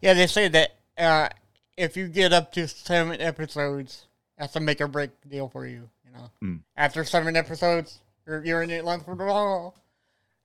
Yeah, 0.00 0.14
they 0.14 0.26
say 0.26 0.48
that 0.48 0.70
uh, 0.96 1.28
if 1.76 1.96
you 1.96 2.08
get 2.08 2.32
up 2.32 2.52
to 2.52 2.68
seven 2.68 3.20
episodes, 3.20 4.06
that's 4.38 4.54
a 4.56 4.60
make 4.60 4.80
or 4.80 4.88
break 4.88 5.10
deal 5.28 5.48
for 5.48 5.66
you. 5.66 5.88
You 6.04 6.12
know, 6.12 6.30
Mm. 6.42 6.60
after 6.76 7.04
seven 7.04 7.36
episodes, 7.36 7.98
you're, 8.26 8.44
you're 8.44 8.62
in 8.62 8.70
it 8.70 8.84
long 8.84 9.00
for 9.00 9.14
the 9.14 9.24
long. 9.24 9.72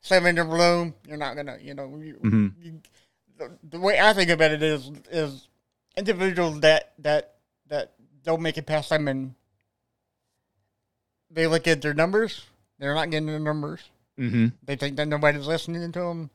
Seven 0.01 0.35
to 0.37 0.45
bloom, 0.45 0.93
you're 1.07 1.17
not 1.17 1.35
gonna. 1.35 1.57
You 1.61 1.73
know, 1.73 1.97
you, 2.01 2.13
Mhm. 2.23 2.53
you, 2.61 2.81
the, 3.37 3.51
the 3.69 3.79
way 3.79 3.99
I 3.99 4.13
think 4.13 4.29
about 4.29 4.51
it 4.51 4.63
is 4.63 4.89
is 5.11 5.47
individuals 5.97 6.61
that 6.61 6.93
that 6.99 7.35
that 7.67 7.93
don't 8.23 8.41
make 8.41 8.57
it 8.57 8.65
past 8.65 8.87
seven. 8.89 9.35
They 11.31 11.47
look 11.47 11.67
at 11.67 11.81
their 11.81 11.93
numbers. 11.93 12.45
They're 12.79 12.95
not 12.95 13.09
getting 13.11 13.27
the 13.27 13.39
numbers. 13.39 13.81
mm-hmm. 14.17 14.47
They 14.63 14.75
think 14.77 14.95
that 14.97 15.07
nobody's 15.07 15.47
listening 15.47 15.91
to 15.91 15.99
them. 15.99 16.29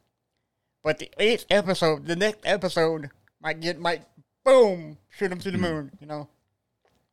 But 0.83 0.99
the 0.99 1.11
eighth 1.19 1.47
episode, 1.51 2.07
the 2.07 2.17
next 2.17 2.41
episode, 2.45 3.11
might 3.41 3.61
get 3.61 3.79
might 3.79 4.05
boom 4.45 4.99
shoot 5.11 5.29
them 5.29 5.39
to 5.41 5.51
the 5.51 5.59
hmm. 5.59 5.65
moon. 5.65 5.91
You 6.01 6.07
know, 6.07 6.29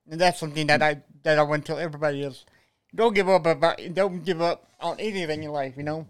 and 0.10 0.20
that's 0.20 0.40
something 0.40 0.68
that 0.68 0.82
I 0.82 1.02
that 1.24 1.40
I 1.40 1.44
want 1.44 1.66
to 1.66 1.72
tell 1.72 1.80
everybody 1.80 2.24
is 2.24 2.46
don't 2.94 3.14
give 3.14 3.30
up 3.30 3.46
about 3.46 3.80
don't 3.94 4.24
give 4.24 4.42
up 4.42 4.68
on 4.80 5.00
anything 5.00 5.44
in 5.44 5.52
life. 5.52 5.76
You 5.78 5.84
know, 5.84 6.08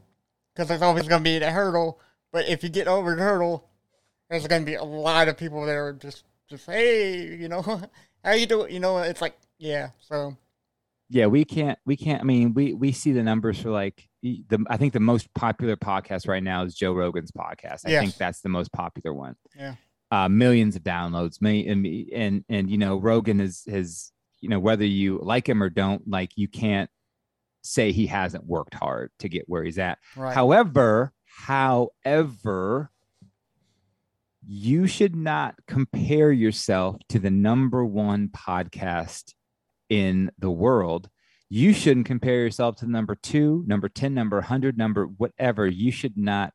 because 0.53 0.68
there's 0.68 0.81
always 0.81 1.07
going 1.07 1.22
to 1.22 1.30
be 1.30 1.39
that 1.39 1.53
hurdle. 1.53 1.99
But 2.31 2.48
if 2.48 2.64
you 2.64 2.69
get 2.69 2.88
over 2.88 3.15
the 3.15 3.22
hurdle, 3.22 3.68
there's 4.30 4.48
going 4.48 4.61
to 4.61 4.65
be 4.65 4.76
a 4.76 4.84
lot 4.84 5.27
of 5.27 5.38
people 5.38 5.65
that 5.65 5.76
are 5.76 5.93
just 5.93 6.23
just 6.49 6.65
hey, 6.65 7.35
you 7.35 7.49
know, 7.49 7.61
how 8.23 8.31
you 8.34 8.45
do 8.45 8.64
it? 8.64 8.72
You 8.72 8.80
know, 8.80 8.98
it's 8.99 9.22
like 9.22 9.38
yeah. 9.57 9.89
So 9.99 10.38
yeah 11.11 11.26
we 11.26 11.43
can't 11.43 11.77
we 11.85 11.98
can't 11.98 12.22
i 12.22 12.23
mean 12.23 12.53
we 12.53 12.73
we 12.73 12.91
see 12.91 13.11
the 13.11 13.22
numbers 13.22 13.60
for 13.60 13.69
like 13.69 14.07
the 14.23 14.65
i 14.69 14.77
think 14.77 14.93
the 14.93 14.99
most 14.99 15.31
popular 15.34 15.76
podcast 15.76 16.27
right 16.27 16.41
now 16.41 16.64
is 16.64 16.73
joe 16.73 16.93
rogan's 16.93 17.31
podcast 17.31 17.81
i 17.85 17.89
Yes. 17.89 18.02
think 18.02 18.15
that's 18.15 18.39
the 18.39 18.49
most 18.49 18.72
popular 18.72 19.14
one 19.14 19.35
Yeah. 19.56 19.76
Uh 20.11 20.29
millions 20.29 20.75
of 20.75 20.83
downloads 20.83 21.41
million 21.41 21.85
and 21.85 22.11
and, 22.13 22.45
and 22.49 22.69
you 22.69 22.77
know 22.77 22.97
rogan 22.97 23.39
is 23.39 23.63
has 23.69 24.11
you 24.39 24.49
know 24.49 24.59
whether 24.59 24.85
you 24.85 25.19
like 25.21 25.47
him 25.47 25.63
or 25.63 25.69
don't 25.69 26.07
like 26.07 26.31
you 26.35 26.47
can't 26.47 26.89
say 27.63 27.91
he 27.91 28.07
hasn't 28.07 28.45
worked 28.45 28.73
hard 28.73 29.11
to 29.19 29.29
get 29.29 29.43
where 29.47 29.63
he's 29.63 29.77
at 29.77 29.99
right. 30.15 30.33
However, 30.33 31.13
however, 31.25 32.91
you 34.45 34.88
should 34.88 35.15
not 35.15 35.55
compare 35.67 36.31
yourself 36.31 36.97
to 37.09 37.19
the 37.19 37.29
number 37.29 37.85
one 37.85 38.29
podcast 38.29 39.33
in 39.89 40.31
the 40.39 40.49
world. 40.49 41.09
You 41.49 41.73
shouldn't 41.73 42.05
compare 42.05 42.39
yourself 42.39 42.77
to 42.77 42.88
number 42.88 43.15
two, 43.15 43.63
number 43.67 43.89
10, 43.89 44.13
number 44.13 44.38
100, 44.38 44.77
number 44.77 45.05
whatever. 45.05 45.67
You 45.67 45.91
should 45.91 46.17
not. 46.17 46.53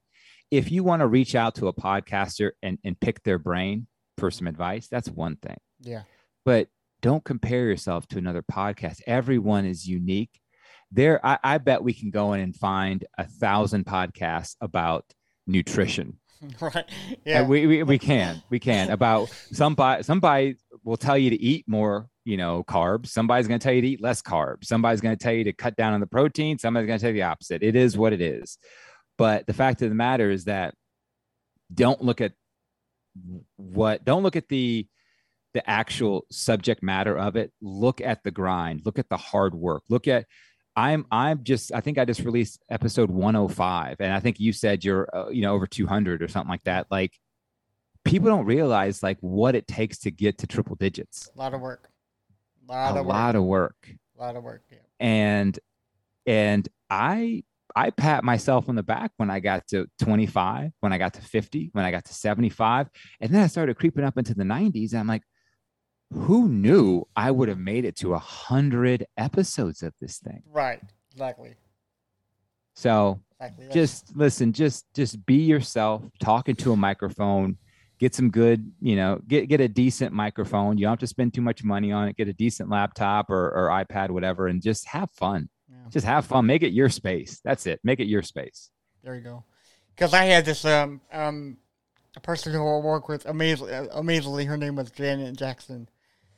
If 0.51 0.71
you 0.71 0.85
want 0.85 1.01
to 1.01 1.07
reach 1.07 1.35
out 1.35 1.57
to 1.57 1.69
a 1.69 1.73
podcaster 1.73 2.53
and, 2.63 2.79
and 2.85 2.99
pick 2.99 3.23
their 3.23 3.39
brain 3.39 3.87
for 4.19 4.31
some 4.31 4.47
advice, 4.47 4.89
that's 4.89 5.09
one 5.09 5.37
thing. 5.37 5.57
Yeah. 5.81 6.03
But 6.45 6.69
don't 7.03 7.25
compare 7.25 7.65
yourself 7.65 8.07
to 8.09 8.19
another 8.19 8.43
podcast. 8.43 9.01
Everyone 9.07 9.67
is 9.67 9.87
unique. 9.87 10.41
There, 10.93 11.25
I, 11.27 11.39
I 11.43 11.59
bet 11.59 11.83
we 11.83 11.93
can 11.93 12.11
go 12.11 12.33
in 12.33 12.41
and 12.41 12.55
find 12.55 13.05
a 13.19 13.25
thousand 13.25 13.87
podcasts 13.87 14.55
about 14.61 15.05
nutrition 15.47 16.19
right. 16.61 16.85
yeah. 17.25 17.41
Yeah. 17.41 17.43
we, 17.43 17.67
we 17.67 17.83
we 17.83 17.99
can 17.99 18.43
we 18.51 18.59
can 18.59 18.91
about 18.91 19.31
somebody 19.53 20.03
somebody 20.03 20.57
will 20.85 20.97
tell 20.97 21.17
you 21.17 21.31
to 21.31 21.41
eat 21.41 21.65
more 21.67 22.09
you 22.25 22.37
know 22.37 22.65
carbs 22.65 23.09
somebody's 23.09 23.49
going 23.49 23.59
to 23.59 23.65
tell 23.65 23.73
you 23.73 23.81
to 23.81 23.89
eat 23.89 24.03
less 24.03 24.21
carbs 24.21 24.65
somebody's 24.65 25.01
going 25.01 25.17
to 25.17 25.23
tell 25.23 25.33
you 25.33 25.45
to 25.45 25.53
cut 25.53 25.77
down 25.77 25.95
on 25.95 26.01
the 26.01 26.07
protein 26.07 26.59
somebody's 26.59 26.87
going 26.87 26.99
to 26.99 27.03
tell 27.03 27.11
you 27.11 27.21
the 27.21 27.23
opposite 27.23 27.63
it 27.63 27.75
is 27.75 27.97
what 27.97 28.13
it 28.13 28.21
is 28.21 28.59
but 29.19 29.47
the 29.47 29.53
fact 29.55 29.83
of 29.83 29.89
the 29.89 29.95
matter 29.95 30.31
is 30.31 30.45
that 30.45 30.75
don't 31.73 32.03
look 32.03 32.21
at 32.21 32.33
what 33.57 34.05
don't 34.05 34.23
look 34.23 34.37
at 34.37 34.49
the 34.49 34.87
the 35.55 35.69
actual 35.69 36.27
subject 36.31 36.83
matter 36.83 37.17
of 37.17 37.35
it 37.37 37.51
look 37.63 38.01
at 38.01 38.23
the 38.25 38.31
grind 38.31 38.83
look 38.85 38.99
at 38.99 39.09
the 39.09 39.17
hard 39.17 39.55
work 39.55 39.83
look 39.89 40.07
at 40.07 40.27
I'm 40.77 41.07
I'm 41.11 41.43
just 41.45 41.73
I 41.73 41.81
think 41.81 41.97
I 41.97 42.05
just 42.05 42.21
released 42.21 42.61
episode 42.69 43.11
105 43.11 43.97
and 44.01 44.13
I 44.13 44.21
think 44.21 44.39
you 44.39 44.53
said 44.53 44.85
you're 44.85 45.09
uh, 45.15 45.29
you 45.31 45.41
know 45.43 45.55
over 45.55 45.67
200 45.67 46.23
or 46.23 46.29
something 46.29 46.51
like 46.51 46.65
that 46.65 46.87
like 46.91 47.15
people 48.05 48.29
don't 48.29 48.45
realize 48.45 49.03
like 49.03 49.17
what 49.21 49.55
it 49.55 49.67
takes 49.67 49.99
to 50.01 50.11
get 50.11 50.39
to 50.39 50.47
triple 50.47 50.77
digits 50.77 51.31
A 51.35 51.39
lot 51.39 51.55
of 51.55 51.61
work. 51.63 51.89
A 52.69 52.73
lot 52.73 52.97
a 52.97 53.01
of 53.01 53.07
work. 53.07 53.15
lot 53.15 53.37
of 53.37 53.45
work 53.45 53.77
A 54.19 54.21
lot 54.23 54.37
of 54.37 54.43
work. 54.45 54.63
Yeah. 54.71 54.79
and 55.01 55.59
and 56.27 56.69
I 56.91 57.45
I 57.77 57.91
pat 57.91 58.25
myself 58.25 58.71
on 58.71 58.75
the 58.75 58.83
back 58.83 59.13
when 59.19 59.31
I 59.31 59.39
got 59.39 59.69
to 59.69 59.87
25 60.01 60.73
when 60.81 60.93
I 60.95 60.99
got 60.99 61.13
to 61.15 61.21
50 61.21 61.71
when 61.73 61.85
I 61.85 61.91
got 61.91 62.07
to 62.07 62.15
75 62.15 62.89
and 63.21 63.31
then 63.31 63.43
I 63.43 63.47
started 63.47 63.77
creeping 63.77 64.03
up 64.03 64.17
into 64.17 64.35
the 64.35 64.45
90s 64.45 64.93
and 64.93 65.01
I'm 65.01 65.07
like 65.07 65.23
who 66.11 66.49
knew 66.49 67.05
I 67.15 67.31
would 67.31 67.49
have 67.49 67.59
made 67.59 67.85
it 67.85 67.97
to 67.97 68.15
a 68.15 68.19
hundred 68.19 69.07
episodes 69.17 69.83
of 69.83 69.93
this 70.01 70.19
thing 70.19 70.43
Right. 70.51 70.81
Exactly. 71.13 71.55
so 72.75 73.21
Exactly. 73.39 73.69
Just 73.71 74.17
listen 74.17 74.53
just 74.55 74.87
just 74.95 75.27
be 75.27 75.43
yourself 75.43 76.03
talking 76.19 76.57
to 76.57 76.73
a 76.73 76.77
microphone 76.77 77.59
get 77.99 78.15
some 78.15 78.31
good 78.31 78.73
you 78.81 78.97
know 78.97 79.21
get 79.29 79.49
get 79.49 79.61
a 79.61 79.69
decent 79.69 80.15
microphone 80.15 80.79
you 80.79 80.85
don't 80.85 80.93
have 80.93 80.99
to 80.99 81.07
spend 81.07 81.35
too 81.35 81.43
much 81.43 81.63
money 81.63 81.93
on 81.93 82.09
it 82.09 82.17
get 82.17 82.29
a 82.29 82.33
decent 82.33 82.71
laptop 82.71 83.29
or, 83.29 83.51
or 83.51 83.69
ipad 83.85 84.11
whatever 84.11 84.47
and 84.47 84.63
just 84.63 84.87
have 84.89 85.11
fun 85.13 85.51
yeah. 85.85 85.91
just 85.91 86.07
have 86.07 86.25
fun 86.27 86.47
make 86.47 86.63
it 86.63 86.73
your 86.73 86.89
space 86.89 87.41
that's 87.45 87.67
it 87.67 87.81
make 87.85 88.01
it 88.01 88.07
your 88.07 88.23
space 88.23 88.71
There 89.03 89.15
you 89.15 89.21
go. 89.21 89.45
Because 89.95 90.13
I 90.15 90.25
had 90.25 90.45
this 90.45 90.65
um 90.65 91.01
um 91.13 91.59
a 92.17 92.21
person 92.21 92.53
who 92.53 92.59
I 92.59 92.79
work 92.81 93.09
with 93.09 93.27
amazingly, 93.27 93.73
amazingly 93.93 94.45
her 94.47 94.57
name 94.57 94.77
was 94.77 94.91
Janet 94.91 95.37
Jackson, 95.37 95.89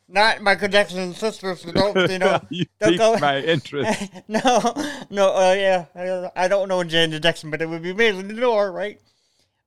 not 0.08 0.42
Michael 0.42 0.68
Jackson's 0.68 1.18
sister. 1.18 1.54
So 1.56 1.70
don't 1.72 2.10
you 2.10 2.18
know? 2.18 2.40
you 2.50 2.66
don't 2.80 2.96
go- 2.96 3.18
my 3.18 3.38
interest 3.40 4.10
no, 4.28 4.40
no, 5.10 5.34
uh, 5.34 5.54
yeah, 5.56 5.86
I, 5.94 6.44
I 6.44 6.48
don't 6.48 6.68
know 6.68 6.82
Janet 6.84 7.22
Jackson, 7.22 7.50
but 7.50 7.62
it 7.62 7.68
would 7.68 7.82
be 7.82 7.90
amazing 7.90 8.28
to 8.28 8.34
know 8.34 8.56
her, 8.56 8.70
right? 8.72 9.00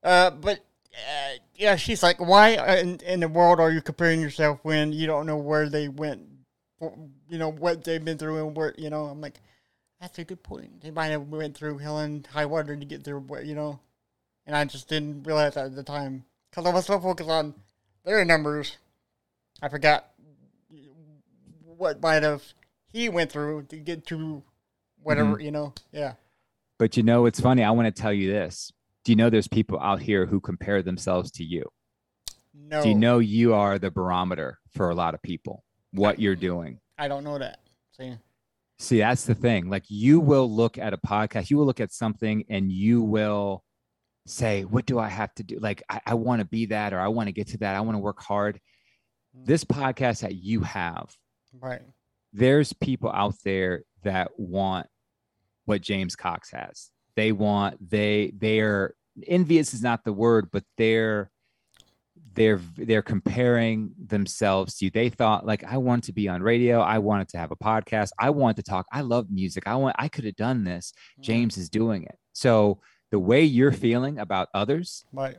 Uh, 0.02 0.30
but 0.30 0.58
uh, 0.94 1.32
yeah, 1.56 1.76
she's 1.76 2.02
like, 2.02 2.20
why 2.20 2.50
in, 2.78 2.98
in 3.00 3.20
the 3.20 3.28
world 3.28 3.60
are 3.60 3.70
you 3.70 3.80
comparing 3.80 4.20
yourself 4.20 4.58
when 4.62 4.92
you 4.92 5.06
don't 5.06 5.26
know 5.26 5.38
where 5.38 5.68
they 5.68 5.88
went, 5.88 6.22
you 7.28 7.38
know 7.38 7.50
what 7.50 7.84
they've 7.84 8.04
been 8.04 8.18
through 8.18 8.46
and 8.46 8.56
where 8.56 8.74
you 8.76 8.90
know? 8.90 9.04
I'm 9.06 9.20
like, 9.20 9.40
that's 10.02 10.18
a 10.18 10.24
good 10.24 10.42
point. 10.42 10.82
They 10.82 10.90
might 10.90 11.06
have 11.06 11.28
went 11.28 11.56
through 11.56 11.78
hell 11.78 11.98
and 11.98 12.26
high 12.26 12.44
water 12.44 12.76
to 12.76 12.84
get 12.84 13.04
through, 13.04 13.20
what 13.20 13.46
you 13.46 13.54
know, 13.54 13.78
and 14.46 14.56
I 14.56 14.64
just 14.64 14.88
didn't 14.88 15.22
realize 15.22 15.54
that 15.54 15.66
at 15.66 15.76
the 15.76 15.84
time 15.84 16.24
because 16.50 16.66
I 16.66 16.74
was 16.74 16.86
so 16.86 16.98
focused 16.98 17.30
on 17.30 17.54
their 18.04 18.24
numbers, 18.24 18.76
I 19.62 19.68
forgot 19.68 20.08
what 21.64 22.02
might 22.02 22.24
have 22.24 22.42
he 22.92 23.08
went 23.08 23.30
through 23.30 23.62
to 23.70 23.76
get 23.76 24.04
to 24.08 24.42
whatever 25.02 25.34
mm-hmm. 25.34 25.40
you 25.40 25.50
know. 25.52 25.72
Yeah. 25.92 26.14
but 26.78 26.96
you 26.96 27.02
know 27.02 27.26
it's 27.26 27.40
funny 27.40 27.64
i 27.64 27.70
want 27.72 27.92
to 27.92 28.02
tell 28.02 28.12
you 28.12 28.30
this 28.30 28.70
do 29.04 29.10
you 29.10 29.16
know 29.16 29.30
there's 29.30 29.48
people 29.48 29.80
out 29.80 30.00
here 30.00 30.26
who 30.26 30.38
compare 30.38 30.80
themselves 30.80 31.32
to 31.32 31.44
you 31.44 31.64
No. 32.54 32.82
do 32.82 32.88
you 32.90 32.94
know 32.94 33.18
you 33.18 33.54
are 33.54 33.80
the 33.80 33.90
barometer 33.90 34.60
for 34.70 34.90
a 34.90 34.94
lot 34.94 35.14
of 35.14 35.22
people 35.22 35.64
what 35.90 36.20
you're 36.20 36.36
doing 36.36 36.78
I 36.98 37.08
don't 37.08 37.24
know 37.24 37.38
that. 37.38 37.58
See. 37.96 38.12
See, 38.82 38.98
that's 38.98 39.26
the 39.26 39.34
thing. 39.36 39.70
Like 39.70 39.84
you 39.88 40.18
mm-hmm. 40.18 40.28
will 40.28 40.50
look 40.50 40.76
at 40.76 40.92
a 40.92 40.98
podcast, 40.98 41.50
you 41.50 41.56
will 41.56 41.66
look 41.66 41.80
at 41.80 41.92
something 41.92 42.44
and 42.48 42.70
you 42.72 43.00
will 43.00 43.62
say, 44.26 44.64
What 44.64 44.86
do 44.86 44.98
I 44.98 45.08
have 45.08 45.32
to 45.34 45.44
do? 45.44 45.58
Like, 45.60 45.84
I, 45.88 46.00
I 46.06 46.14
want 46.14 46.40
to 46.40 46.44
be 46.44 46.66
that, 46.66 46.92
or 46.92 46.98
I 46.98 47.06
want 47.08 47.28
to 47.28 47.32
get 47.32 47.48
to 47.48 47.58
that. 47.58 47.76
I 47.76 47.80
want 47.80 47.94
to 47.94 48.00
work 48.00 48.20
hard. 48.20 48.56
Mm-hmm. 49.36 49.46
This 49.46 49.62
podcast 49.62 50.22
that 50.22 50.34
you 50.34 50.62
have, 50.62 51.14
Right. 51.60 51.82
there's 52.32 52.72
people 52.72 53.12
out 53.12 53.36
there 53.44 53.84
that 54.02 54.32
want 54.36 54.88
what 55.64 55.80
James 55.80 56.16
Cox 56.16 56.50
has. 56.50 56.90
They 57.14 57.30
want, 57.30 57.88
they, 57.88 58.32
they're 58.36 58.94
envious 59.28 59.74
is 59.74 59.82
not 59.82 60.02
the 60.02 60.12
word, 60.12 60.48
but 60.50 60.64
they're, 60.76 61.30
they're 62.34 62.60
they're 62.76 63.02
comparing 63.02 63.92
themselves 63.98 64.76
to 64.78 64.84
you. 64.86 64.90
They 64.90 65.08
thought 65.08 65.44
like 65.46 65.64
I 65.64 65.76
want 65.78 66.04
to 66.04 66.12
be 66.12 66.28
on 66.28 66.42
radio, 66.42 66.80
I 66.80 66.98
wanted 66.98 67.28
to 67.30 67.38
have 67.38 67.50
a 67.50 67.56
podcast, 67.56 68.10
I 68.18 68.30
want 68.30 68.56
to 68.58 68.62
talk, 68.62 68.86
I 68.92 69.00
love 69.02 69.30
music. 69.30 69.64
I 69.66 69.76
want 69.76 69.96
I 69.98 70.08
could 70.08 70.24
have 70.24 70.36
done 70.36 70.64
this. 70.64 70.92
James 71.20 71.56
is 71.56 71.68
doing 71.70 72.04
it. 72.04 72.18
So 72.32 72.80
the 73.10 73.18
way 73.18 73.42
you're 73.44 73.72
feeling 73.72 74.18
about 74.18 74.48
others, 74.54 75.04
Right. 75.12 75.36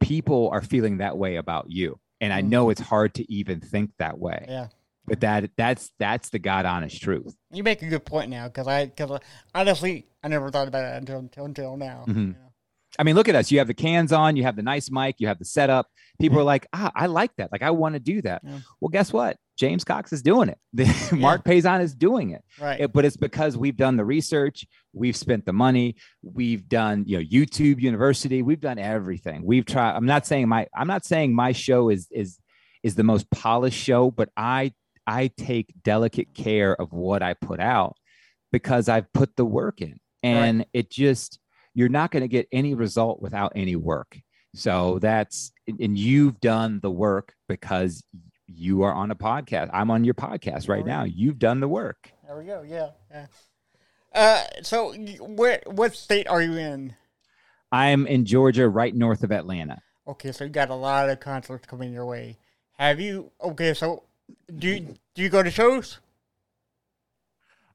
people 0.00 0.48
are 0.50 0.62
feeling 0.62 0.98
that 0.98 1.16
way 1.16 1.36
about 1.36 1.70
you. 1.70 1.98
And 2.20 2.32
I 2.32 2.42
Mm. 2.42 2.48
know 2.48 2.70
it's 2.70 2.80
hard 2.80 3.14
to 3.14 3.32
even 3.32 3.60
think 3.60 3.92
that 3.98 4.18
way. 4.18 4.44
Yeah. 4.48 4.68
But 5.06 5.20
that 5.20 5.50
that's 5.56 5.90
that's 5.98 6.28
the 6.28 6.38
God 6.38 6.66
honest 6.66 7.00
truth. 7.02 7.34
You 7.50 7.62
make 7.64 7.82
a 7.82 7.88
good 7.88 8.04
point 8.04 8.30
now 8.30 8.46
because 8.48 8.68
I 8.68 8.86
because 8.86 9.18
honestly 9.54 10.06
I 10.22 10.28
never 10.28 10.50
thought 10.50 10.68
about 10.68 10.84
it 10.84 10.96
until 10.98 11.18
until, 11.18 11.44
until 11.46 11.76
now. 11.76 12.04
Mhm. 12.06 12.16
you 12.16 12.26
know. 12.34 12.49
I 12.98 13.04
mean, 13.04 13.14
look 13.14 13.28
at 13.28 13.34
us. 13.34 13.50
You 13.50 13.58
have 13.58 13.68
the 13.68 13.74
cans 13.74 14.12
on, 14.12 14.36
you 14.36 14.42
have 14.42 14.56
the 14.56 14.62
nice 14.62 14.90
mic, 14.90 15.16
you 15.18 15.28
have 15.28 15.38
the 15.38 15.44
setup. 15.44 15.86
People 16.20 16.38
are 16.40 16.44
like, 16.44 16.66
ah, 16.72 16.90
I 16.94 17.06
like 17.06 17.30
that. 17.36 17.50
Like, 17.52 17.62
I 17.62 17.70
want 17.70 17.94
to 17.94 18.00
do 18.00 18.20
that. 18.22 18.42
Yeah. 18.44 18.58
Well, 18.80 18.88
guess 18.90 19.12
what? 19.12 19.36
James 19.58 19.84
Cox 19.84 20.12
is 20.12 20.22
doing 20.22 20.48
it. 20.48 20.58
Mark 21.12 21.44
Payzant 21.44 21.82
is 21.82 21.94
doing 21.94 22.30
it. 22.30 22.42
Right. 22.60 22.80
It- 22.80 22.92
but 22.92 23.04
it's 23.04 23.16
because 23.16 23.56
we've 23.56 23.76
done 23.76 23.96
the 23.96 24.04
research, 24.04 24.66
we've 24.92 25.16
spent 25.16 25.46
the 25.46 25.52
money, 25.52 25.96
we've 26.22 26.68
done, 26.68 27.04
you 27.06 27.18
know, 27.18 27.24
YouTube 27.24 27.80
University, 27.80 28.42
we've 28.42 28.60
done 28.60 28.78
everything. 28.78 29.42
We've 29.44 29.64
tried. 29.64 29.94
I'm 29.96 30.06
not 30.06 30.26
saying 30.26 30.48
my 30.48 30.66
I'm 30.76 30.86
not 30.88 31.04
saying 31.04 31.34
my 31.34 31.52
show 31.52 31.90
is 31.90 32.08
is 32.10 32.38
is 32.82 32.94
the 32.96 33.04
most 33.04 33.30
polished 33.30 33.78
show, 33.78 34.10
but 34.10 34.30
I 34.36 34.72
I 35.06 35.30
take 35.36 35.72
delicate 35.82 36.34
care 36.34 36.74
of 36.80 36.92
what 36.92 37.22
I 37.22 37.34
put 37.34 37.60
out 37.60 37.96
because 38.52 38.88
I've 38.88 39.12
put 39.12 39.36
the 39.36 39.44
work 39.44 39.80
in. 39.80 40.00
And 40.22 40.66
it 40.72 40.90
just 40.90 41.38
you're 41.74 41.88
not 41.88 42.10
going 42.10 42.22
to 42.22 42.28
get 42.28 42.48
any 42.52 42.74
result 42.74 43.20
without 43.20 43.52
any 43.54 43.76
work. 43.76 44.18
So 44.54 44.98
that's 45.00 45.52
and 45.66 45.96
you've 45.96 46.40
done 46.40 46.80
the 46.82 46.90
work 46.90 47.34
because 47.48 48.04
you 48.46 48.82
are 48.82 48.92
on 48.92 49.10
a 49.10 49.14
podcast. 49.14 49.70
I'm 49.72 49.90
on 49.90 50.04
your 50.04 50.14
podcast 50.14 50.68
right 50.68 50.84
now. 50.84 51.04
You've 51.04 51.38
done 51.38 51.60
the 51.60 51.68
work. 51.68 52.10
there 52.26 52.36
we 52.36 52.44
go. 52.44 52.62
Yeah. 52.66 52.90
Yeah. 53.10 53.26
Uh, 54.12 54.42
so 54.62 54.92
where 55.20 55.62
what 55.66 55.94
state 55.94 56.26
are 56.26 56.42
you 56.42 56.56
in? 56.56 56.94
I'm 57.70 58.06
in 58.08 58.24
Georgia, 58.24 58.68
right 58.68 58.94
north 58.94 59.22
of 59.22 59.30
Atlanta. 59.30 59.80
Okay, 60.08 60.32
so 60.32 60.44
you 60.44 60.50
got 60.50 60.70
a 60.70 60.74
lot 60.74 61.08
of 61.08 61.20
concerts 61.20 61.66
coming 61.66 61.92
your 61.92 62.06
way. 62.06 62.36
Have 62.78 62.98
you? 62.98 63.30
Okay, 63.40 63.74
so 63.74 64.02
do 64.56 64.68
you, 64.68 64.96
do 65.14 65.22
you 65.22 65.28
go 65.28 65.42
to 65.42 65.50
shows? 65.50 66.00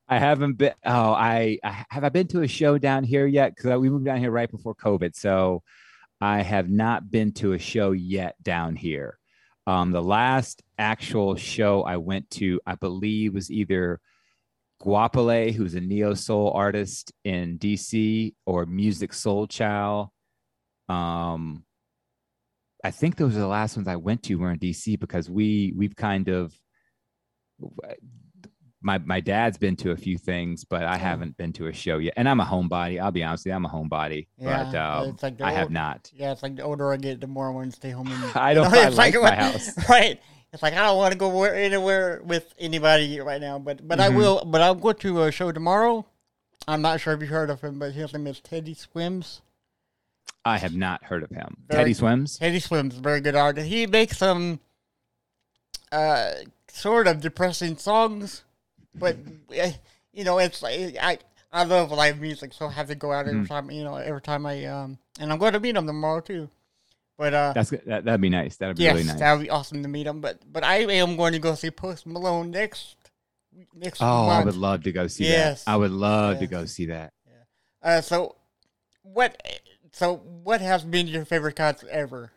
I 0.07 0.19
haven't 0.19 0.53
been. 0.53 0.73
Oh, 0.85 1.13
I, 1.13 1.57
I 1.63 1.85
have 1.89 2.03
I 2.03 2.09
been 2.09 2.27
to 2.27 2.41
a 2.41 2.47
show 2.47 2.77
down 2.77 3.03
here 3.03 3.25
yet? 3.25 3.55
Because 3.55 3.79
we 3.79 3.89
moved 3.89 4.05
down 4.05 4.19
here 4.19 4.31
right 4.31 4.49
before 4.49 4.75
COVID, 4.75 5.15
so 5.15 5.63
I 6.21 6.41
have 6.41 6.69
not 6.69 7.09
been 7.09 7.31
to 7.33 7.53
a 7.53 7.59
show 7.59 7.91
yet 7.91 8.41
down 8.43 8.75
here. 8.75 9.17
Um, 9.67 9.91
the 9.91 10.03
last 10.03 10.61
actual 10.77 11.35
show 11.35 11.81
I 11.83 11.97
went 11.97 12.29
to, 12.31 12.61
I 12.67 12.75
believe, 12.75 13.33
was 13.33 13.49
either 13.49 13.99
Guapale, 14.81 15.53
who's 15.53 15.73
a 15.73 15.81
neo 15.81 16.13
soul 16.13 16.51
artist 16.51 17.11
in 17.23 17.57
DC, 17.57 18.35
or 18.45 18.65
Musiq 18.67 19.11
Soulchild. 19.11 20.09
Um, 20.93 21.65
I 22.83 22.91
think 22.91 23.15
those 23.15 23.35
are 23.35 23.39
the 23.39 23.47
last 23.47 23.75
ones 23.75 23.87
I 23.87 23.95
went 23.95 24.21
to 24.23 24.35
were 24.35 24.51
in 24.51 24.59
DC 24.59 24.99
because 24.99 25.27
we 25.27 25.73
we've 25.75 25.95
kind 25.95 26.27
of 26.27 26.53
my 28.85 28.99
my 28.99 29.19
dad's 29.19 29.57
been 29.57 29.75
to 29.77 29.91
a 29.91 29.97
few 29.97 30.15
things, 30.17 30.63
but 30.63 30.83
I 30.83 30.95
haven't 30.97 31.35
been 31.37 31.51
to 31.53 31.65
a 31.67 31.73
show 31.73 31.97
yet. 31.97 32.13
And 32.17 32.29
I'm 32.29 32.39
a 32.39 32.45
homebody. 32.45 33.01
I'll 33.01 33.11
be 33.11 33.23
honest 33.23 33.41
with 33.45 33.51
you, 33.51 33.55
I'm 33.55 33.65
a 33.65 33.69
homebody, 33.69 34.27
but 34.37 34.45
Yeah, 34.73 34.97
um, 34.99 35.09
it's 35.09 35.23
like 35.23 35.41
I 35.41 35.51
have 35.51 35.71
not. 35.71 36.11
Yeah, 36.13 36.31
it's 36.31 36.43
like 36.43 36.55
the 36.55 36.61
older 36.61 36.93
I 36.93 36.97
get, 36.97 37.19
the 37.19 37.25
more 37.27 37.47
I 37.47 37.51
want 37.51 37.71
to 37.71 37.75
stay 37.75 37.89
home. 37.89 38.07
And, 38.11 38.23
I 38.35 38.53
don't. 38.53 38.65
You 38.65 38.71
know, 38.75 38.81
I 38.83 38.87
it's 38.87 38.97
like 38.97 39.15
my 39.15 39.35
house. 39.35 39.71
Right. 39.89 40.21
It's 40.53 40.61
like 40.63 40.73
I 40.73 40.83
don't 40.85 40.97
want 40.97 41.11
to 41.11 41.17
go 41.17 41.43
anywhere 41.43 42.21
with 42.23 42.53
anybody 42.59 43.19
right 43.19 43.41
now, 43.41 43.59
but 43.59 43.85
but 43.85 43.99
I 43.99 44.09
Mhm. 44.09 44.17
will. 44.17 44.45
But 44.45 44.61
I'll 44.61 44.75
go 44.75 44.93
to 44.93 45.23
a 45.23 45.31
show 45.31 45.51
tomorrow. 45.51 46.05
I'm 46.67 46.81
not 46.81 47.01
sure 47.01 47.13
if 47.13 47.19
you 47.21 47.27
heard 47.27 47.49
of 47.49 47.61
him, 47.61 47.77
but 47.79 47.91
his 47.91 48.13
name 48.13 48.25
is 48.27 48.39
Teddy 48.39 48.73
Swims. 48.73 49.41
I 50.45 50.57
have 50.59 50.73
not 50.75 51.03
heard 51.03 51.23
of 51.23 51.29
him. 51.31 51.57
Very- 51.67 51.81
Teddy 51.81 51.93
Swims. 51.95 52.37
Teddy 52.39 52.59
Swims, 52.59 52.95
very 52.95 53.19
good 53.19 53.35
artist. 53.35 53.67
He 53.67 53.85
makes 53.87 54.17
some 54.19 54.59
uh 55.91 56.31
sort 56.69 57.07
of 57.07 57.19
depressing 57.19 57.75
songs, 57.77 58.44
but 58.99 59.17
eh, 59.53 59.73
you 60.13 60.23
know 60.23 60.37
it's 60.39 60.61
like 60.61 60.95
I 61.01 61.17
I 61.51 61.63
love 61.63 61.91
live 61.91 62.19
music, 62.19 62.53
so 62.53 62.67
I 62.67 62.71
have 62.71 62.87
to 62.87 62.95
go 62.95 63.11
out 63.11 63.27
every 63.27 63.41
Mhm. 63.41 63.47
time. 63.47 63.71
You 63.71 63.83
know, 63.83 63.95
every 63.95 64.21
time 64.21 64.45
I 64.45 64.65
um 64.65 64.97
and 65.19 65.31
I'm 65.31 65.37
going 65.39 65.53
to 65.53 65.59
meet 65.59 65.75
him 65.75 65.87
tomorrow 65.87 66.19
too. 66.21 66.49
But 67.17 67.33
uh, 67.33 67.53
That's. 67.53 67.69
That, 67.69 68.03
that'd 68.03 68.19
be 68.19 68.27
nice. 68.29 68.57
That'd 68.57 68.75
be 68.75 68.83
yes, 68.83 68.93
really 68.95 69.05
nice. 69.07 69.19
that 69.19 69.33
would 69.33 69.43
be 69.43 69.49
awesome 69.49 69.81
to 69.83 69.87
meet 69.87 70.05
him. 70.05 70.19
But 70.19 70.41
but 70.51 70.65
I 70.65 70.79
am 70.79 71.15
going 71.15 71.31
to 71.31 71.39
go 71.39 71.55
see 71.55 71.71
Post 71.71 72.05
Malone 72.05 72.51
next 72.51 72.97
next 73.73 74.01
Oh, 74.01 74.27
I 74.27 74.43
would 74.43 74.55
love 74.57 74.83
to 74.83 74.91
go 74.91 75.07
see 75.07 75.23
Yes. 75.29 75.63
that. 75.63 75.71
I 75.71 75.77
would 75.77 75.91
love 75.91 76.39
to 76.39 76.47
go 76.47 76.65
see 76.65 76.87
that. 76.87 77.13
Uh, 77.81 78.01
so 78.01 78.35
what? 79.03 79.41
So 79.93 80.17
what 80.17 80.59
has 80.59 80.83
been 80.83 81.07
your 81.07 81.23
favorite 81.23 81.55
concert 81.55 81.87
ever? 81.89 82.31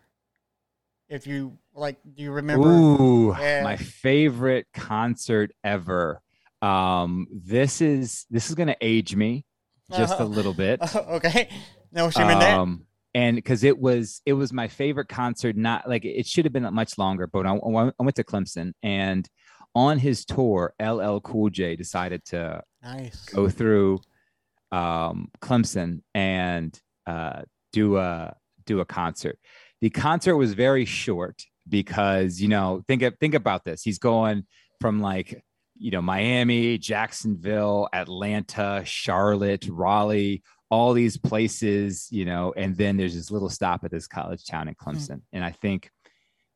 If 1.08 1.26
you 1.26 1.58
like, 1.74 1.96
do 2.14 2.22
you 2.22 2.30
remember? 2.30 2.68
Ooh, 2.68 3.34
Yeah. 3.36 3.64
my 3.64 3.76
favorite 3.76 4.66
concert 4.72 5.50
ever. 5.64 6.20
Um, 6.62 7.26
this 7.30 7.80
is 7.80 8.26
this 8.30 8.48
is 8.48 8.54
gonna 8.54 8.76
age 8.80 9.14
me 9.14 9.44
just 9.96 10.14
Uh-huh. 10.14 10.24
a 10.24 10.26
little 10.26 10.54
bit. 10.54 10.80
okay, 10.96 11.48
no 11.92 12.10
shame 12.10 12.28
in 12.30 12.38
that. 12.38 12.58
Um, 12.58 12.84
and 13.14 13.36
because 13.36 13.64
it 13.64 13.78
was 13.78 14.20
it 14.26 14.32
was 14.34 14.52
my 14.52 14.68
favorite 14.68 15.08
concert. 15.08 15.56
Not 15.56 15.88
like 15.88 16.04
it 16.04 16.26
should 16.26 16.44
have 16.44 16.52
been 16.52 16.72
much 16.74 16.98
longer, 16.98 17.26
but 17.26 17.46
I, 17.46 17.52
I 17.54 17.92
went 17.98 18.16
to 18.16 18.24
Clemson 18.24 18.72
and 18.82 19.28
on 19.74 19.98
his 19.98 20.24
tour, 20.24 20.74
LL 20.80 21.18
Cool 21.20 21.50
J 21.50 21.76
decided 21.76 22.24
to 22.26 22.62
Nice. 22.82 23.24
go 23.26 23.48
through 23.48 24.00
um, 24.72 25.30
Clemson 25.40 26.02
and 26.14 26.78
uh, 27.06 27.42
do 27.72 27.96
a 27.96 28.34
do 28.66 28.80
a 28.80 28.84
concert. 28.84 29.38
The 29.80 29.90
concert 29.90 30.36
was 30.36 30.54
very 30.54 30.84
short 30.84 31.42
because 31.68 32.40
you 32.40 32.48
know 32.48 32.82
think 32.88 33.02
think 33.20 33.34
about 33.34 33.64
this. 33.64 33.82
He's 33.82 33.98
going 33.98 34.44
from 34.80 35.00
like 35.00 35.42
you 35.78 35.90
know 35.90 36.02
Miami, 36.02 36.78
Jacksonville, 36.78 37.88
Atlanta, 37.92 38.82
Charlotte, 38.84 39.66
Raleigh, 39.70 40.42
all 40.70 40.92
these 40.92 41.16
places, 41.16 42.08
you 42.10 42.24
know, 42.24 42.52
and 42.56 42.76
then 42.76 42.96
there's 42.96 43.14
this 43.14 43.30
little 43.30 43.48
stop 43.48 43.84
at 43.84 43.90
this 43.90 44.06
college 44.06 44.44
town 44.46 44.68
in 44.68 44.74
hmm. 44.78 44.90
Clemson, 44.90 45.22
and 45.32 45.44
I 45.44 45.52
think 45.52 45.90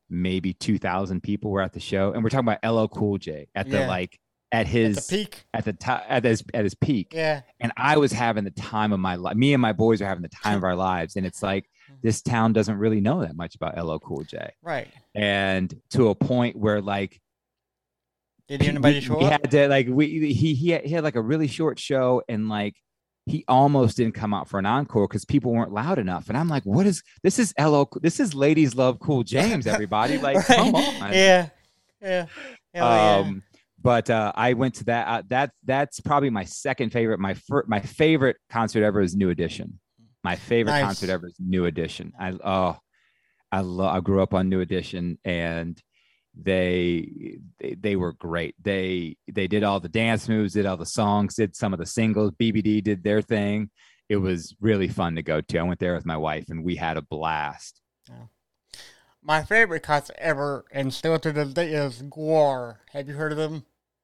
maybe 0.09 0.53
2000 0.53 1.21
people 1.23 1.49
were 1.49 1.61
at 1.61 1.73
the 1.73 1.79
show 1.79 2.11
and 2.11 2.23
we're 2.23 2.29
talking 2.29 2.47
about 2.47 2.69
LL 2.69 2.87
Cool 2.87 3.17
J 3.17 3.47
at 3.55 3.69
the 3.69 3.87
like 3.87 4.19
at 4.51 4.61
At 4.61 4.67
his 4.67 5.07
the 5.07 5.17
peak. 5.17 5.45
at 5.53 5.65
the 5.65 5.73
top 5.73 6.03
at 6.07 6.23
his 6.23 6.43
at 6.53 6.63
his 6.63 6.75
peak 6.75 7.13
Yeah. 7.13 7.41
and 7.59 7.71
I 7.77 7.97
was 7.97 8.11
having 8.11 8.43
the 8.43 8.51
time 8.51 8.93
of 8.93 8.99
my 8.99 9.15
life. 9.15 9.35
Me 9.35 9.53
and 9.53 9.61
my 9.61 9.73
boys 9.73 10.01
are 10.01 10.05
having 10.05 10.21
the 10.21 10.29
time 10.29 10.57
of 10.57 10.63
our 10.63 10.75
lives, 10.75 11.15
and 11.15 11.25
it's 11.25 11.41
like 11.51 11.65
hmm. 11.87 11.95
this 12.03 12.21
town 12.21 12.53
doesn't 12.53 12.77
really 12.77 13.01
know 13.01 13.21
that 13.21 13.35
much 13.35 13.55
about 13.55 13.75
LL 13.83 13.97
Cool 13.97 14.23
J, 14.25 14.51
Right. 14.61 14.89
and 15.15 15.73
to 15.91 16.09
a 16.09 16.15
point 16.15 16.57
where 16.57 16.81
like 16.81 17.19
Did 18.59 18.69
anybody 18.69 19.01
show 19.01 19.17
we 19.17 19.25
up? 19.25 19.31
had 19.41 19.51
to 19.51 19.67
like 19.67 19.87
we 19.89 20.33
he 20.33 20.53
he 20.53 20.69
had, 20.71 20.85
he 20.85 20.91
had 20.93 21.03
like 21.03 21.15
a 21.15 21.21
really 21.21 21.47
short 21.47 21.79
show, 21.79 22.21
and 22.29 22.49
like 22.49 22.75
he 23.25 23.45
almost 23.47 23.97
didn't 23.97 24.15
come 24.15 24.33
out 24.33 24.49
for 24.49 24.59
an 24.59 24.65
encore 24.65 25.07
because 25.07 25.25
people 25.25 25.51
weren't 25.53 25.71
loud 25.71 25.97
enough, 25.99 26.27
and 26.29 26.37
I'm 26.37 26.49
like, 26.49 26.63
what 26.63 26.85
is 26.85 27.03
this? 27.23 27.39
Is 27.39 27.53
LL? 27.59 27.83
This 28.01 28.19
is 28.19 28.33
ladies 28.35 28.75
love 28.75 28.99
Cool 28.99 29.23
James, 29.23 29.65
everybody! 29.67 30.17
Like, 30.17 30.35
Right. 30.49 30.57
come 30.57 30.75
on, 30.75 31.13
Yeah. 31.13 31.49
Yeah. 32.01 32.25
Hell 32.73 32.85
yeah. 32.87 33.15
um 33.17 33.43
but 33.81 34.09
uh 34.09 34.31
i 34.35 34.53
went 34.53 34.73
to 34.75 34.83
that 34.85 35.07
uh, 35.07 35.21
that 35.27 35.51
that's 35.63 35.99
probably 35.99 36.29
my 36.29 36.43
second 36.45 36.91
favorite 36.91 37.19
my 37.19 37.33
fir- 37.33 37.65
my 37.67 37.79
favorite 37.81 38.35
concert 38.49 38.83
ever 38.83 38.99
is 39.01 39.15
new 39.15 39.29
edition 39.29 39.79
my 40.23 40.35
favorite 40.35 40.71
Nice. 40.71 40.83
concert 40.83 41.09
ever 41.09 41.27
is 41.27 41.35
new 41.39 41.65
edition 41.65 42.13
i 42.19 42.31
oh 42.43 42.77
i 43.51 43.59
love 43.59 43.95
i 43.95 43.99
grew 43.99 44.21
up 44.23 44.33
on 44.33 44.49
new 44.49 44.59
edition 44.61 45.17
and 45.23 45.79
they, 46.35 47.37
they 47.59 47.75
they 47.75 47.95
were 47.95 48.13
great 48.13 48.55
they 48.61 49.15
they 49.31 49.47
did 49.47 49.63
all 49.63 49.79
the 49.79 49.89
dance 49.89 50.27
moves 50.27 50.53
did 50.53 50.65
all 50.65 50.77
the 50.77 50.85
songs 50.85 51.35
did 51.35 51.55
some 51.55 51.73
of 51.73 51.79
the 51.79 51.85
singles 51.85 52.31
bbd 52.39 52.83
did 52.83 53.03
their 53.03 53.21
thing 53.21 53.69
it 54.09 54.17
was 54.17 54.55
really 54.59 54.87
fun 54.87 55.15
to 55.15 55.21
go 55.21 55.41
to 55.41 55.59
i 55.59 55.63
went 55.63 55.79
there 55.79 55.93
with 55.93 56.05
my 56.05 56.17
wife 56.17 56.45
and 56.49 56.63
we 56.63 56.75
had 56.75 56.97
a 56.97 57.01
blast 57.03 57.81
Yeah. 58.09 58.25
My 59.25 59.41
favorite 59.43 59.83
concert 59.83 60.17
ever, 60.19 60.65
and 60.71 60.93
still 60.93 61.17
to 61.19 61.31
this 61.31 61.53
day, 61.53 61.71
is 61.71 62.01
GWAR. 62.03 62.79
Have 62.91 63.07
you 63.07 63.13
heard 63.13 63.31
of 63.31 63.37
them? 63.37 63.63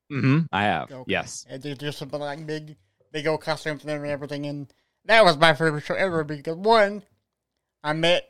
Mm-hmm. 0.10 0.46
i 0.52 0.64
have 0.64 0.90
Okay. 0.90 1.04
yes 1.12 1.46
And 1.50 1.62
they 1.62 1.74
do 1.74 1.92
something 1.92 2.20
like 2.22 2.48
big, 2.48 2.78
big 3.12 3.28
old 3.28 3.42
costumes 3.42 3.84
and 3.84 3.92
everything. 4.06 4.46
And 4.46 4.72
that 5.06 5.26
was 5.26 5.36
my 5.38 5.54
favorite 5.54 5.84
show 5.84 5.96
ever 5.96 6.24
because 6.24 6.56
one, 6.56 7.04
I 7.84 7.92
met 7.94 8.30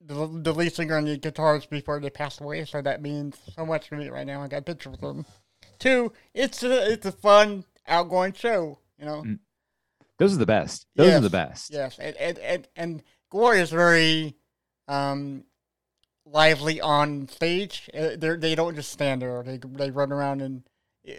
the, 0.00 0.26
the 0.42 0.54
lead 0.54 0.72
singer 0.72 0.96
and 0.96 1.06
the 1.06 1.18
guitarist 1.18 1.68
before 1.70 2.00
they 2.00 2.10
passed 2.10 2.40
away, 2.40 2.64
so 2.64 2.80
that 2.82 3.02
means 3.02 3.36
so 3.54 3.66
much 3.66 3.88
to 3.88 3.96
me 3.96 4.08
right 4.08 4.26
now. 4.26 4.42
I 4.42 4.48
got 4.48 4.64
pictures 4.66 4.94
of 4.94 5.00
them. 5.00 5.26
Two, 5.78 6.12
it's 6.34 6.62
a 6.62 6.92
it's 6.92 7.06
a 7.06 7.12
fun, 7.12 7.64
outgoing 7.86 8.32
show. 8.32 8.78
You 8.98 9.04
know. 9.06 9.22
Mm. 9.22 9.38
those 10.18 10.34
are 10.34 10.38
the 10.38 10.46
best 10.46 10.86
those 10.96 11.14
are 11.14 11.20
the 11.20 11.30
best 11.30 11.70
Yes, 11.72 11.98
and 11.98 12.16
and 12.16 12.38
and, 12.38 12.68
and 12.76 13.02
GWAR 13.32 13.60
is 13.60 13.70
very 13.70 14.34
um, 14.88 15.44
lively 16.24 16.80
on 16.80 17.28
stage. 17.28 17.88
Uh, 17.94 18.16
They 18.16 18.36
they 18.36 18.54
don't 18.54 18.74
just 18.74 18.90
stand 18.92 19.22
there. 19.22 19.42
They 19.42 19.58
they 19.58 19.90
run 19.90 20.12
around 20.12 20.40
and 20.42 20.62
uh, 21.08 21.12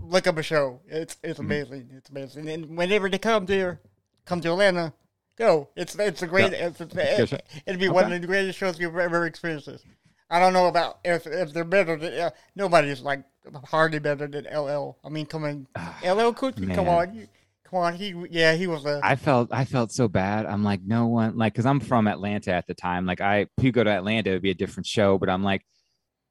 look 0.00 0.26
up 0.26 0.38
a 0.38 0.42
show. 0.42 0.80
It's 0.86 1.16
it's 1.22 1.38
Mhm. 1.38 1.44
amazing. 1.44 1.90
It's 1.96 2.10
amazing. 2.10 2.48
And 2.48 2.76
whenever 2.76 3.08
they 3.08 3.18
come 3.18 3.46
there, 3.46 3.80
come 4.24 4.40
to 4.40 4.50
Atlanta, 4.50 4.92
go. 5.40 5.68
It's 5.74 5.94
it's 5.96 6.22
a 6.22 6.26
great. 6.26 6.52
It's, 6.52 6.80
it's, 6.80 6.94
good 6.94 7.32
it, 7.32 7.42
it'd 7.66 7.80
be 7.80 7.88
one 7.88 8.12
of 8.12 8.20
the 8.20 8.26
greatest 8.26 8.58
shows 8.58 8.78
you've 8.78 8.96
ever 8.96 9.26
experienced. 9.26 9.86
I 10.30 10.38
don't 10.38 10.52
know 10.52 10.66
about 10.66 10.98
if 11.04 11.26
if 11.26 11.52
they're 11.52 11.64
better 11.64 11.96
than 11.96 12.12
uh, 12.14 12.30
nobody's 12.54 13.00
like 13.00 13.24
hardly 13.64 13.98
better 13.98 14.28
than 14.28 14.44
LL. 14.44 14.96
I 15.04 15.08
mean, 15.08 15.26
come 15.26 15.44
on, 15.44 15.66
LL 16.04 16.32
Cool, 16.32 16.52
come 16.52 16.88
on, 16.88 17.14
you, 17.14 17.28
come 17.64 17.80
on. 17.80 17.94
He 17.94 18.14
yeah, 18.30 18.54
he 18.54 18.66
was 18.66 18.84
a 18.84 19.00
I 19.02 19.16
felt 19.16 19.48
I 19.52 19.64
felt 19.64 19.90
so 19.90 20.06
bad. 20.06 20.46
I'm 20.46 20.62
like, 20.62 20.82
no 20.84 21.08
one 21.08 21.36
like 21.36 21.54
because 21.54 21.66
I'm 21.66 21.80
from 21.80 22.06
Atlanta 22.06 22.52
at 22.52 22.66
the 22.66 22.74
time. 22.74 23.06
Like 23.06 23.20
I 23.20 23.46
if 23.58 23.64
you 23.64 23.72
go 23.72 23.82
to 23.82 23.90
Atlanta, 23.90 24.30
it 24.30 24.34
would 24.34 24.42
be 24.42 24.50
a 24.50 24.54
different 24.54 24.86
show. 24.86 25.18
But 25.18 25.30
I'm 25.30 25.42
like, 25.42 25.62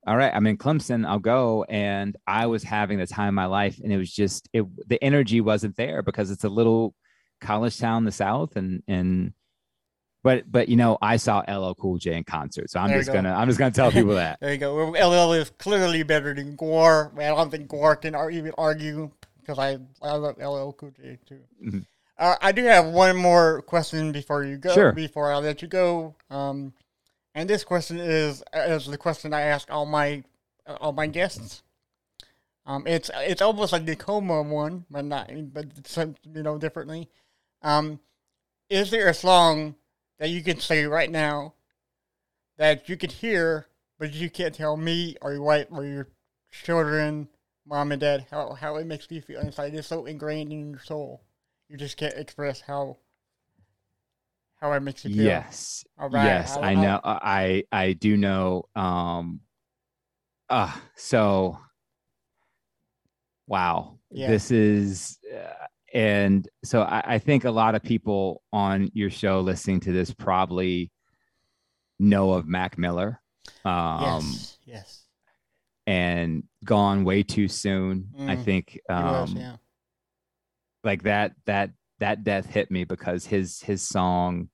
all 0.08 0.16
right, 0.16 0.34
I'm 0.34 0.48
in 0.48 0.58
Clemson, 0.58 1.06
I'll 1.06 1.20
go. 1.20 1.66
And 1.68 2.16
I 2.26 2.46
was 2.46 2.64
having 2.64 3.00
the 3.00 3.08
time 3.08 3.30
of 3.30 3.34
my 3.34 3.48
life, 3.48 3.80
and 3.84 3.92
it 3.92 3.98
was 3.98 4.14
just 4.14 4.48
it 4.54 4.64
the 4.88 5.04
energy 5.04 5.42
wasn't 5.42 5.76
there 5.76 6.04
because 6.04 6.32
it's 6.32 6.46
a 6.46 6.50
little 6.50 6.96
college 7.40 7.78
town 7.78 8.00
in 8.00 8.06
the 8.06 8.12
South, 8.12 8.56
and 8.56 8.84
and 8.88 9.34
but 10.24 10.52
but 10.52 10.70
you 10.70 10.76
know, 10.76 10.98
I 11.02 11.18
saw 11.18 11.40
LL 11.48 11.74
Cool 11.76 11.98
J 11.98 12.16
in 12.16 12.24
concert, 12.24 12.70
so 12.70 12.80
I'm 12.80 12.90
There 12.90 13.00
just 13.00 13.12
gonna 13.12 13.34
I'm 13.34 13.48
just 13.48 13.60
gonna 13.60 13.72
tell 13.72 13.92
people 13.92 14.16
that. 14.16 14.40
There 14.42 14.52
you 14.52 14.58
go. 14.58 14.92
LL 14.92 15.34
is 15.34 15.50
clearly 15.52 16.04
better 16.04 16.34
than 16.34 16.58
GWAR. 16.58 17.18
I 17.18 17.28
don't 17.28 17.50
think 17.50 17.70
GWAR 17.70 18.02
can 18.02 18.16
ar- 18.16 18.32
even 18.32 18.52
argue 18.58 19.12
because 19.40 19.58
I 19.60 19.78
I 20.02 20.14
love 20.14 20.38
LL 20.38 20.72
Cool 20.74 20.92
J 21.02 21.18
too. 21.28 21.40
Mhm. 21.66 21.86
Uh, 22.18 22.36
I 22.42 22.52
do 22.52 22.66
have 22.66 22.86
one 22.88 23.16
more 23.16 23.62
question 23.62 24.12
before 24.12 24.44
you 24.44 24.58
go. 24.58 24.74
Sure. 24.74 24.92
Before 24.92 25.32
I 25.32 25.38
let 25.38 25.62
you 25.62 25.70
go, 25.70 26.16
um, 26.30 26.74
and 27.34 27.50
this 27.50 27.64
question 27.64 27.98
is 27.98 28.44
is 28.54 28.88
the 28.88 28.98
question 28.98 29.34
I 29.34 29.42
ask 29.42 29.72
all 29.72 29.86
my 29.86 30.24
all 30.82 30.92
my 30.92 31.08
guests. 31.08 31.64
Um, 32.66 32.86
it's 32.86 33.10
it's 33.16 33.42
almost 33.42 33.72
like 33.72 33.86
the 33.86 33.96
coma 33.96 34.42
one, 34.44 34.86
but 34.92 35.06
not 35.06 35.32
but 35.54 35.88
some- 35.88 36.16
you 36.36 36.44
know 36.44 36.58
differently. 36.58 37.10
Um, 37.62 38.00
is 38.70 38.92
there 38.92 39.08
a 39.10 39.14
song 39.14 39.76
that 40.20 40.30
you 40.30 40.44
can 40.44 40.60
say 40.60 40.86
right 40.86 41.10
now 41.12 41.54
that 42.58 42.88
you 42.90 42.98
could 42.98 43.12
hear, 43.12 43.68
but 43.98 44.14
you 44.14 44.30
can't 44.30 44.54
tell 44.56 44.78
me 44.78 45.16
or 45.22 45.34
your 45.34 45.42
wife 45.42 45.68
or 45.72 45.86
your 45.86 46.08
children, 46.52 47.28
mom 47.66 47.92
and 47.92 48.02
dad, 48.02 48.26
how, 48.32 48.54
how 48.54 48.76
it 48.78 48.86
makes 48.88 49.08
you 49.10 49.22
feel 49.22 49.42
inside. 49.42 49.74
It's 49.74 49.88
so 49.88 50.06
ingrained 50.06 50.52
in 50.52 50.70
your 50.72 50.80
soul. 50.80 51.22
You 51.68 51.78
just 51.78 51.98
can't 51.98 52.16
express 52.16 52.62
how 52.62 52.98
how 54.60 54.74
it 54.74 54.82
makes 54.82 55.06
you 55.06 55.14
feel. 55.16 55.24
Yes. 55.24 55.86
All 55.98 56.10
right, 56.10 56.26
Yes, 56.26 56.58
I 56.58 56.72
I'll- 56.74 56.82
know. 56.82 57.00
I 57.04 57.64
I 57.72 57.94
do 57.94 58.18
know. 58.18 58.64
Um. 58.76 59.42
Uh, 60.50 60.76
so. 60.96 61.58
Wow. 63.48 63.98
Yeah. 64.12 64.28
This 64.28 64.52
is, 64.52 65.18
uh, 65.34 65.66
and 65.94 66.48
so 66.64 66.82
I, 66.82 67.04
I 67.16 67.20
think 67.20 67.46
a 67.46 67.52
lot 67.52 67.76
of 67.76 67.84
people 67.84 68.42
on 68.54 68.90
your 68.94 69.10
show 69.10 69.42
listening 69.42 69.80
to 69.82 69.92
this 69.92 70.14
probably 70.14 70.92
know 72.00 72.32
of 72.34 72.48
Mac 72.48 72.78
Miller. 72.78 73.22
Um, 73.66 74.02
yes. 74.04 74.58
Yes. 74.66 75.04
and 75.88 76.44
gone 76.64 77.04
way 77.04 77.24
too 77.24 77.48
soon. 77.48 78.10
I 78.28 78.36
Mm, 78.36 78.44
think 78.44 78.70
He 78.72 78.80
was, 78.88 79.30
um, 79.32 79.38
yeah. 79.38 79.56
like 80.84 81.04
that 81.04 81.34
that 81.46 81.72
that 82.00 82.24
death 82.24 82.46
hit 82.46 82.72
me 82.72 82.84
because 82.84 83.26
his 83.26 83.62
his 83.62 83.82
song 83.82 84.50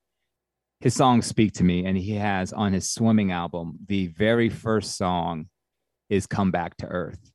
his 0.79 0.93
songs 0.95 1.25
speak 1.25 1.53
to 1.53 1.63
me 1.63 1.85
and 1.85 1.97
he 1.97 2.13
has 2.13 2.51
on 2.53 2.73
his 2.73 2.89
swimming 2.89 3.31
album 3.31 3.77
the 3.87 4.07
very 4.07 4.49
first 4.49 4.97
song 4.97 5.47
is 6.09 6.25
come 6.27 6.51
back 6.51 6.75
to 6.77 6.87
earth 6.87 7.31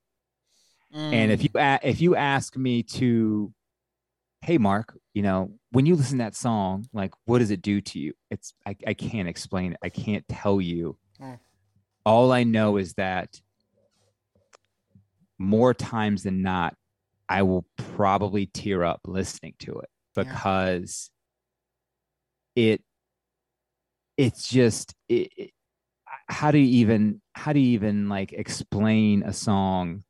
and 0.93 1.31
if 1.31 1.41
Mm, 1.43 1.45
you 1.45 1.89
if 1.89 2.01
you 2.01 2.17
ask 2.17 2.57
me 2.57 2.83
to 2.83 3.53
hey 4.43 4.59
mark 4.59 4.97
you 5.15 5.23
know 5.23 5.51
when 5.71 5.85
you 5.87 5.95
listen 5.95 6.19
to 6.19 6.25
that 6.25 6.35
song 6.35 6.87
like 6.93 7.12
what 7.27 7.39
does 7.41 7.51
it 7.51 7.61
do 7.62 7.81
to 7.81 7.99
you 7.99 8.12
it's 8.31 8.55
i, 8.67 8.75
I 8.87 8.95
can't 8.95 9.29
explain 9.29 9.73
it 9.73 9.79
i 9.83 9.89
can't 9.89 10.27
tell 10.29 10.61
you 10.61 10.97
Mm. 11.21 11.39
all 12.07 12.33
i 12.33 12.45
know 12.45 12.79
is 12.79 12.95
that 12.95 13.41
more 15.39 15.75
times 15.75 16.23
than 16.23 16.41
not 16.43 16.75
i 17.29 17.43
will 17.43 17.67
probably 17.77 18.47
tear 18.47 18.85
up 18.85 19.01
listening 19.07 19.55
to 19.61 19.79
it 19.81 19.89
Yeah. 20.17 20.25
because 20.25 21.11
it 22.57 22.83
it's 24.17 24.49
just 24.49 24.95
it, 25.09 25.31
it- 25.37 25.51
how 26.29 26.51
do 26.51 26.59
you 26.59 26.81
even 26.81 27.21
how 27.35 27.53
do 27.53 27.59
you 27.61 27.71
even 27.73 28.09
like 28.09 28.33
explain 28.33 29.23
a 29.25 29.33
song 29.33 30.05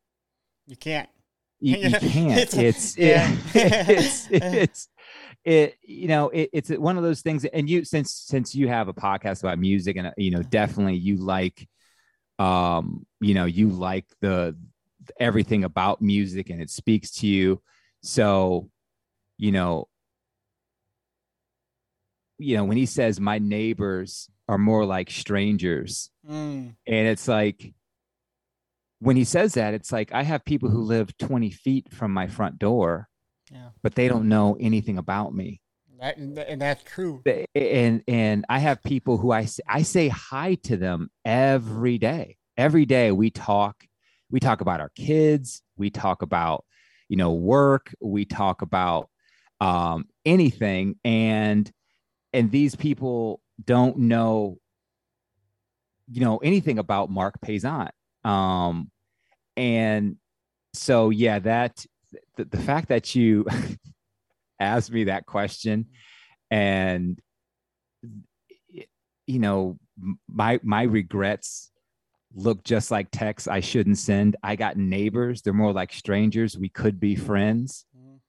you 0.66 0.76
can't. 0.76 1.08
You, 1.60 1.76
you 1.76 1.90
can't. 2.00 2.54
It's- 2.54 2.54
it's 2.56 2.96
yeah. 2.98 3.36
it's 3.54 4.28
it's 4.30 4.88
it 5.44 5.76
you 5.82 6.08
know 6.08 6.28
it, 6.30 6.50
it's 6.52 6.70
one 6.70 6.96
of 6.96 7.02
those 7.02 7.22
things 7.22 7.44
and 7.46 7.68
you 7.68 7.84
since 7.84 8.12
since 8.14 8.54
you 8.54 8.68
have 8.68 8.88
a 8.88 8.94
podcast 8.94 9.42
about 9.42 9.58
music 9.58 9.96
and 9.96 10.06
uh, 10.08 10.12
you 10.18 10.30
know 10.30 10.42
definitely 10.42 10.96
you 10.96 11.16
like 11.16 11.66
um 12.38 13.06
you 13.20 13.34
know 13.34 13.46
you 13.46 13.68
like 13.68 14.06
the 14.20 14.56
everything 15.18 15.64
about 15.64 16.00
music 16.02 16.50
and 16.50 16.60
it 16.60 16.70
speaks 16.70 17.10
to 17.10 17.26
you. 17.26 17.60
So 18.02 18.70
you 19.38 19.52
know 19.52 19.88
you 22.38 22.56
know 22.56 22.64
when 22.64 22.76
he 22.76 22.86
says 22.86 23.20
my 23.20 23.38
neighbors 23.38 24.28
are 24.48 24.58
more 24.58 24.84
like 24.84 25.10
strangers 25.10 26.10
Mm, 26.28 26.74
and 26.86 27.08
it's 27.08 27.26
like 27.26 27.72
when 29.00 29.16
he 29.16 29.24
says 29.24 29.54
that 29.54 29.74
it's 29.74 29.92
like 29.92 30.12
i 30.12 30.22
have 30.22 30.44
people 30.44 30.68
who 30.68 30.82
live 30.82 31.16
20 31.18 31.50
feet 31.50 31.92
from 31.92 32.12
my 32.12 32.26
front 32.26 32.58
door 32.58 33.08
yeah. 33.50 33.70
but 33.82 33.94
they 33.94 34.08
don't 34.08 34.28
know 34.28 34.56
anything 34.60 34.98
about 34.98 35.34
me 35.34 35.60
That 35.98 36.16
and 36.16 36.60
that's 36.62 36.82
true. 36.84 37.22
And 37.54 38.02
and 38.06 38.44
i 38.48 38.58
have 38.58 38.82
people 38.82 39.18
who 39.18 39.32
i 39.32 39.44
say, 39.44 39.62
i 39.68 39.82
say 39.82 40.08
hi 40.08 40.54
to 40.64 40.76
them 40.76 41.10
every 41.24 41.98
day 41.98 42.36
every 42.56 42.86
day 42.86 43.10
we 43.12 43.30
talk 43.30 43.84
we 44.30 44.40
talk 44.40 44.60
about 44.60 44.80
our 44.80 44.90
kids 44.94 45.62
we 45.76 45.90
talk 45.90 46.22
about 46.22 46.64
you 47.08 47.16
know 47.16 47.32
work 47.32 47.92
we 48.00 48.24
talk 48.24 48.62
about 48.62 49.08
um 49.60 50.06
anything 50.24 50.96
and 51.04 51.70
and 52.32 52.50
these 52.50 52.74
people 52.76 53.42
don't 53.62 53.98
know 53.98 54.56
you 56.10 56.20
know 56.20 56.38
anything 56.38 56.78
about 56.78 57.10
mark 57.10 57.34
payzant 57.44 57.90
um 58.24 58.90
and 59.56 60.16
so 60.74 61.10
yeah 61.10 61.38
that 61.38 61.84
the, 62.36 62.44
the 62.44 62.58
fact 62.58 62.88
that 62.88 63.14
you 63.14 63.46
asked 64.60 64.92
me 64.92 65.04
that 65.04 65.26
question 65.26 65.86
and 66.50 67.20
you 69.26 69.38
know 69.38 69.78
my 70.28 70.58
my 70.62 70.82
regrets 70.82 71.70
look 72.34 72.62
just 72.64 72.90
like 72.90 73.08
texts 73.10 73.48
i 73.48 73.60
shouldn't 73.60 73.98
send 73.98 74.36
i 74.42 74.54
got 74.56 74.76
neighbors 74.76 75.42
they're 75.42 75.52
more 75.52 75.72
like 75.72 75.92
strangers 75.92 76.56
we 76.56 76.68
could 76.68 77.00
be 77.00 77.14
friends 77.16 77.86
Mhm. 77.96 78.20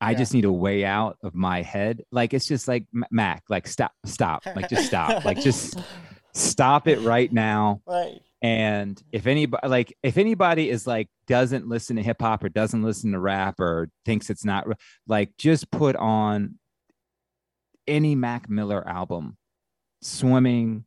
i 0.00 0.10
Yeah. 0.12 0.18
just 0.18 0.34
need 0.34 0.44
a 0.44 0.52
way 0.52 0.84
out 0.84 1.16
of 1.22 1.34
my 1.34 1.62
head 1.62 2.02
like 2.10 2.34
it's 2.34 2.46
just 2.46 2.66
like 2.68 2.84
mac 3.10 3.42
like 3.48 3.66
stop 3.66 3.92
stop 4.04 4.42
like 4.56 4.68
just 4.68 4.86
stop 4.86 5.24
like 5.24 5.40
just 5.40 5.78
stop 6.34 6.88
it 6.88 7.00
right 7.00 7.32
now 7.32 7.80
right. 7.86 8.20
And 8.44 9.02
if 9.10 9.26
anybody 9.26 9.66
like 9.66 9.96
if 10.02 10.18
anybody 10.18 10.68
is 10.68 10.86
like 10.86 11.08
doesn't 11.26 11.66
listen 11.66 11.96
to 11.96 12.02
hip 12.02 12.20
hop 12.20 12.44
or 12.44 12.50
doesn't 12.50 12.82
listen 12.82 13.12
to 13.12 13.18
rap 13.18 13.58
or 13.58 13.88
thinks 14.04 14.28
it's 14.28 14.44
not 14.44 14.66
like 15.06 15.34
just 15.38 15.70
put 15.70 15.96
on 15.96 16.58
any 17.86 18.14
Mac 18.14 18.50
Miller 18.50 18.86
album, 18.86 19.38
swimming, 20.02 20.84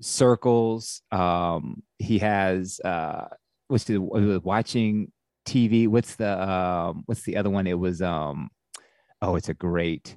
circles. 0.00 1.02
Um, 1.10 1.82
he 1.98 2.20
has 2.20 2.78
uh 2.84 3.26
what's 3.66 3.82
the 3.82 3.96
uh, 3.96 4.38
watching 4.44 5.10
TV. 5.48 5.88
What's 5.88 6.14
the 6.14 6.40
um 6.40 7.02
what's 7.06 7.22
the 7.22 7.36
other 7.36 7.50
one? 7.50 7.66
It 7.66 7.80
was 7.80 8.00
um 8.00 8.48
oh 9.20 9.34
it's 9.34 9.48
a 9.48 9.54
great 9.54 10.16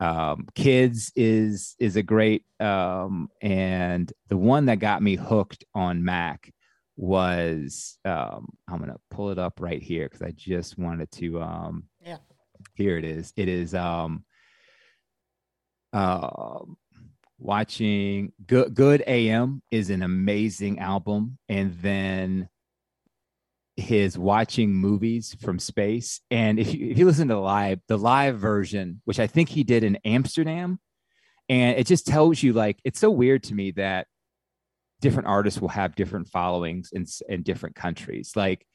um 0.00 0.46
kids 0.54 1.12
is 1.14 1.76
is 1.78 1.96
a 1.96 2.02
great 2.02 2.44
um 2.60 3.28
and 3.40 4.12
the 4.28 4.36
one 4.36 4.66
that 4.66 4.80
got 4.80 5.02
me 5.02 5.14
hooked 5.14 5.64
on 5.74 6.04
mac 6.04 6.52
was 6.96 7.98
um 8.04 8.48
i'm 8.68 8.78
gonna 8.80 8.96
pull 9.10 9.30
it 9.30 9.38
up 9.38 9.60
right 9.60 9.82
here 9.82 10.06
because 10.08 10.22
i 10.22 10.32
just 10.32 10.76
wanted 10.78 11.10
to 11.12 11.40
um 11.40 11.84
Yeah. 12.00 12.18
here 12.74 12.98
it 12.98 13.04
is 13.04 13.32
it 13.36 13.48
is 13.48 13.74
um 13.74 14.24
um 15.92 16.76
watching 17.38 18.32
good 18.46 18.74
good 18.74 19.02
am 19.02 19.62
is 19.70 19.90
an 19.90 20.02
amazing 20.02 20.78
album 20.80 21.38
and 21.48 21.74
then 21.82 22.48
his 23.76 24.16
watching 24.16 24.72
movies 24.72 25.36
from 25.40 25.58
space. 25.58 26.20
And 26.30 26.58
if 26.58 26.72
you 26.72 26.90
if 26.90 26.98
you 26.98 27.06
listen 27.06 27.28
to 27.28 27.34
the 27.34 27.40
live 27.40 27.80
the 27.88 27.98
live 27.98 28.38
version 28.38 29.00
which 29.04 29.18
i 29.18 29.26
think 29.26 29.48
he 29.48 29.64
did 29.64 29.82
in 29.82 29.96
amsterdam 30.04 30.78
and 31.48 31.78
it 31.78 31.86
just 31.86 32.06
tells 32.06 32.42
you 32.42 32.52
like 32.52 32.78
it's 32.84 33.00
so 33.00 33.10
weird 33.10 33.42
to 33.44 33.54
me 33.54 33.72
that 33.72 34.06
different 35.04 35.28
artists 35.28 35.60
will 35.60 35.68
have 35.68 35.94
different 35.94 36.28
followings 36.28 36.90
in 36.92 37.04
in 37.28 37.42
different 37.42 37.76
countries. 37.76 38.32
Like 38.34 38.66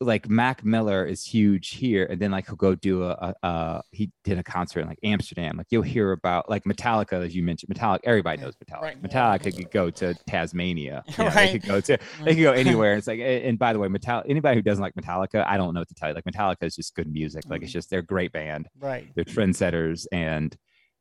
like 0.00 0.28
Mac 0.28 0.64
Miller 0.64 1.06
is 1.06 1.24
huge 1.24 1.70
here, 1.70 2.06
and 2.10 2.20
then 2.20 2.30
like 2.30 2.46
he'll 2.46 2.56
go 2.56 2.74
do 2.74 3.04
a, 3.04 3.34
a, 3.42 3.46
a 3.46 3.82
he 3.92 4.10
did 4.24 4.38
a 4.38 4.42
concert 4.42 4.80
in 4.80 4.88
like 4.88 4.98
Amsterdam. 5.02 5.56
Like 5.56 5.68
you'll 5.70 5.82
hear 5.82 6.12
about 6.12 6.50
like 6.50 6.64
Metallica, 6.64 7.24
as 7.24 7.34
you 7.34 7.42
mentioned, 7.42 7.74
Metallica. 7.74 8.00
Everybody 8.04 8.42
knows 8.42 8.54
Metallica. 8.56 8.82
Right, 8.82 8.96
yeah. 9.00 9.08
Metallica 9.08 9.56
could 9.56 9.70
go 9.70 9.90
to 9.90 10.14
Tasmania. 10.26 11.02
You 11.16 11.24
know, 11.24 11.30
They 11.30 11.52
could 11.58 11.66
go 11.66 11.80
to 11.80 11.98
they 12.24 12.34
could 12.34 12.42
go 12.42 12.52
anywhere. 12.66 12.94
It's 12.96 13.06
like, 13.06 13.20
and 13.20 13.58
by 13.58 13.72
the 13.72 13.78
way, 13.78 13.88
Metallica. 13.88 14.24
Anybody 14.28 14.56
who 14.56 14.62
doesn't 14.62 14.82
like 14.82 14.94
Metallica, 14.94 15.46
I 15.46 15.56
don't 15.56 15.72
know 15.72 15.80
what 15.80 15.88
to 15.88 15.94
tell 15.94 16.10
you. 16.10 16.14
Like 16.14 16.24
Metallica 16.24 16.64
is 16.64 16.76
just 16.76 16.94
good 16.94 17.10
music. 17.10 17.44
Like 17.48 17.62
it's 17.62 17.72
just 17.72 17.88
they're 17.88 18.00
a 18.00 18.04
great 18.04 18.32
band. 18.32 18.68
Right. 18.78 19.08
They're 19.14 19.24
trendsetters, 19.24 20.06
and 20.12 20.54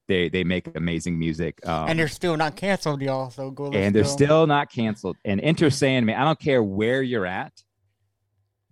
they 0.07 0.29
they 0.29 0.43
make 0.43 0.75
amazing 0.75 1.17
music. 1.19 1.59
Um, 1.67 1.89
and 1.89 1.99
they're 1.99 2.07
still 2.07 2.37
not 2.37 2.55
canceled, 2.55 3.01
y'all. 3.01 3.29
So 3.29 3.51
go. 3.51 3.71
and 3.71 3.93
they're 3.93 4.03
still 4.05 4.47
not 4.47 4.71
canceled. 4.71 5.17
And 5.25 5.41
Enter 5.41 5.69
Sandman, 5.69 6.15
I 6.15 6.23
don't 6.23 6.39
care 6.39 6.63
where 6.63 7.01
you're 7.01 7.25
at, 7.25 7.51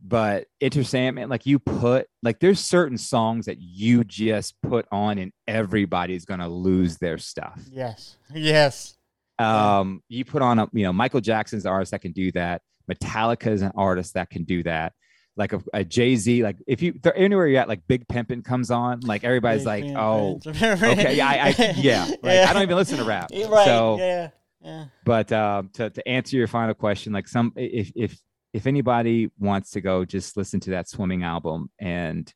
but 0.04 0.48
Enter 0.60 0.84
Sandman, 0.84 1.30
like 1.30 1.46
you 1.46 1.60
put, 1.60 2.08
like 2.22 2.40
there's 2.40 2.60
certain 2.60 2.98
songs 2.98 3.46
that 3.46 3.58
you 3.60 4.04
just 4.04 4.62
put 4.62 4.86
on, 4.92 5.18
and 5.18 5.32
everybody's 5.48 6.26
gonna 6.26 6.50
lose 6.50 6.98
their 6.98 7.18
stuff. 7.18 7.62
Yes. 7.72 8.18
Yes. 8.34 8.98
Um, 9.40 10.04
you 10.10 10.26
put 10.26 10.42
on 10.42 10.60
a, 10.60 10.68
you 10.74 10.84
know, 10.84 10.94
Michael 10.94 11.22
Jackson's 11.22 11.66
artist 11.66 11.92
that 11.92 12.02
can 12.02 12.12
do 12.12 12.32
that. 12.34 12.62
Metallica 12.92 13.48
is 13.48 13.62
an 13.62 13.72
artist 13.76 14.14
that 14.16 14.30
can 14.30 14.44
do 14.44 14.62
that. 14.64 14.94
Like 15.36 15.54
a, 15.54 15.64
a 15.74 15.84
Jay 15.84 16.16
Z, 16.16 16.44
like 16.44 16.58
if 16.68 16.82
you 16.84 16.94
anywhere 17.16 17.48
you're 17.48 17.60
at, 17.62 17.68
like 17.68 17.82
Big 17.88 18.08
Pimpin' 18.08 18.44
comes 18.44 18.70
on, 18.70 19.00
like 19.00 19.24
everybody's 19.24 19.66
like, 19.66 19.86
oh, 19.96 20.40
okay, 20.48 21.20
I, 21.20 21.48
I 21.48 21.50
yeah, 21.78 22.06
like, 22.22 22.40
I 22.40 22.54
don't 22.54 22.62
even 22.62 22.76
listen 22.76 22.98
to 22.98 23.04
rap, 23.04 23.32
Right. 23.34 23.66
so 23.66 23.98
yeah. 23.98 24.30
Yeah. 24.62 24.86
but 25.04 25.32
um, 25.32 25.70
to, 25.74 25.90
to 25.90 26.08
answer 26.08 26.38
your 26.38 26.48
final 26.48 26.74
question 26.74 27.12
like 27.12 27.28
some 27.28 27.52
if 27.58 27.92
if 27.96 28.18
if 28.54 28.68
anybody 28.68 29.30
wants 29.40 29.72
to 29.72 29.82
go 29.82 30.06
just 30.06 30.38
listen 30.38 30.60
to 30.60 30.72
that 30.72 30.88
swimming 30.88 31.24
album 31.24 31.70
and 31.80 32.34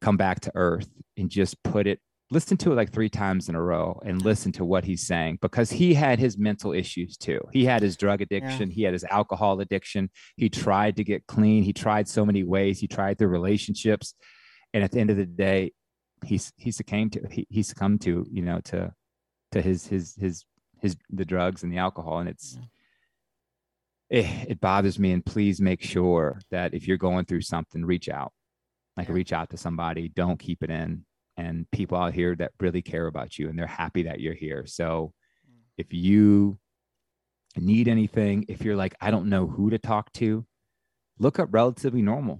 come 0.00 0.16
back 0.16 0.40
to 0.40 0.52
earth 0.54 0.88
and 1.16 1.30
just 1.30 1.62
put 1.62 1.86
it 1.86 2.00
listen 2.32 2.56
to 2.56 2.72
it 2.72 2.76
like 2.76 2.90
three 2.90 3.10
times 3.10 3.50
in 3.50 3.54
a 3.54 3.62
row 3.62 4.00
and 4.06 4.24
listen 4.24 4.50
to 4.50 4.64
what 4.64 4.84
he's 4.84 5.06
saying 5.06 5.38
because 5.42 5.70
he 5.70 5.92
had 5.92 6.18
his 6.18 6.38
mental 6.38 6.72
issues 6.72 7.18
too. 7.18 7.38
He 7.52 7.66
had 7.66 7.82
his 7.82 7.94
drug 7.94 8.22
addiction. 8.22 8.70
He 8.70 8.84
had 8.84 8.94
his 8.94 9.04
alcohol 9.04 9.60
addiction. 9.60 10.08
He 10.36 10.48
tried 10.48 10.96
to 10.96 11.04
get 11.04 11.26
clean. 11.26 11.62
He 11.62 11.74
tried 11.74 12.08
so 12.08 12.24
many 12.24 12.42
ways. 12.42 12.80
He 12.80 12.88
tried 12.88 13.18
through 13.18 13.28
relationships. 13.28 14.14
And 14.72 14.82
at 14.82 14.92
the 14.92 15.00
end 15.00 15.10
of 15.10 15.18
the 15.18 15.26
day 15.26 15.72
he's 16.24 16.52
he 16.56 16.70
succumbed 16.70 17.12
to 17.12 17.20
he, 17.30 17.46
he 17.50 17.62
succumbed 17.62 18.00
to 18.00 18.24
you 18.30 18.42
know 18.42 18.60
to 18.60 18.92
to 19.50 19.60
his 19.60 19.86
his 19.86 20.14
his 20.14 20.44
his 20.80 20.96
the 21.10 21.26
drugs 21.26 21.62
and 21.62 21.70
the 21.70 21.78
alcohol. 21.78 22.18
And 22.18 22.30
it's 22.30 22.58
it, 24.12 24.26
it 24.50 24.60
bothers 24.60 24.98
me 24.98 25.10
and 25.12 25.24
please 25.24 25.60
make 25.60 25.82
sure 25.82 26.40
that 26.50 26.74
if 26.74 26.86
you're 26.86 26.96
going 27.08 27.24
through 27.24 27.40
something 27.40 27.84
reach 27.84 28.08
out 28.08 28.32
like 28.96 29.08
Yeah. 29.08 29.14
reach 29.14 29.32
out 29.32 29.50
to 29.50 29.56
somebody 29.56 30.08
don't 30.08 30.38
keep 30.38 30.62
it 30.62 30.70
in 30.70 31.04
and 31.36 31.68
people 31.72 31.96
out 31.98 32.12
here 32.12 32.36
that 32.36 32.52
really 32.60 32.82
care 32.82 33.06
about 33.06 33.38
you 33.38 33.48
and 33.48 33.58
they're 33.58 33.66
happy 33.66 34.02
that 34.04 34.20
you're 34.20 34.34
here 34.34 34.66
so 34.66 35.12
mm. 35.50 35.56
if 35.78 35.92
you 35.92 36.58
need 37.56 37.88
anything, 37.88 38.44
if 38.48 38.62
you're 38.62 38.76
like, 38.76 38.94
I 39.00 39.10
don't 39.10 39.28
know 39.28 39.46
who 39.46 39.70
to 39.70 39.78
talk 39.78 40.12
to, 40.14 40.46
look 41.18 41.38
up 41.38 41.48
relatively 41.52 42.02
normal. 42.02 42.36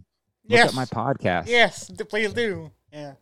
Look 0.49 0.59
Yes. 0.59 0.69
at 0.71 0.75
my 0.75 0.85
podcast. 0.87 1.49
Yes, 1.49 1.91
please 2.09 2.33
do. 2.33 2.71
Yeah. 2.93 3.15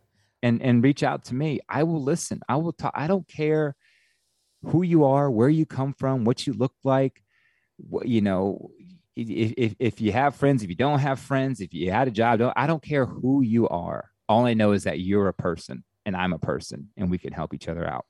and 0.43 0.61
and 0.61 0.83
reach 0.83 1.03
out 1.03 1.23
to 1.25 1.35
me. 1.35 1.59
I 1.69 1.83
will 1.83 2.01
listen. 2.01 2.41
I 2.49 2.55
will 2.55 2.73
talk. 2.73 2.93
I 2.95 3.05
don't 3.07 3.27
care 3.27 3.75
who 4.63 4.81
you 4.81 5.03
are, 5.03 5.29
where 5.29 5.49
you 5.49 5.65
come 5.65 5.93
from, 5.93 6.23
what 6.23 6.47
you 6.47 6.53
look 6.53 6.73
like. 6.83 7.21
You 8.03 8.21
know, 8.21 8.71
if, 9.15 9.53
if 9.57 9.75
if 9.79 10.01
you 10.01 10.11
have 10.11 10.35
friends, 10.35 10.63
if 10.63 10.69
you 10.69 10.75
don't 10.75 10.99
have 10.99 11.19
friends, 11.19 11.61
if 11.61 11.73
you 11.73 11.91
had 11.91 12.07
a 12.07 12.11
job, 12.11 12.39
don't, 12.39 12.53
I 12.55 12.67
don't 12.67 12.81
care 12.81 13.05
who 13.05 13.41
you 13.41 13.67
are. 13.69 14.09
All 14.29 14.45
I 14.45 14.53
know 14.53 14.71
is 14.71 14.83
that 14.85 14.99
you're 14.99 15.27
a 15.27 15.33
person 15.33 15.83
and 16.05 16.15
I'm 16.15 16.33
a 16.33 16.39
person, 16.39 16.89
and 16.97 17.11
we 17.11 17.17
can 17.17 17.33
help 17.33 17.53
each 17.53 17.67
other 17.67 17.87
out. 17.87 18.05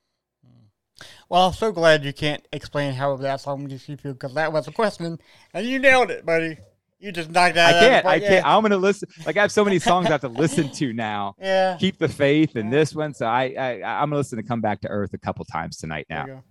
Well, 1.28 1.48
I'm 1.48 1.52
so 1.52 1.72
glad 1.72 2.04
you 2.04 2.12
can't 2.12 2.46
explain 2.52 2.94
how 2.94 3.16
that 3.16 3.40
song 3.40 3.66
makes 3.66 3.88
you 3.88 3.96
feel 3.96 4.12
because 4.12 4.34
that 4.34 4.52
was 4.52 4.68
a 4.68 4.72
question 4.72 5.18
and 5.52 5.66
you 5.66 5.78
nailed 5.78 6.10
it, 6.10 6.24
buddy. 6.24 6.58
You 6.98 7.10
just 7.10 7.30
knocked 7.30 7.56
that 7.56 7.74
I 7.74 7.76
out. 7.76 7.76
of 7.76 7.80
the 7.82 7.88
can't. 7.88 8.06
I 8.06 8.20
can't. 8.20 8.46
I'm 8.46 8.62
gonna 8.62 8.76
listen. 8.76 9.08
Like 9.26 9.36
I 9.36 9.42
have 9.42 9.50
so 9.50 9.64
many 9.64 9.78
songs 9.80 10.06
I 10.06 10.10
have 10.10 10.20
to 10.20 10.28
listen 10.28 10.70
to 10.70 10.92
now. 10.92 11.34
Yeah. 11.40 11.76
Keep 11.80 11.98
the 11.98 12.08
faith 12.08 12.54
and 12.54 12.72
this 12.72 12.94
one. 12.94 13.12
So 13.12 13.26
I, 13.26 13.54
I 13.58 13.82
I'm 13.82 14.10
gonna 14.10 14.18
listen 14.18 14.36
to 14.36 14.44
Come 14.44 14.60
Back 14.60 14.82
to 14.82 14.88
Earth 14.88 15.12
a 15.12 15.18
couple 15.18 15.44
times 15.44 15.78
tonight 15.78 16.06
now. 16.08 16.44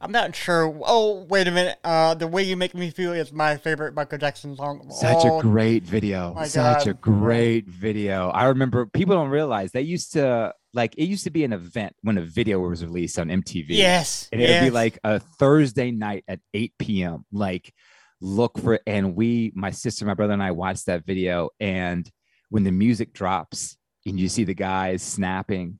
I'm 0.00 0.12
not 0.12 0.34
sure. 0.34 0.74
Oh, 0.84 1.24
wait 1.28 1.46
a 1.46 1.50
minute. 1.50 1.78
Uh, 1.84 2.14
the 2.14 2.26
way 2.26 2.42
you 2.42 2.56
make 2.56 2.74
me 2.74 2.90
feel 2.90 3.12
is 3.12 3.32
my 3.32 3.56
favorite 3.56 3.94
Michael 3.94 4.18
Jackson 4.18 4.56
song. 4.56 4.90
Such 4.90 5.24
a 5.24 5.38
great 5.40 5.82
video. 5.82 6.32
my 6.34 6.46
Such 6.46 6.86
a 6.86 6.94
great 6.94 7.66
video. 7.66 8.30
I 8.30 8.46
remember 8.46 8.86
people 8.86 9.14
don't 9.14 9.28
realize 9.28 9.72
they 9.72 9.82
used 9.82 10.12
to 10.14 10.54
like 10.72 10.94
it 10.96 11.04
used 11.04 11.24
to 11.24 11.30
be 11.30 11.44
an 11.44 11.52
event 11.52 11.94
when 12.02 12.16
a 12.16 12.22
video 12.22 12.60
was 12.60 12.82
released 12.82 13.18
on 13.18 13.28
MTV. 13.28 13.66
Yes. 13.68 14.28
And 14.32 14.40
it 14.40 14.50
would 14.50 14.66
be 14.66 14.70
like 14.70 14.98
a 15.04 15.20
Thursday 15.20 15.90
night 15.90 16.24
at 16.26 16.40
8 16.54 16.72
p.m. 16.78 17.26
Like, 17.30 17.74
look 18.20 18.58
for 18.58 18.74
it. 18.74 18.82
And 18.86 19.14
we, 19.14 19.52
my 19.54 19.70
sister, 19.70 20.06
my 20.06 20.14
brother, 20.14 20.32
and 20.32 20.42
I 20.42 20.52
watched 20.52 20.86
that 20.86 21.04
video. 21.04 21.50
And 21.60 22.10
when 22.48 22.64
the 22.64 22.72
music 22.72 23.12
drops 23.12 23.76
and 24.06 24.18
you 24.18 24.28
see 24.28 24.44
the 24.44 24.54
guys 24.54 25.02
snapping, 25.02 25.78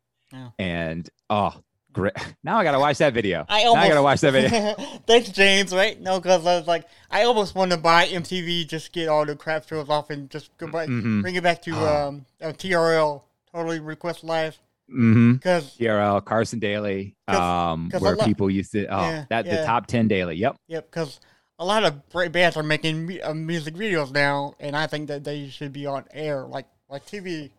and 0.58 1.08
oh, 1.28 1.54
great. 1.92 2.12
Now 2.44 2.58
I 2.58 2.64
got 2.64 2.72
to 2.72 2.78
watch 2.78 2.98
that 2.98 3.12
video. 3.14 3.44
I 3.48 3.62
now 3.62 3.68
almost 3.70 3.84
I 3.84 3.88
got 3.88 3.94
to 3.96 4.02
watch 4.02 4.20
that 4.20 4.32
video. 4.32 4.74
Thanks, 5.06 5.28
James. 5.30 5.72
Right? 5.74 6.00
No, 6.00 6.18
because 6.20 6.46
I 6.46 6.56
was 6.58 6.66
like, 6.66 6.86
I 7.10 7.24
almost 7.24 7.54
want 7.54 7.70
to 7.72 7.76
buy 7.76 8.06
MTV, 8.06 8.66
just 8.68 8.92
get 8.92 9.08
all 9.08 9.24
the 9.26 9.36
crap 9.36 9.68
shows 9.68 9.88
off, 9.88 10.10
and 10.10 10.28
just 10.30 10.56
go 10.58 10.66
back, 10.68 10.88
Mhm. 10.88 11.22
bring 11.22 11.34
it 11.34 11.42
back 11.42 11.62
to 11.62 11.72
Oh. 11.74 12.08
um, 12.08 12.26
uh, 12.42 12.52
TRL, 12.52 13.22
Totally 13.52 13.80
Request 13.80 14.22
Live, 14.24 14.58
because 14.88 15.76
TRL, 15.76 16.20
Carson 16.24 16.58
Daly, 16.58 17.14
'Cause- 17.28 17.36
um, 17.38 17.90
'cause 17.90 18.00
where 18.00 18.16
lot- 18.16 18.26
people 18.26 18.50
used 18.50 18.72
to, 18.72 18.86
oh, 18.86 19.00
Yeah, 19.00 19.24
that 19.30 19.44
the 19.44 19.64
top 19.64 19.86
10 19.86 20.08
daily. 20.08 20.36
Yep. 20.36 20.56
Yep, 20.68 20.90
because 20.90 21.20
a 21.58 21.64
lot 21.64 21.84
of 21.84 22.08
great 22.10 22.32
bands 22.32 22.56
are 22.56 22.62
making 22.62 23.18
uh, 23.22 23.34
music 23.34 23.74
videos 23.74 24.12
now, 24.12 24.54
and 24.60 24.76
I 24.76 24.86
think 24.86 25.08
that 25.08 25.24
they 25.24 25.48
should 25.48 25.72
be 25.72 25.86
on 25.86 26.04
air, 26.12 26.42
like 26.46 26.66
like 26.88 27.06
TV, 27.06 27.50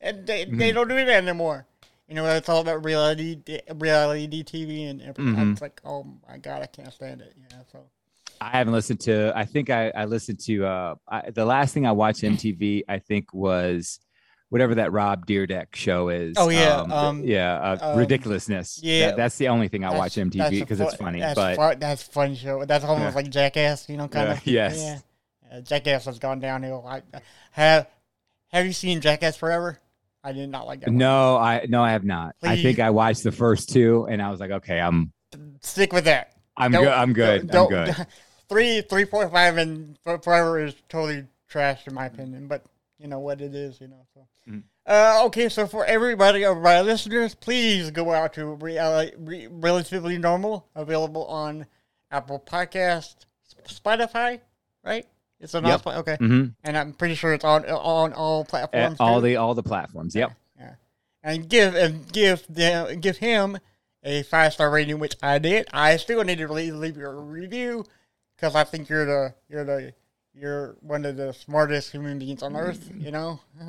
and 0.00 0.26
they, 0.26 0.44
Mm-hmm. 0.46 0.58
they 0.58 0.70
don't 0.72 0.86
do 0.88 0.94
that 0.94 1.08
anymore. 1.08 1.66
You 2.08 2.14
know, 2.14 2.22
what 2.22 2.36
it's 2.36 2.48
all 2.48 2.60
about 2.60 2.84
reality, 2.84 3.36
reality 3.74 4.44
TV, 4.44 4.88
and 4.88 5.02
everything. 5.02 5.34
Mhm. 5.34 5.52
It's 5.52 5.60
like, 5.60 5.80
oh 5.84 6.06
my 6.28 6.38
god, 6.38 6.62
I 6.62 6.66
can't 6.66 6.92
stand 6.92 7.20
it. 7.20 7.34
Yeah, 7.50 7.58
so 7.72 7.80
I 8.40 8.50
haven't 8.50 8.74
listened 8.74 9.00
to. 9.00 9.32
I 9.34 9.44
think 9.44 9.70
I, 9.70 9.90
I 9.90 10.04
listened 10.04 10.38
to. 10.40 10.64
Uh, 10.66 10.94
I, 11.08 11.30
the 11.30 11.44
last 11.44 11.74
thing 11.74 11.84
I 11.86 11.92
watched 11.92 12.22
MTV, 12.22 12.82
I 12.88 12.98
think 13.00 13.34
was 13.34 13.98
whatever 14.50 14.76
that 14.76 14.92
Rob 14.92 15.26
Dyrdek 15.26 15.74
show 15.74 16.08
is. 16.10 16.34
Oh, 16.38 16.48
yeah, 16.50 16.76
um, 16.76 16.92
um, 16.92 17.24
yeah, 17.24 17.54
uh, 17.58 17.78
um, 17.92 17.98
ridiculousness. 17.98 18.78
yeah. 18.80 19.06
That- 19.08 19.16
that's 19.16 19.38
the 19.38 19.48
only 19.48 19.66
thing 19.66 19.84
I 19.84 19.92
watch 19.96 20.14
MTV 20.14 20.60
because 20.60 20.80
it's 20.80 20.94
funny. 20.94 21.18
That's 21.18 21.34
But 21.34 21.56
fun, 21.56 21.78
that's 21.80 22.04
fun 22.04 22.36
show. 22.36 22.64
That's 22.64 22.84
almost 22.84 23.10
Yeah. 23.16 23.22
like 23.22 23.30
Jackass, 23.30 23.88
you 23.88 23.96
know, 23.96 24.06
kind 24.06 24.28
Yeah, 24.28 24.34
of. 24.34 24.46
yes. 24.46 24.76
Yeah, 24.78 24.98
Yeah, 25.50 25.60
Jackass 25.62 26.04
has 26.04 26.20
gone 26.20 26.38
downhill. 26.38 26.84
I 26.86 27.02
have. 27.50 27.88
Have 28.52 28.64
you 28.64 28.72
seen 28.72 29.00
Jackass 29.00 29.36
Forever? 29.36 29.80
I 30.26 30.32
did 30.32 30.48
not 30.50 30.66
like 30.66 30.80
that. 30.80 30.88
one. 30.88 30.98
no, 30.98 31.36
I 31.36 31.66
no, 31.68 31.82
I 31.82 31.92
have 31.92 32.04
not. 32.04 32.34
I 32.42 32.60
think 32.60 32.80
I 32.80 32.90
watched 32.90 33.22
the 33.22 33.30
first 33.32 33.68
two, 33.70 34.06
and 34.10 34.20
I 34.20 34.30
was 34.30 34.40
like, 34.40 34.50
okay, 34.50 34.80
I'm 34.80 35.12
Stick 35.60 35.92
with 35.92 36.04
that. 36.06 36.32
I'm 36.56 36.72
Don't- 36.72 36.84
good. 36.84 36.92
I'm 36.92 37.12
good. 37.12 37.50
don't- 37.50 37.72
I'm 37.72 37.86
good. 37.94 38.06
Three, 38.48 38.80
three 38.80 39.04
point 39.04 39.30
five, 39.32 39.56
and 39.56 39.98
forever 40.22 40.58
is 40.64 40.74
totally 40.88 41.24
trash 41.48 41.86
in 41.86 41.94
my 41.94 42.06
opinion. 42.06 42.46
But 42.48 42.64
you 42.98 43.08
know 43.08 43.18
what 43.18 43.40
it 43.40 43.54
is, 43.54 43.80
you 43.80 43.88
know. 43.88 44.06
So, 44.14 44.26
Mhm. 44.48 44.62
uh, 44.86 45.22
okay. 45.26 45.48
So 45.48 45.66
for 45.66 45.84
everybody 45.84 46.44
of 46.44 46.58
my 46.58 46.80
listeners, 46.80 47.34
please 47.34 47.90
go 47.90 48.12
out 48.12 48.32
to 48.34 48.46
re, 48.46 49.48
relatively 49.50 50.16
normal, 50.18 50.68
available 50.74 51.24
on 51.26 51.66
Apple 52.10 52.38
Podcast, 52.40 53.16
Spotify, 53.68 54.40
right? 54.84 55.06
It's 55.40 55.54
on 55.54 55.64
Yep. 55.66 55.82
all, 55.86 55.92
Spo- 55.92 55.96
okay, 55.98 56.16
hmm 56.16 56.46
and 56.64 56.76
I'm 56.78 56.92
pretty 56.92 57.14
sure 57.14 57.32
it's 57.34 57.44
on 57.44 57.64
on 57.66 58.12
all 58.14 58.44
platforms. 58.44 58.96
all 59.00 59.20
too. 59.20 59.26
the 59.28 59.36
all 59.36 59.54
the 59.54 59.62
platforms. 59.62 60.14
Yep. 60.14 60.32
Yeah. 60.58 60.74
And 61.22 61.48
give 61.48 61.74
and 61.74 62.10
give 62.12 62.46
them 62.48 63.00
give 63.00 63.18
him 63.18 63.58
a 64.02 64.22
five 64.22 64.52
star 64.52 64.70
rating, 64.70 64.98
which 64.98 65.16
I 65.22 65.38
did. 65.38 65.66
I 65.72 65.96
still 65.98 66.22
need 66.24 66.38
to 66.38 66.48
leave, 66.52 66.74
leave 66.74 66.96
your 66.96 67.20
review 67.20 67.84
because 68.36 68.54
I 68.54 68.64
think 68.64 68.88
you're 68.88 69.04
the 69.04 69.34
you're 69.48 69.64
the 69.64 69.92
you're 70.34 70.76
one 70.80 71.04
of 71.04 71.16
the 71.16 71.32
smartest 71.32 71.90
human 71.92 72.18
beings 72.18 72.42
on 72.42 72.56
earth. 72.56 72.90
You 72.96 73.10
know. 73.10 73.40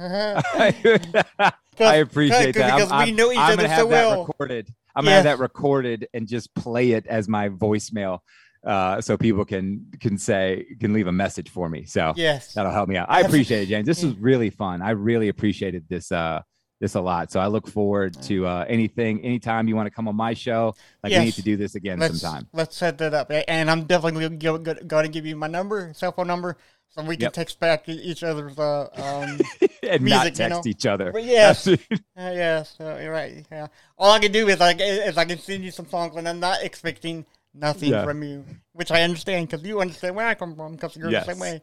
I 1.80 1.96
appreciate 1.98 2.56
that. 2.56 2.76
because 2.76 2.92
I'm, 2.92 3.08
we 3.08 3.12
know 3.14 3.32
each 3.32 3.38
I'm 3.38 3.54
other 3.54 3.64
gonna 3.64 3.68
have 3.70 3.80
so 3.82 3.88
that 3.88 4.08
well. 4.10 4.26
recorded. 4.26 4.74
I'm 4.96 5.04
gonna 5.04 5.16
have 5.16 5.24
that 5.26 5.40
recorded 5.40 6.08
and 6.14 6.28
just 6.28 6.54
play 6.56 6.92
it 6.92 7.06
as 7.08 7.28
my 7.28 7.50
voicemail, 7.50 8.20
uh, 8.68 9.02
so 9.02 9.18
people 9.18 9.46
can 9.46 9.88
can 10.00 10.18
say 10.18 10.66
can 10.80 10.94
leave 10.94 11.08
a 11.08 11.12
message 11.12 11.50
for 11.50 11.70
me. 11.70 11.86
So 11.86 12.14
Yes. 12.16 12.54
that'll 12.54 12.72
help 12.72 12.90
me 12.90 12.98
out. 12.98 13.08
I 13.10 13.22
appreciate 13.22 13.64
it, 13.64 13.68
James. 13.68 13.88
This 13.88 14.04
was 14.04 14.14
really 14.18 14.50
fun. 14.50 14.82
I 14.82 14.92
really 14.92 15.30
appreciated 15.30 15.86
this 15.90 16.12
uh 16.12 16.42
this 16.80 16.94
a 16.94 17.02
lot. 17.02 17.32
So 17.32 17.40
I 17.40 17.48
look 17.48 17.68
forward 17.68 18.22
to 18.24 18.46
uh 18.46 18.66
anything 18.68 19.22
anytime 19.24 19.68
you 19.68 19.76
want 19.76 19.88
to 19.88 19.92
come 19.92 20.08
on 20.08 20.16
my 20.16 20.34
show. 20.36 20.76
Like 21.04 21.12
we 21.14 21.20
need 21.26 21.34
to 21.36 21.42
do 21.42 21.58
this 21.58 21.74
again 21.76 21.98
Let's 22.00 22.20
sometime. 22.22 22.48
let's 22.54 22.76
set 22.78 22.98
that 23.00 23.14
up, 23.14 23.32
and 23.48 23.72
I'm 23.72 23.84
definitely 23.86 24.28
going 24.38 25.04
to 25.06 25.10
give 25.10 25.26
you 25.26 25.36
my 25.36 25.48
number, 25.48 25.92
cell 25.96 26.12
phone 26.12 26.28
number, 26.28 26.58
so 26.90 27.02
we 27.04 27.16
can 27.16 27.24
Yep. 27.24 27.34
text 27.34 27.60
back 27.60 27.88
each 27.90 28.22
other's 28.24 28.60
uh, 28.60 28.90
um, 28.94 29.40
and 29.84 30.04
music, 30.04 30.10
not 30.18 30.26
you 30.26 30.32
text 30.32 30.66
know. 30.66 30.70
each 30.70 30.86
other. 30.86 31.12
But 31.12 31.24
yes. 31.24 31.68
Uh, 32.20 32.32
yeah, 32.34 32.64
so 32.64 32.98
you're 32.98 33.12
right. 33.12 33.46
Yeah, 33.52 33.68
all 33.96 34.12
I 34.12 34.18
can 34.18 34.32
do 34.32 34.48
is 34.48 34.60
like 34.60 34.78
is 34.82 35.18
I 35.20 35.26
can 35.26 35.38
send 35.38 35.64
you 35.64 35.70
some 35.70 35.88
songs, 35.88 36.16
and 36.16 36.28
I'm 36.28 36.40
not 36.40 36.64
expecting 36.64 37.26
nothing 37.60 37.90
Yeah. 37.92 38.04
from 38.06 38.24
you, 38.24 38.46
which 38.74 38.92
I 38.92 39.02
understand 39.04 39.50
because 39.50 39.66
you 39.66 39.80
understand 39.82 40.16
where 40.16 40.28
I 40.28 40.36
come 40.36 40.56
from 40.56 40.74
because 40.74 40.96
you're 40.96 41.12
Yes. 41.12 41.26
the 41.26 41.34
same 41.34 41.40
way. 41.42 41.62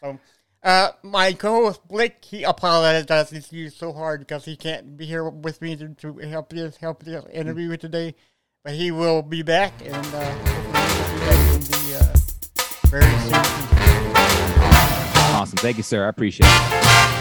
So, 0.00 0.18
uh, 0.62 0.90
my 1.02 1.32
co-host 1.32 1.86
Blake, 1.88 2.24
he 2.24 2.42
apologizes 2.42 3.48
to 3.48 3.56
you 3.56 3.70
so 3.70 3.92
hard 3.92 4.20
because 4.20 4.44
he 4.44 4.56
can't 4.56 4.96
be 4.96 5.06
here 5.06 5.28
with 5.28 5.60
me 5.62 5.76
to, 5.76 5.88
to 5.90 6.16
help 6.28 6.50
this 6.50 6.76
help 6.76 7.02
this 7.04 7.24
interview 7.32 7.68
with 7.68 7.80
today, 7.80 8.14
but 8.64 8.74
he 8.74 8.90
will 8.90 9.22
be 9.22 9.42
back, 9.42 9.72
and 9.84 9.94
uh, 9.94 10.32
hopefully 10.32 10.90
he'll 10.94 11.12
be 11.12 11.20
back 11.26 11.54
in 11.54 11.60
the 11.60 11.98
uh, 12.00 12.16
very 12.88 13.02
soon. 13.20 13.34
awesome. 15.36 15.56
Thank 15.58 15.76
you, 15.76 15.82
sir. 15.82 16.04
I 16.04 16.08
appreciate 16.08 16.46
it. 16.48 17.15